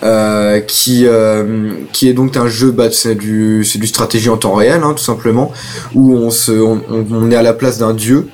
euh, 0.03 0.59
qui 0.59 1.05
euh, 1.07 1.71
qui 1.93 2.07
est 2.07 2.13
donc 2.13 2.37
un 2.37 2.47
jeu, 2.47 2.71
bah, 2.71 2.89
c'est 2.91 3.15
du 3.15 3.63
c'est 3.63 3.79
du 3.79 3.87
stratégie 3.87 4.29
en 4.29 4.37
temps 4.37 4.53
réel, 4.53 4.81
hein, 4.83 4.93
tout 4.95 5.03
simplement, 5.03 5.51
où 5.95 6.15
on 6.15 6.29
se 6.29 6.51
on, 6.51 6.81
on- 6.91 7.05
on 7.11 7.31
est 7.31 7.35
à 7.35 7.41
la 7.41 7.53
place 7.53 7.79
d'un 7.79 7.93
dieu 7.95 8.27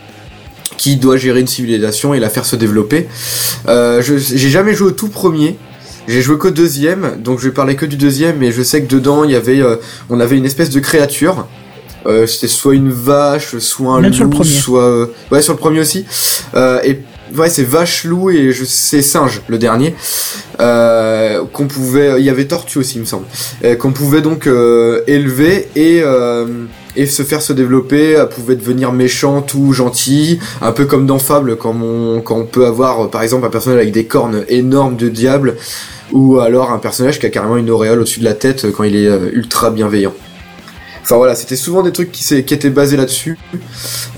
qui 0.78 0.98
doit 0.98 1.16
gérer 1.18 1.40
une 1.40 1.48
civilisation 1.48 2.14
et 2.14 2.20
la 2.20 2.30
faire 2.30 2.46
se 2.46 2.58
développer. 2.58 3.08
Euh, 3.70 4.02
j'ai 4.02 4.50
jamais 4.50 4.74
joué 4.74 4.88
au 4.90 4.92
tout 4.92 5.10
premier. 5.10 5.58
J'ai 6.10 6.24
joué 6.24 6.40
qu'au 6.40 6.50
deuxième, 6.50 7.18
donc 7.20 7.38
je 7.40 7.46
vais 7.50 7.54
parler 7.54 7.76
que 7.76 7.86
du 7.86 7.96
deuxième, 7.96 8.38
mais 8.40 8.52
je 8.52 8.64
sais 8.64 8.82
que 8.82 8.88
dedans 8.92 9.24
il 9.26 9.30
y 9.30 9.36
avait, 9.36 9.62
euh, 9.62 9.76
on 10.10 10.20
avait 10.20 10.38
une 10.38 10.46
espèce 10.46 10.72
de 10.72 10.80
créature. 10.80 11.46
Euh, 12.08 12.26
C'était 12.26 12.48
soit 12.48 12.74
une 12.74 12.90
vache, 12.92 13.56
soit 13.60 13.94
un 13.94 14.02
Même 14.02 14.10
loup, 14.10 14.16
sur 14.16 14.24
le 14.24 14.30
premier. 14.32 14.50
soit 14.50 14.84
euh, 14.84 15.06
ouais 15.32 15.44
sur 15.44 15.54
le 15.54 15.60
premier 15.60 15.82
aussi. 15.82 16.06
Euh, 16.56 16.80
et 16.84 17.00
ouais 17.38 17.50
c'est 17.50 17.64
vache, 17.64 18.06
loup 18.06 18.32
et 18.32 18.52
je 18.54 18.64
c'est 18.66 19.04
singe 19.04 19.42
le 19.48 19.60
dernier. 19.60 19.94
Euh, 20.60 21.44
qu'on 21.54 21.68
pouvait, 21.68 22.20
il 22.20 22.26
y 22.26 22.30
avait 22.32 22.46
tortue 22.46 22.80
aussi 22.80 22.96
il 22.96 23.02
me 23.02 23.06
semble, 23.06 23.26
euh, 23.64 23.76
qu'on 23.76 23.92
pouvait 23.92 24.22
donc 24.22 24.48
euh, 24.48 25.02
élever 25.06 25.70
et 25.76 26.02
euh, 26.04 26.48
et 26.96 27.06
se 27.06 27.22
faire 27.22 27.42
se 27.44 27.54
développer. 27.54 28.14
Elle 28.14 28.30
pouvait 28.30 28.56
devenir 28.56 28.92
méchante 28.94 29.54
ou 29.54 29.74
gentille, 29.74 30.40
un 30.62 30.72
peu 30.72 30.86
comme 30.86 31.06
dans 31.06 31.20
Fable 31.20 31.56
quand 31.58 31.76
on 31.80 32.22
quand 32.22 32.38
on 32.38 32.46
peut 32.46 32.66
avoir 32.66 33.10
par 33.12 33.22
exemple 33.22 33.46
un 33.46 33.50
personnage 33.52 33.80
avec 33.80 33.92
des 33.94 34.06
cornes 34.06 34.44
énormes 34.48 34.96
de 34.96 35.08
diable 35.08 35.56
ou 36.12 36.40
alors 36.40 36.72
un 36.72 36.80
personnage 36.80 37.20
qui 37.20 37.26
a 37.26 37.30
carrément 37.30 37.58
une 37.58 37.70
auréole 37.70 38.00
au-dessus 38.00 38.20
de 38.20 38.26
la 38.26 38.34
tête 38.34 38.66
euh, 38.66 38.72
quand 38.76 38.84
il 38.84 38.96
est 38.96 39.08
euh, 39.08 39.30
ultra 39.34 39.70
bienveillant. 39.72 40.14
Enfin 41.02 41.16
voilà, 41.18 41.34
c'était 41.36 41.56
souvent 41.56 41.82
des 41.82 41.92
trucs 41.92 42.12
qui, 42.12 42.34
étaient 42.36 42.70
basés 42.70 42.98
là-dessus. 42.98 43.38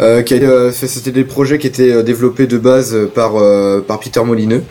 Euh, 0.01 0.21
euh, 0.31 0.71
c'était 0.73 1.11
des 1.11 1.23
projets 1.23 1.57
qui 1.57 1.67
étaient 1.67 1.91
euh, 1.91 2.03
développés 2.03 2.47
de 2.47 2.57
base 2.57 2.95
par, 3.15 3.35
euh, 3.37 3.79
par 3.81 3.99
Peter 3.99 4.21
Molineux, 4.25 4.63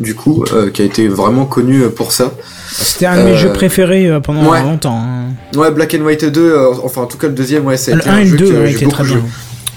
du 0.00 0.14
coup, 0.14 0.44
euh, 0.52 0.70
qui 0.70 0.82
a 0.82 0.84
été 0.84 1.06
vraiment 1.08 1.44
connu 1.44 1.82
pour 1.90 2.10
ça. 2.12 2.32
C'était 2.72 3.06
un 3.06 3.18
de 3.18 3.22
mes 3.22 3.30
Euh, 3.32 3.36
jeux 3.36 3.52
préférés 3.52 4.10
pendant 4.22 4.50
ouais. 4.50 4.62
longtemps. 4.62 4.98
hein. 5.00 5.34
Ouais, 5.56 5.70
Black 5.70 5.94
and 5.94 6.04
White 6.04 6.24
2, 6.24 6.40
euh, 6.40 6.72
enfin 6.82 7.02
en 7.02 7.06
tout 7.06 7.18
cas 7.18 7.28
le 7.28 7.34
deuxième, 7.34 7.64
ouais, 7.66 7.76
a 7.76 7.94
Le 7.94 8.00
été 8.00 8.08
1 8.08 8.12
un 8.12 8.18
et 8.18 8.24
le 8.24 8.30
jeu 8.30 8.36
2 8.38 8.46
que 8.52 8.66
été 8.68 8.84
beaucoup 8.86 8.96
très 8.96 9.04
bien. 9.04 9.22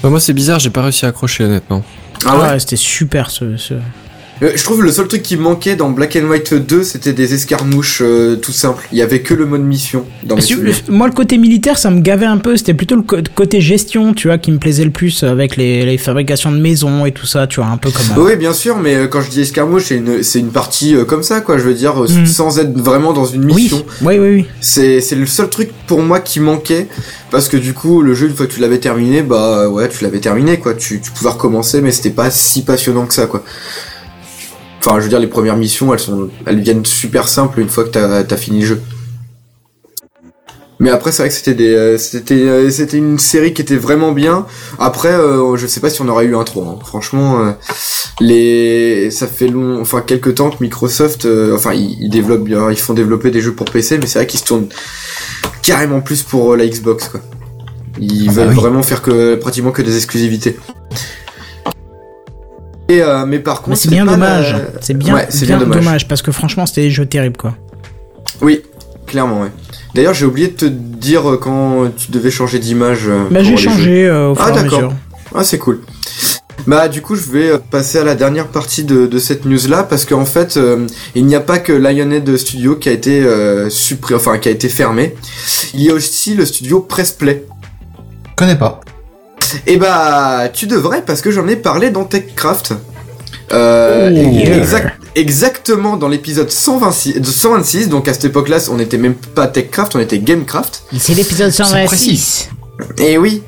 Bah, 0.01 0.09
moi, 0.09 0.19
c'est 0.19 0.33
bizarre, 0.33 0.59
j'ai 0.59 0.69
pas 0.71 0.81
réussi 0.81 1.05
à 1.05 1.09
accrocher, 1.09 1.43
honnêtement. 1.43 1.83
Ah 2.25 2.37
ouais 2.37 2.49
ouais, 2.51 2.59
c'était 2.59 2.75
super 2.77 3.29
ce. 3.29 3.57
ce- 3.57 3.73
Euh, 4.41 4.51
Je 4.55 4.63
trouve 4.63 4.83
le 4.83 4.91
seul 4.91 5.07
truc 5.07 5.21
qui 5.21 5.35
manquait 5.37 5.75
dans 5.75 5.89
Black 5.89 6.15
and 6.15 6.27
White 6.29 6.53
2, 6.53 6.83
c'était 6.83 7.13
des 7.13 7.33
escarmouches 7.33 8.01
euh, 8.01 8.35
tout 8.37 8.51
simples. 8.51 8.87
Il 8.91 8.97
y 8.97 9.01
avait 9.01 9.19
que 9.21 9.33
le 9.33 9.45
mode 9.45 9.61
mission 9.63 10.05
dans 10.23 10.35
mes. 10.35 10.41
Moi, 10.87 11.07
le 11.07 11.13
côté 11.13 11.37
militaire, 11.37 11.77
ça 11.77 11.89
me 11.89 11.99
gavait 12.01 12.25
un 12.25 12.37
peu. 12.37 12.55
C'était 12.57 12.73
plutôt 12.73 12.95
le 12.95 13.01
côté 13.35 13.59
gestion, 13.61 14.13
tu 14.13 14.27
vois, 14.27 14.37
qui 14.37 14.51
me 14.51 14.57
plaisait 14.57 14.85
le 14.85 14.91
plus 14.91 15.23
avec 15.23 15.57
les, 15.57 15.85
les 15.85 15.97
fabrications 15.97 16.51
de 16.51 16.59
maisons 16.59 17.05
et 17.05 17.11
tout 17.11 17.25
ça, 17.25 17.47
tu 17.47 17.59
vois, 17.59 17.69
un 17.69 17.77
peu 17.77 17.89
comme. 17.91 18.23
Oui, 18.23 18.35
bien 18.37 18.53
sûr, 18.53 18.77
mais 18.77 18.95
euh, 18.95 19.07
quand 19.07 19.21
je 19.21 19.29
dis 19.29 19.41
escarmouche, 19.41 19.85
c'est 19.85 19.97
une, 19.97 20.23
c'est 20.23 20.39
une 20.39 20.51
partie 20.51 20.95
euh, 20.95 21.03
comme 21.05 21.23
ça, 21.23 21.41
quoi. 21.41 21.57
Je 21.57 21.63
veux 21.63 21.73
dire, 21.73 21.95
Mm. 21.99 22.25
sans 22.25 22.59
être 22.59 22.77
vraiment 22.77 23.13
dans 23.13 23.25
une 23.25 23.45
oui, 23.45 23.63
mission. 23.63 23.83
oui, 24.03 24.17
oui, 24.19 24.29
oui. 24.29 24.45
C'est, 24.61 25.01
c'est 25.01 25.15
le 25.15 25.25
seul 25.25 25.49
truc 25.49 25.69
pour 25.85 26.01
moi 26.01 26.19
qui 26.21 26.39
manquait, 26.39 26.87
parce 27.29 27.49
que 27.49 27.57
du 27.57 27.73
coup, 27.73 28.01
le 28.01 28.13
jeu, 28.15 28.27
une 28.27 28.35
fois 28.35 28.47
que 28.47 28.53
tu 28.53 28.61
l'avais 28.61 28.79
terminé, 28.79 29.21
bah 29.21 29.67
ouais, 29.67 29.89
tu 29.89 30.03
l'avais 30.03 30.19
terminé, 30.19 30.57
quoi. 30.59 30.73
Tu, 30.75 31.01
tu 31.01 31.11
pouvais 31.11 31.29
recommencer, 31.31 31.81
mais 31.81 31.91
c'était 31.91 32.09
pas 32.09 32.31
si 32.31 32.63
passionnant 32.63 33.05
que 33.05 33.13
ça, 33.13 33.25
quoi. 33.25 33.43
Enfin, 34.79 34.97
je 34.97 35.03
veux 35.03 35.09
dire, 35.09 35.19
les 35.19 35.27
premières 35.27 35.57
missions, 35.57 35.93
elles 35.93 35.99
sont, 35.99 36.29
elles 36.45 36.59
viennent 36.61 36.85
super 36.85 37.27
simples 37.27 37.59
une 37.59 37.69
fois 37.69 37.83
que 37.83 37.89
t'as, 37.89 38.37
fini 38.37 38.61
le 38.61 38.65
jeu. 38.65 38.81
Mais 40.81 40.89
après, 40.89 41.11
c'est 41.11 41.23
vrai 41.23 41.29
que 41.29 41.35
c'était 41.35 41.53
des, 41.53 41.73
euh, 41.75 41.97
c'était, 41.97 42.35
euh, 42.35 42.69
c'était 42.69 42.97
une 42.97 43.19
série 43.19 43.53
qui 43.53 43.61
était 43.61 43.75
vraiment 43.75 44.13
bien. 44.13 44.45
Après, 44.79 45.11
euh, 45.11 45.57
je 45.57 45.67
sais 45.67 45.81
pas 45.81 45.89
si 45.89 46.01
on 46.01 46.07
aurait 46.07 46.23
eu 46.23 46.37
un 46.37 46.45
3. 46.45 46.65
hein. 46.65 46.79
Franchement, 46.85 47.41
euh, 47.45 47.51
les, 48.21 49.11
ça 49.11 49.27
fait 49.27 49.49
long, 49.49 49.81
enfin 49.81 49.99
quelques 50.01 50.35
temps 50.35 50.49
que 50.49 50.63
Microsoft, 50.63 51.25
euh, 51.25 51.53
enfin 51.53 51.73
ils, 51.73 51.97
ils 52.01 52.09
développent, 52.09 52.45
bien- 52.45 52.71
ils 52.71 52.79
font 52.79 52.93
développer 52.93 53.29
des 53.29 53.41
jeux 53.41 53.53
pour 53.53 53.65
PC, 53.65 53.97
mais 53.97 54.07
c'est 54.07 54.19
vrai 54.19 54.27
qu'ils 54.27 54.39
se 54.39 54.45
tournent 54.45 54.69
carrément 55.63 55.99
plus 55.99 56.23
pour 56.23 56.53
euh, 56.53 56.55
la 56.55 56.65
Xbox, 56.65 57.09
quoi. 57.09 57.19
Ils 57.99 58.29
Ah 58.29 58.31
bah 58.33 58.41
veulent 58.43 58.49
oui. 58.51 58.55
vraiment 58.55 58.81
faire 58.83 59.01
que 59.01 59.35
pratiquement 59.35 59.71
que 59.71 59.81
des 59.81 59.97
exclusivités. 59.97 60.57
Et, 62.89 63.01
euh, 63.01 63.25
mais 63.25 63.39
par 63.39 63.61
contre, 63.61 63.77
c'est 63.77 63.89
bien 63.89 64.05
pas 64.05 64.11
dommage. 64.13 64.53
la- 64.53 64.59
C'est 64.81 64.93
bien, 64.95 65.13
Ouais, 65.13 65.27
c'est 65.29 65.45
bien 65.45 65.57
bien 65.57 65.65
dommage. 65.67 65.83
dommage 65.85 66.07
parce 66.07 66.21
que 66.21 66.31
franchement, 66.31 66.65
c'était 66.65 66.81
des 66.81 66.91
jeux 66.91 67.05
terribles, 67.05 67.37
quoi. 67.37 67.55
Oui. 68.41 68.61
clairement, 69.05 69.41
ouais. 69.41 69.51
D'ailleurs, 69.95 70.13
j'ai 70.13 70.25
oublié 70.27 70.49
de 70.49 70.53
te 70.53 70.65
dire 70.65 71.27
euh, 71.31 71.37
quand 71.37 71.89
tu 71.97 72.11
devais 72.11 72.29
changer 72.31 72.59
d'image. 72.59 73.07
euh, 73.07 73.23
Bah, 73.31 73.39
pour 73.39 73.43
j'ai 73.43 73.51
les 73.51 73.57
jeux. 73.57 73.69
changé 73.69 74.07
euh, 74.07 74.29
au 74.29 74.35
fur 74.35 74.43
Ah, 74.45 74.49
et 74.49 74.51
à 74.51 74.61
d'accord. 74.63 74.81
mesure. 74.81 74.93
Ah, 75.33 75.43
c'est 75.43 75.57
cool. 75.57 75.81
Bah, 76.67 76.87
du 76.87 77.01
coup, 77.01 77.15
je 77.15 77.29
vais 77.31 77.57
passer 77.71 77.97
à 77.97 78.03
la 78.03 78.13
dernière 78.15 78.47
partie 78.47 78.83
de, 78.83 79.07
de 79.07 79.17
cette 79.19 79.45
news-là 79.45 79.83
parce 79.83 80.05
qu'en 80.05 80.25
fait, 80.25 80.57
euh, 80.57 80.85
il 81.15 81.25
n'y 81.25 81.33
a 81.35 81.39
pas 81.39 81.57
que 81.57 81.71
Lionhead 81.73 82.35
Studio 82.37 82.75
qui 82.75 82.89
a 82.89 82.91
été 82.91 83.21
euh, 83.21 83.69
suppré- 83.69 84.13
enfin 84.15 84.37
qui 84.37 84.47
a 84.49 84.51
été 84.51 84.69
fermé. 84.69 85.15
Il 85.73 85.81
y 85.81 85.89
a 85.89 85.93
aussi 85.93 86.35
le 86.35 86.45
studio 86.45 86.79
Pressplay. 86.81 87.45
Connais 88.35 88.57
pas. 88.57 88.81
Et 89.67 89.77
bah, 89.77 90.49
tu 90.53 90.67
devrais 90.67 91.01
parce 91.03 91.21
que 91.21 91.31
j'en 91.31 91.47
ai 91.47 91.55
parlé 91.55 91.89
dans 91.89 92.03
TechCraft. 92.05 92.73
Euh, 93.51 94.09
Oh, 94.11 94.15
et- 94.15 94.45
yeah. 94.45 94.57
exact- 94.57 94.99
exactement 95.15 95.97
dans 95.97 96.07
l'épisode 96.07 96.51
126, 96.51 97.19
de 97.19 97.25
126, 97.25 97.89
donc 97.89 98.07
à 98.07 98.13
cette 98.13 98.25
époque-là, 98.25 98.57
on 98.69 98.75
n'était 98.75 98.97
même 98.99 99.15
pas 99.15 99.47
TechCraft, 99.47 99.95
on 99.95 99.99
était 99.99 100.19
Gamecraft. 100.19 100.83
C'est 100.99 101.15
l'épisode 101.15 101.49
C'est 101.51 101.63
126. 101.63 102.49
Et 102.99 103.17
oui. 103.17 103.41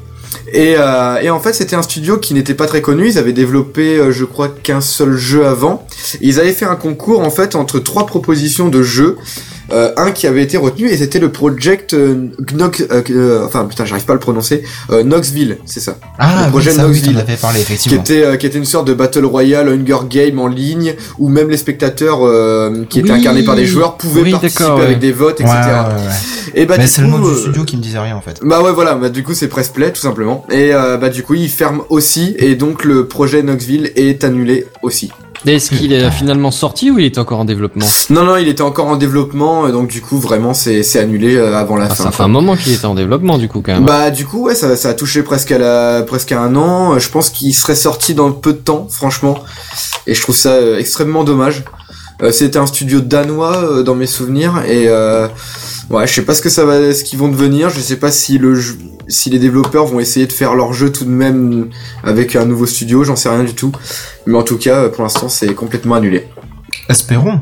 Et, 0.53 0.75
euh, 0.77 1.17
et 1.21 1.29
en 1.29 1.39
fait, 1.39 1.53
c'était 1.53 1.75
un 1.75 1.81
studio 1.83 2.17
qui 2.17 2.33
n'était 2.33 2.53
pas 2.55 2.65
très 2.65 2.81
connu. 2.81 3.07
Ils 3.07 3.17
avaient 3.17 3.31
développé, 3.33 3.97
euh, 3.97 4.11
je 4.11 4.25
crois, 4.25 4.49
qu'un 4.49 4.81
seul 4.81 5.15
jeu 5.17 5.45
avant. 5.45 5.85
Ils 6.19 6.39
avaient 6.39 6.51
fait 6.53 6.65
un 6.65 6.75
concours 6.75 7.21
en 7.21 7.29
fait 7.29 7.53
entre 7.55 7.79
trois 7.79 8.05
propositions 8.05 8.67
de 8.69 8.81
jeux. 8.81 9.17
Euh, 9.73 9.91
un 9.97 10.11
qui 10.11 10.27
avait 10.27 10.41
été 10.43 10.57
retenu 10.57 10.89
et 10.89 10.97
c'était 10.97 11.19
le 11.19 11.31
project 11.31 11.93
euh, 11.93 12.27
Gnox, 12.41 12.83
euh, 12.91 13.45
enfin 13.45 13.65
putain, 13.65 13.85
j'arrive 13.85 14.05
pas 14.05 14.13
à 14.13 14.15
le 14.15 14.19
prononcer. 14.19 14.63
Knoxville, 14.89 15.57
c'est 15.65 15.79
ça. 15.79 15.97
Ah, 16.19 16.43
Le 16.45 16.51
projet 16.51 16.71
oui, 16.71 16.75
ça, 16.75 16.83
Knoxville. 16.83 17.25
parlé, 17.41 17.59
Qui 17.59 17.61
effectivement. 17.63 18.01
était, 18.01 18.37
qui 18.37 18.45
était 18.47 18.57
une 18.57 18.65
sorte 18.65 18.87
de 18.87 18.93
battle 18.93 19.25
royale, 19.25 19.69
Hunger 19.69 20.05
Game 20.09 20.39
en 20.39 20.47
ligne, 20.47 20.95
où 21.19 21.29
même 21.29 21.49
les 21.49 21.57
spectateurs 21.57 22.19
qui 22.89 22.99
étaient 22.99 23.11
Oui. 23.11 23.19
incarnés 23.19 23.43
par 23.43 23.55
des 23.55 23.65
joueurs 23.65 23.97
pouvaient 23.97 24.21
Oui, 24.23 24.31
participer 24.31 24.63
ouais. 24.65 24.81
avec 24.83 24.99
des 24.99 25.11
votes, 25.11 25.39
etc. 25.41 25.55
ouais, 25.55 26.07
ouais. 26.07 26.61
Et 26.61 26.65
bah 26.65 26.75
Mais 26.77 26.87
c'est 26.87 27.01
le 27.01 27.07
nom 27.07 27.19
du 27.19 27.33
studio 27.37 27.63
qui 27.63 27.77
me 27.77 27.81
disait 27.81 27.99
rien, 27.99 28.15
en 28.15 28.21
fait. 28.21 28.39
bah 28.43 28.61
ouais 28.61 28.71
voilà, 28.73 28.95
bah 28.95 29.09
du 29.09 29.23
coup 29.23 29.33
c'est 29.33 29.47
Pressplay 29.47 29.91
tout 29.93 30.01
simplement. 30.01 30.45
Et 30.51 30.71
bah 30.71 31.09
du 31.09 31.23
coup 31.23 31.33
il 31.35 31.49
ferme 31.49 31.81
aussi 31.89 32.35
et 32.37 32.55
donc 32.55 32.83
le 32.83 33.07
projet 33.07 33.41
Knoxville 33.41 33.91
est 33.95 34.23
annulé 34.23 34.67
aussi. 34.81 35.11
Est-ce 35.45 35.71
qu'il 35.71 35.91
est 35.91 36.11
finalement 36.11 36.51
sorti 36.51 36.91
ou 36.91 36.99
il 36.99 37.05
est 37.05 37.17
encore 37.17 37.39
en 37.39 37.45
développement 37.45 37.85
Non 38.11 38.23
non 38.23 38.37
il 38.37 38.47
était 38.47 38.61
encore 38.61 38.87
en 38.87 38.95
développement 38.95 39.65
euh, 39.65 39.71
donc 39.71 39.87
du 39.89 39.99
coup 40.01 40.19
vraiment 40.19 40.53
c'est 40.53 40.83
c'est 40.83 40.99
annulé 40.99 41.35
euh, 41.35 41.57
avant 41.57 41.77
la 41.77 41.85
Ah, 41.85 41.89
fin. 41.89 42.03
Ça 42.03 42.11
fait 42.11 42.17
quoi. 42.17 42.25
un 42.25 42.29
moment 42.29 42.55
qu'il 42.55 42.73
était 42.73 42.85
en 42.85 42.93
développement 42.95 43.37
du 43.39 43.47
coup 43.47 43.61
quand 43.65 43.73
même. 43.73 43.85
Bah 43.85 44.11
du 44.11 44.25
coup 44.25 44.43
ouais 44.45 44.55
ça, 44.55 44.75
ça 44.75 44.89
a 44.89 44.93
touché 44.93 45.23
presque 45.23 45.51
à 45.51 45.57
la 45.57 46.03
presque 46.03 46.31
à 46.31 46.39
un 46.41 46.55
an. 46.55 46.93
Euh, 46.93 46.99
Je 46.99 47.09
pense 47.09 47.29
qu'il 47.31 47.53
serait 47.55 47.75
sorti 47.75 48.13
dans 48.13 48.31
peu 48.31 48.53
de 48.53 48.59
temps 48.59 48.87
franchement 48.89 49.39
et 50.07 50.13
je 50.13 50.21
trouve 50.21 50.35
ça 50.35 50.57
extrêmement 50.77 51.23
dommage. 51.23 51.63
C'était 52.31 52.59
un 52.59 52.67
studio 52.67 53.01
danois 53.01 53.81
dans 53.81 53.95
mes 53.95 54.05
souvenirs 54.05 54.61
et 54.67 54.87
euh, 54.89 55.27
ouais 55.91 56.07
je 56.07 56.13
sais 56.13 56.21
pas 56.23 56.33
ce 56.33 56.41
que 56.41 56.49
ça 56.49 56.65
va 56.65 56.93
ce 56.93 57.03
qu'ils 57.03 57.19
vont 57.19 57.27
devenir. 57.29 57.69
Je 57.69 57.79
sais 57.79 57.97
pas 57.97 58.11
si 58.11 58.37
le 58.37 58.55
jeu- 58.55 58.77
si 59.07 59.29
les 59.29 59.39
développeurs 59.39 59.85
vont 59.85 59.99
essayer 59.99 60.25
de 60.27 60.31
faire 60.31 60.55
leur 60.55 60.73
jeu 60.73 60.91
tout 60.91 61.03
de 61.05 61.09
même 61.09 61.69
avec 62.03 62.35
un 62.35 62.45
nouveau 62.45 62.65
studio. 62.65 63.03
J'en 63.03 63.15
sais 63.15 63.29
rien 63.29 63.43
du 63.43 63.53
tout. 63.53 63.71
Mais 64.25 64.37
en 64.37 64.43
tout 64.43 64.57
cas 64.57 64.83
euh, 64.83 64.89
pour 64.89 65.03
l'instant 65.03 65.29
c'est 65.29 65.53
complètement 65.53 65.95
annulé. 65.95 66.27
Espérons. 66.89 67.39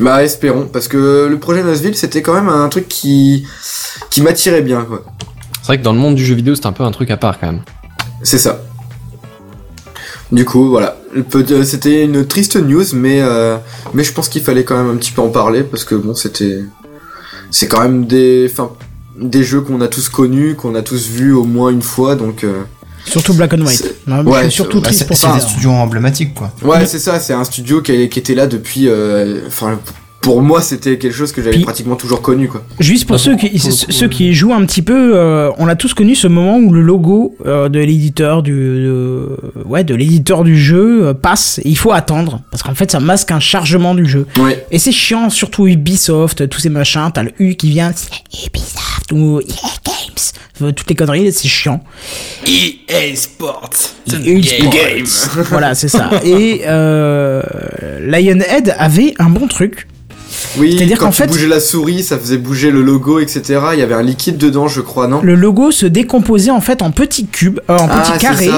Bah 0.00 0.22
espérons 0.22 0.66
parce 0.72 0.88
que 0.88 1.26
le 1.30 1.38
projet 1.38 1.62
Nosville 1.62 1.96
c'était 1.96 2.22
quand 2.22 2.34
même 2.34 2.48
un 2.48 2.68
truc 2.68 2.88
qui 2.88 3.46
qui 4.10 4.20
m'attirait 4.22 4.62
bien 4.62 4.82
quoi. 4.82 5.04
C'est 5.62 5.66
vrai 5.68 5.78
que 5.78 5.82
dans 5.84 5.92
le 5.92 5.98
monde 5.98 6.14
du 6.14 6.24
jeu 6.24 6.34
vidéo 6.34 6.54
c'est 6.54 6.66
un 6.66 6.72
peu 6.72 6.84
un 6.84 6.90
truc 6.90 7.10
à 7.10 7.16
part 7.16 7.38
quand 7.40 7.46
même. 7.48 7.62
C'est 8.22 8.38
ça. 8.38 8.60
Du 10.30 10.44
coup, 10.44 10.68
voilà. 10.68 10.98
C'était 11.64 12.04
une 12.04 12.26
triste 12.26 12.56
news, 12.56 12.84
mais 12.92 13.20
euh, 13.22 13.56
mais 13.94 14.04
je 14.04 14.12
pense 14.12 14.28
qu'il 14.28 14.42
fallait 14.42 14.62
quand 14.64 14.76
même 14.76 14.90
un 14.94 14.96
petit 14.98 15.10
peu 15.12 15.22
en 15.22 15.28
parler 15.30 15.62
parce 15.62 15.84
que 15.84 15.94
bon, 15.94 16.14
c'était 16.14 16.58
c'est 17.50 17.68
quand 17.68 17.80
même 17.82 18.06
des 18.06 18.48
enfin 18.50 18.70
des 19.20 19.42
jeux 19.42 19.60
qu'on 19.62 19.80
a 19.80 19.88
tous 19.88 20.08
connus, 20.08 20.54
qu'on 20.54 20.74
a 20.74 20.82
tous 20.82 21.08
vus 21.08 21.32
au 21.32 21.44
moins 21.44 21.70
une 21.70 21.82
fois, 21.82 22.14
donc 22.14 22.44
euh, 22.44 22.62
Surtout 23.04 23.32
Black 23.34 23.54
and 23.54 23.62
White. 23.62 23.78
C'est- 23.78 24.06
Non, 24.06 24.22
ouais, 24.24 24.40
je 24.44 24.48
suis 24.48 24.52
surtout 24.56 24.80
Bah, 24.80 24.84
triste 24.86 25.00
c'est 25.00 25.06
pour 25.06 25.16
c'est 25.16 25.26
ça. 25.26 25.32
des 25.34 25.40
studios 25.40 25.70
emblématiques, 25.70 26.34
quoi. 26.34 26.52
ouais, 26.62 26.84
c'est 26.86 26.98
ça. 26.98 27.18
C'est 27.18 27.32
un 27.32 27.44
studio 27.44 27.80
qui, 27.80 27.92
a- 27.92 28.06
qui 28.06 28.18
était 28.18 28.34
là 28.34 28.46
depuis. 28.46 28.86
euh, 28.86 29.40
Enfin, 29.46 29.78
pour 30.20 30.42
moi, 30.42 30.60
c'était 30.60 30.98
quelque 30.98 31.14
chose 31.14 31.32
que 31.32 31.42
j'avais 31.42 31.60
pratiquement 31.60 31.94
toujours 31.96 32.20
connu, 32.20 32.48
quoi. 32.48 32.62
Juste 32.80 33.06
pour 33.06 33.16
Ah, 33.16 33.18
ceux 33.18 33.36
qui, 33.36 33.50
pour 33.50 33.72
ceux 33.72 34.08
qui 34.08 34.34
jouent 34.34 34.52
un 34.52 34.64
petit 34.66 34.82
peu, 34.82 35.16
euh, 35.16 35.50
on 35.58 35.68
a 35.68 35.76
tous 35.76 35.94
connu 35.94 36.14
ce 36.14 36.26
moment 36.26 36.58
où 36.58 36.72
le 36.72 36.82
logo 36.82 37.36
euh, 37.46 37.68
de 37.68 37.78
l'éditeur 37.78 38.42
du, 38.42 38.52
de- 38.52 39.36
ouais, 39.64 39.84
de 39.84 39.94
l'éditeur 39.94 40.42
du 40.44 40.58
jeu 40.58 41.06
euh, 41.06 41.14
passe. 41.14 41.60
Et 41.64 41.68
il 41.70 41.76
faut 41.78 41.92
attendre 41.92 42.42
parce 42.50 42.62
qu'en 42.62 42.74
fait, 42.74 42.90
ça 42.90 43.00
masque 43.00 43.30
un 43.30 43.40
chargement 43.40 43.94
du 43.94 44.06
jeu. 44.06 44.26
Ouais. 44.38 44.66
Et 44.70 44.78
c'est 44.78 44.92
chiant, 44.92 45.30
surtout 45.30 45.66
Ubisoft, 45.66 46.48
tous 46.48 46.60
ces 46.60 46.68
machins. 46.70 47.10
T'as 47.14 47.22
le 47.22 47.32
U 47.38 47.54
qui 47.54 47.70
vient, 47.70 47.92
c'est 47.94 48.10
Ubisoft 48.46 49.12
ou 49.12 49.40
EA 49.40 49.44
Games, 49.84 50.62
Euh, 50.62 50.72
toutes 50.72 50.90
les 50.90 50.96
conneries, 50.96 51.32
c'est 51.32 51.46
chiant. 51.48 51.80
EA 52.46 53.14
Sports. 53.14 53.70
EA 54.12 55.04
Sports. 55.06 55.44
voilà, 55.50 55.74
c'est 55.76 55.88
ça. 55.88 56.10
Et 56.24 56.62
euh, 56.66 57.40
Lionhead 58.00 58.74
avait 58.78 59.14
un 59.18 59.30
bon 59.30 59.46
truc. 59.46 59.86
Oui. 60.58 60.76
C'est-à-dire 60.76 60.98
qu'en 60.98 61.12
fait- 61.12 61.46
la 61.48 61.60
souris, 61.60 62.02
ça 62.02 62.18
faisait 62.18 62.36
bouger 62.38 62.70
le 62.70 62.82
logo, 62.82 63.18
etc. 63.20 63.60
Il 63.72 63.78
y 63.78 63.82
avait 63.82 63.94
un 63.94 64.02
liquide 64.02 64.36
dedans, 64.36 64.68
je 64.68 64.80
crois, 64.80 65.06
non? 65.08 65.20
Le 65.22 65.34
logo 65.34 65.70
se 65.70 65.86
décomposait 65.86 66.50
en 66.50 66.60
fait 66.60 66.82
en 66.82 66.90
petits 66.90 67.26
cubes, 67.26 67.60
euh, 67.70 67.76
en 67.78 67.88
Ah, 67.90 68.00
petits 68.00 68.18
carrés. 68.18 68.50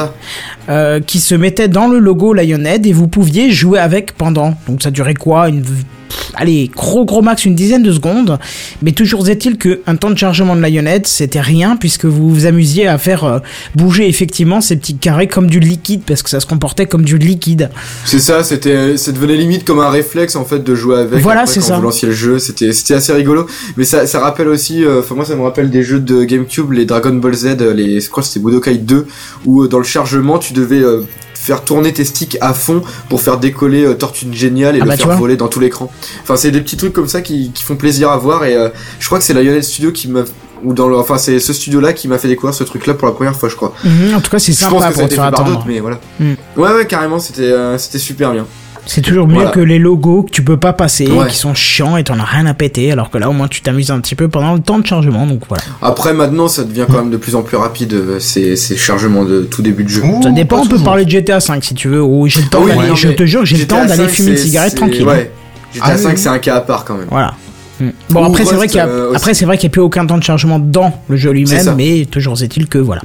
euh, 0.69 1.01
qui 1.01 1.21
se 1.21 1.35
mettait 1.35 1.69
dans 1.69 1.87
le 1.89 1.99
logo 1.99 2.33
Lionhead 2.35 2.87
et 2.87 2.93
vous 2.93 3.09
pouviez 3.09 3.51
jouer 3.51 3.79
avec 3.79 4.13
pendant. 4.17 4.55
Donc 4.69 4.83
ça 4.83 4.91
durait 4.91 5.15
quoi? 5.15 5.49
Une... 5.49 5.63
pff, 6.11 6.33
Allez, 6.35 6.71
gros 6.75 7.05
gros 7.05 7.23
max 7.23 7.45
une 7.45 7.55
dizaine 7.55 7.83
de 7.83 7.93
secondes. 7.93 8.39
Mais 8.83 8.93
toujours 8.93 9.29
est-il 9.29 9.57
que 9.57 9.81
un 9.87 9.97
temps 9.97 10.11
de 10.11 10.19
chargement 10.19 10.55
de 10.55 10.61
Lionhead, 10.61 11.07
c'était 11.07 11.41
rien 11.41 11.77
puisque 11.77 12.05
vous 12.05 12.29
vous 12.29 12.47
amusiez 12.47 12.87
à 12.87 12.99
faire 12.99 13.25
euh, 13.25 13.39
bouger 13.75 14.09
effectivement 14.09 14.61
ces 14.61 14.77
petits 14.77 14.97
carrés 14.97 15.27
comme 15.27 15.49
du 15.49 15.61
liquide 15.61 16.03
parce 16.07 16.23
que 16.23 16.31
ça 16.31 16.41
se 16.41 16.47
comportait 16.47 16.87
comme 16.87 17.05
du 17.05 17.19
liquide. 17.19 17.71
C'est 18.05 18.21
ça, 18.21 18.43
c'était, 18.45 18.97
ça 18.97 19.13
devenait 19.13 19.37
limite 19.37 19.65
comme 19.65 19.81
un 19.81 19.91
réflexe 19.91 20.37
en 20.37 20.45
fait 20.45 20.63
de 20.63 20.75
jouer 20.75 20.99
avec. 20.99 21.21
Voilà, 21.21 21.47
c'est 21.47 21.61
ça. 21.61 21.77
Vous 21.77 21.83
lanciez 21.83 22.09
le 22.09 22.15
jeu, 22.15 22.39
c'était, 22.39 22.73
c'était 22.73 22.95
assez 22.95 23.13
rigolo. 23.13 23.47
Mais 23.77 23.85
ça, 23.85 24.07
ça 24.07 24.21
rappelle 24.21 24.49
aussi, 24.49 24.85
euh, 24.85 25.01
enfin 25.01 25.15
moi 25.15 25.25
ça 25.25 25.37
me 25.37 25.43
rappelle 25.43 25.71
des 25.71 25.83
jeux 25.83 26.01
de 26.01 26.25
GameCube, 26.25 26.73
les 26.73 26.85
Dragon 26.85 27.15
Ball 27.15 27.35
Z, 27.35 27.57
euh, 27.61 27.75
les, 27.75 28.01
je 28.01 28.11
crois 28.11 28.23
que 28.23 28.29
c'était 28.29 28.41
Budokai 28.41 28.79
2, 28.79 29.07
où 29.47 29.63
euh, 29.63 29.69
dans 29.69 29.79
le 29.79 29.85
chargement 29.85 30.39
tu 30.39 30.53
devais 30.53 30.81
euh, 30.81 31.03
faire 31.41 31.65
tourner 31.65 31.93
tes 31.93 32.05
sticks 32.05 32.37
à 32.41 32.53
fond 32.53 32.83
pour 33.09 33.23
faire 33.23 33.39
décoller 33.39 33.85
euh, 33.85 33.95
Tortue 33.95 34.27
Géniale 34.33 34.77
et 34.77 34.81
Ah 34.81 34.85
le 34.85 34.91
bah, 34.91 34.97
faire 34.97 35.17
voler 35.17 35.37
dans 35.37 35.49
tout 35.49 35.59
l'écran. 35.61 35.91
Enfin 36.23 36.37
c'est 36.37 36.51
des 36.51 36.61
petits 36.61 36.77
trucs 36.77 36.93
comme 36.93 37.09
ça 37.09 37.23
qui, 37.23 37.51
qui 37.53 37.63
font 37.65 37.77
plaisir 37.77 38.11
à 38.11 38.17
voir 38.19 38.45
et 38.45 38.55
euh, 38.55 38.69
je 38.99 39.07
crois 39.07 39.19
que 39.19 39.25
c'est 39.25 39.33
Lionel 39.35 39.65
Studio 39.65 39.91
qui 39.91 40.09
m'a 40.09 40.25
ou 40.63 40.75
dans 40.75 40.89
le, 40.89 40.97
enfin 40.99 41.17
c'est 41.17 41.41
ce 41.41 41.55
studio 41.55 41.81
là 41.81 41.95
qui 41.95 42.07
m'a 42.07 42.19
fait 42.19 42.29
découvrir 42.29 42.53
ce 42.55 42.65
truc 42.65 42.87
là 42.87 42.93
pour 42.93 43.09
la 43.09 43.15
première 43.15 43.35
fois 43.35 43.49
je 43.49 43.57
crois. 43.57 43.73
Mhm, 43.83 44.15
en 44.15 44.21
tout 44.21 44.31
cas, 44.31 44.39
c'est 44.39 44.53
Je 44.53 44.59
pense 44.69 44.71
sympa 44.73 44.77
que 44.77 44.83
ça 44.83 44.89
a 44.89 44.93
pour 44.93 45.01
te 45.01 45.07
été 45.07 45.15
faire 45.15 45.25
fait 45.25 45.31
par 45.31 45.41
attendre. 45.41 45.57
d'autres 45.57 45.67
mais 45.67 45.81
voilà. 45.81 45.99
Mm. 46.21 46.33
Ouais 46.59 46.73
ouais 46.75 46.87
carrément 46.87 47.19
c'était 47.19 47.43
euh, 47.51 47.79
c'était 47.79 47.99
super 47.99 48.33
bien. 48.33 48.47
C'est 48.87 49.03
toujours 49.03 49.29
mieux 49.29 49.35
Voilà. 49.37 49.51
que 49.51 49.61
les 49.61 49.79
logos 49.79 50.23
que 50.25 50.31
tu 50.31 50.43
peux 50.43 50.57
pas 50.57 50.73
passer, 50.73 51.07
Ouais. 51.07 51.29
qui 51.29 51.37
sont 51.37 51.55
chiants 51.55 51.97
et 51.97 52.05
t'en 52.05 52.19
as 52.19 52.25
rien 52.25 52.47
à 52.47 52.55
péter, 52.55 52.91
alors 52.91 53.11
que 53.11 53.19
là 53.19 53.29
au 53.29 53.33
moins 53.33 53.47
tu 53.47 53.61
t'amuses 53.61 53.91
un 53.91 54.01
petit 54.01 54.15
peu 54.15 54.29
pendant 54.29 54.55
le 54.55 54.61
temps 54.61 54.79
de 54.79 54.87
chargement, 54.87 55.27
donc 55.27 55.43
voilà. 55.49 55.63
Après 55.83 56.13
maintenant 56.13 56.49
ça 56.49 56.65
devient 56.65 56.87
quand 56.89 56.99
même 56.99 57.11
de 57.11 57.17
plus 57.17 57.35
en 57.37 57.43
plus 57.43 57.57
rapide 57.57 57.93
euh, 57.93 58.19
ces, 58.21 58.57
ces 58.57 58.77
chargements 58.77 59.25
de 59.25 59.43
tout 59.43 59.63
début 59.63 59.85
de 59.85 59.89
jeu. 59.89 60.03
Ouh, 60.05 60.23
Ça 60.23 60.31
dépend, 60.31 60.61
on 60.63 60.67
peut 60.67 60.79
parler 60.79 61.05
de 61.05 61.11
GTA 61.11 61.41
5 61.41 61.63
si 61.65 61.75
tu 61.75 61.89
veux, 61.89 62.03
ou 62.03 62.27
j'ai 62.27 62.43
le 62.43 62.49
temps 62.49 62.61
Ah 62.63 62.65
oui, 62.67 62.75
d'aller- 62.77 62.89
non, 62.89 62.97
je 62.97 63.09
te 63.09 63.25
jure, 63.27 63.45
j'ai 63.45 63.59
le 63.59 63.67
temps 63.67 63.85
d'aller 63.85 64.05
5, 64.05 64.09
fumer 64.09 64.31
une 64.33 64.37
cigarette 64.39 64.75
tranquille. 64.75 65.07
Ouais. 65.07 65.31
GTA 65.75 65.85
Ah 65.87 65.93
oui, 65.97 66.03
5 66.03 66.09
oui. 66.11 66.15
c'est 66.19 66.29
un 66.29 66.39
cas 66.39 66.57
à 66.57 66.61
part 66.61 66.85
quand 66.85 66.95
même. 66.97 67.07
Voilà. 67.11 67.35
Mm. 67.81 67.89
Bon 68.11 68.23
Ou 68.23 68.27
après 68.27 68.45
c'est 68.45 68.55
vrai 68.57 68.67
qu'il 68.67 68.77
y 68.77 68.81
a 68.81 68.87
euh, 68.89 69.13
après 69.15 69.33
c'est 69.35 69.45
vrai 69.45 69.57
qu'il 69.57 69.69
n'y 69.69 69.73
a 69.73 69.75
plus 69.75 69.81
aucun 69.81 70.05
temps 70.07 70.19
de 70.19 70.23
chargement 70.23 70.59
dans 70.59 70.93
le 71.09 71.17
jeu 71.17 71.31
lui-même 71.31 71.75
mais 71.79 72.05
toujours 72.11 72.43
est-il 72.43 72.67
que 72.67 72.77
voilà. 72.79 73.03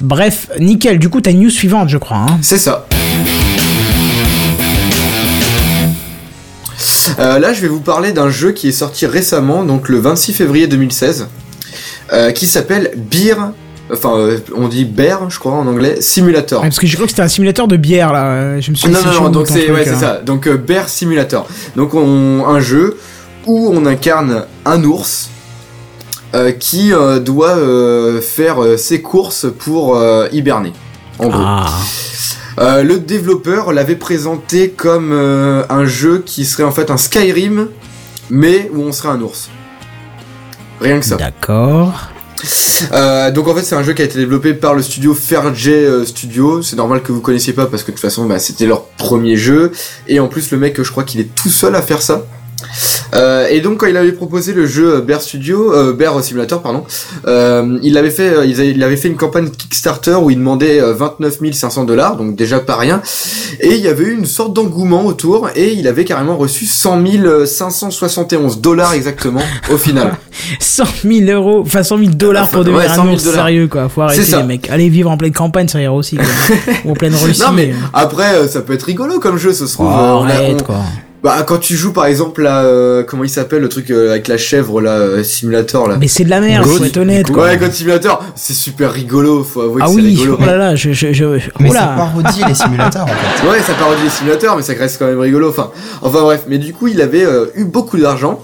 Bref, 0.00 0.48
nickel. 0.58 0.98
Du 0.98 1.10
coup, 1.10 1.20
t'as 1.20 1.30
une 1.30 1.40
news 1.42 1.50
suivante, 1.50 1.90
je 1.90 1.98
crois. 1.98 2.16
Hein. 2.16 2.38
C'est 2.40 2.56
ça. 2.56 2.86
Euh, 7.20 7.38
là, 7.38 7.52
je 7.52 7.60
vais 7.60 7.68
vous 7.68 7.80
parler 7.80 8.12
d'un 8.12 8.30
jeu 8.30 8.52
qui 8.52 8.68
est 8.68 8.72
sorti 8.72 9.04
récemment, 9.04 9.64
donc 9.64 9.88
le 9.88 9.98
26 9.98 10.32
février 10.32 10.66
2016, 10.66 11.28
euh, 12.12 12.30
qui 12.30 12.46
s'appelle 12.46 12.92
Beer, 12.96 13.36
enfin, 13.92 14.16
euh, 14.16 14.38
on 14.56 14.68
dit 14.68 14.86
Bear, 14.86 15.28
je 15.28 15.38
crois 15.38 15.52
en 15.52 15.66
anglais, 15.66 16.00
Simulator. 16.00 16.62
Ouais, 16.62 16.68
parce 16.68 16.78
que 16.78 16.86
je 16.86 16.94
crois 16.94 17.06
que 17.06 17.10
c'était 17.10 17.22
un 17.22 17.28
simulateur 17.28 17.68
de 17.68 17.76
bière 17.76 18.14
là. 18.14 18.58
Je 18.58 18.70
me 18.70 18.76
suis 18.76 18.88
dit, 18.88 18.94
Non, 18.94 19.00
non, 19.04 19.20
non, 19.24 19.28
donc 19.28 19.48
c'est 19.48 19.70
ouais, 19.70 19.86
hein. 19.86 19.98
ça. 20.00 20.20
Donc 20.24 20.48
Bear 20.48 20.88
Simulator. 20.88 21.46
Donc 21.76 21.94
on, 21.94 22.46
un 22.46 22.60
jeu 22.60 22.96
où 23.46 23.70
on 23.70 23.84
incarne 23.84 24.44
un 24.64 24.82
ours 24.84 25.28
qui 26.58 26.92
doit 27.22 27.58
faire 28.22 28.56
ses 28.78 29.02
courses 29.02 29.46
pour 29.58 30.00
hiberner. 30.32 30.72
En 31.18 31.28
gros. 31.28 31.42
Ah. 31.44 31.66
Euh, 32.58 32.82
le 32.82 32.98
développeur 32.98 33.72
l'avait 33.72 33.96
présenté 33.96 34.70
comme 34.70 35.12
euh, 35.12 35.62
un 35.68 35.84
jeu 35.84 36.22
qui 36.24 36.44
serait 36.44 36.64
en 36.64 36.72
fait 36.72 36.90
un 36.90 36.96
Skyrim, 36.96 37.68
mais 38.28 38.70
où 38.74 38.82
on 38.82 38.92
serait 38.92 39.08
un 39.08 39.20
ours. 39.20 39.50
Rien 40.80 40.98
que 40.98 41.06
ça. 41.06 41.16
D'accord. 41.16 42.08
Euh, 42.92 43.30
donc 43.30 43.48
en 43.48 43.54
fait 43.54 43.62
c'est 43.62 43.74
un 43.74 43.82
jeu 43.82 43.92
qui 43.92 44.00
a 44.00 44.06
été 44.06 44.18
développé 44.18 44.54
par 44.54 44.74
le 44.74 44.82
studio 44.82 45.12
Fairjay 45.12 46.06
Studio. 46.06 46.62
C'est 46.62 46.76
normal 46.76 47.02
que 47.02 47.12
vous 47.12 47.20
connaissiez 47.20 47.52
pas 47.52 47.66
parce 47.66 47.82
que 47.82 47.90
de 47.90 47.96
toute 47.96 48.00
façon 48.00 48.24
bah, 48.24 48.38
c'était 48.38 48.66
leur 48.66 48.84
premier 48.84 49.36
jeu. 49.36 49.72
Et 50.08 50.20
en 50.20 50.28
plus 50.28 50.50
le 50.50 50.58
mec 50.58 50.82
je 50.82 50.90
crois 50.90 51.04
qu'il 51.04 51.20
est 51.20 51.34
tout 51.34 51.50
seul 51.50 51.74
à 51.76 51.82
faire 51.82 52.00
ça. 52.00 52.24
Euh, 53.14 53.46
et 53.50 53.60
donc 53.60 53.78
quand 53.78 53.86
il 53.86 53.96
avait 53.96 54.12
proposé 54.12 54.52
le 54.52 54.66
jeu 54.66 54.96
euh, 54.96 55.00
Bear 55.00 55.20
Studio, 55.20 55.72
euh, 55.74 55.92
Bear 55.92 56.22
Simulator 56.22 56.62
pardon, 56.62 56.84
euh, 57.26 57.78
il 57.82 57.98
avait 57.98 58.10
fait, 58.10 58.48
il 58.48 58.54
avait, 58.60 58.70
il 58.70 58.82
avait 58.84 58.96
fait 58.96 59.08
une 59.08 59.16
campagne 59.16 59.50
Kickstarter 59.50 60.14
où 60.14 60.30
il 60.30 60.36
demandait 60.36 60.80
euh, 60.80 60.92
29 60.94 61.38
500 61.52 61.84
dollars, 61.84 62.16
donc 62.16 62.36
déjà 62.36 62.60
pas 62.60 62.76
rien. 62.76 63.02
Et 63.60 63.74
il 63.74 63.80
y 63.80 63.88
avait 63.88 64.04
eu 64.04 64.14
une 64.16 64.26
sorte 64.26 64.52
d'engouement 64.54 65.04
autour 65.06 65.48
et 65.56 65.72
il 65.72 65.88
avait 65.88 66.04
carrément 66.04 66.36
reçu 66.36 66.66
100 66.66 67.00
571 67.46 68.60
dollars 68.60 68.92
exactement 68.94 69.42
au 69.72 69.76
final. 69.76 70.12
100 70.60 70.84
000 71.04 71.30
euros, 71.30 71.62
enfin 71.66 71.82
100 71.82 71.98
000 71.98 72.10
dollars 72.14 72.48
pour 72.48 72.60
Ouais, 72.60 72.66
devenir 72.66 72.90
100 72.90 72.94
000 72.94 73.06
un 73.08 73.12
ours 73.12 73.24
dollars. 73.24 73.40
sérieux 73.46 73.68
quoi. 73.68 73.88
Faut 73.88 74.02
arrêter 74.02 74.22
C'est 74.22 74.30
ça. 74.30 74.38
les 74.38 74.44
mecs. 74.44 74.70
Allez 74.70 74.88
vivre 74.88 75.10
en 75.10 75.16
pleine 75.16 75.32
campagne, 75.32 75.68
ça 75.68 75.80
ira 75.80 75.92
aussi. 75.94 76.16
Quoi. 76.16 76.24
Ou 76.84 76.90
en 76.92 76.94
pleine 76.94 77.14
Russie. 77.14 77.40
non 77.40 77.52
mais 77.52 77.72
après 77.92 78.46
ça 78.48 78.60
peut 78.62 78.72
être 78.74 78.84
rigolo 78.84 79.18
comme 79.18 79.36
jeu, 79.36 79.52
ça 79.52 79.66
se 79.66 79.72
trouve. 79.74 79.88
euh, 79.88 79.90
on 79.92 80.24
arrête 80.24 80.58
on- 80.60 80.64
quoi. 80.64 80.80
Bah 81.22 81.42
quand 81.46 81.58
tu 81.58 81.76
joues 81.76 81.92
par 81.92 82.06
exemple 82.06 82.42
là, 82.42 82.62
euh, 82.64 83.02
comment 83.02 83.24
il 83.24 83.28
s'appelle 83.28 83.60
le 83.60 83.68
truc 83.68 83.90
euh, 83.90 84.10
avec 84.10 84.26
la 84.26 84.38
chèvre 84.38 84.80
là, 84.80 84.92
euh, 84.92 85.22
simulator 85.22 85.86
là. 85.86 85.98
Mais 85.98 86.08
c'est 86.08 86.24
de 86.24 86.30
la 86.30 86.40
merde, 86.40 86.64
God, 86.64 86.78
faut 86.78 86.84
être 86.84 86.96
honnête 86.96 87.28
Ouais, 87.28 87.34
quoi. 87.34 87.56
God 87.56 87.72
Simulator, 87.72 88.24
c'est 88.34 88.54
super 88.54 88.90
rigolo, 88.90 89.44
faut 89.44 89.60
avouer 89.60 89.82
Ah 89.84 89.86
que 89.86 89.90
c'est 89.92 89.96
oui, 89.98 90.06
rigolo. 90.16 90.38
oh 90.40 90.44
là 90.46 90.56
là, 90.56 90.74
je, 90.76 90.92
je, 90.92 91.12
je, 91.12 91.24
Mais 91.58 91.68
ça 91.70 91.92
parodie 91.94 92.42
les 92.48 92.54
simulateurs 92.54 93.04
en 93.04 93.08
fait. 93.08 93.46
Ouais, 93.46 93.60
ça 93.60 93.74
parodie 93.74 94.02
les 94.04 94.08
simulateurs, 94.08 94.56
mais 94.56 94.62
ça 94.62 94.72
reste 94.72 94.98
quand 94.98 95.06
même 95.06 95.20
rigolo. 95.20 95.50
Enfin, 95.50 95.70
enfin 96.00 96.22
bref. 96.22 96.44
Mais 96.48 96.56
du 96.56 96.72
coup, 96.72 96.88
il 96.88 97.02
avait 97.02 97.24
euh, 97.26 97.46
eu 97.54 97.64
beaucoup 97.66 97.98
d'argent. 97.98 98.40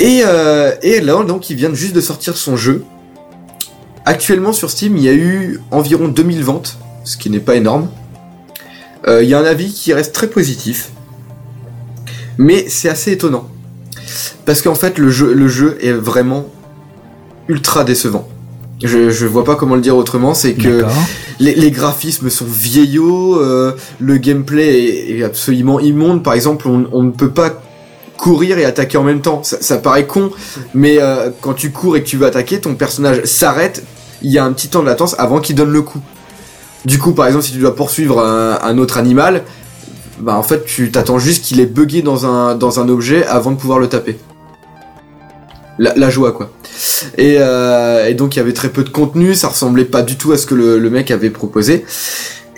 Et, 0.00 0.22
euh, 0.26 0.72
et 0.82 1.00
là, 1.00 1.22
donc, 1.22 1.48
il 1.48 1.54
vient 1.56 1.72
juste 1.72 1.94
de 1.94 2.00
sortir 2.00 2.36
son 2.36 2.56
jeu. 2.56 2.84
Actuellement, 4.04 4.52
sur 4.52 4.68
Steam, 4.68 4.96
il 4.96 5.04
y 5.04 5.08
a 5.08 5.12
eu 5.12 5.60
environ 5.70 6.08
2000 6.08 6.42
ventes, 6.42 6.76
ce 7.04 7.16
qui 7.16 7.30
n'est 7.30 7.38
pas 7.38 7.54
énorme. 7.54 7.88
Euh, 9.06 9.22
Il 9.22 9.28
y 9.28 9.34
a 9.34 9.38
un 9.38 9.44
avis 9.44 9.72
qui 9.72 9.92
reste 9.92 10.12
très 10.12 10.26
positif. 10.26 10.90
Mais 12.38 12.66
c'est 12.68 12.88
assez 12.88 13.12
étonnant. 13.12 13.48
Parce 14.44 14.62
qu'en 14.62 14.74
fait, 14.74 14.98
le 14.98 15.10
jeu, 15.10 15.32
le 15.32 15.48
jeu 15.48 15.78
est 15.80 15.92
vraiment 15.92 16.46
ultra 17.48 17.84
décevant. 17.84 18.28
Je, 18.82 19.10
je 19.10 19.26
vois 19.26 19.44
pas 19.44 19.54
comment 19.54 19.76
le 19.76 19.80
dire 19.80 19.96
autrement, 19.96 20.34
c'est 20.34 20.54
que 20.54 20.84
les, 21.38 21.54
les 21.54 21.70
graphismes 21.70 22.30
sont 22.30 22.46
vieillots, 22.48 23.40
euh, 23.40 23.76
le 24.00 24.16
gameplay 24.16 24.84
est, 24.84 25.18
est 25.18 25.22
absolument 25.22 25.78
immonde. 25.78 26.24
Par 26.24 26.34
exemple, 26.34 26.66
on, 26.66 26.86
on 26.90 27.04
ne 27.04 27.12
peut 27.12 27.30
pas 27.30 27.62
courir 28.16 28.58
et 28.58 28.64
attaquer 28.64 28.98
en 28.98 29.04
même 29.04 29.20
temps. 29.20 29.44
Ça, 29.44 29.58
ça 29.60 29.78
paraît 29.78 30.06
con, 30.06 30.30
mais 30.74 30.98
euh, 31.00 31.30
quand 31.40 31.54
tu 31.54 31.70
cours 31.70 31.96
et 31.96 32.02
que 32.02 32.08
tu 32.08 32.16
veux 32.16 32.26
attaquer, 32.26 32.60
ton 32.60 32.74
personnage 32.74 33.24
s'arrête. 33.24 33.84
Il 34.22 34.30
y 34.30 34.38
a 34.38 34.44
un 34.44 34.52
petit 34.52 34.68
temps 34.68 34.80
de 34.80 34.86
latence 34.86 35.14
avant 35.18 35.40
qu'il 35.40 35.54
donne 35.54 35.72
le 35.72 35.82
coup. 35.82 36.00
Du 36.84 36.98
coup, 36.98 37.12
par 37.12 37.26
exemple, 37.26 37.44
si 37.44 37.52
tu 37.52 37.58
dois 37.58 37.76
poursuivre 37.76 38.20
un, 38.20 38.58
un 38.62 38.78
autre 38.78 38.98
animal, 38.98 39.44
bah 40.20 40.34
en 40.36 40.42
fait, 40.42 40.64
tu 40.64 40.90
t'attends 40.90 41.18
juste 41.18 41.44
qu'il 41.44 41.60
est 41.60 41.66
buggé 41.66 42.02
dans 42.02 42.26
un 42.26 42.54
dans 42.54 42.80
un 42.80 42.88
objet 42.88 43.24
avant 43.26 43.50
de 43.52 43.56
pouvoir 43.56 43.78
le 43.78 43.88
taper. 43.88 44.18
La, 45.78 45.94
la 45.96 46.10
joie 46.10 46.32
quoi. 46.32 46.50
Et, 47.16 47.36
euh, 47.38 48.06
et 48.06 48.14
donc 48.14 48.36
il 48.36 48.38
y 48.38 48.42
avait 48.42 48.52
très 48.52 48.68
peu 48.68 48.84
de 48.84 48.90
contenu, 48.90 49.34
ça 49.34 49.48
ressemblait 49.48 49.84
pas 49.86 50.02
du 50.02 50.16
tout 50.16 50.32
à 50.32 50.36
ce 50.36 50.46
que 50.46 50.54
le, 50.54 50.78
le 50.78 50.90
mec 50.90 51.10
avait 51.10 51.30
proposé. 51.30 51.84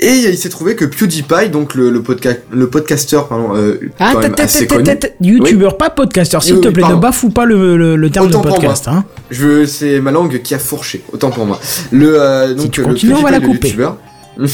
Et 0.00 0.10
il 0.28 0.36
s'est 0.36 0.48
trouvé 0.48 0.74
que 0.74 0.84
PewDiePie, 0.84 1.48
donc 1.50 1.74
le, 1.76 1.88
le, 1.88 2.02
podca 2.02 2.30
le 2.50 2.68
podcasteur, 2.68 3.28
pardon, 3.28 3.54
euh, 3.54 3.78
Ah, 4.00 4.10
quand 4.12 4.20
même 4.20 4.34
assez 4.36 4.66
connu. 4.66 4.82
tata, 4.82 5.06
youtubeur, 5.20 5.76
pas 5.78 5.88
podcasteur, 5.88 6.42
s'il 6.42 6.56
Oui, 6.56 6.60
te 6.60 6.66
oui, 6.66 6.74
plaît, 6.74 6.88
ne 6.88 6.96
bafoue 6.96 7.30
pas 7.30 7.44
le, 7.44 7.76
le, 7.76 7.94
le 7.94 8.10
terme 8.10 8.26
Autant 8.26 8.40
de 8.42 8.48
podcast. 8.48 8.88
Hein. 8.88 9.04
Je, 9.30 9.64
c'est 9.64 10.00
ma 10.00 10.10
langue 10.10 10.42
qui 10.42 10.52
a 10.54 10.58
fourché, 10.58 11.04
autant 11.12 11.30
pour 11.30 11.46
moi. 11.46 11.60
Le, 11.92 12.20
euh, 12.20 12.54
donc, 12.54 12.72
tu 12.72 12.80
le 12.80 12.88
continues, 12.88 13.14
on 13.14 13.22
va 13.22 13.30
la 13.30 13.38
couper. 13.40 13.68
youtubeur. 13.68 13.96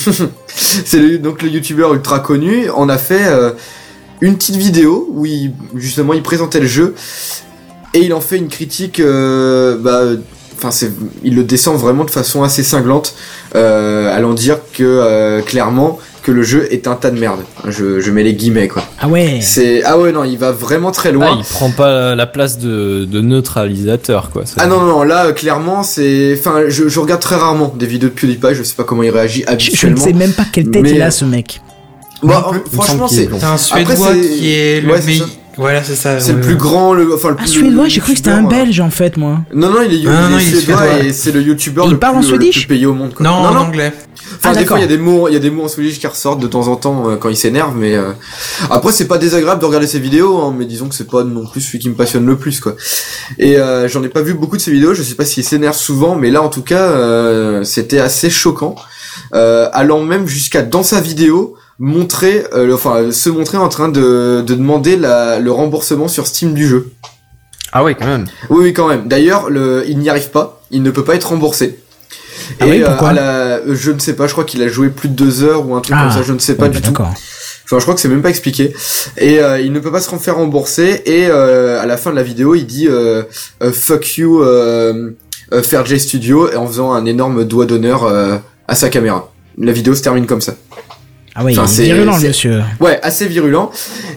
c'est 0.47 1.19
donc 1.19 1.43
le 1.43 1.49
youtubeur 1.49 1.95
ultra 1.95 2.21
connu, 2.21 2.69
on 2.77 2.89
a 2.89 2.99
fait 2.99 3.27
euh, 3.27 3.53
une 4.21 4.37
petite 4.37 4.57
vidéo 4.57 5.09
où 5.13 5.27
il, 5.27 5.53
justement 5.75 6.13
il 6.13 6.23
présentait 6.23 6.61
le 6.61 6.67
jeu 6.67 6.95
et 7.95 8.01
il 8.01 8.13
en 8.13 8.21
fait 8.21 8.37
une 8.37 8.49
critique, 8.49 9.01
euh, 9.01 9.77
bah, 9.79 10.03
enfin 10.57 10.71
il 11.25 11.35
le 11.35 11.45
descend 11.45 11.79
vraiment 11.79 12.05
de 12.05 12.11
façon 12.11 12.43
assez 12.43 12.63
cinglante, 12.63 13.15
euh, 13.55 14.15
allant 14.15 14.35
dire 14.35 14.59
que 14.73 15.41
clairement 15.47 15.99
que 16.23 16.33
le 16.33 16.43
jeu 16.43 16.67
est 16.73 16.87
un 16.87 16.95
tas 16.95 17.11
de 17.11 17.19
merde. 17.19 17.41
Je, 17.69 18.01
je 18.01 18.11
mets 18.11 18.23
les 18.23 18.35
guillemets 18.35 18.69
quoi. 18.69 18.85
Ah 19.01 19.09
ouais. 19.09 19.39
C'est 19.41 19.83
ah 19.85 19.99
ouais 19.99 20.13
non, 20.13 20.25
il 20.25 20.37
va 20.39 20.53
vraiment 20.53 20.91
très 20.91 21.13
loin. 21.13 21.29
Ah, 21.33 21.37
il 21.39 21.45
prend 21.45 21.71
pas 21.71 22.15
la 22.15 22.27
place 22.27 22.59
de, 22.59 23.05
de 23.05 23.21
neutralisateur, 23.21 24.31
quoi. 24.31 24.45
Ah 24.57 24.67
non, 24.67 24.81
non, 24.81 24.87
non, 24.87 25.03
là, 25.03 25.27
euh, 25.27 25.33
clairement, 25.33 25.83
c'est. 25.83 26.37
Enfin, 26.39 26.63
je, 26.69 26.89
je 26.89 27.01
regarde 27.01 27.21
très 27.21 27.37
rarement 27.37 27.75
des 27.77 27.87
vidéos 27.87 28.09
de 28.09 28.15
PewDiePie, 28.15 28.55
je 28.55 28.63
sais 28.63 28.75
pas 28.75 28.85
comment 28.85 29.03
il 29.03 29.11
réagit 29.11 29.41
Je, 29.41 29.47
je 29.47 29.51
ne 29.51 29.53
habituellement. 29.55 30.05
sais 30.05 30.13
même 30.13 30.33
pas 30.33 30.45
quelle 30.53 30.71
tête 30.71 30.83
Mais- 30.83 30.91
il 30.93 31.03
a 31.03 31.11
ce 31.11 31.25
mec. 31.25 31.61
Me 32.23 32.33
franchement, 32.73 33.09
c'est. 33.09 33.29
un 33.43 33.57
Suédois 33.57 34.13
qui 34.15 34.53
est 34.53 34.83
le 34.83 34.93
ouais, 34.93 35.01
c'est 35.01 35.07
meilleur. 35.07 35.29
Voilà, 35.57 35.83
c'est 35.83 35.97
ça. 35.97 36.21
C'est 36.21 36.33
le 36.33 36.39
ouais. 36.39 36.45
plus 36.45 36.57
grand, 36.57 36.95
le. 36.95 37.15
Enfin, 37.15 37.29
le 37.31 37.35
Ah, 37.39 37.43
plus. 37.43 37.49
suédois, 37.49 37.85
le 37.85 37.91
j'ai 37.91 38.01
cru 38.01 38.13
que 38.13 38.19
c'était 38.19 38.31
un 38.31 38.43
youtubeur, 38.43 38.59
belge 38.65 38.81
en 38.81 38.91
fait, 38.91 39.17
moi. 39.17 39.41
euh, 39.53 39.57
Non, 39.57 39.71
non, 39.71 39.83
il 39.85 39.93
est, 39.93 39.99
il 39.99 40.09
Ah, 40.09 40.29
non, 40.31 40.39
est 40.39 40.43
il 40.43 40.49
est 40.55 40.61
suédois 40.61 40.83
suédois. 40.87 41.05
et 41.05 41.13
c'est 41.13 41.33
le 41.33 41.43
youtubeur 41.43 41.87
Il 41.87 41.93
le, 41.93 41.99
parle 41.99 42.17
en 42.17 42.21
plus, 42.21 42.29
euh, 42.33 42.37
le 42.39 42.51
plus 42.51 42.67
payé 42.67 42.87
au 42.87 42.95
monde. 42.95 43.15
Quoi. 43.15 43.25
Non, 43.25 43.33
en 43.33 43.53
non. 43.55 43.61
anglais. 43.61 43.93
Enfin, 44.37 44.51
Ah, 44.53 44.55
des 44.59 44.65
fois, 44.65 44.79
il 44.79 44.83
y 44.83 44.85
a 44.85 44.89
des 44.89 44.97
mots, 44.99 45.29
il 45.29 45.35
y 45.35 45.37
a 45.37 45.41
des 45.41 45.51
mots 45.51 45.65
en 45.65 45.69
swedish 45.69 45.99
qui 45.99 46.07
ressortent 46.07 46.41
de 46.41 46.47
temps 46.47 46.69
en 46.69 46.77
temps 46.77 47.11
euh, 47.11 47.17
quand 47.17 47.29
il 47.29 47.37
s'énerve, 47.37 47.75
mais 47.77 47.97
euh, 47.97 48.13
après, 48.71 48.93
c'est 48.93 49.09
pas 49.09 49.19
désagréable 49.19 49.61
de 49.61 49.67
regarder 49.67 49.87
ses 49.89 49.99
vidéos, 49.99 50.39
hein, 50.41 50.55
mais 50.57 50.65
disons 50.67 50.89
que 50.89 50.95
c'est 50.95 51.09
pas 51.11 51.25
non 51.25 51.45
plus 51.47 51.61
celui 51.61 51.81
qui 51.81 51.89
me 51.89 51.95
passionne 51.95 52.25
le 52.27 52.37
plus, 52.37 52.61
quoi. 52.61 52.77
Et 53.39 53.59
euh, 53.59 53.89
j'en 53.89 54.03
ai 54.05 54.09
pas 54.09 54.23
vu 54.23 54.35
beaucoup 54.35 54.57
de 54.57 54.63
ses 54.63 54.71
vidéos, 54.71 54.95
je 54.95 55.03
sais 55.03 55.17
pas 55.17 55.25
s'il 55.25 55.43
s'énerve 55.45 55.77
souvent, 55.77 56.15
mais 56.15 56.31
là, 56.31 56.43
en 56.43 56.49
tout 56.49 56.63
cas, 56.63 56.85
euh, 56.91 57.65
c'était 57.65 57.99
assez 57.99 58.31
choquant, 58.31 58.77
euh, 59.35 59.69
allant 59.73 60.03
même 60.03 60.27
jusqu'à 60.29 60.63
dans 60.63 60.85
sa 60.85 61.01
vidéo 61.01 61.55
montrer, 61.81 62.45
euh, 62.55 62.73
enfin, 62.75 63.11
se 63.11 63.31
montrer 63.31 63.57
en 63.59 63.69
train 63.69 63.89
de, 63.89 64.43
de 64.47 64.55
demander 64.55 64.97
la, 64.97 65.41
le 65.41 65.51
remboursement 65.51 66.07
sur 66.07 66.27
Steam 66.27 66.55
du 66.55 66.69
jeu. 66.69 66.91
Ah 67.73 67.83
ouais, 67.83 67.95
quand 67.95 68.07
même. 68.07 68.27
Oui, 68.51 68.59
oui, 68.65 68.73
quand 68.73 68.87
même. 68.87 69.09
D'ailleurs, 69.09 69.49
le, 69.51 69.85
il 69.89 69.99
n'y 69.99 70.09
arrive 70.11 70.31
pas. 70.31 70.61
Il 70.71 70.83
ne 70.83 70.91
peut 70.91 71.05
pas 71.05 71.15
être 71.15 71.29
remboursé. 71.31 71.79
Ah 72.61 72.67
oui, 72.67 72.83
euh, 72.83 72.87
pourquoi 72.87 73.09
à 73.11 73.13
la- 73.13 73.61
je 73.75 73.91
ne 73.93 73.99
sais 73.99 74.15
pas. 74.15 74.27
Je 74.27 74.33
crois 74.33 74.45
qu'il 74.45 74.63
a 74.63 74.69
joué 74.69 74.91
plus 74.91 75.09
de 75.09 75.15
deux 75.15 75.43
heures 75.43 75.67
ou 75.67 75.75
un 75.75 75.81
truc 75.81 75.97
Ah, 75.99 76.05
comme 76.05 76.13
ça. 76.13 76.23
Je 76.23 76.33
ne 76.33 76.39
sais 76.39 76.55
pas 76.57 76.65
Ouais, 76.65 76.71
du 76.71 76.81
bah, 76.81 76.89
tout. 76.89 77.03
Enfin, 77.03 77.79
je 77.79 77.83
crois 77.83 77.95
que 77.95 78.01
c'est 78.01 78.09
même 78.09 78.23
pas 78.23 78.31
expliqué. 78.31 78.75
Et 79.17 79.39
euh, 79.39 79.61
il 79.61 79.73
ne 79.73 79.79
peut 79.79 79.93
pas 79.93 80.01
se 80.01 80.15
faire 80.17 80.37
rembourser. 80.37 81.03
Et 81.07 81.29
euh, 81.29 81.81
à 81.81 81.87
la 81.87 81.97
fin 81.97 82.11
de 82.11 82.17
la 82.17 82.25
vidéo, 82.25 82.55
il 82.57 82.67
dit 82.67 82.89
euh, 82.89 83.23
euh, 83.63 83.73
fuck 83.73 84.17
you, 84.19 84.43
euh, 84.43 85.11
euh, 85.55 85.63
Fairj 85.63 85.97
Studio, 85.97 86.51
et 86.51 86.57
en 86.57 86.67
faisant 86.67 86.93
un 86.93 87.07
énorme 87.07 87.45
doigt 87.45 87.67
d'honneur 87.67 88.05
euh, 88.05 88.37
à 88.67 88.75
sa 88.75 88.89
caméra. 88.89 89.33
La 89.59 89.71
vidéo 89.73 89.95
se 89.95 90.03
termine 90.03 90.27
comme 90.27 90.41
ça. 90.41 90.55
Ah 91.41 91.45
ouais, 91.45 91.53
Enfin, 91.53 91.67
c'est- 91.67 91.83
est 91.89 91.95
virulent 91.95 92.19
monsieur. 92.19 92.61
Ouais, 92.81 92.99
assez 93.03 93.27
virulent. 93.27 93.71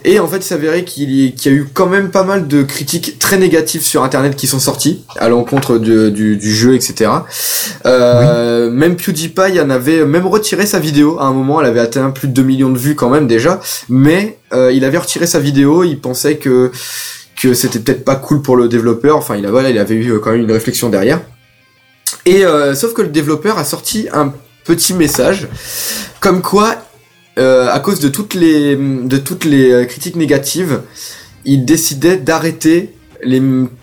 Et 0.03 0.19
en 0.19 0.27
fait, 0.27 0.37
il 0.37 0.43
s'avérait 0.43 0.83
qu'il 0.83 1.09
y, 1.09 1.33
qu'il 1.33 1.51
y 1.51 1.55
a 1.55 1.57
eu 1.57 1.67
quand 1.73 1.87
même 1.87 2.11
pas 2.11 2.23
mal 2.23 2.47
de 2.49 2.63
critiques 2.63 3.17
très 3.17 3.37
négatives 3.37 3.81
sur 3.81 4.03
Internet 4.03 4.35
qui 4.35 4.45
sont 4.45 4.59
sorties 4.59 5.05
à 5.17 5.29
l'encontre 5.29 5.77
du, 5.77 6.11
du, 6.11 6.35
du 6.35 6.53
jeu, 6.53 6.75
etc. 6.75 7.09
Euh, 7.85 8.69
Même 8.69 8.95
PewDiePie 8.97 9.59
en 9.61 9.69
avait 9.69 10.05
même 10.05 10.27
retiré 10.27 10.65
sa 10.65 10.79
vidéo. 10.79 11.17
À 11.19 11.25
un 11.25 11.33
moment, 11.33 11.61
elle 11.61 11.67
avait 11.67 11.79
atteint 11.79 12.09
plus 12.11 12.27
de 12.27 12.33
2 12.33 12.43
millions 12.43 12.69
de 12.69 12.77
vues 12.77 12.95
quand 12.95 13.09
même 13.09 13.27
déjà. 13.27 13.61
Mais 13.89 14.37
euh, 14.53 14.71
il 14.73 14.83
avait 14.83 14.97
retiré 14.97 15.25
sa 15.25 15.39
vidéo. 15.39 15.83
Il 15.83 15.99
pensait 15.99 16.35
que 16.37 16.71
que 17.41 17.53
c'était 17.53 17.79
peut-être 17.79 18.05
pas 18.05 18.15
cool 18.15 18.41
pour 18.41 18.55
le 18.57 18.67
développeur. 18.67 19.17
Enfin, 19.17 19.35
il 19.37 19.45
a, 19.45 19.51
voilà, 19.51 19.69
il 19.69 19.77
avait 19.77 19.95
eu 19.95 20.19
quand 20.19 20.31
même 20.31 20.41
une 20.41 20.51
réflexion 20.51 20.89
derrière. 20.89 21.21
Et 22.25 22.45
euh, 22.45 22.75
sauf 22.75 22.93
que 22.93 23.01
le 23.01 23.07
développeur 23.09 23.57
a 23.57 23.63
sorti 23.65 24.07
un 24.13 24.33
petit 24.65 24.93
message 24.93 25.47
comme 26.21 26.41
quoi 26.41 26.75
euh, 27.39 27.69
à 27.72 27.80
cause 27.80 27.99
de 27.99 28.10
toutes 28.10 28.34
les 28.35 28.76
de 28.76 29.18
toutes 29.18 29.45
les 29.45 29.72
euh, 29.72 29.85
critiques 29.85 30.15
négatives, 30.15 30.81
il 31.45 31.65
décidait 31.65 32.18
d'arrêter 32.18 32.93
les 33.23 33.41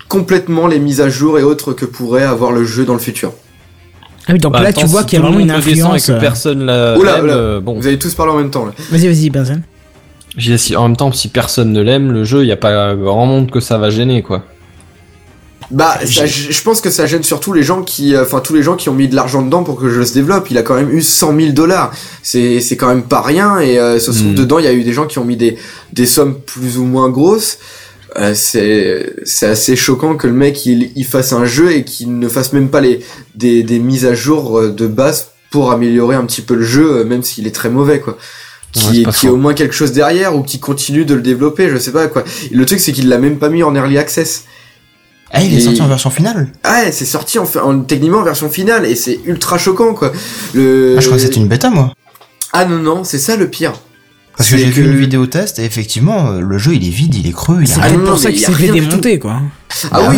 complètement 0.08 0.66
les 0.66 0.78
mises 0.78 1.00
à 1.00 1.08
jour 1.08 1.38
et 1.38 1.42
autres 1.42 1.72
que 1.72 1.84
pourrait 1.84 2.22
avoir 2.24 2.52
le 2.52 2.64
jeu 2.64 2.84
dans 2.84 2.92
le 2.94 2.98
futur. 3.00 3.32
Ah 4.28 4.32
oui, 4.34 4.38
donc 4.38 4.52
Bah, 4.52 4.62
là 4.62 4.68
attends, 4.68 4.82
tu 4.82 4.86
vois 4.86 5.00
si 5.00 5.06
qu'il 5.08 5.18
y 5.18 5.22
a 5.22 5.24
vraiment 5.24 5.40
une 5.40 5.50
influence. 5.50 6.08
Et 6.08 6.12
euh, 6.12 6.16
que 6.16 6.20
personne 6.20 6.64
la 6.66 6.98
oula. 6.98 7.18
euh, 7.22 7.60
bon. 7.60 7.74
Vous 7.74 7.86
allez 7.86 7.98
tous 7.98 8.14
parler 8.14 8.32
en 8.32 8.36
même 8.36 8.50
temps 8.50 8.66
là. 8.66 8.72
Vas-y, 8.90 9.06
vas-y, 9.08 9.30
Benzen. 9.30 9.62
J'ai 10.36 10.52
dit, 10.52 10.58
si- 10.58 10.76
en 10.76 10.86
même 10.86 10.96
temps, 10.96 11.10
si 11.10 11.26
personne 11.28 11.72
ne 11.72 11.80
l'aime, 11.80 12.12
le 12.12 12.22
jeu, 12.22 12.42
il 12.42 12.46
y 12.46 12.52
a 12.52 12.56
pas 12.56 12.94
grand 12.94 13.26
monde 13.26 13.50
que 13.50 13.58
ça 13.58 13.78
va 13.78 13.90
gêner, 13.90 14.22
quoi. 14.22 14.44
Bah, 15.70 15.98
ça- 16.04 16.26
je 16.26 16.62
pense 16.62 16.80
que 16.80 16.90
ça 16.90 17.06
gêne 17.06 17.22
surtout 17.22 17.52
les 17.52 17.62
gens 17.62 17.82
qui, 17.82 18.14
euh, 18.14 18.22
enfin 18.22 18.40
tous 18.40 18.54
les 18.54 18.62
gens 18.62 18.74
qui 18.76 18.88
ont 18.88 18.94
mis 18.94 19.06
de 19.08 19.14
l'argent 19.14 19.40
dedans 19.42 19.62
pour 19.62 19.78
que 19.78 19.84
le 19.84 19.92
jeu 19.94 20.04
se 20.04 20.14
développe. 20.14 20.50
Il 20.50 20.58
a 20.58 20.62
quand 20.62 20.74
même 20.74 20.90
eu 20.90 21.00
100 21.00 21.36
000 21.36 21.52
dollars. 21.52 21.92
C'est 22.22 22.60
c'est 22.60 22.76
quand 22.76 22.88
même 22.88 23.04
pas 23.04 23.20
rien. 23.22 23.60
Et 23.60 23.78
euh, 23.78 23.98
ça 24.00 24.12
se 24.12 24.18
trouve 24.18 24.32
Hmm. 24.32 24.34
dedans, 24.34 24.58
il 24.58 24.64
y 24.64 24.68
a 24.68 24.72
eu 24.72 24.82
des 24.82 24.92
gens 24.92 25.06
qui 25.06 25.18
ont 25.20 25.24
mis 25.24 25.36
des 25.36 25.56
des 25.92 26.06
sommes 26.06 26.34
plus 26.40 26.78
ou 26.78 26.84
moins 26.84 27.08
grosses. 27.08 27.58
Euh, 28.16 28.32
c'est 28.34 29.14
c'est 29.24 29.46
assez 29.46 29.76
choquant 29.76 30.16
que 30.16 30.26
le 30.26 30.32
mec 30.32 30.66
il, 30.66 30.90
il 30.96 31.04
fasse 31.06 31.32
un 31.32 31.44
jeu 31.44 31.70
et 31.70 31.84
qu'il 31.84 32.18
ne 32.18 32.28
fasse 32.28 32.52
même 32.52 32.68
pas 32.68 32.80
les 32.80 32.98
des 33.36 33.62
des 33.62 33.78
mises 33.78 34.04
à 34.06 34.14
jour 34.14 34.58
euh, 34.58 34.70
de 34.72 34.88
base 34.88 35.28
pour 35.52 35.70
améliorer 35.70 36.16
un 36.16 36.24
petit 36.26 36.42
peu 36.42 36.54
le 36.56 36.64
jeu, 36.64 36.90
euh, 36.98 37.04
même 37.04 37.22
s'il 37.22 37.46
est 37.46 37.54
très 37.54 37.70
mauvais 37.70 38.00
quoi. 38.00 38.14
Ouais, 38.14 38.82
Qui, 38.82 39.02
pas 39.04 39.12
qui 39.12 39.28
au 39.28 39.36
moins 39.36 39.54
quelque 39.54 39.74
chose 39.74 39.92
derrière 39.92 40.34
ou 40.36 40.42
qui 40.42 40.58
continue 40.58 41.04
de 41.04 41.14
le 41.14 41.22
développer, 41.22 41.68
je 41.68 41.76
sais 41.78 41.92
pas 41.92 42.08
quoi. 42.08 42.24
Le 42.50 42.66
truc 42.66 42.80
c'est 42.80 42.90
qu'il 42.92 43.08
l'a 43.08 43.18
même 43.18 43.38
pas 43.38 43.48
mis 43.48 43.62
en 43.62 43.74
early 43.76 43.96
access. 43.98 44.44
Ah, 45.32 45.42
il 45.42 45.54
est 45.54 45.58
Et- 45.58 45.60
sorti 45.60 45.80
en 45.82 45.86
version 45.88 46.10
finale 46.10 46.48
Ah 46.64 46.82
ouais, 46.84 46.92
c'est 46.92 47.04
sorti 47.04 47.38
en, 47.38 47.44
en- 47.62 47.80
techniquement 47.80 48.18
en 48.18 48.24
version 48.24 48.50
finale 48.50 48.84
et 48.86 48.96
c'est 48.96 49.20
ultra 49.24 49.58
choquant 49.58 49.94
quoi. 49.94 50.12
Le 50.54 50.96
Ah, 50.96 51.00
je 51.00 51.06
crois 51.06 51.18
que 51.18 51.22
c'était 51.22 51.36
une 51.36 51.46
bêta, 51.48 51.70
moi. 51.70 51.92
Ah 52.52 52.64
non 52.64 52.78
non, 52.78 53.04
c'est 53.04 53.18
ça 53.20 53.36
le 53.36 53.48
pire. 53.48 53.72
Parce 54.36 54.50
que 54.50 54.56
C'est 54.56 54.64
j'ai 54.64 54.70
vu 54.70 54.82
que- 54.82 54.88
une 54.88 54.96
vidéo 54.96 55.26
test 55.26 55.58
et 55.58 55.64
effectivement, 55.64 56.30
le 56.32 56.58
jeu 56.58 56.74
il 56.74 56.86
est 56.86 56.90
vide, 56.90 57.14
il 57.14 57.26
est 57.28 57.32
creux, 57.32 57.58
il 57.60 57.68
y 57.68 57.72
a 57.72 57.74
C'est 57.74 57.80
Ah 57.82 57.98
pour 58.04 58.18
ça 58.18 58.30
qu'il 58.30 58.40
s'est 58.40 58.50
fait 58.52 58.68
démonter, 58.72 59.18
quoi. 59.18 59.40
Ah 59.84 59.88
Ah 59.92 60.08
oui, 60.10 60.16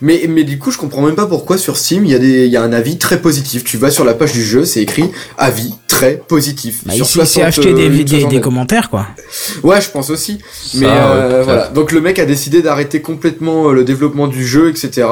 mais, 0.00 0.24
mais 0.28 0.44
du 0.44 0.58
coup, 0.58 0.70
je 0.70 0.78
comprends 0.78 1.02
même 1.02 1.14
pas 1.16 1.26
pourquoi 1.26 1.58
sur 1.58 1.76
Steam, 1.76 2.04
il 2.04 2.10
y, 2.12 2.14
a 2.14 2.18
des- 2.18 2.46
il 2.46 2.52
y 2.52 2.56
a 2.56 2.62
un 2.62 2.72
avis 2.72 2.98
très 2.98 3.20
positif. 3.20 3.64
Tu 3.64 3.76
vas 3.76 3.90
sur 3.90 4.04
la 4.04 4.14
page 4.14 4.32
du 4.32 4.44
jeu, 4.44 4.64
c'est 4.64 4.80
écrit 4.80 5.10
avis 5.38 5.74
très 5.88 6.16
positif. 6.16 6.80
Bah, 6.86 6.92
sur 6.94 7.04
il 7.04 7.08
s'est- 7.08 7.18
il 7.20 7.26
s'est 7.26 7.40
60, 7.40 7.44
acheté 7.44 7.74
des, 7.74 7.86
euh, 7.88 7.90
des, 8.04 8.06
60. 8.06 8.30
des 8.30 8.40
commentaires, 8.40 8.90
quoi. 8.90 9.06
Ouais, 9.64 9.80
je 9.80 9.90
pense 9.90 10.08
aussi. 10.10 10.38
Mais 10.74 10.86
euh, 10.88 10.90
ouais, 10.90 11.28
peut-être. 11.34 11.44
voilà. 11.44 11.68
Donc 11.68 11.92
le 11.92 12.00
mec 12.00 12.18
a 12.18 12.24
décidé 12.26 12.62
d'arrêter 12.62 13.00
complètement 13.02 13.68
euh, 13.70 13.72
le 13.74 13.84
développement 13.84 14.28
du 14.28 14.46
jeu, 14.46 14.68
etc. 14.70 15.08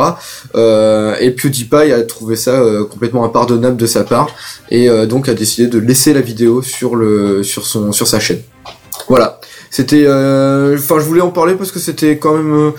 Euh, 0.54 1.16
et 1.20 1.30
PewDiePie 1.30 1.92
a 1.92 2.02
trouvé 2.02 2.36
ça 2.36 2.52
euh, 2.52 2.84
complètement 2.84 3.24
impardonnable 3.24 3.76
de 3.76 3.86
sa 3.86 4.04
part 4.04 4.28
et 4.70 4.88
euh, 4.88 5.06
donc 5.06 5.28
a 5.28 5.34
décidé 5.34 5.66
de 5.68 5.78
laisser 5.78 6.12
la 6.12 6.20
vidéo 6.20 6.62
sur 6.62 6.96
le 6.96 7.42
sur 7.42 7.66
son 7.66 7.92
sur 7.92 8.06
sa 8.06 8.20
chaîne. 8.20 8.40
Voilà. 9.08 9.40
C'était. 9.70 10.04
euh, 10.06 10.76
Enfin, 10.78 10.96
je 10.98 11.04
voulais 11.04 11.20
en 11.20 11.30
parler 11.30 11.54
parce 11.54 11.70
que 11.72 11.78
c'était 11.78 12.16
quand 12.18 12.34
même. 12.36 12.72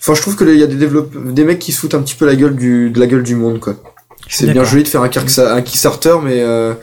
Enfin, 0.00 0.14
je 0.14 0.20
trouve 0.22 0.36
que 0.36 0.44
il 0.44 0.58
y 0.58 0.62
a 0.62 0.66
des 0.66 0.76
développe 0.76 1.12
des 1.32 1.44
mecs 1.44 1.58
qui 1.58 1.72
se 1.72 1.80
foutent 1.80 1.94
un 1.94 2.02
petit 2.02 2.14
peu 2.14 2.26
la 2.26 2.36
gueule 2.36 2.54
du 2.56 2.90
de 2.90 3.00
la 3.00 3.06
gueule 3.06 3.22
du 3.22 3.34
monde, 3.34 3.58
quoi. 3.60 3.74
C'est 4.28 4.46
bien 4.52 4.64
joli 4.64 4.82
de 4.82 4.88
faire 4.88 5.02
un, 5.02 5.10
un 5.10 5.62
Kickstarter, 5.62 6.16
mais 6.22 6.40
euh, 6.40 6.74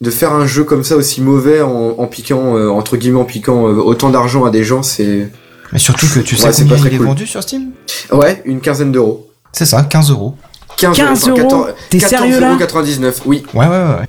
de 0.00 0.10
faire 0.10 0.32
un 0.32 0.46
jeu 0.46 0.64
comme 0.64 0.82
ça 0.82 0.96
aussi 0.96 1.20
mauvais 1.20 1.60
en, 1.60 1.94
en 1.98 2.06
piquant 2.06 2.56
euh, 2.56 2.68
entre 2.68 2.96
guillemets 2.96 3.20
en 3.20 3.24
piquant 3.24 3.68
euh, 3.68 3.74
autant 3.74 4.08
d'argent 4.10 4.44
à 4.44 4.50
des 4.50 4.64
gens, 4.64 4.82
c'est 4.82 5.28
Mais 5.72 5.78
surtout 5.78 6.06
que 6.06 6.20
tu 6.20 6.36
sais 6.36 6.46
Ouais, 6.46 6.52
c'est 6.52 6.62
combien 6.62 6.76
pas 6.76 6.80
très 6.80 6.88
il 6.90 6.94
est 6.94 6.98
cool. 6.98 7.06
vendu 7.06 7.26
sur 7.26 7.42
Steam? 7.42 7.70
Ouais 8.12 8.40
une 8.46 8.60
quinzaine 8.60 8.92
d'euros. 8.92 9.28
C'est 9.52 9.66
ça, 9.66 9.82
15 9.82 10.10
euros. 10.10 10.34
15, 10.78 10.96
15 10.96 11.22
enfin, 11.22 11.30
euros 11.30 11.36
14 11.42 11.68
T'es 11.90 11.98
sérieux, 11.98 12.40
là? 12.40 12.56
14,99, 12.56 13.12
oui. 13.26 13.42
Ouais, 13.52 13.66
ouais, 13.66 13.68
ouais. 13.68 14.06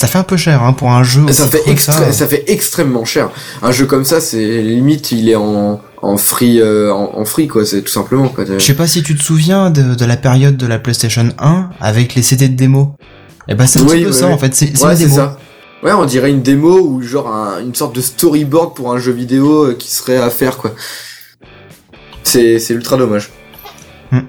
Ça 0.00 0.06
fait 0.06 0.18
un 0.18 0.22
peu 0.24 0.36
cher 0.36 0.62
hein, 0.62 0.72
pour 0.72 0.90
un 0.90 1.02
jeu 1.02 1.22
aussi 1.22 1.34
Ça 1.34 1.46
fait, 1.46 1.76
ça. 1.76 2.10
ça 2.12 2.26
fait 2.26 2.44
extrêmement 2.48 3.04
cher. 3.04 3.30
Un 3.62 3.70
jeu 3.70 3.84
comme 3.86 4.04
ça, 4.04 4.20
c'est 4.20 4.62
limite, 4.62 5.12
il 5.12 5.28
est 5.28 5.36
en, 5.36 5.80
en 6.00 6.16
free, 6.16 6.60
euh, 6.60 6.92
en, 6.92 7.18
en 7.18 7.24
free 7.24 7.48
quoi, 7.48 7.66
c'est 7.66 7.82
tout 7.82 7.92
simplement 7.92 8.28
quoi. 8.28 8.44
Je 8.46 8.58
sais 8.64 8.74
pas 8.74 8.86
si 8.86 9.02
tu 9.02 9.14
te 9.14 9.22
souviens 9.22 9.70
de, 9.70 9.94
de 9.94 10.04
la 10.06 10.16
période 10.16 10.56
de 10.56 10.66
la 10.66 10.78
PlayStation 10.78 11.28
1 11.38 11.70
avec 11.80 12.14
les 12.14 12.22
CD 12.22 12.48
de 12.48 12.54
démo. 12.56 12.94
Et 13.48 13.54
bah 13.54 13.66
c'est 13.66 13.80
un 13.80 13.82
Oui, 13.82 13.88
petit 13.98 14.04
peu 14.04 14.12
ça 14.12 14.26
en 14.28 14.38
fait, 14.38 14.54
c'est 14.54 14.82
Ouais, 14.82 14.96
c'est 14.96 15.08
ça. 15.08 15.38
Ouais, 15.82 15.92
on 15.92 16.04
dirait 16.04 16.30
une 16.30 16.42
démo 16.42 16.78
ou 16.80 17.02
genre 17.02 17.28
un- 17.28 17.60
une 17.60 17.74
sorte 17.74 17.94
de 17.94 18.00
storyboard 18.00 18.74
pour 18.74 18.92
un 18.92 18.98
jeu 18.98 19.12
vidéo 19.12 19.64
euh, 19.66 19.74
qui 19.78 19.90
serait 19.90 20.18
à 20.18 20.30
faire 20.30 20.56
quoi. 20.56 20.74
C'est 22.22 22.58
c'est 22.58 22.74
ultra 22.74 22.96
dommage. 22.96 23.30
Hmm. 24.12 24.20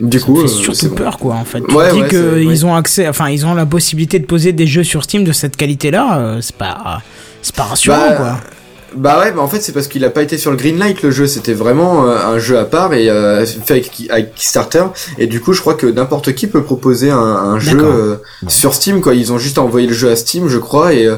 Du 0.00 0.18
Ça 0.18 0.24
coup, 0.26 0.32
me 0.36 0.38
euh, 0.38 0.42
fait 0.42 0.48
surtout 0.48 0.74
c'est 0.74 0.88
bon. 0.88 0.94
peur, 0.94 1.18
quoi, 1.18 1.34
en 1.34 1.44
fait. 1.44 1.60
Tu 1.68 1.74
Ouais, 1.74 1.92
dis 1.92 2.00
ouais, 2.02 2.08
que 2.08 2.34
c'est- 2.36 2.42
ils 2.44 2.48
ouais. 2.48 2.64
ont 2.64 2.74
accès, 2.74 3.08
enfin, 3.08 3.28
ils 3.28 3.44
ont 3.46 3.54
la 3.54 3.66
possibilité 3.66 4.18
de 4.18 4.26
poser 4.26 4.52
des 4.52 4.66
jeux 4.66 4.84
sur 4.84 5.04
Steam 5.04 5.24
de 5.24 5.32
cette 5.32 5.56
qualité-là, 5.56 6.18
euh, 6.18 6.38
c'est 6.40 6.56
pas, 6.56 7.02
c'est 7.42 7.54
pas 7.54 7.64
rassurant, 7.64 7.96
Bah, 7.98 8.16
quoi. 8.16 8.40
Bah 8.96 9.20
ouais, 9.20 9.30
bah 9.30 9.40
en 9.40 9.46
fait 9.46 9.60
c'est 9.60 9.70
parce 9.70 9.86
qu'il 9.86 10.04
a 10.04 10.10
pas 10.10 10.20
été 10.20 10.36
sur 10.36 10.50
le 10.50 10.56
Greenlight 10.56 11.00
le 11.02 11.12
jeu, 11.12 11.28
c'était 11.28 11.52
vraiment 11.54 12.08
euh, 12.08 12.16
un 12.26 12.40
jeu 12.40 12.58
à 12.58 12.64
part 12.64 12.92
et 12.92 13.08
euh, 13.08 13.46
fait 13.46 13.74
avec, 13.74 13.92
avec 14.10 14.34
Kickstarter 14.34 14.82
et 15.16 15.28
du 15.28 15.40
coup 15.40 15.52
je 15.52 15.60
crois 15.60 15.74
que 15.74 15.86
n'importe 15.86 16.34
qui 16.34 16.48
peut 16.48 16.64
proposer 16.64 17.08
un, 17.08 17.16
un 17.16 17.60
jeu 17.60 17.78
euh, 17.80 18.16
sur 18.48 18.74
Steam 18.74 19.00
quoi. 19.00 19.14
Ils 19.14 19.32
ont 19.32 19.38
juste 19.38 19.58
envoyé 19.58 19.86
le 19.86 19.92
jeu 19.94 20.10
à 20.10 20.16
Steam 20.16 20.48
je 20.48 20.58
crois 20.58 20.92
et 20.92 21.06
euh, 21.06 21.14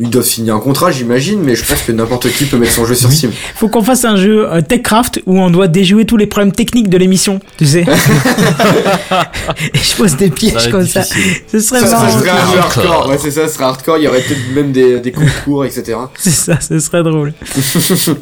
ils 0.00 0.10
doivent 0.10 0.24
signer 0.24 0.50
un 0.50 0.58
contrat 0.58 0.90
j'imagine, 0.90 1.40
mais 1.42 1.54
je 1.54 1.64
pense 1.64 1.82
que 1.82 1.92
n'importe 1.92 2.28
qui 2.32 2.44
peut 2.44 2.56
mettre 2.58 2.72
son 2.72 2.86
jeu 2.86 2.94
sur 2.94 3.08
Oui. 3.08 3.16
Steam. 3.16 3.30
Faut 3.56 3.68
qu'on 3.68 3.82
fasse 3.82 4.04
un 4.04 4.16
jeu 4.16 4.50
euh, 4.50 4.60
TechCraft 4.60 5.22
où 5.26 5.40
on 5.40 5.50
doit 5.50 5.68
déjouer 5.68 6.04
tous 6.04 6.16
les 6.16 6.26
problèmes 6.26 6.52
techniques 6.52 6.88
de 6.88 6.96
l'émission, 6.98 7.40
tu 7.58 7.66
sais. 7.66 7.84
Et 9.74 9.78
je 9.78 9.96
pose 9.96 10.16
des 10.16 10.28
Ça 10.28 10.34
pièges 10.34 10.54
être 10.66 10.70
comme 10.70 10.86
ça. 10.86 11.02
Ce 11.02 11.60
serait 11.60 11.80
Ça, 11.80 11.86
ça 11.86 11.98
marrant. 12.00 12.18
serait 12.18 12.30
un 12.30 12.52
jeu 12.52 12.58
hardcore. 12.58 12.84
hardcore, 12.84 13.08
ouais 13.10 13.18
c'est 13.18 13.30
ça, 13.30 13.48
ce 13.48 13.54
serait 13.54 13.64
hardcore, 13.64 13.98
il 13.98 14.04
y 14.04 14.08
aurait 14.08 14.20
peut-être 14.20 14.54
même 14.54 14.72
des, 14.72 15.00
des 15.00 15.12
concours 15.12 15.64
etc. 15.64 15.98
C'est 16.18 16.30
ça, 16.30 16.58
ce 16.60 16.78
serait 16.78 17.02
drôle. 17.02 17.32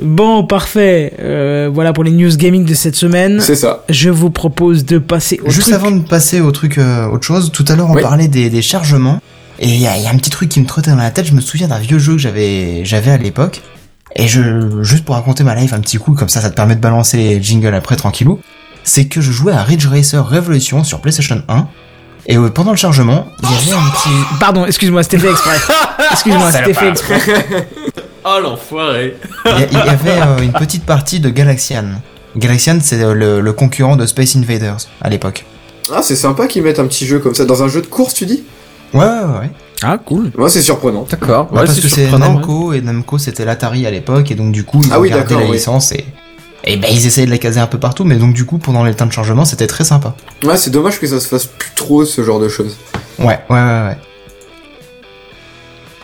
bon, 0.02 0.44
parfait. 0.44 1.12
Euh, 1.20 1.70
voilà 1.72 1.93
pour 1.93 2.05
les 2.05 2.10
news 2.10 2.35
gaming 2.36 2.64
de 2.64 2.74
cette 2.74 2.97
semaine. 2.97 3.40
C'est 3.40 3.55
ça. 3.56 3.85
Je 3.89 4.10
vous 4.10 4.31
propose 4.31 4.85
de 4.85 4.98
passer 4.98 5.40
au 5.44 5.51
Juste 5.51 5.68
truc. 5.70 5.74
avant 5.74 5.90
de 5.90 6.02
passer 6.02 6.40
au 6.40 6.51
truc 6.52 6.78
euh, 6.78 7.06
autre 7.09 7.24
chose, 7.24 7.51
tout 7.52 7.64
à 7.68 7.76
l'heure 7.76 7.89
on 7.90 7.94
Oui. 7.94 8.02
parlait 8.02 8.28
des, 8.28 8.51
des 8.51 8.62
chargements 8.62 9.20
et 9.59 9.68
il 9.68 9.81
y, 9.81 9.86
a 9.86 9.97
il 9.97 10.02
y 10.02 10.06
a 10.06 10.10
un 10.10 10.16
petit 10.16 10.31
truc 10.31 10.48
qui 10.48 10.60
me 10.60 10.66
trottait 10.66 10.90
dans 10.90 10.97
la 10.97 11.10
tête. 11.10 11.26
Je 11.26 11.35
me 11.35 11.40
souviens 11.40 11.68
d'un 11.68 11.78
vieux 11.78 11.98
jeu 11.98 12.12
que 12.12 12.18
j'avais 12.18 12.85
j'avais 12.85 13.10
à 13.10 13.16
l'époque 13.16 13.62
et 14.16 14.28
je 14.28 14.82
juste 14.82 15.05
pour 15.05 15.14
raconter 15.14 15.44
ma 15.44 15.55
life 15.55 15.72
un 15.72 15.81
petit 15.81 15.98
coup 15.98 16.14
comme 16.14 16.28
ça, 16.28 16.40
ça 16.40 16.51
te 16.51 16.55
permet 16.56 16.76
de 16.76 16.81
balancer 16.81 17.16
les 17.16 17.43
jingles 17.43 17.74
après 17.74 17.97
tranquillou. 17.97 18.40
C'est 18.82 19.06
que 19.06 19.20
je 19.20 19.32
jouais 19.32 19.52
à 19.52 19.62
Ridge 19.62 19.86
Racer 19.86 20.26
Revolution 20.26 20.85
sur 20.85 21.01
PlayStation 21.01 21.43
1 21.48 21.68
et 22.26 22.36
euh, 22.36 22.48
pendant 22.48 22.70
le 22.70 22.76
chargement, 22.76 23.26
il 23.43 23.51
y 23.51 23.55
avait 23.55 23.72
un 23.72 23.90
petit 23.90 24.39
Pardon, 24.40 24.64
excuse-moi, 24.64 25.02
c'était 25.02 25.18
fait 25.18 25.31
exprès. 25.31 25.56
Excuse-moi, 26.12 26.51
c'était 26.52 26.74
fait 26.74 26.89
exprès. 26.89 27.20
Oh 28.26 28.40
l'enfoiré 28.43 29.18
Il 29.44 29.76
y, 29.76 29.76
avait 29.76 30.22
euh, 30.22 30.39
une 30.39 30.52
petite 30.52 30.86
partie 30.86 31.20
de 31.20 31.28
Galaxian. 31.28 31.85
Galaxian, 32.35 32.78
c'est 32.81 32.97
le, 33.12 33.43
le 33.43 33.52
concurrent 33.52 33.97
de 33.97 34.06
Space 34.06 34.35
Invaders 34.35 34.78
à 35.02 35.10
l'époque. 35.10 35.44
Ah 35.93 36.01
c'est 36.02 36.16
sympa 36.16 36.47
qu'ils 36.47 36.62
mettent 36.62 36.78
un 36.78 36.86
petit 36.86 37.06
jeu 37.06 37.18
comme 37.18 37.35
ça 37.35 37.44
dans 37.44 37.62
un 37.62 37.68
jeu 37.68 37.82
de 37.82 37.86
course 37.86 38.14
tu 38.14 38.24
dis? 38.24 38.43
Ouais, 38.93 39.01
ouais, 39.05 39.39
ouais. 39.40 39.51
Ah, 39.82 39.98
cool. 39.98 40.31
Moi 40.36 40.48
c'est 40.48 40.62
surprenant. 40.62 41.06
D'accord, 41.11 41.47
Bah, 41.52 41.62
parce 41.66 41.81
que 41.81 41.89
c'est 41.89 42.11
Namco 42.11 42.73
et 42.73 42.81
Namco 42.81 43.19
c'était 43.19 43.44
l'Atari 43.44 43.86
à 43.86 43.90
l'époque 43.90 44.31
et 44.31 44.35
donc 44.35 44.52
du 44.52 44.65
coup 44.65 44.81
ils 44.85 44.93
Ah 44.93 44.98
ont 44.98 45.02
oui, 45.02 45.11
gardé 45.11 45.35
la 45.35 45.44
oui. 45.44 45.52
licence 45.52 45.93
et 45.93 46.05
et 46.66 46.78
ben 46.78 46.89
ils 46.90 47.06
essayaient 47.06 47.27
de 47.27 47.31
la 47.31 47.36
caser 47.39 47.61
un 47.61 47.66
peu 47.66 47.78
partout 47.78 48.05
mais 48.05 48.16
donc 48.16 48.32
du 48.32 48.47
coup 48.47 48.56
pendant 48.56 48.85
les 48.85 48.94
temps 48.94 49.05
de 49.05 49.12
chargement 49.12 49.44
c'était 49.44 49.66
très 49.66 49.85
sympa. 49.85 50.15
Ouais 50.44 50.56
c'est 50.56 50.70
dommage 50.70 50.98
que 50.98 51.06
ça 51.06 51.20
se 51.20 51.28
fasse 51.28 51.44
plus 51.47 51.70
trop 51.74 52.05
ce 52.06 52.23
genre 52.24 52.40
de 52.40 52.48
choses. 52.48 52.77
Ouais, 53.19 53.27
ouais, 53.27 53.39
ouais, 53.51 53.82
ouais. 53.89 53.98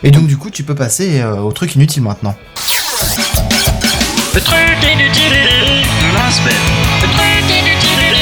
Et 0.02 0.10
donc 0.10 0.26
du 0.26 0.36
coup 0.36 0.50
tu 0.50 0.62
peux 0.64 0.74
passer 0.74 1.20
euh, 1.20 1.36
au 1.38 1.52
truc 1.52 1.74
inutile 1.76 2.02
maintenant. 2.02 2.34
Le 4.34 4.40
truc 4.40 4.58
inutile 4.82 5.32
de 5.32 6.14
la 6.14 6.30
semaine. 6.30 6.54
Le 7.02 7.08
truc 7.08 7.44
inutile 7.48 8.16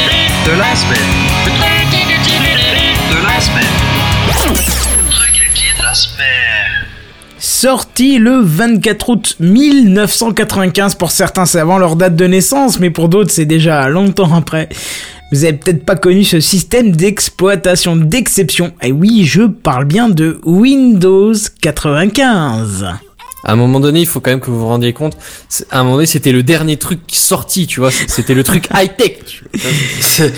de 0.47 0.51
la 0.59 0.77
semaine. 0.77 1.09
Le 1.47 1.51
truc 1.51 1.93
inutile 1.93 2.49
de 3.11 3.27
la 3.27 3.41
semaine. 3.41 3.88
Sorti 7.39 8.19
le 8.19 8.40
24 8.40 9.09
août 9.09 9.36
1995 9.40 10.94
pour 10.94 11.10
certains 11.10 11.47
c'est 11.47 11.59
avant 11.59 11.78
leur 11.78 11.97
date 11.97 12.15
de 12.15 12.27
naissance 12.27 12.78
mais 12.78 12.90
pour 12.90 13.09
d'autres 13.09 13.31
c'est 13.31 13.47
déjà 13.47 13.89
longtemps 13.89 14.35
après. 14.35 14.69
Vous 15.31 15.44
avez 15.44 15.55
peut-être 15.55 15.85
pas 15.85 15.97
connu 15.97 16.24
ce 16.24 16.40
système 16.40 16.93
d'exploitation 16.93 17.97
d'exception. 17.97 18.73
Et 18.82 18.93
oui, 18.93 19.24
je 19.24 19.43
parle 19.43 19.85
bien 19.85 20.09
de 20.09 20.40
Windows 20.44 21.35
95. 21.60 22.86
À 23.44 23.52
un 23.52 23.56
moment 23.56 23.78
donné, 23.78 24.01
il 24.01 24.06
faut 24.06 24.20
quand 24.20 24.31
même 24.31 24.40
que 24.40 24.51
vous 24.51 24.60
vous 24.60 24.66
rendiez 24.66 24.93
compte. 24.93 25.19
À 25.70 25.81
un 25.81 25.82
moment 25.82 25.97
donné, 25.97 26.06
c'était 26.06 26.32
le 26.32 26.43
dernier 26.43 26.77
truc 26.77 27.01
sorti, 27.12 27.66
tu 27.66 27.81
vois. 27.81 27.90
C'était 28.06 28.35
le 28.35 28.43
truc 28.43 28.69
high 28.74 28.97
tech. 28.97 29.43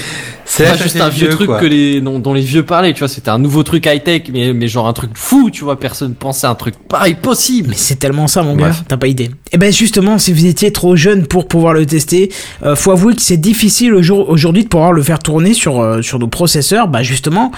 C'est 0.53 0.65
pas 0.65 0.77
juste 0.77 1.01
un 1.01 1.09
vieux 1.09 1.29
truc 1.29 1.49
que 1.61 1.65
les 1.67 2.01
dont, 2.01 2.19
dont 2.19 2.35
les 2.35 2.41
vieux 2.41 2.65
parlaient, 2.65 2.93
tu 2.93 2.99
vois. 2.99 3.09
C'était 3.09 3.31
un 3.31 3.39
nouveau 3.39 3.63
truc 3.63 3.87
high 3.87 4.03
tech, 4.03 4.23
mais 4.33 4.53
mais 4.53 4.67
genre 4.67 4.89
un 4.89 4.93
truc 4.93 5.13
fou, 5.15 5.49
tu 5.51 5.63
vois. 5.65 5.79
Personne 5.79 6.15
pensait 6.15 6.47
à 6.47 6.51
un 6.51 6.55
truc 6.57 6.75
pareil 6.89 7.15
possible. 7.15 7.69
Mais 7.71 7.77
c'est 7.77 7.97
tellement 7.97 8.27
ça, 8.27 8.43
mon 8.43 8.57
Bref. 8.57 8.79
gars, 8.79 8.85
t'as 8.89 8.97
pas 8.97 9.07
idée. 9.07 9.31
Et 9.53 9.59
ben 9.59 9.73
justement, 9.73 10.19
si 10.19 10.33
vous 10.33 10.47
étiez 10.47 10.73
trop 10.73 10.97
jeune 10.97 11.27
pour 11.27 11.47
pouvoir 11.47 11.73
le 11.73 11.87
tester, 11.87 12.31
euh, 12.65 12.75
faut 12.75 12.91
avouer 12.91 13.15
que 13.15 13.23
c'est 13.23 13.37
difficile 13.37 13.95
au 13.95 14.03
jour- 14.03 14.29
aujourd'hui 14.29 14.65
de 14.65 14.69
pouvoir 14.69 14.93
le 14.93 15.03
faire 15.03 15.21
tourner 15.21 15.55
sur 15.55 15.81
euh, 15.81 16.03
sur 16.03 16.19
nos 16.19 16.27
processeurs. 16.29 16.89
Bah 16.89 17.03
justement, 17.05 17.53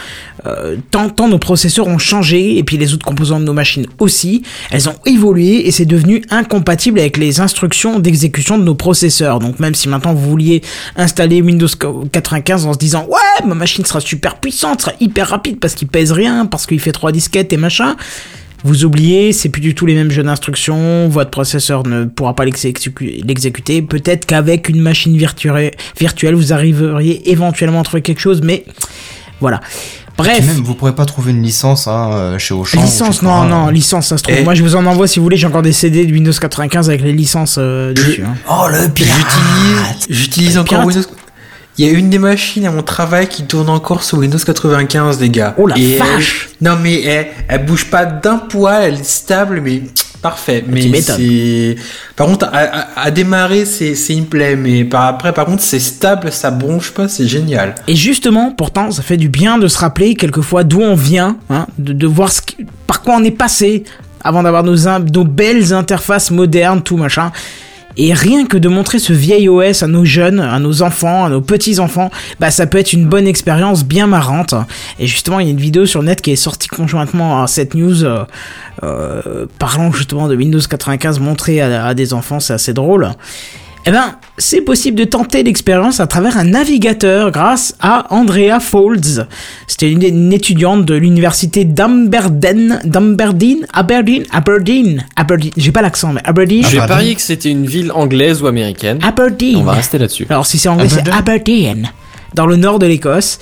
euh, 0.46 0.76
tant 0.90 1.08
tant 1.08 1.28
nos 1.28 1.38
processeurs 1.38 1.86
ont 1.86 1.98
changé 1.98 2.58
et 2.58 2.62
puis 2.62 2.76
les 2.76 2.92
autres 2.92 3.06
composants 3.06 3.40
de 3.40 3.44
nos 3.44 3.52
machines 3.54 3.86
aussi, 4.00 4.42
elles 4.70 4.88
ont 4.90 4.94
évolué 5.06 5.66
et 5.66 5.70
c'est 5.70 5.86
devenu 5.86 6.22
incompatible 6.30 6.98
avec 6.98 7.16
les 7.16 7.40
instructions 7.40 7.98
d'exécution 8.00 8.58
de 8.58 8.64
nos 8.64 8.74
processeurs. 8.74 9.38
Donc 9.38 9.60
même 9.60 9.74
si 9.74 9.88
maintenant 9.88 10.12
vous 10.12 10.28
vouliez 10.28 10.60
installer 10.96 11.40
Windows 11.40 11.68
95 12.12 12.66
en 12.66 12.72
se 12.74 12.78
disant 12.84 13.06
ouais 13.08 13.46
ma 13.46 13.54
machine 13.54 13.84
sera 13.84 14.00
super 14.00 14.36
puissante, 14.36 14.80
sera 14.82 14.92
hyper 15.00 15.28
rapide 15.28 15.58
parce 15.60 15.74
qu'il 15.74 15.88
pèse 15.88 16.12
rien, 16.12 16.46
parce 16.46 16.66
qu'il 16.66 16.80
fait 16.80 16.92
trois 16.92 17.12
disquettes 17.12 17.52
et 17.52 17.56
machin. 17.56 17.96
Vous 18.64 18.84
oubliez, 18.84 19.32
c'est 19.32 19.48
plus 19.48 19.60
du 19.60 19.74
tout 19.74 19.86
les 19.86 19.94
mêmes 19.96 20.12
jeux 20.12 20.22
d'instructions, 20.22 21.08
votre 21.08 21.30
processeur 21.30 21.84
ne 21.84 22.04
pourra 22.04 22.36
pas 22.36 22.44
l'exécu- 22.44 23.20
l'exécuter. 23.26 23.82
Peut-être 23.82 24.24
qu'avec 24.24 24.68
une 24.68 24.80
machine 24.80 25.16
virtuelle, 25.16 25.72
vous 26.36 26.52
arriveriez 26.52 27.28
éventuellement 27.32 27.80
à 27.80 27.82
trouver 27.82 28.02
quelque 28.02 28.20
chose, 28.20 28.40
mais 28.44 28.64
voilà. 29.40 29.60
Et 30.10 30.12
Bref, 30.16 30.46
même 30.46 30.62
vous 30.62 30.74
pourrez 30.74 30.94
pas 30.94 31.06
trouver 31.06 31.32
une 31.32 31.42
licence 31.42 31.88
hein, 31.88 32.10
euh, 32.12 32.38
chez 32.38 32.54
Auchan. 32.54 32.80
licence, 32.80 33.18
chez 33.18 33.26
non, 33.26 33.32
Cora, 33.32 33.46
non, 33.48 33.66
hein. 33.66 33.72
licence, 33.72 34.06
ça 34.08 34.16
se 34.18 34.22
trouve. 34.22 34.36
Et- 34.36 34.44
Moi, 34.44 34.54
je 34.54 34.62
vous 34.62 34.76
en 34.76 34.86
envoie 34.86 35.08
si 35.08 35.18
vous 35.18 35.24
voulez, 35.24 35.36
j'ai 35.38 35.48
encore 35.48 35.62
des 35.62 35.72
CD 35.72 36.06
de 36.06 36.12
Windows 36.12 36.30
95 36.32 36.88
avec 36.88 37.02
les 37.02 37.12
licences 37.12 37.56
euh, 37.58 37.92
dessus. 37.92 38.22
hein. 38.24 38.34
Oh 38.48 38.66
le 38.70 38.88
pirate. 38.90 39.16
J'utilise, 39.18 40.06
j'utilise 40.20 40.58
encore 40.58 40.82
Pirate. 40.82 40.86
Windows. 40.86 41.08
Il 41.82 41.88
y 41.88 41.90
a 41.96 41.98
une 41.98 42.10
des 42.10 42.20
machines 42.20 42.64
à 42.64 42.70
mon 42.70 42.82
travail 42.84 43.26
qui 43.26 43.42
tourne 43.42 43.68
encore 43.68 44.04
sous 44.04 44.16
Windows 44.18 44.38
95, 44.38 45.20
les 45.20 45.30
gars. 45.30 45.52
Oh 45.58 45.66
la 45.66 45.76
Et 45.76 45.96
vache 45.96 46.48
elle- 46.60 46.68
Non 46.68 46.76
mais 46.80 47.02
elle, 47.02 47.26
elle 47.48 47.64
bouge 47.66 47.86
pas 47.86 48.04
d'un 48.06 48.38
poil, 48.38 48.84
elle 48.84 48.94
est 49.00 49.04
stable, 49.04 49.60
mais 49.60 49.82
parfait. 50.22 50.62
Mais 50.68 51.02
c'est. 51.02 51.74
Par 52.14 52.28
contre, 52.28 52.44
à, 52.52 52.58
à- 52.58 53.00
à 53.06 53.10
démarrer, 53.10 53.64
c'est 53.64 53.96
c'est 53.96 54.14
une 54.14 54.26
plaie, 54.26 54.54
mais 54.54 54.84
par 54.84 55.06
après, 55.06 55.32
par 55.32 55.44
contre, 55.44 55.60
c'est 55.64 55.80
stable, 55.80 56.30
ça 56.30 56.52
bronche 56.52 56.92
pas, 56.92 57.08
c'est 57.08 57.26
génial. 57.26 57.74
Et 57.88 57.96
justement, 57.96 58.52
pourtant, 58.52 58.92
ça 58.92 59.02
fait 59.02 59.16
du 59.16 59.28
bien 59.28 59.58
de 59.58 59.66
se 59.66 59.78
rappeler 59.78 60.14
quelquefois 60.14 60.62
d'où 60.62 60.80
on 60.82 60.94
vient, 60.94 61.36
hein, 61.50 61.66
de, 61.78 61.92
de 61.92 62.06
voir 62.06 62.30
ce 62.30 62.42
qui- 62.42 62.58
par 62.86 63.02
quoi 63.02 63.16
on 63.16 63.24
est 63.24 63.32
passé 63.32 63.82
avant 64.22 64.44
d'avoir 64.44 64.62
nos 64.62 65.24
belles 65.24 65.72
interfaces 65.72 66.30
modernes, 66.30 66.80
tout 66.80 66.96
machin. 66.96 67.32
Et 67.96 68.12
rien 68.14 68.46
que 68.46 68.56
de 68.56 68.68
montrer 68.68 68.98
ce 68.98 69.12
vieil 69.12 69.48
OS 69.48 69.82
à 69.82 69.86
nos 69.86 70.04
jeunes, 70.04 70.40
à 70.40 70.58
nos 70.58 70.82
enfants, 70.82 71.24
à 71.24 71.28
nos 71.28 71.40
petits-enfants, 71.40 72.10
bah 72.40 72.50
ça 72.50 72.66
peut 72.66 72.78
être 72.78 72.92
une 72.92 73.06
bonne 73.06 73.26
expérience 73.26 73.84
bien 73.84 74.06
marrante. 74.06 74.54
Et 74.98 75.06
justement, 75.06 75.40
il 75.40 75.46
y 75.46 75.48
a 75.48 75.52
une 75.52 75.60
vidéo 75.60 75.86
sur 75.86 76.02
net 76.02 76.20
qui 76.20 76.30
est 76.30 76.36
sortie 76.36 76.68
conjointement 76.68 77.42
à 77.42 77.46
cette 77.46 77.74
news 77.74 78.04
euh, 78.04 78.24
euh, 78.82 79.46
parlant 79.58 79.92
justement 79.92 80.28
de 80.28 80.36
Windows 80.36 80.60
95 80.60 81.20
montré 81.20 81.60
à 81.60 81.94
des 81.94 82.14
enfants, 82.14 82.40
c'est 82.40 82.54
assez 82.54 82.72
drôle. 82.72 83.10
Eh 83.84 83.90
ben, 83.90 84.14
c'est 84.38 84.60
possible 84.60 84.96
de 84.96 85.02
tenter 85.04 85.42
l'expérience 85.42 85.98
à 85.98 86.06
travers 86.06 86.36
un 86.36 86.44
navigateur 86.44 87.32
grâce 87.32 87.74
à 87.80 88.06
Andrea 88.14 88.60
Folds. 88.60 89.26
C'était 89.66 89.90
une, 89.90 90.02
une 90.04 90.32
étudiante 90.32 90.84
de 90.84 90.94
l'université 90.94 91.64
d'Aberdeen, 91.64 92.78
d'Aberdeen, 92.84 93.66
Aberdeen, 93.72 94.22
Aberdeen, 94.30 95.04
Aberdeen. 95.16 95.50
J'ai 95.56 95.72
pas 95.72 95.82
l'accent, 95.82 96.12
mais 96.12 96.20
Aberdeen. 96.24 96.62
Je 96.64 96.68
vais 96.70 96.76
pardon. 96.78 96.94
parier 96.94 97.14
que 97.16 97.20
c'était 97.20 97.50
une 97.50 97.66
ville 97.66 97.90
anglaise 97.92 98.40
ou 98.40 98.46
américaine. 98.46 99.00
Aberdeen. 99.02 99.56
On 99.56 99.62
va 99.64 99.72
rester 99.72 99.98
là-dessus. 99.98 100.26
Alors 100.30 100.46
si 100.46 100.58
c'est 100.58 100.68
anglais, 100.68 100.88
c'est 100.88 101.08
Aberdeen, 101.10 101.90
dans 102.34 102.46
le 102.46 102.54
nord 102.54 102.78
de 102.78 102.86
l'Écosse, 102.86 103.40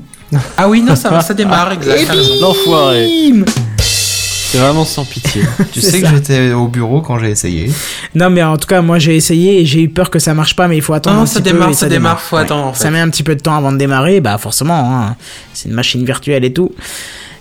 Ah 0.57 0.69
oui, 0.69 0.81
non, 0.81 0.95
ça, 0.95 1.21
ça 1.27 1.33
démarre, 1.33 1.71
exact. 1.71 2.03
t'as 2.05 2.13
raison. 2.13 2.33
L'enfoiré. 2.39 3.09
C'est 4.55 4.61
vraiment 4.61 4.85
sans 4.85 5.03
pitié. 5.03 5.41
Tu 5.73 5.81
sais 5.81 5.99
ça. 5.99 6.07
que 6.09 6.15
j'étais 6.15 6.53
au 6.53 6.69
bureau 6.69 7.01
quand 7.01 7.19
j'ai 7.19 7.29
essayé. 7.29 7.69
Non, 8.13 8.29
mais 8.29 8.41
en 8.41 8.55
tout 8.55 8.67
cas, 8.67 8.81
moi 8.81 8.99
j'ai 8.99 9.15
essayé 9.17 9.59
et 9.59 9.65
j'ai 9.65 9.81
eu 9.81 9.89
peur 9.89 10.09
que 10.09 10.17
ça 10.17 10.33
marche 10.33 10.55
pas, 10.55 10.69
mais 10.69 10.77
il 10.77 10.81
faut 10.81 10.93
attendre 10.93 11.17
Non, 11.17 11.23
un 11.23 11.25
ça 11.25 11.41
petit 11.41 11.49
peu. 11.49 11.55
démarre, 11.55 11.69
et 11.71 11.73
ça 11.73 11.89
démarre, 11.89 12.21
faut 12.21 12.37
attendre, 12.37 12.67
en 12.67 12.73
Ça 12.73 12.89
met 12.89 12.99
un 13.01 13.09
petit 13.09 13.23
peu 13.23 13.35
de 13.35 13.41
temps 13.41 13.55
avant 13.57 13.73
de 13.73 13.77
démarrer, 13.77 14.21
bah 14.21 14.37
forcément, 14.37 14.79
hein. 15.09 15.15
c'est 15.53 15.67
une 15.67 15.75
machine 15.75 16.05
virtuelle 16.05 16.45
et 16.45 16.53
tout. 16.53 16.71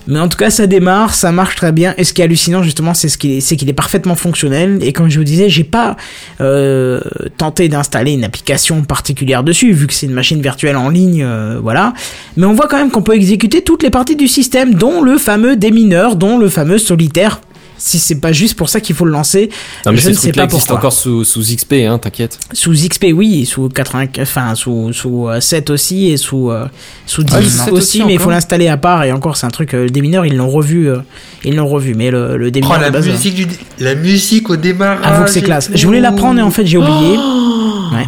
Mais 0.07 0.19
en 0.19 0.27
tout 0.27 0.37
cas, 0.37 0.49
ça 0.49 0.67
démarre, 0.67 1.13
ça 1.13 1.31
marche 1.31 1.55
très 1.55 1.71
bien. 1.71 1.93
Et 1.97 2.03
ce 2.03 2.13
qui 2.13 2.21
est 2.21 2.25
hallucinant, 2.25 2.61
justement, 2.63 2.93
c'est 2.93 3.09
ce 3.09 3.17
qu'il 3.17 3.31
est, 3.31 3.55
qu'il 3.55 3.69
est 3.69 3.73
parfaitement 3.73 4.15
fonctionnel. 4.15 4.79
Et 4.81 4.93
comme 4.93 5.09
je 5.09 5.17
vous 5.17 5.23
disais, 5.23 5.49
j'ai 5.49 5.63
pas 5.63 5.95
euh, 6.41 7.01
tenté 7.37 7.69
d'installer 7.69 8.13
une 8.13 8.23
application 8.23 8.83
particulière 8.83 9.43
dessus, 9.43 9.71
vu 9.71 9.87
que 9.87 9.93
c'est 9.93 10.05
une 10.05 10.13
machine 10.13 10.41
virtuelle 10.41 10.77
en 10.77 10.89
ligne, 10.89 11.23
euh, 11.23 11.59
voilà. 11.61 11.93
Mais 12.37 12.45
on 12.45 12.53
voit 12.53 12.67
quand 12.67 12.77
même 12.77 12.91
qu'on 12.91 13.01
peut 13.01 13.15
exécuter 13.15 13.61
toutes 13.61 13.83
les 13.83 13.89
parties 13.89 14.15
du 14.15 14.27
système, 14.27 14.73
dont 14.75 15.01
le 15.01 15.17
fameux 15.17 15.55
démineur, 15.55 16.15
dont 16.15 16.37
le 16.37 16.49
fameux 16.49 16.77
solitaire. 16.77 17.41
Si 17.77 17.99
c'est 17.99 18.15
pas 18.21 18.31
juste 18.31 18.55
pour 18.55 18.69
ça 18.69 18.79
qu'il 18.79 18.95
faut 18.95 19.05
le 19.05 19.11
lancer, 19.11 19.49
Non, 19.85 19.91
mais 19.91 19.97
je 19.97 20.09
ne 20.09 20.13
sais 20.13 20.31
pas 20.31 20.47
pourquoi. 20.47 20.77
encore 20.77 20.93
sous, 20.93 21.23
sous 21.23 21.41
XP, 21.41 21.73
hein, 21.87 21.97
t'inquiète. 21.99 22.39
Sous 22.53 22.71
XP, 22.71 23.07
oui, 23.13 23.41
et 23.41 23.45
sous 23.45 23.67
80, 23.69 24.05
enfin, 24.21 24.55
sous, 24.55 24.93
sous 24.93 25.27
euh, 25.27 25.41
7 25.41 25.69
aussi, 25.69 26.07
et 26.11 26.17
sous, 26.17 26.51
euh, 26.51 26.67
sous 27.05 27.23
10 27.23 27.33
Ah, 27.35 27.39
aussi, 27.39 27.49
sous 27.49 27.63
7 27.65 27.73
aussi 27.73 28.03
mais 28.05 28.13
il 28.13 28.19
faut 28.19 28.29
l'installer 28.29 28.67
à 28.69 28.77
part, 28.77 29.03
et 29.03 29.11
encore, 29.11 29.35
c'est 29.37 29.45
un 29.45 29.49
truc, 29.51 29.73
euh, 29.73 29.89
des 29.89 30.01
mineurs, 30.01 30.25
ils 30.25 30.35
l'ont 30.37 30.49
revu, 30.49 30.89
euh, 30.89 30.99
ils 31.43 31.55
l'ont 31.55 31.67
revu, 31.67 31.95
mais 31.95 32.11
le, 32.11 32.37
le 32.37 32.47
Oh, 32.47 32.51
démineur 32.51 32.77
de 32.77 32.83
la 32.83 32.91
base, 32.91 33.07
euh, 33.07 33.11
musique, 33.11 33.35
du... 33.35 33.47
la 33.79 33.95
musique 33.95 34.49
au 34.49 34.55
démarrage. 34.55 35.05
avoue 35.05 35.23
que 35.25 35.29
c'est 35.31 35.41
classe. 35.41 35.69
Je 35.73 35.85
voulais 35.85 35.99
l'apprendre, 36.01 36.39
et 36.39 36.43
en 36.43 36.51
fait, 36.51 36.65
j'ai 36.65 36.77
oublié. 36.77 37.17
Oh 37.17 37.93
Ouais. 37.93 38.05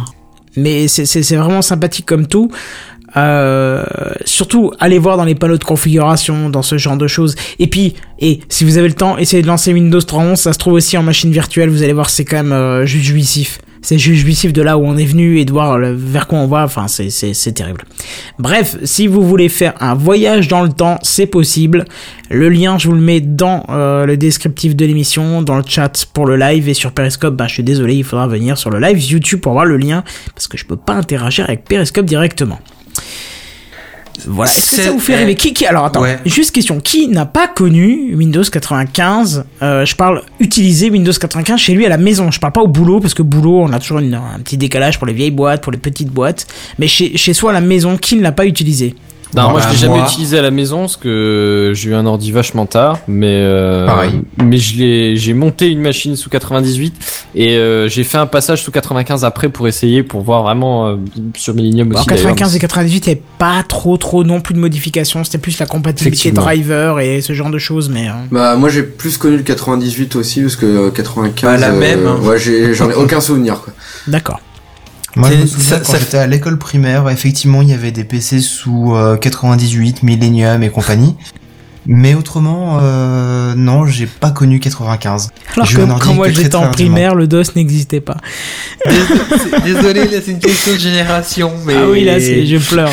Mais 0.56 0.88
c'est, 0.88 1.06
c'est, 1.06 1.22
c'est 1.22 1.36
vraiment 1.36 1.62
sympathique 1.62 2.06
comme 2.06 2.26
tout. 2.26 2.50
Euh, 3.16 3.84
surtout, 4.24 4.72
allez 4.80 4.98
voir 4.98 5.16
dans 5.16 5.24
les 5.24 5.34
panneaux 5.34 5.58
de 5.58 5.64
configuration, 5.64 6.50
dans 6.50 6.62
ce 6.62 6.78
genre 6.78 6.96
de 6.96 7.06
choses. 7.06 7.34
Et 7.58 7.66
puis, 7.66 7.94
et 8.18 8.40
si 8.48 8.64
vous 8.64 8.78
avez 8.78 8.88
le 8.88 8.94
temps, 8.94 9.18
essayez 9.18 9.42
de 9.42 9.48
lancer 9.48 9.72
Windows 9.72 9.98
3.11. 9.98 10.36
Ça 10.36 10.52
se 10.52 10.58
trouve 10.58 10.74
aussi 10.74 10.96
en 10.96 11.02
machine 11.02 11.30
virtuelle. 11.30 11.70
Vous 11.70 11.82
allez 11.82 11.92
voir, 11.92 12.10
c'est 12.10 12.24
quand 12.24 12.36
même 12.36 12.52
euh, 12.52 12.86
juste. 12.86 13.08
C'est 13.80 13.98
juste 13.98 14.54
de 14.54 14.60
là 14.60 14.76
où 14.76 14.84
on 14.84 14.96
est 14.96 15.04
venu 15.04 15.38
et 15.38 15.44
de 15.44 15.52
voir 15.52 15.78
vers 15.78 16.26
quoi 16.26 16.38
on 16.40 16.46
va. 16.46 16.64
Enfin, 16.64 16.88
c'est 16.88 17.52
terrible. 17.52 17.84
Bref, 18.38 18.76
si 18.82 19.06
vous 19.06 19.22
voulez 19.22 19.48
faire 19.48 19.74
un 19.80 19.94
voyage 19.94 20.48
dans 20.48 20.62
le 20.62 20.68
temps, 20.68 20.98
c'est 21.02 21.26
possible. 21.26 21.84
Le 22.28 22.48
lien, 22.48 22.76
je 22.76 22.88
vous 22.88 22.94
le 22.94 23.00
mets 23.00 23.20
dans 23.20 23.64
euh, 23.70 24.04
le 24.04 24.16
descriptif 24.16 24.74
de 24.74 24.84
l'émission, 24.84 25.42
dans 25.42 25.56
le 25.56 25.62
chat 25.66 26.06
pour 26.12 26.26
le 26.26 26.36
live 26.36 26.68
et 26.68 26.74
sur 26.74 26.92
Periscope. 26.92 27.36
Bah, 27.36 27.46
je 27.46 27.54
suis 27.54 27.62
désolé, 27.62 27.94
il 27.94 28.04
faudra 28.04 28.26
venir 28.26 28.58
sur 28.58 28.70
le 28.70 28.80
live 28.80 29.02
YouTube 29.02 29.40
pour 29.40 29.52
voir 29.52 29.64
le 29.64 29.76
lien 29.76 30.04
parce 30.34 30.48
que 30.48 30.58
je 30.58 30.66
peux 30.66 30.76
pas 30.76 30.94
interagir 30.94 31.44
avec 31.44 31.64
Periscope 31.64 32.06
directement. 32.06 32.58
Voilà. 34.26 34.50
Est-ce 34.50 34.76
que 34.76 34.82
ça 34.82 34.90
vous 34.90 34.98
fait 34.98 35.14
rêver 35.16 35.34
qui, 35.34 35.52
qui 35.52 35.64
Alors 35.66 35.84
attends, 35.84 36.02
ouais. 36.02 36.18
juste 36.26 36.52
question. 36.52 36.80
Qui 36.80 37.08
n'a 37.08 37.26
pas 37.26 37.46
connu 37.48 38.14
Windows 38.14 38.42
95 38.42 39.44
Euh, 39.62 39.84
Je 39.84 39.94
parle 39.96 40.22
utiliser 40.40 40.90
Windows 40.90 41.12
95 41.12 41.58
chez 41.58 41.74
lui 41.74 41.86
à 41.86 41.88
la 41.88 41.96
maison. 41.98 42.30
Je 42.30 42.40
parle 42.40 42.52
pas 42.52 42.62
au 42.62 42.68
boulot 42.68 43.00
parce 43.00 43.14
que 43.14 43.22
boulot, 43.22 43.60
on 43.60 43.72
a 43.72 43.78
toujours 43.78 43.98
une- 44.00 44.14
un 44.14 44.38
petit 44.42 44.56
décalage 44.56 44.98
pour 44.98 45.06
les 45.06 45.12
vieilles 45.12 45.30
boîtes, 45.30 45.62
pour 45.62 45.72
les 45.72 45.78
petites 45.78 46.10
boîtes. 46.10 46.46
Mais 46.78 46.88
chez, 46.88 47.16
chez 47.16 47.32
soi 47.32 47.50
à 47.50 47.54
la 47.54 47.60
maison, 47.60 47.96
qui 47.96 48.16
ne 48.16 48.22
l'a 48.22 48.32
pas 48.32 48.46
utilisé? 48.46 48.94
Non, 49.34 49.50
moi 49.50 49.60
je 49.60 49.68
l'ai 49.68 49.76
jamais 49.76 49.96
moi- 49.98 50.06
utilisé 50.06 50.38
à 50.38 50.42
la 50.42 50.50
maison 50.50 50.80
parce 50.80 50.96
que 50.96 51.72
j'ai 51.74 51.90
eu 51.90 51.94
un 51.94 52.06
ordi 52.06 52.32
vachement 52.32 52.66
tard, 52.66 52.98
mais 53.06 53.26
euh, 53.42 53.86
Pareil. 53.86 54.22
mais 54.42 54.56
je 54.56 54.76
l'ai, 54.78 55.16
j'ai 55.16 55.34
monté 55.34 55.68
une 55.68 55.80
machine 55.80 56.16
sous 56.16 56.30
98 56.30 56.94
et 57.34 57.56
euh, 57.56 57.88
j'ai 57.88 58.04
fait 58.04 58.16
un 58.18 58.26
passage 58.26 58.62
sous 58.62 58.70
95 58.70 59.24
après 59.24 59.48
pour 59.50 59.68
essayer 59.68 60.02
pour 60.02 60.22
voir 60.22 60.42
vraiment 60.44 60.88
euh, 60.88 60.96
sur 61.36 61.54
Millennium 61.54 61.88
En 61.94 61.98
aussi. 61.98 62.06
95 62.06 62.48
et 62.56 62.58
d'ailleurs. 62.58 62.60
98, 62.70 63.06
il 63.06 63.08
n'y 63.08 63.12
avait 63.12 63.22
pas 63.38 63.62
trop 63.68 63.96
trop 63.96 64.24
non 64.24 64.40
plus 64.40 64.54
de 64.54 64.58
modifications. 64.60 65.22
C'était 65.24 65.38
plus 65.38 65.58
la 65.58 65.66
compatibilité 65.66 66.30
driver 66.32 66.98
et 67.00 67.20
ce 67.20 67.32
genre 67.34 67.50
de 67.50 67.58
choses, 67.58 67.88
mais. 67.90 68.08
euh, 68.08 68.12
Bah 68.30 68.56
moi 68.56 68.68
j'ai 68.70 68.82
plus 68.82 69.18
connu 69.18 69.36
le 69.36 69.42
98 69.42 70.16
aussi 70.16 70.40
parce 70.40 70.56
que 70.56 70.66
euh, 70.66 70.90
95 70.90 71.42
Bah, 71.42 71.56
la 71.68 71.72
même, 71.72 72.06
hein. 72.06 72.18
ouais 72.22 72.38
j'ai- 72.38 72.72
j'en 72.74 72.90
ai 72.90 72.94
aucun 72.94 73.20
souvenir 73.20 73.60
quoi. 73.60 73.72
D'accord. 74.06 74.40
Moi, 75.16 75.30
je 75.30 75.36
me 75.36 75.40
C'est- 75.46 75.52
souviens 75.54 75.68
ça- 75.70 75.78
quand 75.80 75.92
ça- 75.92 75.98
j'étais 75.98 76.18
à 76.18 76.26
l'école 76.26 76.58
primaire, 76.58 77.08
effectivement, 77.08 77.62
il 77.62 77.70
y 77.70 77.74
avait 77.74 77.90
des 77.92 78.04
PC 78.04 78.40
sous 78.40 78.94
euh, 78.94 79.16
98, 79.16 80.02
Millennium 80.02 80.62
et 80.62 80.70
compagnie. 80.70 81.16
Mais 81.90 82.14
autrement, 82.14 82.80
euh, 82.82 83.54
non, 83.56 83.86
j'ai 83.86 84.04
pas 84.06 84.30
connu 84.30 84.60
95. 84.60 85.30
Alors 85.56 85.66
que 85.66 85.74
quand 86.04 86.12
moi 86.14 86.28
j'étais 86.28 86.54
en 86.54 86.70
primaire, 86.70 87.14
le 87.14 87.26
DOS 87.26 87.54
n'existait 87.56 88.02
pas. 88.02 88.18
Désolé, 89.64 90.06
là, 90.08 90.18
c'est 90.24 90.32
une 90.32 90.38
question 90.38 90.74
de 90.74 90.78
génération, 90.78 91.52
mais. 91.64 91.74
Ah 91.76 91.86
oui, 91.88 92.04
là, 92.04 92.20
c'est- 92.20 92.46
je 92.46 92.56
pleure. 92.58 92.90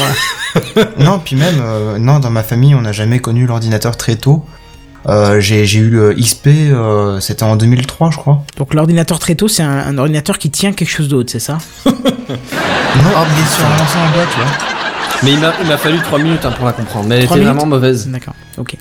Non, 1.00 1.20
puis 1.24 1.36
même, 1.36 1.56
euh, 1.62 1.98
non, 2.00 2.20
dans 2.20 2.30
ma 2.30 2.42
famille, 2.44 2.74
on 2.76 2.82
n'a 2.82 2.94
jamais 2.94 3.20
connu 3.20 3.46
l'ordinateur 3.46 3.98
très 3.98 4.16
tôt. 4.16 4.46
Euh, 5.08 5.40
j'ai 5.40 5.64
eu 5.78 5.90
le 5.90 6.14
XP, 6.14 6.48
euh, 6.48 7.20
c'était 7.20 7.44
en 7.44 7.56
2003, 7.56 8.10
je 8.12 8.18
crois. 8.18 8.44
Donc 8.58 8.74
l'ordinateur 8.74 9.20
très 9.20 9.36
tôt, 9.36 9.48
c'est 9.48 9.62
un, 9.64 9.70
un 9.78 9.98
ordinateur 10.00 10.40
qui 10.40 10.50
tient 10.50 10.72
quelque 10.74 10.90
chose 10.90 11.08
d'autre, 11.10 11.32
c'est 11.32 11.40
ça? 11.40 11.58
Non, 11.86 11.92
il 11.94 13.44
est 13.44 13.54
sur 13.54 13.66
un 13.66 13.84
ancien 13.84 14.02
en 14.02 14.12
boîte, 14.16 14.30
tu 14.32 14.40
vois. 14.40 14.48
Mais 15.24 15.34
il 15.34 15.40
m'a, 15.40 15.54
il 15.62 15.68
m'a 15.68 15.78
fallu 15.78 16.00
3 16.02 16.18
minutes 16.20 16.46
hein, 16.46 16.52
pour 16.56 16.66
la 16.66 16.72
comprendre, 16.74 17.08
mais 17.10 17.18
elle 17.18 17.24
était 17.26 17.34
minutes 17.36 17.48
vraiment 17.50 17.66
mauvaise. 17.66 18.08
D'accord, 18.08 18.34
ok. 18.58 18.76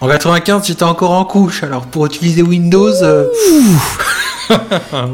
En 0.00 0.08
95, 0.08 0.66
j'étais 0.66 0.82
encore 0.82 1.12
en 1.12 1.24
couche, 1.24 1.62
alors 1.62 1.82
pour 1.86 2.06
utiliser 2.06 2.42
Windows. 2.42 2.92
euh, 3.02 3.26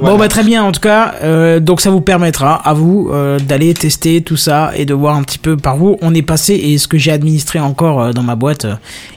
Bon 0.02 0.16
bah 0.18 0.26
très 0.28 0.42
bien 0.42 0.64
en 0.64 0.72
tout 0.72 0.80
cas, 0.80 1.14
euh, 1.22 1.60
donc 1.60 1.80
ça 1.80 1.90
vous 1.90 2.00
permettra 2.00 2.54
à 2.56 2.72
vous 2.74 3.10
euh, 3.12 3.38
d'aller 3.38 3.72
tester 3.74 4.22
tout 4.22 4.36
ça 4.36 4.72
et 4.74 4.84
de 4.86 4.94
voir 4.94 5.14
un 5.14 5.22
petit 5.22 5.38
peu 5.38 5.56
par 5.56 5.80
où 5.80 5.96
on 6.02 6.12
est 6.14 6.22
passé 6.22 6.54
et 6.54 6.78
ce 6.78 6.88
que 6.88 6.98
j'ai 6.98 7.12
administré 7.12 7.60
encore 7.60 8.00
euh, 8.02 8.12
dans 8.12 8.24
ma 8.24 8.34
boîte 8.34 8.64
euh, 8.64 8.74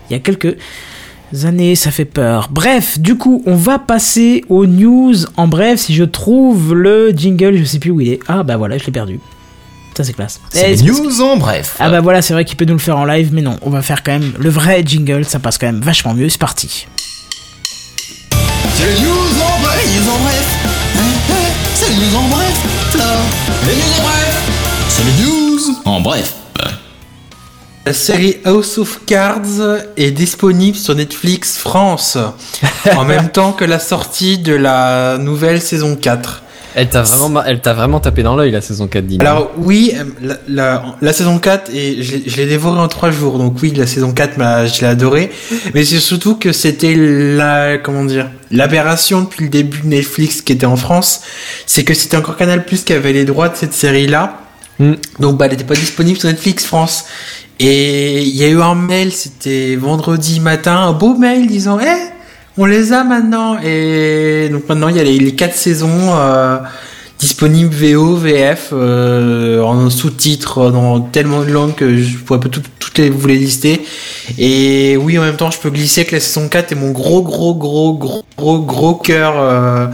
il 0.09 0.13
y 0.13 0.15
a 0.15 0.19
quelques 0.19 0.55
années, 1.45 1.75
ça 1.75 1.91
fait 1.91 2.05
peur. 2.05 2.49
Bref, 2.51 2.99
du 2.99 3.17
coup, 3.17 3.41
on 3.45 3.55
va 3.55 3.79
passer 3.79 4.43
aux 4.49 4.65
news 4.65 5.15
en 5.37 5.47
bref. 5.47 5.79
Si 5.81 5.93
je 5.95 6.03
trouve 6.03 6.73
le 6.73 7.11
jingle, 7.15 7.57
je 7.57 7.63
sais 7.63 7.79
plus 7.79 7.91
où 7.91 8.01
il 8.01 8.09
est. 8.09 8.19
Ah 8.27 8.43
bah 8.43 8.57
voilà, 8.57 8.77
je 8.77 8.85
l'ai 8.85 8.91
perdu. 8.91 9.19
Ça 9.95 10.03
c'est 10.03 10.13
classe. 10.13 10.39
C'est 10.51 10.71
Eh, 10.71 10.75
les 10.75 10.83
news 10.83 11.21
en 11.21 11.37
bref. 11.37 11.75
Ah 11.79 11.89
bah 11.89 12.01
voilà, 12.01 12.21
c'est 12.21 12.33
vrai 12.33 12.45
qu'il 12.45 12.57
peut 12.57 12.65
nous 12.65 12.73
le 12.73 12.79
faire 12.79 12.97
en 12.97 13.05
live, 13.05 13.29
mais 13.31 13.41
non, 13.41 13.57
on 13.61 13.69
va 13.69 13.81
faire 13.81 14.01
quand 14.03 14.11
même 14.13 14.33
le 14.39 14.49
vrai 14.49 14.83
jingle, 14.85 15.23
ça 15.25 15.39
passe 15.39 15.57
quand 15.57 15.67
même 15.67 15.81
vachement 15.81 16.13
mieux, 16.13 16.29
c'est 16.29 16.39
parti. 16.39 16.87
C'est 18.75 18.85
les 18.95 19.01
news 19.01 19.11
en 19.11 19.61
bref. 19.61 19.83
Les 19.85 19.99
news 19.99 20.09
en 20.09 20.17
bref. 20.23 20.59
C'est 21.75 21.89
les 21.89 21.95
news 21.95 22.15
en 22.17 22.27
bref. 22.27 22.53
Les 23.67 23.75
news 23.75 23.99
en 23.99 24.01
bref. 24.03 24.41
C'est 24.89 25.03
les 25.03 25.23
news 25.25 25.59
en 25.85 26.01
bref. 26.01 26.33
La 27.85 27.91
série 27.93 28.37
House 28.45 28.77
of 28.77 29.01
Cards 29.05 29.41
est 29.97 30.11
disponible 30.11 30.77
sur 30.77 30.95
Netflix 30.95 31.57
France 31.57 32.17
en 32.95 33.03
même 33.03 33.29
temps 33.29 33.51
que 33.51 33.65
la 33.65 33.79
sortie 33.79 34.37
de 34.37 34.53
la 34.53 35.17
nouvelle 35.17 35.61
saison 35.61 35.95
4. 35.97 36.43
Elle 36.75 36.89
t'a 36.89 37.03
vraiment, 37.03 37.43
elle 37.43 37.59
t'a 37.61 37.73
vraiment 37.73 37.99
tapé 37.99 38.23
dans 38.23 38.35
l'œil 38.35 38.49
la 38.51 38.61
saison 38.61 38.87
4 38.87 39.05
d'Ina. 39.05 39.29
Alors 39.29 39.51
oui, 39.57 39.93
la, 40.23 40.35
la, 40.47 40.95
la 41.01 41.13
saison 41.13 41.37
4, 41.37 41.69
et 41.71 42.01
je 42.01 42.13
l'ai- 42.13 42.23
je 42.25 42.35
l'ai 42.37 42.47
dévoré 42.47 42.79
en 42.79 42.87
3 42.87 43.11
jours, 43.11 43.37
donc 43.37 43.57
oui, 43.61 43.71
la 43.75 43.85
saison 43.85 44.11
4, 44.11 44.37
m'a- 44.37 44.65
je 44.65 44.81
l'ai 44.81 44.87
adoré, 44.87 45.29
mais 45.75 45.85
c'est 45.85 45.99
surtout 45.99 46.35
que 46.35 46.51
c'était 46.51 46.95
la, 46.95 47.77
comment 47.77 48.05
dire, 48.05 48.31
l'aberration 48.49 49.21
depuis 49.21 49.43
le 49.43 49.49
début 49.51 49.81
de 49.81 49.87
Netflix 49.87 50.41
qui 50.41 50.53
était 50.53 50.65
en 50.65 50.77
France, 50.77 51.21
c'est 51.67 51.83
que 51.83 51.93
c'était 51.93 52.17
encore 52.17 52.37
Canal 52.37 52.65
Plus 52.65 52.83
qui 52.83 52.93
avait 52.93 53.13
les 53.13 53.25
droits 53.25 53.49
de 53.49 53.55
cette 53.57 53.73
série-là, 53.73 54.39
Mm. 54.79 54.93
donc 55.19 55.37
bah 55.37 55.45
elle 55.45 55.51
n'était 55.51 55.63
pas 55.65 55.75
disponible 55.75 56.17
sur 56.19 56.27
Netflix 56.29 56.65
France. 56.65 57.05
Et 57.59 58.21
il 58.23 58.35
y 58.35 58.43
a 58.43 58.47
eu 58.49 58.61
un 58.61 58.75
mail, 58.75 59.11
c'était 59.11 59.75
vendredi 59.75 60.39
matin, 60.39 60.75
un 60.75 60.93
beau 60.93 61.15
mail 61.15 61.47
disant, 61.47 61.79
eh, 61.79 61.85
on 62.57 62.65
les 62.65 62.91
a 62.93 63.03
maintenant. 63.03 63.57
Et 63.63 64.49
donc 64.51 64.67
maintenant 64.67 64.89
il 64.89 64.97
y 64.97 64.99
a 64.99 65.03
les, 65.03 65.17
les 65.19 65.35
quatre 65.35 65.55
saisons 65.55 66.15
euh, 66.15 66.57
disponibles 67.19 67.73
VO, 67.73 68.15
VF, 68.17 68.69
euh, 68.73 69.61
en 69.61 69.89
sous-titres 69.89 70.71
dans 70.71 70.99
tellement 70.99 71.41
de 71.43 71.51
langues 71.51 71.75
que 71.75 71.95
je 71.97 72.17
pourrais 72.17 72.39
pas 72.39 72.49
tout- 72.49 72.61
toutes 72.79 72.97
les, 72.97 73.09
vous 73.09 73.27
les 73.27 73.37
lister. 73.37 73.81
Et 74.37 74.97
oui, 74.97 75.17
en 75.17 75.21
même 75.21 75.37
temps, 75.37 75.51
je 75.51 75.59
peux 75.59 75.69
glisser 75.69 76.05
que 76.05 76.15
la 76.15 76.21
saison 76.21 76.49
4 76.49 76.71
est 76.73 76.75
mon 76.75 76.91
gros, 76.91 77.21
gros, 77.21 77.55
gros, 77.55 77.93
gros, 77.93 78.23
gros, 78.37 78.59
gros 78.59 78.95
cœur 78.95 79.33
euh, 79.37 79.87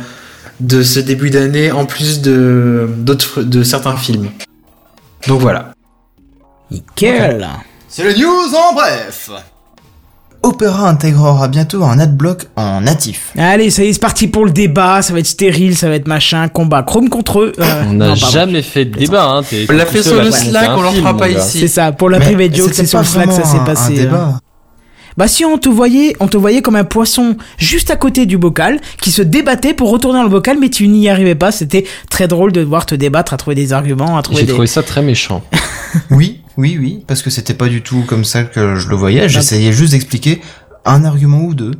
de 0.59 0.81
ce 0.81 0.99
début 0.99 1.29
d'année, 1.29 1.71
en 1.71 1.85
plus 1.85 2.21
de 2.21 2.89
d'autres, 2.97 3.43
de 3.43 3.63
certains 3.63 3.95
films. 3.95 4.29
Donc 5.27 5.39
voilà. 5.41 5.71
Nickel 6.71 7.47
C'est 7.87 8.03
les 8.03 8.19
news 8.21 8.53
en 8.55 8.73
bref. 8.73 9.29
Opera 10.41 10.87
intégrera 10.87 11.49
bientôt 11.49 11.83
un 11.83 11.99
adblock 11.99 12.45
en 12.55 12.79
natif. 12.81 13.33
Allez, 13.37 13.69
ça 13.69 13.83
y 13.83 13.89
est, 13.89 13.93
c'est 13.93 13.99
parti 13.99 14.27
pour 14.27 14.45
le 14.45 14.51
débat, 14.51 15.01
ça 15.01 15.11
va 15.11 15.19
être 15.19 15.27
stérile, 15.27 15.75
ça 15.75 15.89
va 15.89 15.95
être 15.95 16.07
machin, 16.07 16.47
combat 16.47 16.81
Chrome 16.83 17.09
contre 17.09 17.41
eux. 17.41 17.51
euh, 17.59 17.83
on 17.89 17.93
n'a 17.93 18.15
jamais 18.15 18.61
fait 18.61 18.85
de 18.85 18.97
débat. 18.99 19.25
Hein. 19.25 19.41
On 19.69 19.73
l'a 19.73 19.85
fait 19.85 20.01
sur 20.01 20.21
le 20.21 20.31
Slack, 20.31 20.69
on 20.77 20.81
l'en 20.81 20.91
film, 20.91 21.03
fera 21.03 21.17
pas 21.17 21.27
ici. 21.29 21.59
C'est 21.59 21.67
ça, 21.67 21.91
pour 21.91 22.09
la 22.09 22.21
private 22.21 22.55
joke, 22.55 22.73
c'est 22.73 22.85
sur 22.85 22.99
pas 22.99 23.03
le 23.03 23.09
Slack, 23.09 23.31
ça 23.33 23.43
s'est 23.43 23.65
passé. 23.65 23.93
Un 23.93 23.97
euh. 23.97 24.03
débat. 24.03 24.39
Bah 25.17 25.27
si 25.27 25.43
on 25.43 25.57
te 25.57 25.67
voyait, 25.67 26.15
on 26.21 26.29
te 26.29 26.37
voyait 26.37 26.61
comme 26.61 26.77
un 26.77 26.85
poisson 26.85 27.35
juste 27.57 27.91
à 27.91 27.97
côté 27.97 28.25
du 28.25 28.37
bocal 28.37 28.79
qui 29.01 29.11
se 29.11 29.21
débattait 29.21 29.73
pour 29.73 29.89
retourner 29.89 30.19
dans 30.19 30.23
le 30.23 30.29
bocal, 30.29 30.57
mais 30.61 30.69
tu 30.69 30.87
n'y 30.87 31.09
arrivais 31.09 31.35
pas. 31.35 31.51
C'était 31.51 31.83
très 32.09 32.29
drôle 32.29 32.53
de 32.53 32.61
voir 32.61 32.85
te 32.85 32.95
débattre, 32.95 33.33
à 33.33 33.37
trouver 33.37 33.55
des 33.55 33.73
arguments, 33.73 34.17
à 34.17 34.21
trouver 34.21 34.39
J'ai 34.39 34.45
des. 34.45 34.53
trouvé 34.53 34.67
ça 34.67 34.83
très 34.83 35.01
méchant. 35.01 35.43
Oui, 36.11 36.38
oui, 36.59 36.77
oui, 36.79 37.03
parce 37.07 37.21
que 37.21 37.29
c'était 37.29 37.53
pas 37.53 37.67
du 37.69 37.81
tout 37.81 38.03
comme 38.05 38.25
ça 38.25 38.43
que 38.43 38.75
je 38.75 38.89
le 38.89 38.95
voyais. 38.97 39.29
J'essayais 39.29 39.71
juste 39.71 39.93
d'expliquer 39.93 40.41
un 40.85 41.05
argument 41.05 41.41
ou 41.41 41.53
deux. 41.53 41.71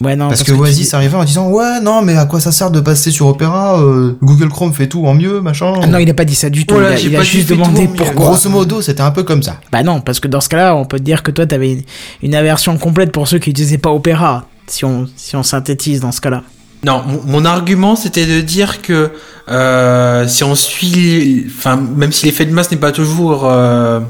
Ouais 0.00 0.14
non. 0.16 0.28
Parce, 0.28 0.42
que, 0.42 0.52
tu 0.52 0.58
Oasis 0.58 0.90
dis- 0.90 0.94
arrivait 0.96 1.16
en 1.16 1.24
disant 1.24 1.48
ouais 1.48 1.80
non 1.80 2.02
mais 2.02 2.16
à 2.18 2.26
quoi 2.26 2.38
ça 2.38 2.52
sert 2.52 2.70
de 2.70 2.80
passer 2.80 3.10
sur 3.10 3.28
Opera 3.28 3.80
euh, 3.80 4.14
Google 4.20 4.50
Chrome 4.50 4.74
fait 4.74 4.88
tout 4.88 5.06
en 5.06 5.14
mieux 5.14 5.40
machin. 5.40 5.72
Ah 5.80 5.86
non, 5.86 5.98
il 5.98 6.10
a 6.10 6.14
pas 6.14 6.26
dit 6.26 6.34
ça 6.34 6.50
du 6.50 6.66
tout. 6.66 6.74
Oh 6.76 6.80
là, 6.80 6.98
il 6.98 7.16
a, 7.16 7.20
il 7.20 7.24
juste 7.24 7.48
demandé 7.48 7.88
pourquoi. 7.88 8.14
Grosso 8.14 8.50
modo 8.50 8.82
c'était 8.82 9.00
un 9.00 9.10
peu 9.12 9.22
comme 9.22 9.42
ça. 9.42 9.58
Bah 9.72 9.82
non, 9.82 10.02
parce 10.02 10.20
que 10.20 10.28
dans 10.28 10.42
ce 10.42 10.50
cas-là, 10.50 10.76
on 10.76 10.84
peut 10.84 10.98
te 10.98 11.04
dire 11.04 11.22
que 11.22 11.30
toi, 11.30 11.46
t'avais 11.46 11.72
une, 11.72 11.82
une 12.22 12.34
aversion 12.34 12.76
complète 12.76 13.10
pour 13.10 13.26
ceux 13.26 13.38
qui 13.38 13.50
utilisaient 13.50 13.78
pas 13.78 13.90
Opera. 13.90 14.46
Si 14.66 14.84
on, 14.84 15.08
si 15.16 15.34
on 15.36 15.42
synthétise 15.42 16.00
dans 16.00 16.12
ce 16.12 16.20
cas-là. 16.20 16.42
Non, 16.84 17.02
mon, 17.06 17.22
mon 17.24 17.44
argument 17.46 17.96
c'était 17.96 18.26
de 18.26 18.42
dire 18.42 18.82
que 18.82 19.12
euh, 19.48 20.28
si 20.28 20.44
on 20.44 20.54
suit, 20.54 21.46
enfin 21.56 21.76
même 21.76 22.12
si 22.12 22.26
l'effet 22.26 22.44
de 22.44 22.52
masse 22.52 22.70
n'est 22.70 22.76
pas 22.76 22.92
toujours 22.92 23.46
euh, 23.46 24.00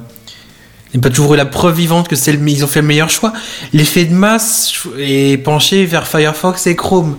n'est 0.96 1.02
pas 1.02 1.10
toujours 1.10 1.36
la 1.36 1.46
preuve 1.46 1.76
vivante 1.76 2.08
que 2.08 2.16
c'est 2.16 2.32
le, 2.32 2.48
ils 2.48 2.64
ont 2.64 2.68
fait 2.68 2.80
le 2.80 2.86
meilleur 2.86 3.10
choix, 3.10 3.32
l'effet 3.72 4.04
de 4.04 4.14
masse 4.14 4.72
est 4.98 5.42
penché 5.42 5.84
vers 5.84 6.06
Firefox 6.06 6.66
et 6.66 6.76
Chrome. 6.76 7.16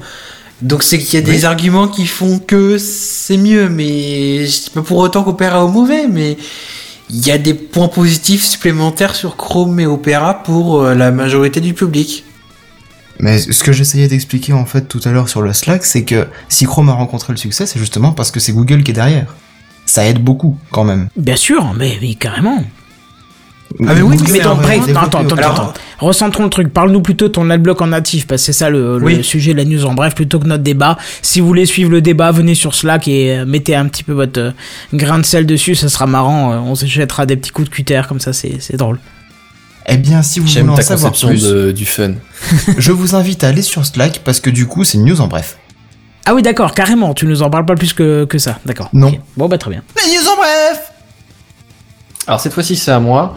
Donc 0.62 0.82
c'est 0.82 0.98
qu'il 0.98 1.14
y 1.14 1.18
a 1.18 1.26
des 1.26 1.46
arguments 1.46 1.88
qui 1.88 2.08
font 2.08 2.40
que 2.40 2.78
c'est 2.80 3.38
mieux, 3.38 3.70
mais 3.70 4.48
je 4.48 4.64
dis 4.64 4.70
pas 4.74 4.82
pour 4.82 4.98
autant 4.98 5.24
qu'Opera 5.24 5.64
est 5.64 5.72
mauvais, 5.72 6.08
mais 6.08 6.38
il 7.10 7.26
y 7.26 7.32
a 7.32 7.38
des 7.38 7.54
points 7.54 7.88
positifs 7.88 8.44
supplémentaires 8.44 9.16
sur 9.16 9.38
Chrome 9.38 9.80
et 9.80 9.86
Opera 9.86 10.44
pour 10.44 10.82
euh, 10.82 10.96
la 10.96 11.12
majorité 11.12 11.62
du 11.62 11.74
public. 11.74 12.24
Mais 13.20 13.40
ce 13.40 13.64
que 13.64 13.72
j'essayais 13.72 14.08
d'expliquer 14.08 14.54
en 14.54 14.66
fait 14.66 14.88
tout 14.88 15.02
à 15.06 15.12
l'heure 15.12 15.30
sur 15.30 15.42
le 15.42 15.54
Slack 15.54 15.86
c'est 15.86 16.04
que 16.04 16.28
si 16.50 16.66
Chrome 16.66 16.90
a 16.90 16.94
rencontré 16.94 17.34
le 17.34 17.38
succès 17.38 17.66
c'est 17.66 17.80
justement 17.80 18.12
parce 18.12 18.32
que 18.32 18.40
c'est 18.40 18.52
Google 18.52 18.84
qui 18.84 18.92
est 18.92 18.96
derrière. 18.96 19.36
Ça 19.86 20.06
aide 20.06 20.20
beaucoup 20.20 20.58
quand 20.72 20.84
même. 20.84 21.08
Bien 21.16 21.38
sûr, 21.38 21.74
mais 21.74 21.98
oui, 22.02 22.18
carrément. 22.18 22.62
Ah, 23.86 23.94
mais 23.94 24.02
oui, 24.02 24.18
Mais 24.32 24.40
vraiment 24.40 24.56
bref, 24.56 24.82
attends, 24.96 25.20
attends, 25.20 25.36
attends. 25.36 25.74
Recentrons 26.00 26.44
le 26.44 26.50
truc. 26.50 26.74
Parle-nous 26.74 27.02
plutôt 27.02 27.28
de 27.28 27.34
ton 27.34 27.50
adblock 27.50 27.82
en 27.82 27.88
natif, 27.88 28.28
parce 28.28 28.42
que 28.42 28.46
c'est 28.48 28.54
ça 28.54 28.70
le, 28.70 29.22
sujet 29.24 29.54
de 29.54 29.58
la 29.58 29.66
news 29.66 29.86
en 29.86 29.94
bref, 29.94 30.16
plutôt 30.16 30.40
que 30.40 30.48
notre 30.48 30.64
débat. 30.64 30.98
Si 31.22 31.40
vous 31.40 31.48
voulez 31.48 31.66
suivre 31.66 31.92
le 31.92 32.02
débat, 32.02 32.32
venez 32.32 32.56
sur 32.56 32.74
Slack 32.76 33.08
et 33.08 33.40
euh, 33.40 33.46
mettez 33.46 33.76
un 33.76 33.88
petit 33.88 34.04
peu 34.04 34.14
votre 34.14 34.40
euh, 34.40 34.52
grain 34.94 35.20
de 35.20 35.26
sel 35.26 35.46
dessus, 35.46 35.76
ça 35.76 35.90
sera 35.90 36.08
marrant. 36.08 36.54
euh, 36.54 36.58
on 36.58 36.76
se 36.76 36.86
jettera 36.86 37.26
des 37.26 37.36
petits 37.36 37.52
coups 37.52 37.70
de 37.70 37.74
cutter, 37.74 38.02
comme 38.08 38.20
ça, 38.20 38.34
c'est 38.34 38.58
c'est 38.60 38.78
drôle. 38.78 39.00
Eh 39.90 39.98
bien 39.98 40.22
si 40.22 40.40
vous 40.40 40.48
voulez 40.48 40.62
en 40.62 40.76
ta 40.76 40.82
savoir 40.82 41.12
conception 41.12 41.30
plus, 41.30 41.44
de- 41.44 41.72
du 41.72 41.86
fun. 41.86 42.14
je 42.78 42.92
vous 42.92 43.16
invite 43.16 43.44
à 43.44 43.48
aller 43.48 43.62
sur 43.62 43.86
Slack 43.86 44.20
parce 44.26 44.42
que 44.42 44.50
du 44.50 44.66
coup 44.66 44.84
c'est 44.84 44.98
une 44.98 45.06
news 45.06 45.22
en 45.22 45.28
bref. 45.28 45.58
Ah 46.26 46.36
oui, 46.36 46.42
d'accord, 46.42 46.74
carrément, 46.74 47.14
tu 47.14 47.26
nous 47.26 47.42
en 47.42 47.50
parles 47.50 47.66
pas 47.66 47.76
plus 47.76 47.94
que, 47.94 48.26
que 48.26 48.38
ça, 48.38 48.60
d'accord. 48.66 48.90
Non. 48.92 49.18
Bon, 49.38 49.48
bah 49.48 49.58
très 49.58 49.72
bien. 49.72 49.82
Les 49.96 50.12
news 50.18 50.28
en 50.30 50.36
bref 50.36 50.92
Alors 52.28 52.40
cette 52.40 52.54
fois-ci 52.54 52.76
c'est 52.76 52.92
à 52.92 53.00
moi. 53.00 53.36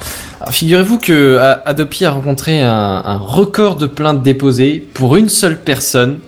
Figurez-vous 0.50 0.98
que 0.98 1.38
A- 1.38 1.62
Adopi 1.66 2.04
a 2.04 2.10
rencontré 2.10 2.60
un, 2.62 3.02
un 3.04 3.16
record 3.18 3.76
de 3.76 3.86
plaintes 3.86 4.22
déposées 4.22 4.84
pour 4.94 5.16
une 5.16 5.28
seule 5.28 5.58
personne. 5.60 6.18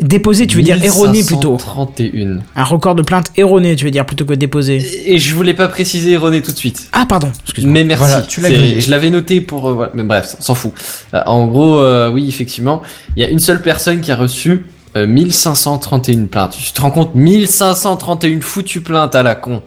Déposer, 0.00 0.48
tu 0.48 0.56
veux 0.56 0.62
dire 0.64 0.82
erroné 0.82 1.22
plutôt. 1.22 1.56
31. 1.56 2.38
Un 2.56 2.64
record 2.64 2.96
de 2.96 3.02
plainte 3.02 3.26
erroné, 3.36 3.76
tu 3.76 3.84
veux 3.84 3.92
dire, 3.92 4.04
plutôt 4.04 4.24
que 4.24 4.34
déposer. 4.34 4.84
Et 5.06 5.18
je 5.18 5.34
voulais 5.36 5.54
pas 5.54 5.68
préciser 5.68 6.10
erroné 6.12 6.42
tout 6.42 6.50
de 6.50 6.56
suite. 6.56 6.88
Ah, 6.90 7.06
pardon, 7.08 7.30
excuse-moi. 7.44 7.72
Mais 7.72 7.84
merci. 7.84 8.04
Voilà, 8.04 8.22
tu 8.22 8.40
l'as. 8.40 8.50
Je 8.80 8.90
l'avais 8.90 9.10
noté 9.10 9.40
pour. 9.40 9.68
euh, 9.68 9.72
voilà. 9.74 9.92
Mais 9.94 10.02
bref, 10.02 10.34
s'en 10.40 10.56
fout. 10.56 10.72
Euh, 11.14 11.20
en 11.26 11.46
gros, 11.46 11.78
euh, 11.78 12.10
oui, 12.10 12.26
effectivement, 12.28 12.82
il 13.14 13.22
y 13.22 13.24
a 13.24 13.28
une 13.28 13.38
seule 13.38 13.62
personne 13.62 14.00
qui 14.00 14.10
a 14.10 14.16
reçu 14.16 14.66
euh, 14.96 15.06
1531 15.06 16.24
plaintes. 16.26 16.56
Tu 16.60 16.72
te 16.72 16.80
rends 16.80 16.90
compte 16.90 17.14
1531 17.14 18.40
foutues 18.40 18.80
plaintes 18.80 19.14
à 19.14 19.22
la 19.22 19.36
con. 19.36 19.62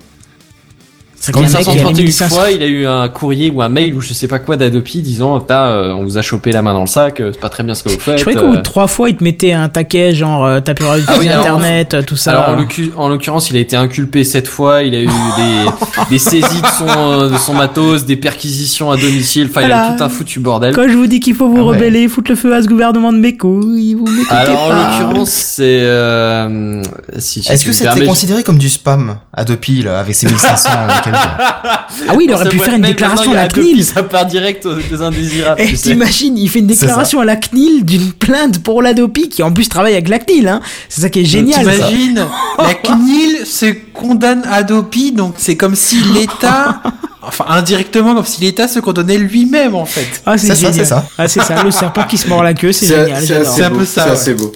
Mis 1.36 1.42
1531 1.42 1.92
1500. 1.94 2.30
fois, 2.36 2.52
il 2.52 2.62
a 2.64 2.68
eu 2.68 2.86
un 2.88 3.10
courrier 3.10 3.52
ou 3.52 3.62
un 3.62 3.70
mail 3.70 3.94
ou 3.96 4.02
je 4.02 4.14
sais 4.14 4.28
pas 4.28 4.40
quoi 4.40 4.56
d'Adopi 4.56 5.02
disant 5.02 5.40
T'as, 5.40 5.68
euh, 5.68 5.92
on 5.94 6.04
vous 6.04 6.18
a 6.18 6.22
chopé 6.22 6.52
la 6.52 6.62
main 6.62 6.74
dans 6.74 6.82
le 6.82 6.88
sac, 6.88 7.20
euh, 7.20 7.32
c'est 7.34 7.40
pas 7.42 7.50
très 7.50 7.64
bien 7.64 7.74
ce 7.76 7.84
que 7.84 7.90
vous 7.90 8.00
faites. 8.00 8.18
Je 8.18 8.22
croyais 8.24 8.40
qu'au 8.40 8.48
bout 8.48 8.54
euh. 8.54 8.58
de 8.58 8.62
trois 8.62 8.88
fois, 8.88 9.10
il 9.10 9.18
te 9.18 9.24
mettait 9.24 9.52
un 9.52 9.68
taquet, 9.68 10.14
genre, 10.14 10.46
euh, 10.46 10.60
t'as 10.62 10.74
pu 10.74 10.84
utiliser 10.84 11.06
Ah 11.08 11.16
oui, 11.20 11.28
Internet, 11.30 12.06
tout 12.06 12.16
ça. 12.16 12.32
Alors 12.32 12.50
en 12.50 12.56
l'occu- 12.56 12.92
en 12.96 13.10
l'occurrence, 13.10 13.50
il 13.50 13.58
a 13.58 13.60
été 13.60 13.76
inculpé 13.76 14.24
sept 14.24 14.48
fois, 14.48 14.84
il 14.84 14.96
a 14.96 15.02
eu 15.02 15.06
des, 15.08 15.66
des 16.12 16.20
saisies 16.20 16.62
de 16.62 16.68
son, 16.78 17.28
de 17.30 17.38
son 17.38 17.54
matos, 17.54 18.06
des 18.06 18.16
perquisitions 18.16 18.92
à 18.92 18.96
domicile, 18.98 19.48
enfin 19.50 19.64
il 19.64 19.72
a 19.72 19.94
eu 19.94 19.98
tout 19.98 20.04
un 20.04 20.10
foutu 20.10 20.40
bordel. 20.40 20.74
Quand 20.76 20.88
je 20.88 20.96
vous 20.96 21.08
dis 21.08 21.20
qu'il 21.20 21.36
faut 21.36 21.50
vous 21.50 21.58
Ah 21.62 21.66
ouais. 21.72 21.76
rebeller, 21.78 22.08
foutre 22.08 22.32
le 22.32 22.38
feu 22.38 22.54
à 22.56 22.62
ce 22.62 22.68
gouvernement 22.68 23.12
de 23.12 23.18
mes 23.18 23.36
couilles, 23.36 23.96
vous 23.96 24.06
m'écoutez 24.06 24.34
Alors 24.36 24.62
en 24.72 25.02
l'occurrence, 25.02 25.30
c'est 25.32 25.80
euh, 25.82 26.82
si, 27.18 27.40
Est-ce 27.50 27.66
que 27.66 27.72
c'était 27.74 28.06
considéré 28.06 28.44
comme 28.44 28.58
du 28.58 28.70
spam 28.70 29.18
Adopi 29.34 29.82
là 29.84 30.00
avec 30.00 30.16
ses 30.16 30.28
1500 30.28 30.70
et 30.70 31.04
quelques 31.04 31.07
Ah 31.14 32.14
oui, 32.16 32.26
il 32.28 32.34
aurait 32.34 32.50
pu 32.50 32.60
faire 32.60 32.76
une 32.76 32.82
déclaration 32.82 33.32
à 33.32 33.36
la 33.36 33.48
CNIL. 33.48 33.84
Ça 33.84 34.04
part 34.04 34.26
direct 34.26 34.66
aux, 34.66 34.76
aux 34.76 35.02
indésirables. 35.02 35.62
Eh, 35.62 35.68
tu 35.68 35.76
sais. 35.78 35.90
t'imagines, 35.90 36.38
il 36.38 36.50
fait 36.50 36.60
une 36.60 36.68
déclaration 36.68 37.20
à 37.20 37.26
la 37.26 37.36
CNIL 37.36 37.86
d'une 37.86 38.12
plainte 38.14 38.60
pour 38.64 38.82
l'Adopi 38.82 39.30
qui 39.30 39.44
en 39.44 39.52
plus 39.52 39.70
travaille 39.70 39.94
avec 39.94 40.10
la 40.10 40.20
CNIL, 40.20 40.48
hein. 40.48 40.62
C'est 40.90 41.02
ça 41.02 41.10
qui 41.10 41.22
est 41.22 41.26
génial. 41.26 41.66
ça. 41.66 41.72
T'imagines 41.72 42.26
La 42.60 42.74
CNIL 42.74 43.46
se 43.46 43.74
condamne 43.94 44.44
Adopi, 44.52 45.12
donc 45.12 45.36
c'est 45.38 45.56
comme 45.56 45.76
si 45.76 45.98
l'État, 46.14 46.82
enfin 47.22 47.46
indirectement 47.50 48.16
comme 48.16 48.26
si 48.26 48.42
l'État 48.42 48.68
se 48.68 48.80
condamnait 48.80 49.18
lui-même 49.18 49.76
en 49.76 49.86
fait. 49.86 50.22
Ah, 50.26 50.38
c'est 50.38 50.56
ça, 50.56 50.72
c'est 50.74 50.86
ça. 50.86 51.06
Ah, 51.18 51.28
c'est 51.28 51.42
ça, 51.42 51.64
le 51.64 51.72
serpent 51.72 52.04
qui 52.04 52.18
se 52.18 52.28
mord 52.28 52.44
la 52.44 52.54
queue, 52.54 52.72
c'est 52.72 52.88
génial. 52.88 53.24
c'est 53.46 53.64
un 53.64 53.70
peu 53.72 53.86
ça, 53.86 54.16
C'est 54.16 54.34
beau. 54.34 54.52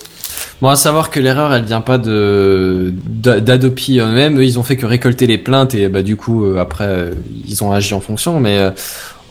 Bon, 0.61 0.69
à 0.69 0.75
savoir 0.75 1.09
que 1.09 1.19
l'erreur, 1.19 1.53
elle 1.53 1.63
vient 1.63 1.81
pas 1.81 1.97
de 1.97 2.93
d'A- 3.07 3.39
d'Adopi 3.39 3.99
eux-mêmes. 3.99 4.38
Eux, 4.39 4.45
ils 4.45 4.59
ont 4.59 4.63
fait 4.63 4.77
que 4.77 4.85
récolter 4.85 5.25
les 5.25 5.39
plaintes 5.39 5.73
et 5.73 5.89
bah 5.89 6.03
du 6.03 6.15
coup 6.17 6.45
euh, 6.45 6.59
après 6.59 6.85
euh, 6.88 7.13
ils 7.47 7.63
ont 7.63 7.71
agi 7.71 7.93
en 7.95 7.99
fonction. 7.99 8.39
Mais 8.39 8.59
euh, 8.59 8.69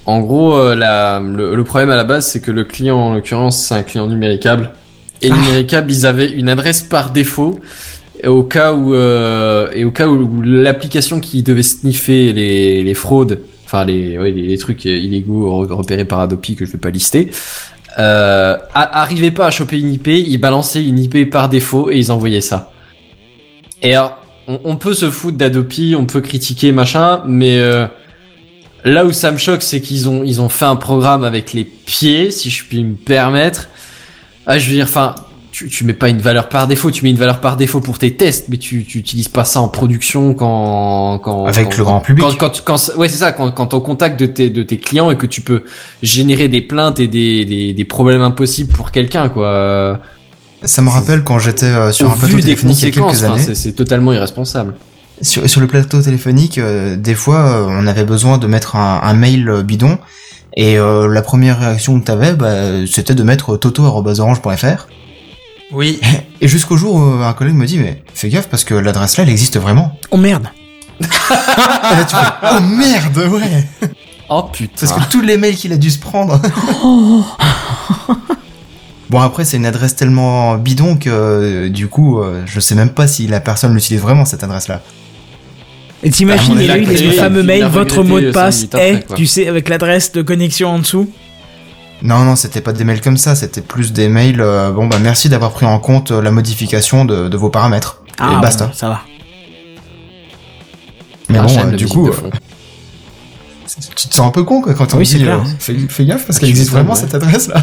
En 0.06 0.20
gros, 0.20 0.74
la, 0.74 1.20
le, 1.20 1.54
le 1.54 1.64
problème 1.64 1.90
à 1.90 1.96
la 1.96 2.04
base, 2.04 2.26
c'est 2.26 2.40
que 2.40 2.50
le 2.50 2.64
client, 2.64 2.96
en 2.98 3.14
l'occurrence, 3.14 3.58
c'est 3.66 3.74
un 3.74 3.82
client 3.84 4.08
numéricable. 4.08 4.72
Et 5.22 5.30
numéricable, 5.30 5.92
ils 5.92 6.06
avaient 6.06 6.30
une 6.32 6.48
adresse 6.48 6.82
par 6.82 7.10
défaut. 7.12 7.60
Et 8.24 8.28
au 8.28 8.42
cas 8.42 8.72
où, 8.74 8.94
euh, 8.94 9.68
et 9.74 9.84
au 9.84 9.92
cas 9.92 10.08
où 10.08 10.42
l'application 10.42 11.20
qui 11.20 11.42
devait 11.42 11.62
sniffer 11.62 12.32
les, 12.32 12.82
les 12.82 12.94
fraudes, 12.94 13.40
enfin 13.66 13.84
les, 13.84 14.18
ouais, 14.18 14.32
les, 14.32 14.42
les 14.48 14.58
trucs 14.58 14.84
illégaux 14.86 15.64
re- 15.64 15.72
repérés 15.72 16.06
par 16.06 16.20
Adopi 16.20 16.56
que 16.56 16.66
je 16.66 16.72
vais 16.72 16.78
pas 16.78 16.90
lister, 16.90 17.30
euh, 18.00 18.56
a- 18.74 19.00
arrivait 19.02 19.30
pas 19.30 19.46
à 19.46 19.50
choper 19.50 19.78
une 19.78 19.92
IP, 19.92 20.08
ils 20.08 20.38
balançaient 20.38 20.84
une 20.84 20.98
IP 20.98 21.30
par 21.30 21.48
défaut 21.48 21.90
et 21.90 21.98
ils 21.98 22.10
envoyaient 22.10 22.40
ça. 22.40 22.72
Et 23.82 23.94
alors, 23.94 24.18
on, 24.48 24.60
on 24.64 24.76
peut 24.76 24.94
se 24.94 25.10
foutre 25.10 25.36
d'Adopi, 25.36 25.94
on 25.98 26.06
peut 26.06 26.20
critiquer 26.20 26.72
machin, 26.72 27.22
mais 27.26 27.58
euh, 27.58 27.86
là 28.84 29.04
où 29.04 29.12
ça 29.12 29.30
me 29.32 29.38
choque, 29.38 29.62
c'est 29.62 29.80
qu'ils 29.80 30.08
ont 30.08 30.22
ils 30.24 30.40
ont 30.40 30.48
fait 30.48 30.64
un 30.64 30.76
programme 30.76 31.24
avec 31.24 31.52
les 31.52 31.64
pieds, 31.64 32.30
si 32.30 32.50
je 32.50 32.64
puis 32.64 32.82
me 32.84 32.94
permettre. 32.94 33.68
Ah, 34.46 34.58
je 34.58 34.68
veux 34.68 34.74
dire, 34.74 34.84
enfin, 34.86 35.14
tu, 35.60 35.68
tu 35.68 35.84
mets 35.84 35.92
pas 35.92 36.08
une 36.08 36.20
valeur 36.20 36.48
par 36.48 36.66
défaut, 36.66 36.90
tu 36.90 37.04
mets 37.04 37.10
une 37.10 37.18
valeur 37.18 37.40
par 37.40 37.56
défaut 37.58 37.80
pour 37.80 37.98
tes 37.98 38.14
tests, 38.16 38.46
mais 38.48 38.56
tu, 38.56 38.84
tu 38.84 38.96
utilises 38.98 39.28
pas 39.28 39.44
ça 39.44 39.60
en 39.60 39.68
production 39.68 40.32
quand 40.32 41.18
quand 41.22 41.44
Avec 41.44 41.68
quand- 41.70 41.76
le 41.78 41.84
grand 41.84 42.00
public. 42.00 42.24
Quand, 42.24 42.36
quand, 42.38 42.62
quand- 42.64 42.96
ouais, 42.96 43.08
c'est 43.10 43.18
ça, 43.18 43.32
quand, 43.32 43.50
quand 43.52 43.74
au 43.74 43.80
contact 43.80 44.18
de 44.18 44.24
tes, 44.26 44.48
de 44.48 44.62
tes 44.62 44.78
clients 44.78 45.10
et 45.10 45.16
que 45.16 45.26
tu 45.26 45.42
peux 45.42 45.64
générer 46.02 46.48
des 46.48 46.62
plaintes 46.62 46.98
et 46.98 47.08
des, 47.08 47.44
des, 47.44 47.74
des 47.74 47.84
problèmes 47.84 48.22
impossibles 48.22 48.72
pour 48.72 48.90
quelqu'un, 48.90 49.28
quoi. 49.28 50.00
Ça 50.62 50.80
me 50.82 50.88
rappelle 50.88 51.24
quand 51.24 51.38
j'étais 51.38 51.66
euh, 51.66 51.92
sur 51.92 52.08
Au 52.08 52.12
un 52.12 52.16
plateau 52.16 52.38
téléphonique 52.40 52.78
il 52.82 52.84
y 52.86 52.88
a 52.88 52.90
quelques 52.92 53.24
années. 53.24 53.42
c'est 53.42 53.54
c'est 53.54 53.72
totalement 53.72 54.12
irresponsable. 54.14 54.74
Sur, 55.22 55.48
sur 55.48 55.60
le 55.60 55.66
plateau 55.66 56.00
téléphonique, 56.00 56.56
euh, 56.56 56.96
des 56.96 57.14
fois, 57.14 57.36
euh, 57.46 57.66
on 57.68 57.86
avait 57.86 58.04
besoin 58.04 58.38
de 58.38 58.46
mettre 58.46 58.76
un, 58.76 59.00
un 59.02 59.12
mail 59.14 59.62
bidon. 59.64 59.98
Et 60.56 60.78
euh, 60.78 61.06
la 61.06 61.22
première 61.22 61.60
réaction 61.60 62.00
que 62.00 62.04
t'avais, 62.06 62.32
bah, 62.32 62.84
c'était 62.90 63.14
de 63.14 63.22
mettre 63.22 63.56
toto.orange.fr. 63.56 64.88
Oui. 65.72 66.00
Et 66.40 66.48
jusqu'au 66.48 66.76
jour 66.76 66.94
où 66.94 67.00
un 67.00 67.32
collègue 67.32 67.54
me 67.54 67.66
dit, 67.66 67.78
mais 67.78 68.02
fais 68.14 68.28
gaffe 68.28 68.48
parce 68.48 68.64
que 68.64 68.74
l'adresse 68.74 69.16
là, 69.16 69.24
elle 69.24 69.30
existe 69.30 69.58
vraiment. 69.58 69.98
Oh 70.10 70.16
merde. 70.16 70.48
Et 71.00 71.04
là, 71.04 72.04
tu 72.08 72.16
fais, 72.16 72.22
oh 72.56 72.60
merde, 72.60 73.18
ouais. 73.32 73.64
Oh 74.28 74.44
putain. 74.52 74.86
Parce 74.86 74.92
que 74.92 75.10
tous 75.10 75.20
les 75.20 75.36
mails 75.36 75.56
qu'il 75.56 75.72
a 75.72 75.76
dû 75.76 75.90
se 75.90 75.98
prendre. 75.98 76.40
bon 79.10 79.20
après, 79.20 79.44
c'est 79.44 79.56
une 79.56 79.66
adresse 79.66 79.96
tellement 79.96 80.56
bidon 80.56 80.96
que 80.96 81.10
euh, 81.10 81.68
du 81.68 81.88
coup, 81.88 82.20
euh, 82.20 82.42
je 82.46 82.60
sais 82.60 82.74
même 82.74 82.90
pas 82.90 83.06
si 83.06 83.26
la 83.26 83.40
personne 83.40 83.74
l'utilise 83.74 84.00
vraiment 84.00 84.24
cette 84.24 84.44
adresse 84.44 84.68
là. 84.68 84.82
Et 86.02 86.10
t'imagines, 86.10 86.56
Ah, 86.58 86.62
il 86.62 86.70
a 86.70 86.78
eu 86.78 86.84
les 86.84 87.12
fameux 87.12 87.40
il 87.40 87.46
mails, 87.46 87.64
votre 87.66 88.02
mot 88.02 88.20
de 88.20 88.30
passe 88.30 88.66
est, 88.78 89.04
tu 89.14 89.26
sais, 89.26 89.48
avec 89.48 89.68
l'adresse 89.68 90.12
de 90.12 90.22
connexion 90.22 90.70
en 90.70 90.78
dessous. 90.78 91.10
Non, 92.02 92.20
non, 92.20 92.34
c'était 92.36 92.60
pas 92.62 92.72
des 92.72 92.84
mails 92.84 93.00
comme 93.02 93.16
ça, 93.18 93.34
c'était 93.34 93.60
plus 93.60 93.92
des 93.92 94.08
mails. 94.08 94.40
euh, 94.40 94.70
bon, 94.70 94.86
bah 94.86 94.98
merci 95.00 95.28
d'avoir 95.28 95.52
pris 95.52 95.66
en 95.66 95.78
compte 95.78 96.10
euh, 96.12 96.22
la 96.22 96.30
modification 96.30 97.04
de, 97.04 97.28
de 97.28 97.36
vos 97.36 97.50
paramètres. 97.50 98.02
Ah, 98.18 98.36
et 98.38 98.40
basta. 98.40 98.66
bon, 98.66 98.72
ça 98.72 98.88
va. 98.88 99.00
Mais 101.28 101.38
bon, 101.38 101.46
euh, 101.58 101.70
du 101.76 101.86
coup, 101.86 102.08
euh, 102.08 102.12
tu 103.96 104.08
te 104.08 104.14
sens 104.14 104.26
un 104.26 104.30
peu 104.30 104.42
con 104.44 104.60
quoi, 104.62 104.74
quand 104.74 104.94
on 104.94 104.98
Oui, 104.98 105.04
dit 105.06 105.18
clair. 105.22 105.38
euh, 105.40 105.44
fais, 105.58 105.76
fais 105.88 106.04
gaffe 106.04 106.26
parce 106.26 106.38
Ah, 106.38 106.40
qu'elle 106.40 106.48
existe 106.50 106.70
vraiment 106.70 106.94
ouais. 106.94 106.98
cette 107.00 107.14
adresse 107.14 107.48
là. 107.48 107.62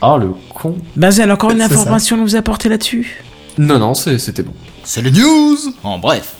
Ah 0.00 0.16
le 0.18 0.30
con. 0.54 0.76
Bazel, 0.96 1.30
encore 1.30 1.50
une 1.50 1.58
ça. 1.58 1.66
information 1.66 2.16
à 2.16 2.20
nous 2.20 2.34
apporter 2.36 2.68
là-dessus? 2.68 3.22
Non 3.58 3.78
non, 3.78 3.94
c'est- 3.94 4.18
c'était 4.18 4.42
bon. 4.42 4.52
C'est 4.84 5.02
les 5.02 5.10
news 5.12 5.56
En 5.84 5.98
bref. 5.98 6.32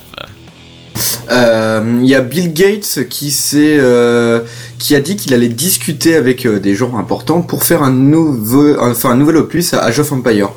Euh, 1.30 1.98
Il 2.02 2.08
y 2.08 2.14
a 2.14 2.20
Bill 2.20 2.52
Gates 2.52 3.00
qui 3.08 3.30
s'est, 3.30 3.76
euh, 3.78 4.40
qui 4.78 4.94
a 4.94 5.00
dit 5.00 5.16
qu'il 5.16 5.32
allait 5.34 5.48
discuter 5.48 6.14
avec 6.16 6.44
euh, 6.46 6.58
des 6.60 6.74
gens 6.74 6.96
importants 6.98 7.42
pour 7.42 7.64
faire 7.64 7.82
un 7.82 7.90
nouveau, 7.92 8.76
enfin 8.80 9.10
un 9.10 9.16
nouvel 9.16 9.36
opus 9.38 9.72
à 9.74 9.80
Age 9.84 9.98
of 10.00 10.12
Empire. 10.12 10.50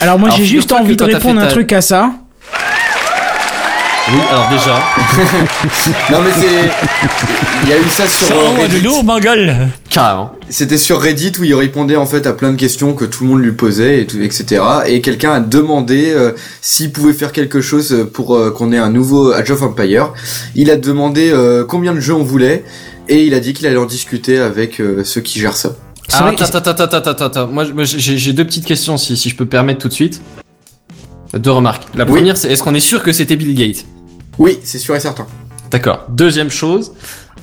Alors 0.00 0.18
moi 0.18 0.30
j'ai 0.30 0.44
juste 0.44 0.72
envie 0.72 0.96
de 0.96 1.04
répondre 1.04 1.40
un 1.40 1.46
ta- 1.46 1.50
truc 1.50 1.72
à 1.72 1.82
ça. 1.82 2.12
Oui, 4.12 4.18
alors 4.30 4.48
déjà. 4.50 4.74
Non 6.10 6.18
mais 6.22 6.30
c'est, 6.34 6.70
il 7.62 7.68
y 7.68 7.72
a 7.72 7.78
eu 7.78 7.88
ça 7.88 8.06
sur 8.08 8.26
Reddit. 8.56 9.04
ma 9.04 9.20
gueule 9.20 9.68
Carrément. 9.88 10.32
C'était 10.48 10.78
sur 10.78 11.00
Reddit 11.00 11.32
où 11.38 11.44
il 11.44 11.54
répondait 11.54 11.94
en 11.96 12.06
fait 12.06 12.26
à 12.26 12.32
plein 12.32 12.50
de 12.52 12.56
questions 12.56 12.94
que 12.94 13.04
tout 13.04 13.22
le 13.24 13.30
monde 13.30 13.40
lui 13.42 13.52
posait 13.52 14.00
et 14.02 14.06
tout, 14.06 14.20
etc. 14.20 14.62
Et 14.86 15.00
quelqu'un 15.00 15.32
a 15.34 15.40
demandé 15.40 16.10
euh, 16.12 16.32
s'il 16.60 16.90
pouvait 16.92 17.12
faire 17.12 17.30
quelque 17.32 17.60
chose 17.60 18.08
pour 18.12 18.34
euh, 18.34 18.50
qu'on 18.50 18.72
ait 18.72 18.78
un 18.78 18.90
nouveau 18.90 19.32
Age 19.32 19.50
of 19.52 19.62
Empire. 19.62 20.12
Il 20.56 20.70
a 20.70 20.76
demandé 20.76 21.30
euh, 21.32 21.64
combien 21.64 21.94
de 21.94 22.00
jeux 22.00 22.14
on 22.14 22.24
voulait 22.24 22.64
et 23.08 23.24
il 23.24 23.34
a 23.34 23.40
dit 23.40 23.52
qu'il 23.52 23.66
allait 23.66 23.76
en 23.76 23.86
discuter 23.86 24.38
avec 24.38 24.80
euh, 24.80 25.04
ceux 25.04 25.20
qui 25.20 25.38
gèrent 25.38 25.56
ça. 25.56 25.70
Que- 26.08 26.14
attends, 26.42 26.58
attends, 26.58 26.70
attends, 26.84 26.96
attends, 27.10 27.24
attends. 27.26 27.46
Moi, 27.46 27.64
j'ai 27.84 28.32
deux 28.32 28.44
petites 28.44 28.66
questions 28.66 28.96
si, 28.96 29.16
si 29.16 29.28
je 29.28 29.36
peux 29.36 29.46
permettre 29.46 29.80
tout 29.80 29.88
de 29.88 29.92
suite. 29.92 30.20
Deux 31.38 31.52
remarques. 31.52 31.84
La 31.94 32.04
Oui. 32.04 32.10
première, 32.10 32.36
c'est 32.36 32.50
est-ce 32.50 32.64
qu'on 32.64 32.74
est 32.74 32.80
sûr 32.80 33.04
que 33.04 33.12
c'était 33.12 33.36
Bill 33.36 33.54
Gates? 33.54 33.84
Oui, 34.40 34.58
c'est 34.64 34.78
sûr 34.78 34.96
et 34.96 35.00
certain. 35.00 35.26
D'accord. 35.70 36.06
Deuxième 36.08 36.50
chose, 36.50 36.92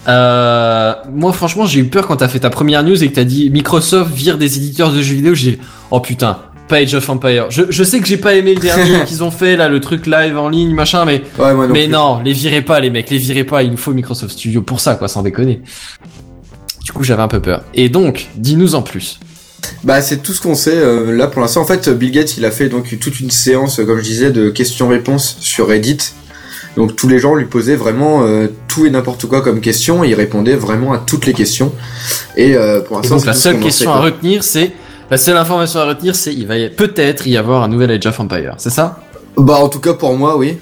euh, 0.10 0.94
moi 1.14 1.32
franchement 1.32 1.66
j'ai 1.66 1.80
eu 1.80 1.86
peur 1.86 2.08
quand 2.08 2.18
t'as 2.18 2.28
fait 2.28 2.40
ta 2.40 2.50
première 2.50 2.84
news 2.84 3.02
et 3.02 3.08
que 3.10 3.16
t'as 3.16 3.24
dit 3.24 3.50
Microsoft 3.52 4.12
vire 4.14 4.38
des 4.38 4.58
éditeurs 4.58 4.92
de 4.92 5.02
jeux 5.02 5.14
vidéo. 5.16 5.34
J'ai 5.36 5.52
dit, 5.52 5.60
oh 5.92 6.00
putain, 6.02 6.40
pas 6.68 6.78
Age 6.78 6.96
of 6.96 7.08
Empire. 7.10 7.46
Je, 7.50 7.64
je 7.70 7.84
sais 7.84 8.00
que 8.00 8.08
j'ai 8.08 8.18
pas 8.18 8.34
aimé 8.36 8.56
le 8.56 8.60
dernier 8.60 9.04
qu'ils 9.06 9.24
ont 9.24 9.32
fait 9.32 9.56
là, 9.56 9.70
le 9.70 9.80
truc 9.80 10.08
live 10.08 10.38
en 10.38 10.50
ligne 10.50 10.74
machin, 10.74 11.06
mais 11.06 11.22
Ouais, 11.38 11.54
moi 11.54 11.68
non 11.68 11.74
mais 11.74 11.84
plus. 11.86 11.94
non, 11.94 12.20
les 12.26 12.34
virez 12.34 12.62
pas 12.64 12.80
les 12.80 12.90
mecs, 12.90 13.10
les 13.12 13.18
virez 13.20 13.44
pas. 13.44 13.62
Il 13.64 13.72
nous 13.72 13.78
faut 13.78 13.94
Microsoft 13.94 14.32
Studio 14.34 14.62
pour 14.64 14.80
ça 14.82 14.96
quoi, 14.96 15.08
sans 15.08 15.22
déconner. 15.22 15.62
Du 16.84 16.92
coup 16.94 17.04
j'avais 17.04 17.22
un 17.22 17.28
peu 17.28 17.42
peur. 17.42 17.62
Et 17.76 17.90
donc, 17.90 18.28
dis-nous 18.36 18.74
en 18.76 18.82
plus. 18.82 19.20
Bah 19.84 20.02
c'est 20.02 20.18
tout 20.18 20.34
ce 20.34 20.42
qu'on 20.42 20.56
sait 20.56 20.76
euh, 20.78 21.12
là 21.16 21.28
pour 21.28 21.42
l'instant. 21.42 21.62
En 21.62 21.66
fait, 21.66 21.90
Bill 21.90 22.12
Gates 22.12 22.38
il 22.38 22.46
a 22.46 22.52
fait 22.52 22.70
donc 22.70 22.98
toute 23.00 23.20
une 23.20 23.32
séance, 23.32 23.78
comme 23.86 23.98
je 24.00 24.04
disais, 24.04 24.32
de 24.32 24.50
questions-réponses 24.50 25.38
sur 25.40 25.68
Reddit. 25.68 25.98
Donc 26.78 26.96
tous 26.96 27.08
les 27.08 27.18
gens 27.18 27.34
lui 27.34 27.46
posaient 27.46 27.76
vraiment 27.76 28.22
euh, 28.22 28.48
tout 28.68 28.86
et 28.86 28.92
n'importe 28.92 29.26
quoi 29.26 29.42
comme 29.42 29.62
question 29.62 30.04
et 30.04 30.10
il 30.10 30.14
répondait 30.14 30.54
vraiment 30.54 30.94
à 30.94 31.00
toutes 31.00 31.26
les 31.26 31.34
questions. 31.34 31.74
Et 32.38 32.56
euh, 32.56 32.82
pour 32.82 32.98
l'instant, 32.98 33.18
la 33.26 33.34
seule 33.34 33.60
question 33.60 33.92
à 33.92 34.00
retenir, 34.00 34.44
c'est 34.44 34.74
la 35.10 35.18
seule 35.18 35.38
information 35.38 35.80
à 35.80 35.86
retenir, 35.86 36.16
c'est 36.16 36.34
il 36.34 36.46
va 36.46 36.54
peut-être 36.70 37.28
y 37.28 37.36
avoir 37.36 37.64
un 37.64 37.68
nouvel 37.68 37.90
Age 37.90 38.06
of 38.06 38.20
Empire. 38.20 38.54
C'est 38.58 38.70
ça? 38.70 39.00
Bah 39.36 39.56
en 39.56 39.70
tout 39.70 39.80
cas 39.80 39.94
pour 39.94 40.16
moi, 40.16 40.38
oui. 40.38 40.60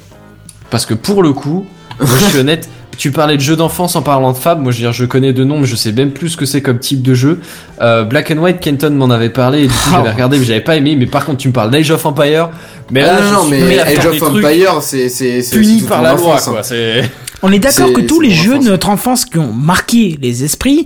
Parce 0.70 0.86
que 0.86 0.94
pour 0.94 1.22
le 1.22 1.34
coup, 1.34 1.66
moi, 2.00 2.10
je 2.18 2.26
suis 2.26 2.40
honnête, 2.40 2.70
tu 2.98 3.12
parlais 3.12 3.36
de 3.38 3.42
jeux 3.42 3.56
d'enfance 3.56 3.96
en 3.96 4.02
parlant 4.02 4.32
de 4.32 4.38
Fab, 4.38 4.62
moi 4.62 4.72
je 4.72 4.78
veux 4.78 4.84
dire, 4.84 4.94
je 4.94 5.06
connais 5.06 5.34
de 5.34 5.44
nom, 5.44 5.60
mais 5.60 5.66
je 5.68 5.76
sais 5.76 5.92
même 5.92 6.12
plus 6.12 6.30
ce 6.30 6.38
que 6.38 6.46
c'est 6.46 6.62
comme 6.62 6.80
type 6.80 7.02
de 7.02 7.14
jeu. 7.14 7.40
Euh, 7.82 8.04
Black 8.04 8.32
and 8.32 8.38
White, 8.38 8.60
Kenton 8.60 8.92
m'en 8.92 9.10
avait 9.10 9.30
parlé, 9.30 9.64
et 9.64 9.68
du 9.68 9.74
coup 9.74 9.90
j'avais 9.92 10.12
regardé, 10.12 10.38
mais 10.40 10.46
j'avais 10.46 10.62
pas 10.62 10.76
aimé, 10.76 10.96
mais 10.98 11.06
par 11.06 11.26
contre 11.26 11.38
tu 11.40 11.48
me 11.48 11.54
parles 11.54 11.72
d'Age 11.72 11.92
of 11.92 12.06
Empire, 12.06 12.50
mais 12.92 13.02
là, 13.02 13.16
Ah, 13.18 13.22
non, 13.22 13.28
je 13.30 13.34
non, 13.34 13.42
suis 13.44 13.52
mais 13.52 13.62
prêt 13.62 13.80
à 13.80 14.00
Age 14.00 14.06
of 14.06 14.22
Empire, 14.24 14.82
c'est 14.82 15.10
c'est 15.10 15.42
toute 15.50 15.88
par 15.88 16.02
la 16.02 16.14
loi, 16.16 16.36
hein. 16.38 16.42
quoi, 16.44 16.64
c'est... 16.64 17.10
On 17.42 17.52
est 17.52 17.60
d'accord 17.60 17.88
C'est- 17.88 17.94
que 17.94 18.02
tous 18.02 18.22
les 18.22 18.32
jeux 18.32 18.58
de 18.60 18.64
notre 18.66 18.90
enfance 18.90 19.26
qui 19.26 19.38
ont 19.38 19.52
marqué 19.54 20.18
les 20.22 20.44
esprits, 20.44 20.86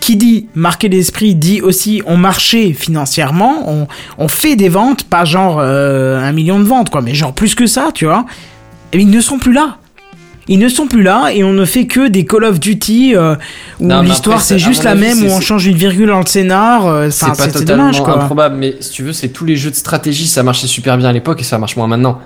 qui 0.00 0.16
dit 0.16 0.46
marquer 0.54 0.88
les 0.88 0.98
esprits 1.00 1.34
dit 1.34 1.60
aussi 1.60 2.00
ont 2.06 2.16
marché 2.16 2.72
financièrement, 2.72 3.68
ont, 3.68 3.86
ont 4.18 4.28
fait 4.28 4.56
des 4.56 4.68
ventes, 4.68 5.04
pas 5.04 5.24
genre 5.24 5.58
euh, 5.60 6.18
un 6.18 6.32
million 6.32 6.58
de 6.58 6.64
ventes 6.64 6.90
quoi, 6.90 7.02
mais 7.02 7.14
genre 7.14 7.32
plus 7.32 7.54
que 7.54 7.66
ça, 7.66 7.88
tu 7.94 8.04
vois. 8.06 8.24
Et 8.92 8.98
ils 8.98 9.10
ne 9.10 9.20
sont 9.20 9.38
plus 9.38 9.52
là. 9.52 9.76
Ils 10.52 10.58
ne 10.58 10.68
sont 10.68 10.86
plus 10.88 11.02
là 11.04 11.30
et 11.32 11.44
on 11.44 11.52
ne 11.52 11.64
fait 11.64 11.86
que 11.86 12.08
des 12.08 12.24
Call 12.26 12.42
of 12.44 12.58
Duty 12.60 13.14
euh, 13.16 13.36
où 13.78 13.88
l'histoire 14.02 14.36
après, 14.38 14.48
c'est 14.48 14.58
juste 14.58 14.82
la 14.82 14.90
avis, 14.90 15.00
même 15.00 15.22
où 15.24 15.30
on 15.30 15.40
change 15.40 15.64
une 15.66 15.76
virgule 15.76 16.08
dans 16.08 16.18
le 16.18 16.26
scénar. 16.26 16.86
euh, 16.86 17.08
C'est 17.08 17.24
pas 17.26 17.34
c'est 17.36 17.42
c'est 17.44 17.52
totalement 17.60 17.84
dommage 17.84 18.02
quoi. 18.02 18.20
improbable, 18.24 18.56
mais 18.58 18.74
si 18.80 18.90
tu 18.90 19.02
veux, 19.04 19.12
c'est 19.12 19.28
tous 19.28 19.44
les 19.44 19.56
jeux 19.56 19.70
de 19.70 19.76
stratégie, 19.76 20.26
ça 20.26 20.42
marchait 20.42 20.66
super 20.66 20.98
bien 20.98 21.08
à 21.08 21.12
l'époque 21.12 21.40
et 21.40 21.44
ça 21.44 21.56
marche 21.56 21.76
moins 21.76 21.86
maintenant. 21.86 22.18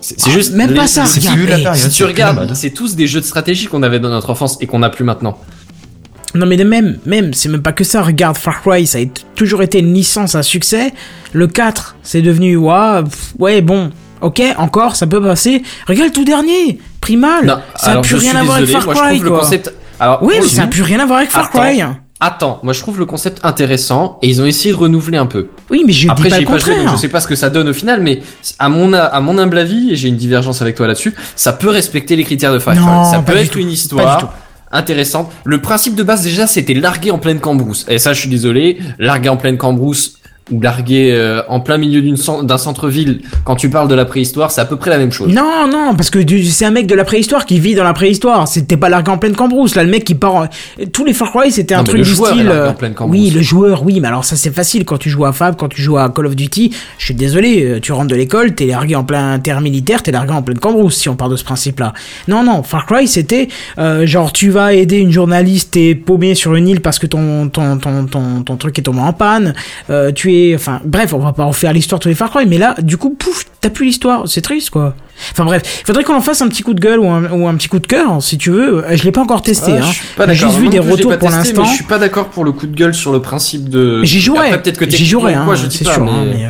C'est 0.00 0.18
c'est 0.20 0.30
Ah, 0.30 0.32
juste 0.32 0.52
même 0.54 0.70
les- 0.70 0.76
pas 0.76 0.86
ça, 0.86 1.06
C'est 1.06 1.18
regarde, 1.20 1.36
plus 1.38 1.46
la 1.48 1.56
hey, 1.58 1.62
période. 1.64 1.90
Si 1.90 1.96
tu 1.96 2.04
regardes, 2.04 2.54
c'est 2.54 2.70
tous 2.70 2.94
des 2.96 3.06
jeux 3.08 3.20
de 3.20 3.24
stratégie 3.26 3.66
qu'on 3.66 3.82
avait 3.82 3.98
dans 4.00 4.10
notre 4.10 4.30
enfance 4.30 4.58
et 4.60 4.66
qu'on 4.66 4.78
n'a 4.78 4.88
plus 4.90 5.04
maintenant. 5.04 5.36
Non 6.34 6.46
mais 6.46 6.56
de 6.56 6.64
même, 6.64 6.98
même, 7.04 7.34
c'est 7.34 7.48
même 7.48 7.62
pas 7.62 7.72
que 7.72 7.84
ça. 7.84 8.00
Regarde, 8.02 8.38
Far 8.38 8.62
Cry, 8.62 8.86
ça 8.86 8.98
a 8.98 9.02
toujours 9.34 9.62
été 9.62 9.80
une 9.80 9.92
licence 9.92 10.34
à 10.34 10.42
succès. 10.42 10.92
Le 11.32 11.46
4, 11.46 11.96
c'est 12.02 12.22
devenu, 12.22 12.56
pff, 12.58 13.34
ouais, 13.38 13.60
bon, 13.60 13.90
ok, 14.22 14.42
encore, 14.58 14.96
ça 14.96 15.06
peut 15.06 15.20
passer. 15.22 15.62
Regarde 15.86 16.08
le 16.08 16.12
tout 16.12 16.24
dernier, 16.24 16.78
Primal, 17.00 17.44
Non, 17.46 17.58
ça 17.76 17.88
a 17.88 17.90
alors, 17.90 18.02
plus 18.02 18.16
rien 18.16 18.36
à 18.36 18.44
voir 18.44 18.56
avec 18.58 18.68
Far 18.70 18.82
Cry, 18.86 18.94
trouve 18.94 19.04
quoi. 19.04 19.24
le 19.24 19.30
concept. 19.30 19.74
Alors, 19.98 20.22
Oui, 20.22 20.34
mais 20.40 20.46
ça 20.46 20.62
a 20.62 20.64
coup- 20.64 20.70
plus 20.70 20.82
rien 20.82 21.00
à 21.00 21.06
voir 21.06 21.18
avec 21.18 21.30
Far 21.30 21.46
Attends. 21.46 21.58
Cry. 21.60 21.82
Attends, 22.24 22.60
moi 22.62 22.72
je 22.72 22.78
trouve 22.78 23.00
le 23.00 23.04
concept 23.06 23.40
intéressant 23.44 24.20
et 24.22 24.28
ils 24.28 24.40
ont 24.40 24.44
essayé 24.46 24.72
de 24.72 24.78
renouveler 24.78 25.18
un 25.18 25.26
peu. 25.26 25.48
Oui, 25.70 25.82
mais 25.84 25.92
je 25.92 26.08
Après, 26.08 26.28
dis 26.28 26.30
pas 26.30 26.38
le 26.38 26.46
pas 26.46 26.58
joué, 26.58 26.76
donc 26.76 26.90
je 26.92 26.96
sais 26.96 27.08
pas 27.08 27.18
ce 27.20 27.26
que 27.26 27.34
ça 27.34 27.50
donne 27.50 27.68
au 27.68 27.72
final, 27.72 28.00
mais 28.00 28.22
à 28.60 28.68
mon, 28.68 28.92
à 28.92 29.18
mon 29.20 29.36
humble 29.38 29.58
avis, 29.58 29.90
et 29.90 29.96
j'ai 29.96 30.06
une 30.06 30.16
divergence 30.16 30.62
avec 30.62 30.76
toi 30.76 30.86
là-dessus, 30.86 31.12
ça 31.34 31.52
peut 31.52 31.68
respecter 31.70 32.14
les 32.14 32.22
critères 32.22 32.52
de 32.52 32.60
Far 32.60 32.74
Cry. 32.74 32.84
Ça 33.10 33.18
peut 33.26 33.36
être 33.36 33.50
tout. 33.50 33.58
une 33.58 33.70
histoire 33.72 34.32
intéressante. 34.70 35.32
Le 35.44 35.60
principe 35.60 35.96
de 35.96 36.04
base 36.04 36.22
déjà, 36.22 36.46
c'était 36.46 36.74
larguer 36.74 37.10
en 37.10 37.18
pleine 37.18 37.40
cambrousse. 37.40 37.84
Et 37.88 37.98
ça, 37.98 38.12
je 38.12 38.20
suis 38.20 38.30
désolé, 38.30 38.78
larguer 39.00 39.28
en 39.28 39.36
pleine 39.36 39.56
cambrousse 39.58 40.18
ou 40.50 40.60
largué 40.60 41.12
euh, 41.12 41.40
en 41.48 41.60
plein 41.60 41.78
milieu 41.78 42.02
d'une 42.02 42.16
d'un 42.42 42.58
centre-ville, 42.58 43.20
quand 43.44 43.54
tu 43.54 43.70
parles 43.70 43.86
de 43.88 43.94
la 43.94 44.04
préhistoire, 44.04 44.50
c'est 44.50 44.60
à 44.60 44.64
peu 44.64 44.76
près 44.76 44.90
la 44.90 44.98
même 44.98 45.12
chose. 45.12 45.32
Non, 45.32 45.68
non, 45.70 45.94
parce 45.94 46.10
que 46.10 46.18
c'est 46.50 46.64
un 46.64 46.70
mec 46.72 46.86
de 46.88 46.94
la 46.96 47.04
préhistoire 47.04 47.46
qui 47.46 47.60
vit 47.60 47.74
dans 47.76 47.84
la 47.84 47.92
préhistoire. 47.92 48.48
C'était 48.48 48.76
pas 48.76 48.88
largué 48.88 49.10
en 49.12 49.18
pleine 49.18 49.36
cambrousse. 49.36 49.76
Là, 49.76 49.84
le 49.84 49.90
mec 49.90 50.02
qui 50.04 50.14
part. 50.16 50.34
en- 50.34 50.46
Tous 50.92 51.04
les 51.04 51.12
Far 51.12 51.30
Cry, 51.30 51.52
c'était 51.52 51.74
un 51.74 51.78
Non, 51.78 51.84
truc 51.84 51.98
le 51.98 52.04
du 52.04 52.10
joueur 52.10 52.30
est 52.30 52.34
style. 52.34 52.46
largué 52.46 52.60
en 52.60 52.70
euh, 52.70 52.72
pleine 52.72 52.94
oui, 53.06 53.30
le 53.30 53.40
joueur, 53.40 53.84
oui, 53.84 54.00
mais 54.00 54.08
alors 54.08 54.24
ça 54.24 54.34
c'est 54.36 54.50
facile 54.52 54.84
quand 54.84 54.98
tu 54.98 55.10
joues 55.10 55.24
à 55.24 55.32
Fab, 55.32 55.54
quand 55.56 55.68
tu 55.68 55.80
joues 55.80 55.96
à 55.98 56.10
Call 56.10 56.26
of 56.26 56.34
Duty. 56.36 56.72
Je 56.98 57.04
suis 57.04 57.14
désolé, 57.14 57.64
euh, 57.64 57.80
tu 57.80 57.92
rentres 57.92 58.08
de 58.08 58.16
l'école, 58.16 58.54
t'es 58.54 58.66
largué 58.66 58.96
en 58.96 59.04
plein 59.04 59.38
terrain 59.38 59.60
militaire, 59.60 60.02
t'es 60.02 60.10
largué 60.12 60.32
en 60.32 60.42
pleine 60.42 60.58
cambrousse 60.58 60.96
si 60.96 61.08
on 61.08 61.14
part 61.14 61.28
de 61.28 61.36
ce 61.36 61.44
principe-là. 61.44 61.92
Non, 62.26 62.42
non, 62.42 62.62
Far 62.64 62.86
Cry, 62.86 63.06
c'était 63.06 63.46
euh, 63.78 64.06
genre 64.06 64.32
tu 64.32 64.50
vas 64.50 64.74
aider 64.74 64.98
une 64.98 65.12
journaliste, 65.12 65.72
t'es 65.74 65.94
paumé 65.94 66.34
sur 66.34 66.54
une 66.56 66.66
île 66.68 66.80
parce 66.80 66.98
que 66.98 67.06
ton 67.06 67.48
ton 67.48 67.78
ton 67.78 68.06
ton, 68.06 68.42
ton 68.42 68.56
truc 68.56 68.78
est 68.78 68.82
tombé 68.82 69.00
en 69.00 69.12
panne. 69.12 69.54
Euh, 69.88 70.10
tu 70.12 70.31
enfin, 70.54 70.80
bref, 70.84 71.12
on 71.12 71.18
va 71.18 71.32
pas 71.32 71.44
refaire 71.44 71.72
l'histoire 71.72 71.98
de 71.98 72.02
tous 72.04 72.08
les 72.08 72.14
Far 72.14 72.30
Cry, 72.30 72.46
mais 72.46 72.58
là, 72.58 72.74
du 72.80 72.96
coup, 72.96 73.10
pouf, 73.10 73.44
t'as 73.60 73.70
plus 73.70 73.86
l'histoire. 73.86 74.24
C'est 74.26 74.40
triste, 74.40 74.70
quoi. 74.70 74.94
Enfin 75.32 75.44
bref, 75.44 75.62
il 75.82 75.86
faudrait 75.86 76.04
qu'on 76.04 76.14
en 76.16 76.20
fasse 76.20 76.42
un 76.42 76.48
petit 76.48 76.62
coup 76.62 76.74
de 76.74 76.80
gueule 76.80 76.98
ou 77.00 77.08
un, 77.08 77.30
ou 77.30 77.46
un 77.46 77.54
petit 77.54 77.68
coup 77.68 77.78
de 77.78 77.86
cœur, 77.86 78.22
si 78.22 78.38
tu 78.38 78.50
veux. 78.50 78.84
Euh, 78.84 78.96
Je 78.96 79.04
l'ai 79.04 79.12
pas 79.12 79.20
encore 79.22 79.42
testé, 79.42 79.72
Ouais, 79.72 79.78
hein. 79.78 79.90
pas 80.16 80.26
J'ai 80.28 80.34
juste 80.34 80.58
vu 80.58 80.68
des 80.68 80.78
retours 80.78 81.16
pour 81.18 81.30
l'instant. 81.30 81.64
Je 81.64 81.74
suis 81.74 81.84
pas 81.84 81.98
d'accord 81.98 82.28
pour 82.28 82.44
le 82.44 82.52
coup 82.52 82.66
de 82.66 82.74
gueule 82.76 82.94
sur 82.94 83.12
le 83.12 83.20
principe 83.20 83.68
de. 83.68 84.02
J'y 84.04 84.20
que 84.72 84.84
j'y 84.90 84.96
techniquement, 84.98 85.26
hein, 85.28 85.44
quoi, 85.44 85.54
je 85.54 85.66
dis 85.66 85.78
c'est 85.78 85.84
pas, 85.84 85.94
sûr, 85.94 86.02
hein, 86.04 86.24
mais- 86.26 86.34
mais, 86.38 86.44
euh, 86.46 86.48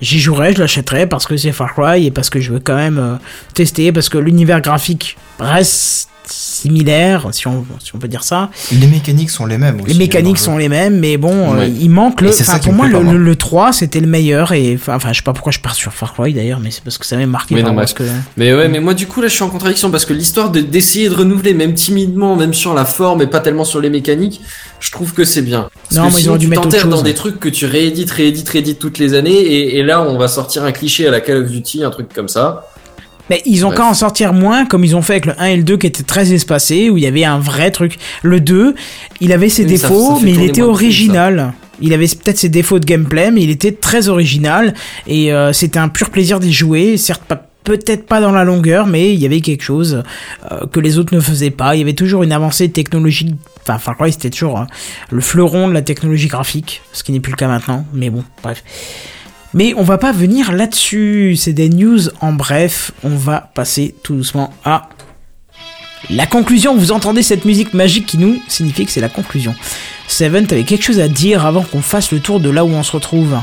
j'y 0.00 0.18
jouerais, 0.18 0.52
je 0.54 0.58
l'achèterais 0.58 1.06
parce 1.06 1.26
que 1.26 1.36
c'est 1.36 1.52
Far 1.52 1.74
Cry 1.74 2.06
et 2.06 2.10
parce 2.10 2.30
que 2.30 2.40
je 2.40 2.52
veux 2.52 2.60
quand 2.60 2.76
même 2.76 2.98
euh, 2.98 3.14
tester, 3.54 3.92
parce 3.92 4.08
que 4.08 4.18
l'univers 4.18 4.60
graphique 4.60 5.16
reste 5.38 6.08
similaire, 6.32 7.28
si 7.32 7.46
on, 7.46 7.64
si 7.82 7.94
on 7.94 7.98
peut 7.98 8.08
dire 8.08 8.24
ça. 8.24 8.50
Les 8.72 8.86
mécaniques 8.86 9.30
sont 9.30 9.46
les 9.46 9.58
mêmes 9.58 9.80
aussi. 9.80 9.92
Les 9.92 9.98
mécaniques 9.98 10.36
hein, 10.38 10.42
sont 10.44 10.56
les 10.56 10.68
mêmes, 10.68 10.98
mais 10.98 11.16
bon, 11.16 11.54
euh, 11.54 11.58
Ouais. 11.58 11.70
il 11.70 11.90
manque 11.90 12.20
le. 12.20 12.30
Enfin, 12.30 12.58
pour 12.58 12.72
me 12.72 12.78
moi, 12.78 12.86
le, 12.88 13.02
le, 13.02 13.18
le 13.18 13.36
3, 13.36 13.72
c'était 13.72 14.00
le 14.00 14.06
meilleur. 14.06 14.52
Et 14.52 14.78
enfin, 14.88 15.12
je 15.12 15.18
sais 15.18 15.22
pas 15.22 15.32
pourquoi 15.32 15.52
je 15.52 15.58
pars 15.60 15.74
sur 15.74 15.92
Far 15.92 16.14
Cry 16.14 16.32
d'ailleurs, 16.32 16.60
mais 16.60 16.70
c'est 16.70 16.82
parce 16.82 16.98
que 16.98 17.06
ça 17.06 17.16
m'a 17.16 17.26
marqué. 17.26 17.54
Non, 17.62 17.70
mais- 17.70 17.76
parce 17.76 17.92
que... 17.94 18.04
Mais 18.36 18.52
ouais, 18.54 18.68
mais 18.68 18.80
moi 18.80 18.94
du 18.94 19.06
coup 19.06 19.20
là 19.20 19.28
je 19.28 19.34
suis 19.34 19.42
en 19.42 19.48
contradiction 19.50 19.90
parce 19.90 20.04
que 20.04 20.12
l'histoire 20.12 20.50
de- 20.50 20.60
d'essayer 20.60 21.08
de 21.08 21.14
renouveler 21.14 21.54
même 21.54 21.74
timidement, 21.74 22.36
même 22.36 22.54
sur 22.54 22.74
la 22.74 22.84
forme 22.84 23.22
et 23.22 23.26
pas 23.26 23.40
tellement 23.40 23.64
sur 23.64 23.80
les 23.80 23.90
mécaniques, 23.90 24.40
je 24.80 24.90
trouve 24.90 25.12
que 25.12 25.24
c'est 25.24 25.42
bien. 25.42 25.68
Parce 25.88 25.96
Non, 25.96 26.08
que 26.10 26.14
mais 26.16 26.20
ils 26.22 26.28
auraient 26.28 26.38
dû 26.38 26.46
tu 26.46 26.50
mettre 26.50 26.88
dans 26.88 27.02
des 27.02 27.14
trucs 27.14 27.38
que 27.40 27.48
tu 27.48 27.66
réédites, 27.66 28.10
réédites, 28.10 28.48
réédites 28.48 28.78
toutes 28.78 28.98
les 28.98 29.14
années 29.14 29.32
et, 29.40 29.78
et 29.78 29.82
là 29.82 30.02
on 30.02 30.16
va 30.18 30.28
sortir 30.28 30.64
un 30.64 30.72
cliché 30.72 31.06
à 31.06 31.10
la 31.10 31.20
Call 31.20 31.38
of 31.44 31.50
Duty, 31.50 31.84
un 31.84 31.90
truc 31.90 32.12
comme 32.14 32.28
ça. 32.28 32.68
Mais 33.30 33.42
ils 33.46 33.64
ont 33.64 33.70
qu'à 33.70 33.84
en 33.84 33.94
sortir 33.94 34.32
moins, 34.32 34.66
comme 34.66 34.84
ils 34.84 34.96
ont 34.96 35.02
fait 35.02 35.14
avec 35.14 35.26
le 35.26 35.40
1 35.40 35.44
et 35.46 35.56
le 35.56 35.62
2 35.62 35.76
qui 35.76 35.86
étaient 35.86 36.02
très 36.02 36.32
espacés, 36.32 36.90
où 36.90 36.98
il 36.98 37.04
y 37.04 37.06
avait 37.06 37.24
un 37.24 37.38
vrai 37.38 37.70
truc. 37.70 37.98
Le 38.22 38.40
2, 38.40 38.74
il 39.20 39.32
avait 39.32 39.48
ses 39.48 39.62
Oui, 39.62 39.70
défauts, 39.70 40.16
ça 40.16 40.20
mais 40.22 40.32
il 40.32 40.42
était 40.42 40.62
original. 40.62 41.52
Il 41.80 41.92
avait 41.92 42.06
peut-être 42.06 42.38
ses 42.38 42.48
défauts 42.48 42.78
de 42.78 42.84
gameplay, 42.84 43.30
mais 43.30 43.42
il 43.42 43.50
était 43.50 43.72
très 43.72 44.08
original. 44.08 44.74
Et 45.06 45.32
euh, 45.32 45.52
c'était 45.52 45.78
un 45.78 45.88
pur 45.88 46.10
plaisir 46.10 46.40
d'y 46.40 46.52
jouer. 46.52 46.96
Certes, 46.96 47.22
pas 47.22 47.48
peut-être 47.64 48.06
pas 48.06 48.20
dans 48.20 48.32
la 48.32 48.44
longueur, 48.44 48.86
mais 48.86 49.12
il 49.14 49.20
y 49.20 49.26
avait 49.26 49.40
quelque 49.40 49.62
chose 49.62 50.02
euh, 50.50 50.66
que 50.66 50.80
les 50.80 50.98
autres 50.98 51.14
ne 51.14 51.20
faisaient 51.20 51.50
pas. 51.50 51.74
Il 51.74 51.78
y 51.78 51.82
avait 51.82 51.92
toujours 51.94 52.22
une 52.22 52.32
avancée 52.32 52.70
technologique. 52.70 53.34
Enfin, 53.62 53.78
Far 53.78 53.96
Cry, 53.96 54.12
c'était 54.12 54.30
toujours 54.30 54.58
hein, 54.58 54.66
le 55.10 55.20
fleuron 55.20 55.68
de 55.68 55.72
la 55.72 55.82
technologie 55.82 56.26
graphique, 56.28 56.82
ce 56.92 57.04
qui 57.04 57.12
n'est 57.12 57.20
plus 57.20 57.32
le 57.32 57.36
cas 57.36 57.48
maintenant. 57.48 57.86
Mais 57.92 58.10
bon, 58.10 58.24
bref. 58.42 58.62
Mais 59.54 59.74
on 59.76 59.82
va 59.82 59.98
pas 59.98 60.12
venir 60.12 60.52
là-dessus, 60.52 61.36
c'est 61.36 61.52
des 61.52 61.68
news 61.68 62.00
en 62.20 62.32
bref, 62.32 62.92
on 63.02 63.16
va 63.16 63.50
passer 63.54 63.94
tout 64.02 64.14
doucement 64.14 64.52
à 64.64 64.88
la 66.10 66.26
conclusion. 66.26 66.76
Vous 66.76 66.92
entendez 66.92 67.22
cette 67.22 67.44
musique 67.44 67.74
magique 67.74 68.06
qui 68.06 68.18
nous 68.18 68.40
signifie 68.48 68.86
que 68.86 68.92
c'est 68.92 69.00
la 69.00 69.08
conclusion. 69.08 69.54
Seven, 70.08 70.46
t'avais 70.46 70.64
quelque 70.64 70.82
chose 70.84 71.00
à 71.00 71.08
dire 71.08 71.46
avant 71.46 71.62
qu'on 71.62 71.82
fasse 71.82 72.12
le 72.12 72.20
tour 72.20 72.40
de 72.40 72.50
là 72.50 72.64
où 72.64 72.70
on 72.70 72.82
se 72.82 72.92
retrouve? 72.92 73.38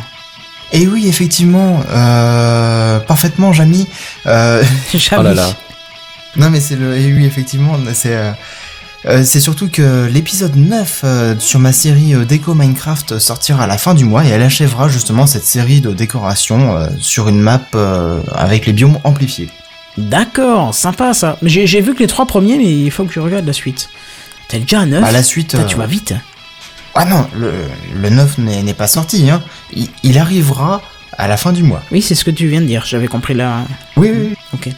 Et 0.72 0.88
oui, 0.88 1.08
effectivement, 1.08 1.82
euh, 1.90 3.00
parfaitement, 3.00 3.54
Jamy. 3.54 3.88
Euh, 4.26 4.64
Jamais. 4.94 5.22
Oh 5.22 5.24
là 5.24 5.34
là. 5.34 5.54
non, 6.36 6.50
mais 6.50 6.60
c'est 6.60 6.76
le. 6.76 6.96
Et 6.98 7.12
oui, 7.12 7.26
effectivement, 7.26 7.78
c'est. 7.94 8.34
Euh, 9.06 9.24
c'est 9.24 9.40
surtout 9.40 9.70
que 9.70 10.08
l'épisode 10.08 10.56
9 10.56 11.02
euh, 11.04 11.36
sur 11.40 11.60
ma 11.60 11.72
série 11.72 12.14
euh, 12.16 12.26
Déco 12.26 12.54
Minecraft 12.54 13.18
sortira 13.20 13.64
à 13.64 13.68
la 13.68 13.78
fin 13.78 13.94
du 13.94 14.04
mois 14.06 14.26
et 14.26 14.30
elle 14.30 14.42
achèvera 14.44 14.90
justement 14.90 15.26
cette 15.26 15.46
série 15.46 15.80
de 15.82 15.92
décoration 15.94 16.76
euh, 16.76 16.88
sur 17.00 17.30
une 17.30 17.40
map 17.40 17.62
avec 18.34 18.66
les 18.66 18.74
biomes 18.74 19.00
amplifiés. 19.04 19.50
D'accord, 19.98 20.74
sympa 20.74 21.14
ça. 21.14 21.38
J'ai 21.42 21.82
vu 21.82 21.94
que 21.94 22.00
les 22.00 22.08
trois 22.08 22.26
premiers, 22.26 22.58
mais 22.58 22.72
il 22.72 22.92
faut 22.92 23.04
que 23.06 23.14
je 23.14 23.20
regarde 23.20 23.46
la 23.46 23.54
suite. 23.54 23.90
T'as 24.48 24.60
déjà 24.60 24.80
un 24.82 24.86
9 24.88 25.02
Bah, 25.02 25.12
la 25.12 25.24
suite. 25.24 25.52
Putain, 25.52 25.64
Tu 25.66 25.76
vas 25.78 25.86
vite. 25.88 26.14
Ah 26.96 27.06
non, 27.06 27.28
le, 27.38 27.52
le 27.96 28.10
9 28.10 28.38
n'est 28.40 28.64
n'est 28.64 28.74
pas 28.74 28.88
sorti, 28.88 29.30
hein. 29.30 29.42
Il, 29.74 29.88
il 30.04 30.18
arrivera 30.18 30.82
à 31.18 31.28
la 31.28 31.38
fin 31.38 31.52
du 31.54 31.64
mois. 31.64 31.84
Oui, 31.92 32.02
c'est 32.02 32.16
ce 32.16 32.24
que 32.24 32.32
tu 32.32 32.48
viens 32.48 32.62
de 32.62 32.66
dire, 32.66 32.84
j'avais 32.86 33.08
compris 33.08 33.34
là. 33.34 33.64
Oui, 33.98 34.10
oui, 34.14 34.30
oui. 34.32 34.36
Ok. 34.54 34.70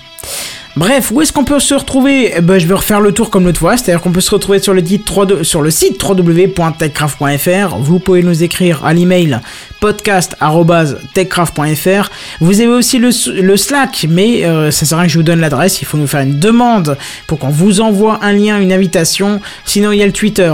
Bref, 0.77 1.11
où 1.11 1.22
est-ce 1.22 1.34
qu'on 1.34 1.43
peut 1.43 1.60
se 1.60 1.73
retrouver? 1.73 2.31
Eh 2.38 2.41
ben, 2.41 2.57
Je 2.57 2.65
vais 2.65 2.73
refaire 2.73 3.02
le 3.02 3.11
tour 3.11 3.30
comme 3.30 3.45
l'autre 3.45 3.60
fois, 3.60 3.76
c'est-à-dire 3.76 4.02
qu'on 4.02 4.11
peut 4.11 4.22
se 4.22 4.31
retrouver 4.31 4.60
sur 4.60 4.73
le, 4.73 4.81
titre 4.81 5.03
3 5.06 5.43
sur 5.43 5.61
le 5.61 5.69
site 5.69 6.02
www.techcraft.fr. 6.02 7.76
Vous 7.77 7.99
pouvez 7.99 8.23
nous 8.23 8.41
écrire 8.41 8.85
à 8.85 8.93
l'email 8.93 9.41
podcast.techcraft.fr. 9.81 12.10
Vous 12.39 12.61
avez 12.61 12.69
aussi 12.69 12.99
le, 12.99 13.11
Slack, 13.57 14.06
mais 14.10 14.45
euh, 14.45 14.72
ça 14.72 14.85
sert 14.85 14.98
à 14.98 15.02
rien 15.02 15.07
que 15.07 15.14
je 15.14 15.18
vous 15.18 15.23
donne 15.23 15.41
l'adresse, 15.41 15.81
il 15.81 15.85
faut 15.85 15.98
nous 15.98 16.07
faire 16.07 16.22
une 16.22 16.39
demande 16.39 16.98
pour 17.27 17.38
qu'on 17.39 17.49
vous 17.49 17.81
envoie 17.81 18.19
un 18.22 18.31
lien, 18.31 18.57
une 18.60 18.72
invitation. 18.72 19.41
Sinon, 19.65 19.91
il 19.91 19.99
y 19.99 20.03
a 20.03 20.06
le 20.06 20.14
Twitter, 20.14 20.53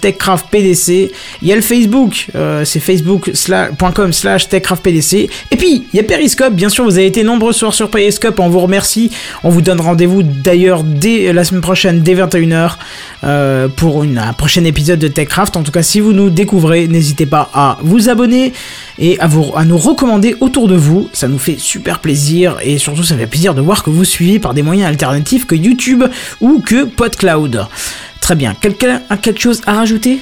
techcraftpdc. 0.00 1.10
Il 1.42 1.48
y 1.48 1.52
a 1.52 1.56
le 1.56 1.60
Facebook, 1.60 2.28
euh, 2.34 2.64
c'est 2.64 2.80
facebook.com 2.80 4.12
slash 4.12 4.48
techcraftpdc. 4.48 5.28
Et 5.50 5.56
puis, 5.56 5.86
il 5.92 5.96
y 5.96 6.00
a 6.00 6.04
Periscope, 6.04 6.54
bien 6.54 6.70
sûr, 6.70 6.84
vous 6.84 6.96
avez 6.96 7.06
été 7.06 7.24
nombreux 7.24 7.52
ce 7.52 7.58
soir 7.58 7.74
sur 7.74 7.90
Periscope, 7.90 8.40
on 8.40 8.48
vous 8.48 8.60
remercie. 8.60 9.10
Vous 9.50 9.62
donne 9.62 9.80
rendez-vous 9.80 10.22
d'ailleurs 10.22 10.82
dès 10.82 11.32
la 11.32 11.44
semaine 11.44 11.60
prochaine, 11.60 12.02
dès 12.02 12.14
21h, 12.14 12.72
euh, 13.24 13.68
pour 13.68 14.02
un 14.02 14.32
prochain 14.32 14.64
épisode 14.64 14.98
de 14.98 15.08
TechCraft. 15.08 15.56
En 15.56 15.62
tout 15.62 15.72
cas, 15.72 15.82
si 15.82 16.00
vous 16.00 16.12
nous 16.12 16.30
découvrez, 16.30 16.88
n'hésitez 16.88 17.26
pas 17.26 17.50
à 17.54 17.78
vous 17.82 18.08
abonner 18.08 18.52
et 18.98 19.18
à, 19.20 19.28
à 19.56 19.64
nous 19.64 19.78
recommander 19.78 20.36
autour 20.40 20.68
de 20.68 20.76
vous. 20.76 21.08
Ça 21.12 21.28
nous 21.28 21.38
fait 21.38 21.58
super 21.58 21.98
plaisir 21.98 22.56
et 22.62 22.78
surtout, 22.78 23.02
ça 23.02 23.16
fait 23.16 23.26
plaisir 23.26 23.54
de 23.54 23.60
voir 23.60 23.82
que 23.82 23.90
vous 23.90 24.04
suivez 24.04 24.38
par 24.38 24.54
des 24.54 24.62
moyens 24.62 24.88
alternatifs 24.88 25.46
que 25.46 25.54
YouTube 25.54 26.04
ou 26.40 26.60
que 26.60 26.84
PodCloud. 26.84 27.66
Très 28.20 28.34
bien. 28.34 28.54
Quelqu'un 28.60 29.02
a 29.08 29.16
quelque 29.16 29.40
chose 29.40 29.60
à 29.66 29.74
rajouter? 29.74 30.20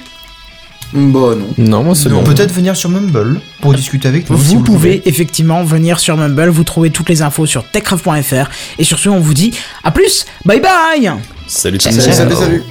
Bah 0.92 1.34
non. 1.36 1.48
Non, 1.58 1.84
moi 1.84 1.94
c'est 1.94 2.08
bon. 2.08 2.22
Peut-être 2.24 2.52
venir 2.52 2.74
sur 2.76 2.88
Mumble 2.88 3.40
pour 3.60 3.74
discuter 3.74 4.08
avec 4.08 4.28
nous. 4.30 4.38
si 4.38 4.44
Vous 4.46 4.58
le 4.58 4.64
pouvez 4.64 4.78
voulez. 4.96 5.02
effectivement 5.04 5.62
venir 5.64 6.00
sur 6.00 6.16
Mumble, 6.16 6.48
vous 6.48 6.64
trouvez 6.64 6.90
toutes 6.90 7.08
les 7.10 7.20
infos 7.22 7.44
sur 7.46 7.64
techcraft.fr 7.68 8.48
et 8.78 8.84
sur 8.84 8.98
ce 8.98 9.08
on 9.08 9.20
vous 9.20 9.34
dit 9.34 9.52
à 9.84 9.90
plus, 9.90 10.24
bye 10.44 10.60
bye 10.60 11.10
Salut, 11.46 11.78
Salut, 11.80 12.00
ciao. 12.00 12.12
salut, 12.12 12.34
salut. 12.34 12.62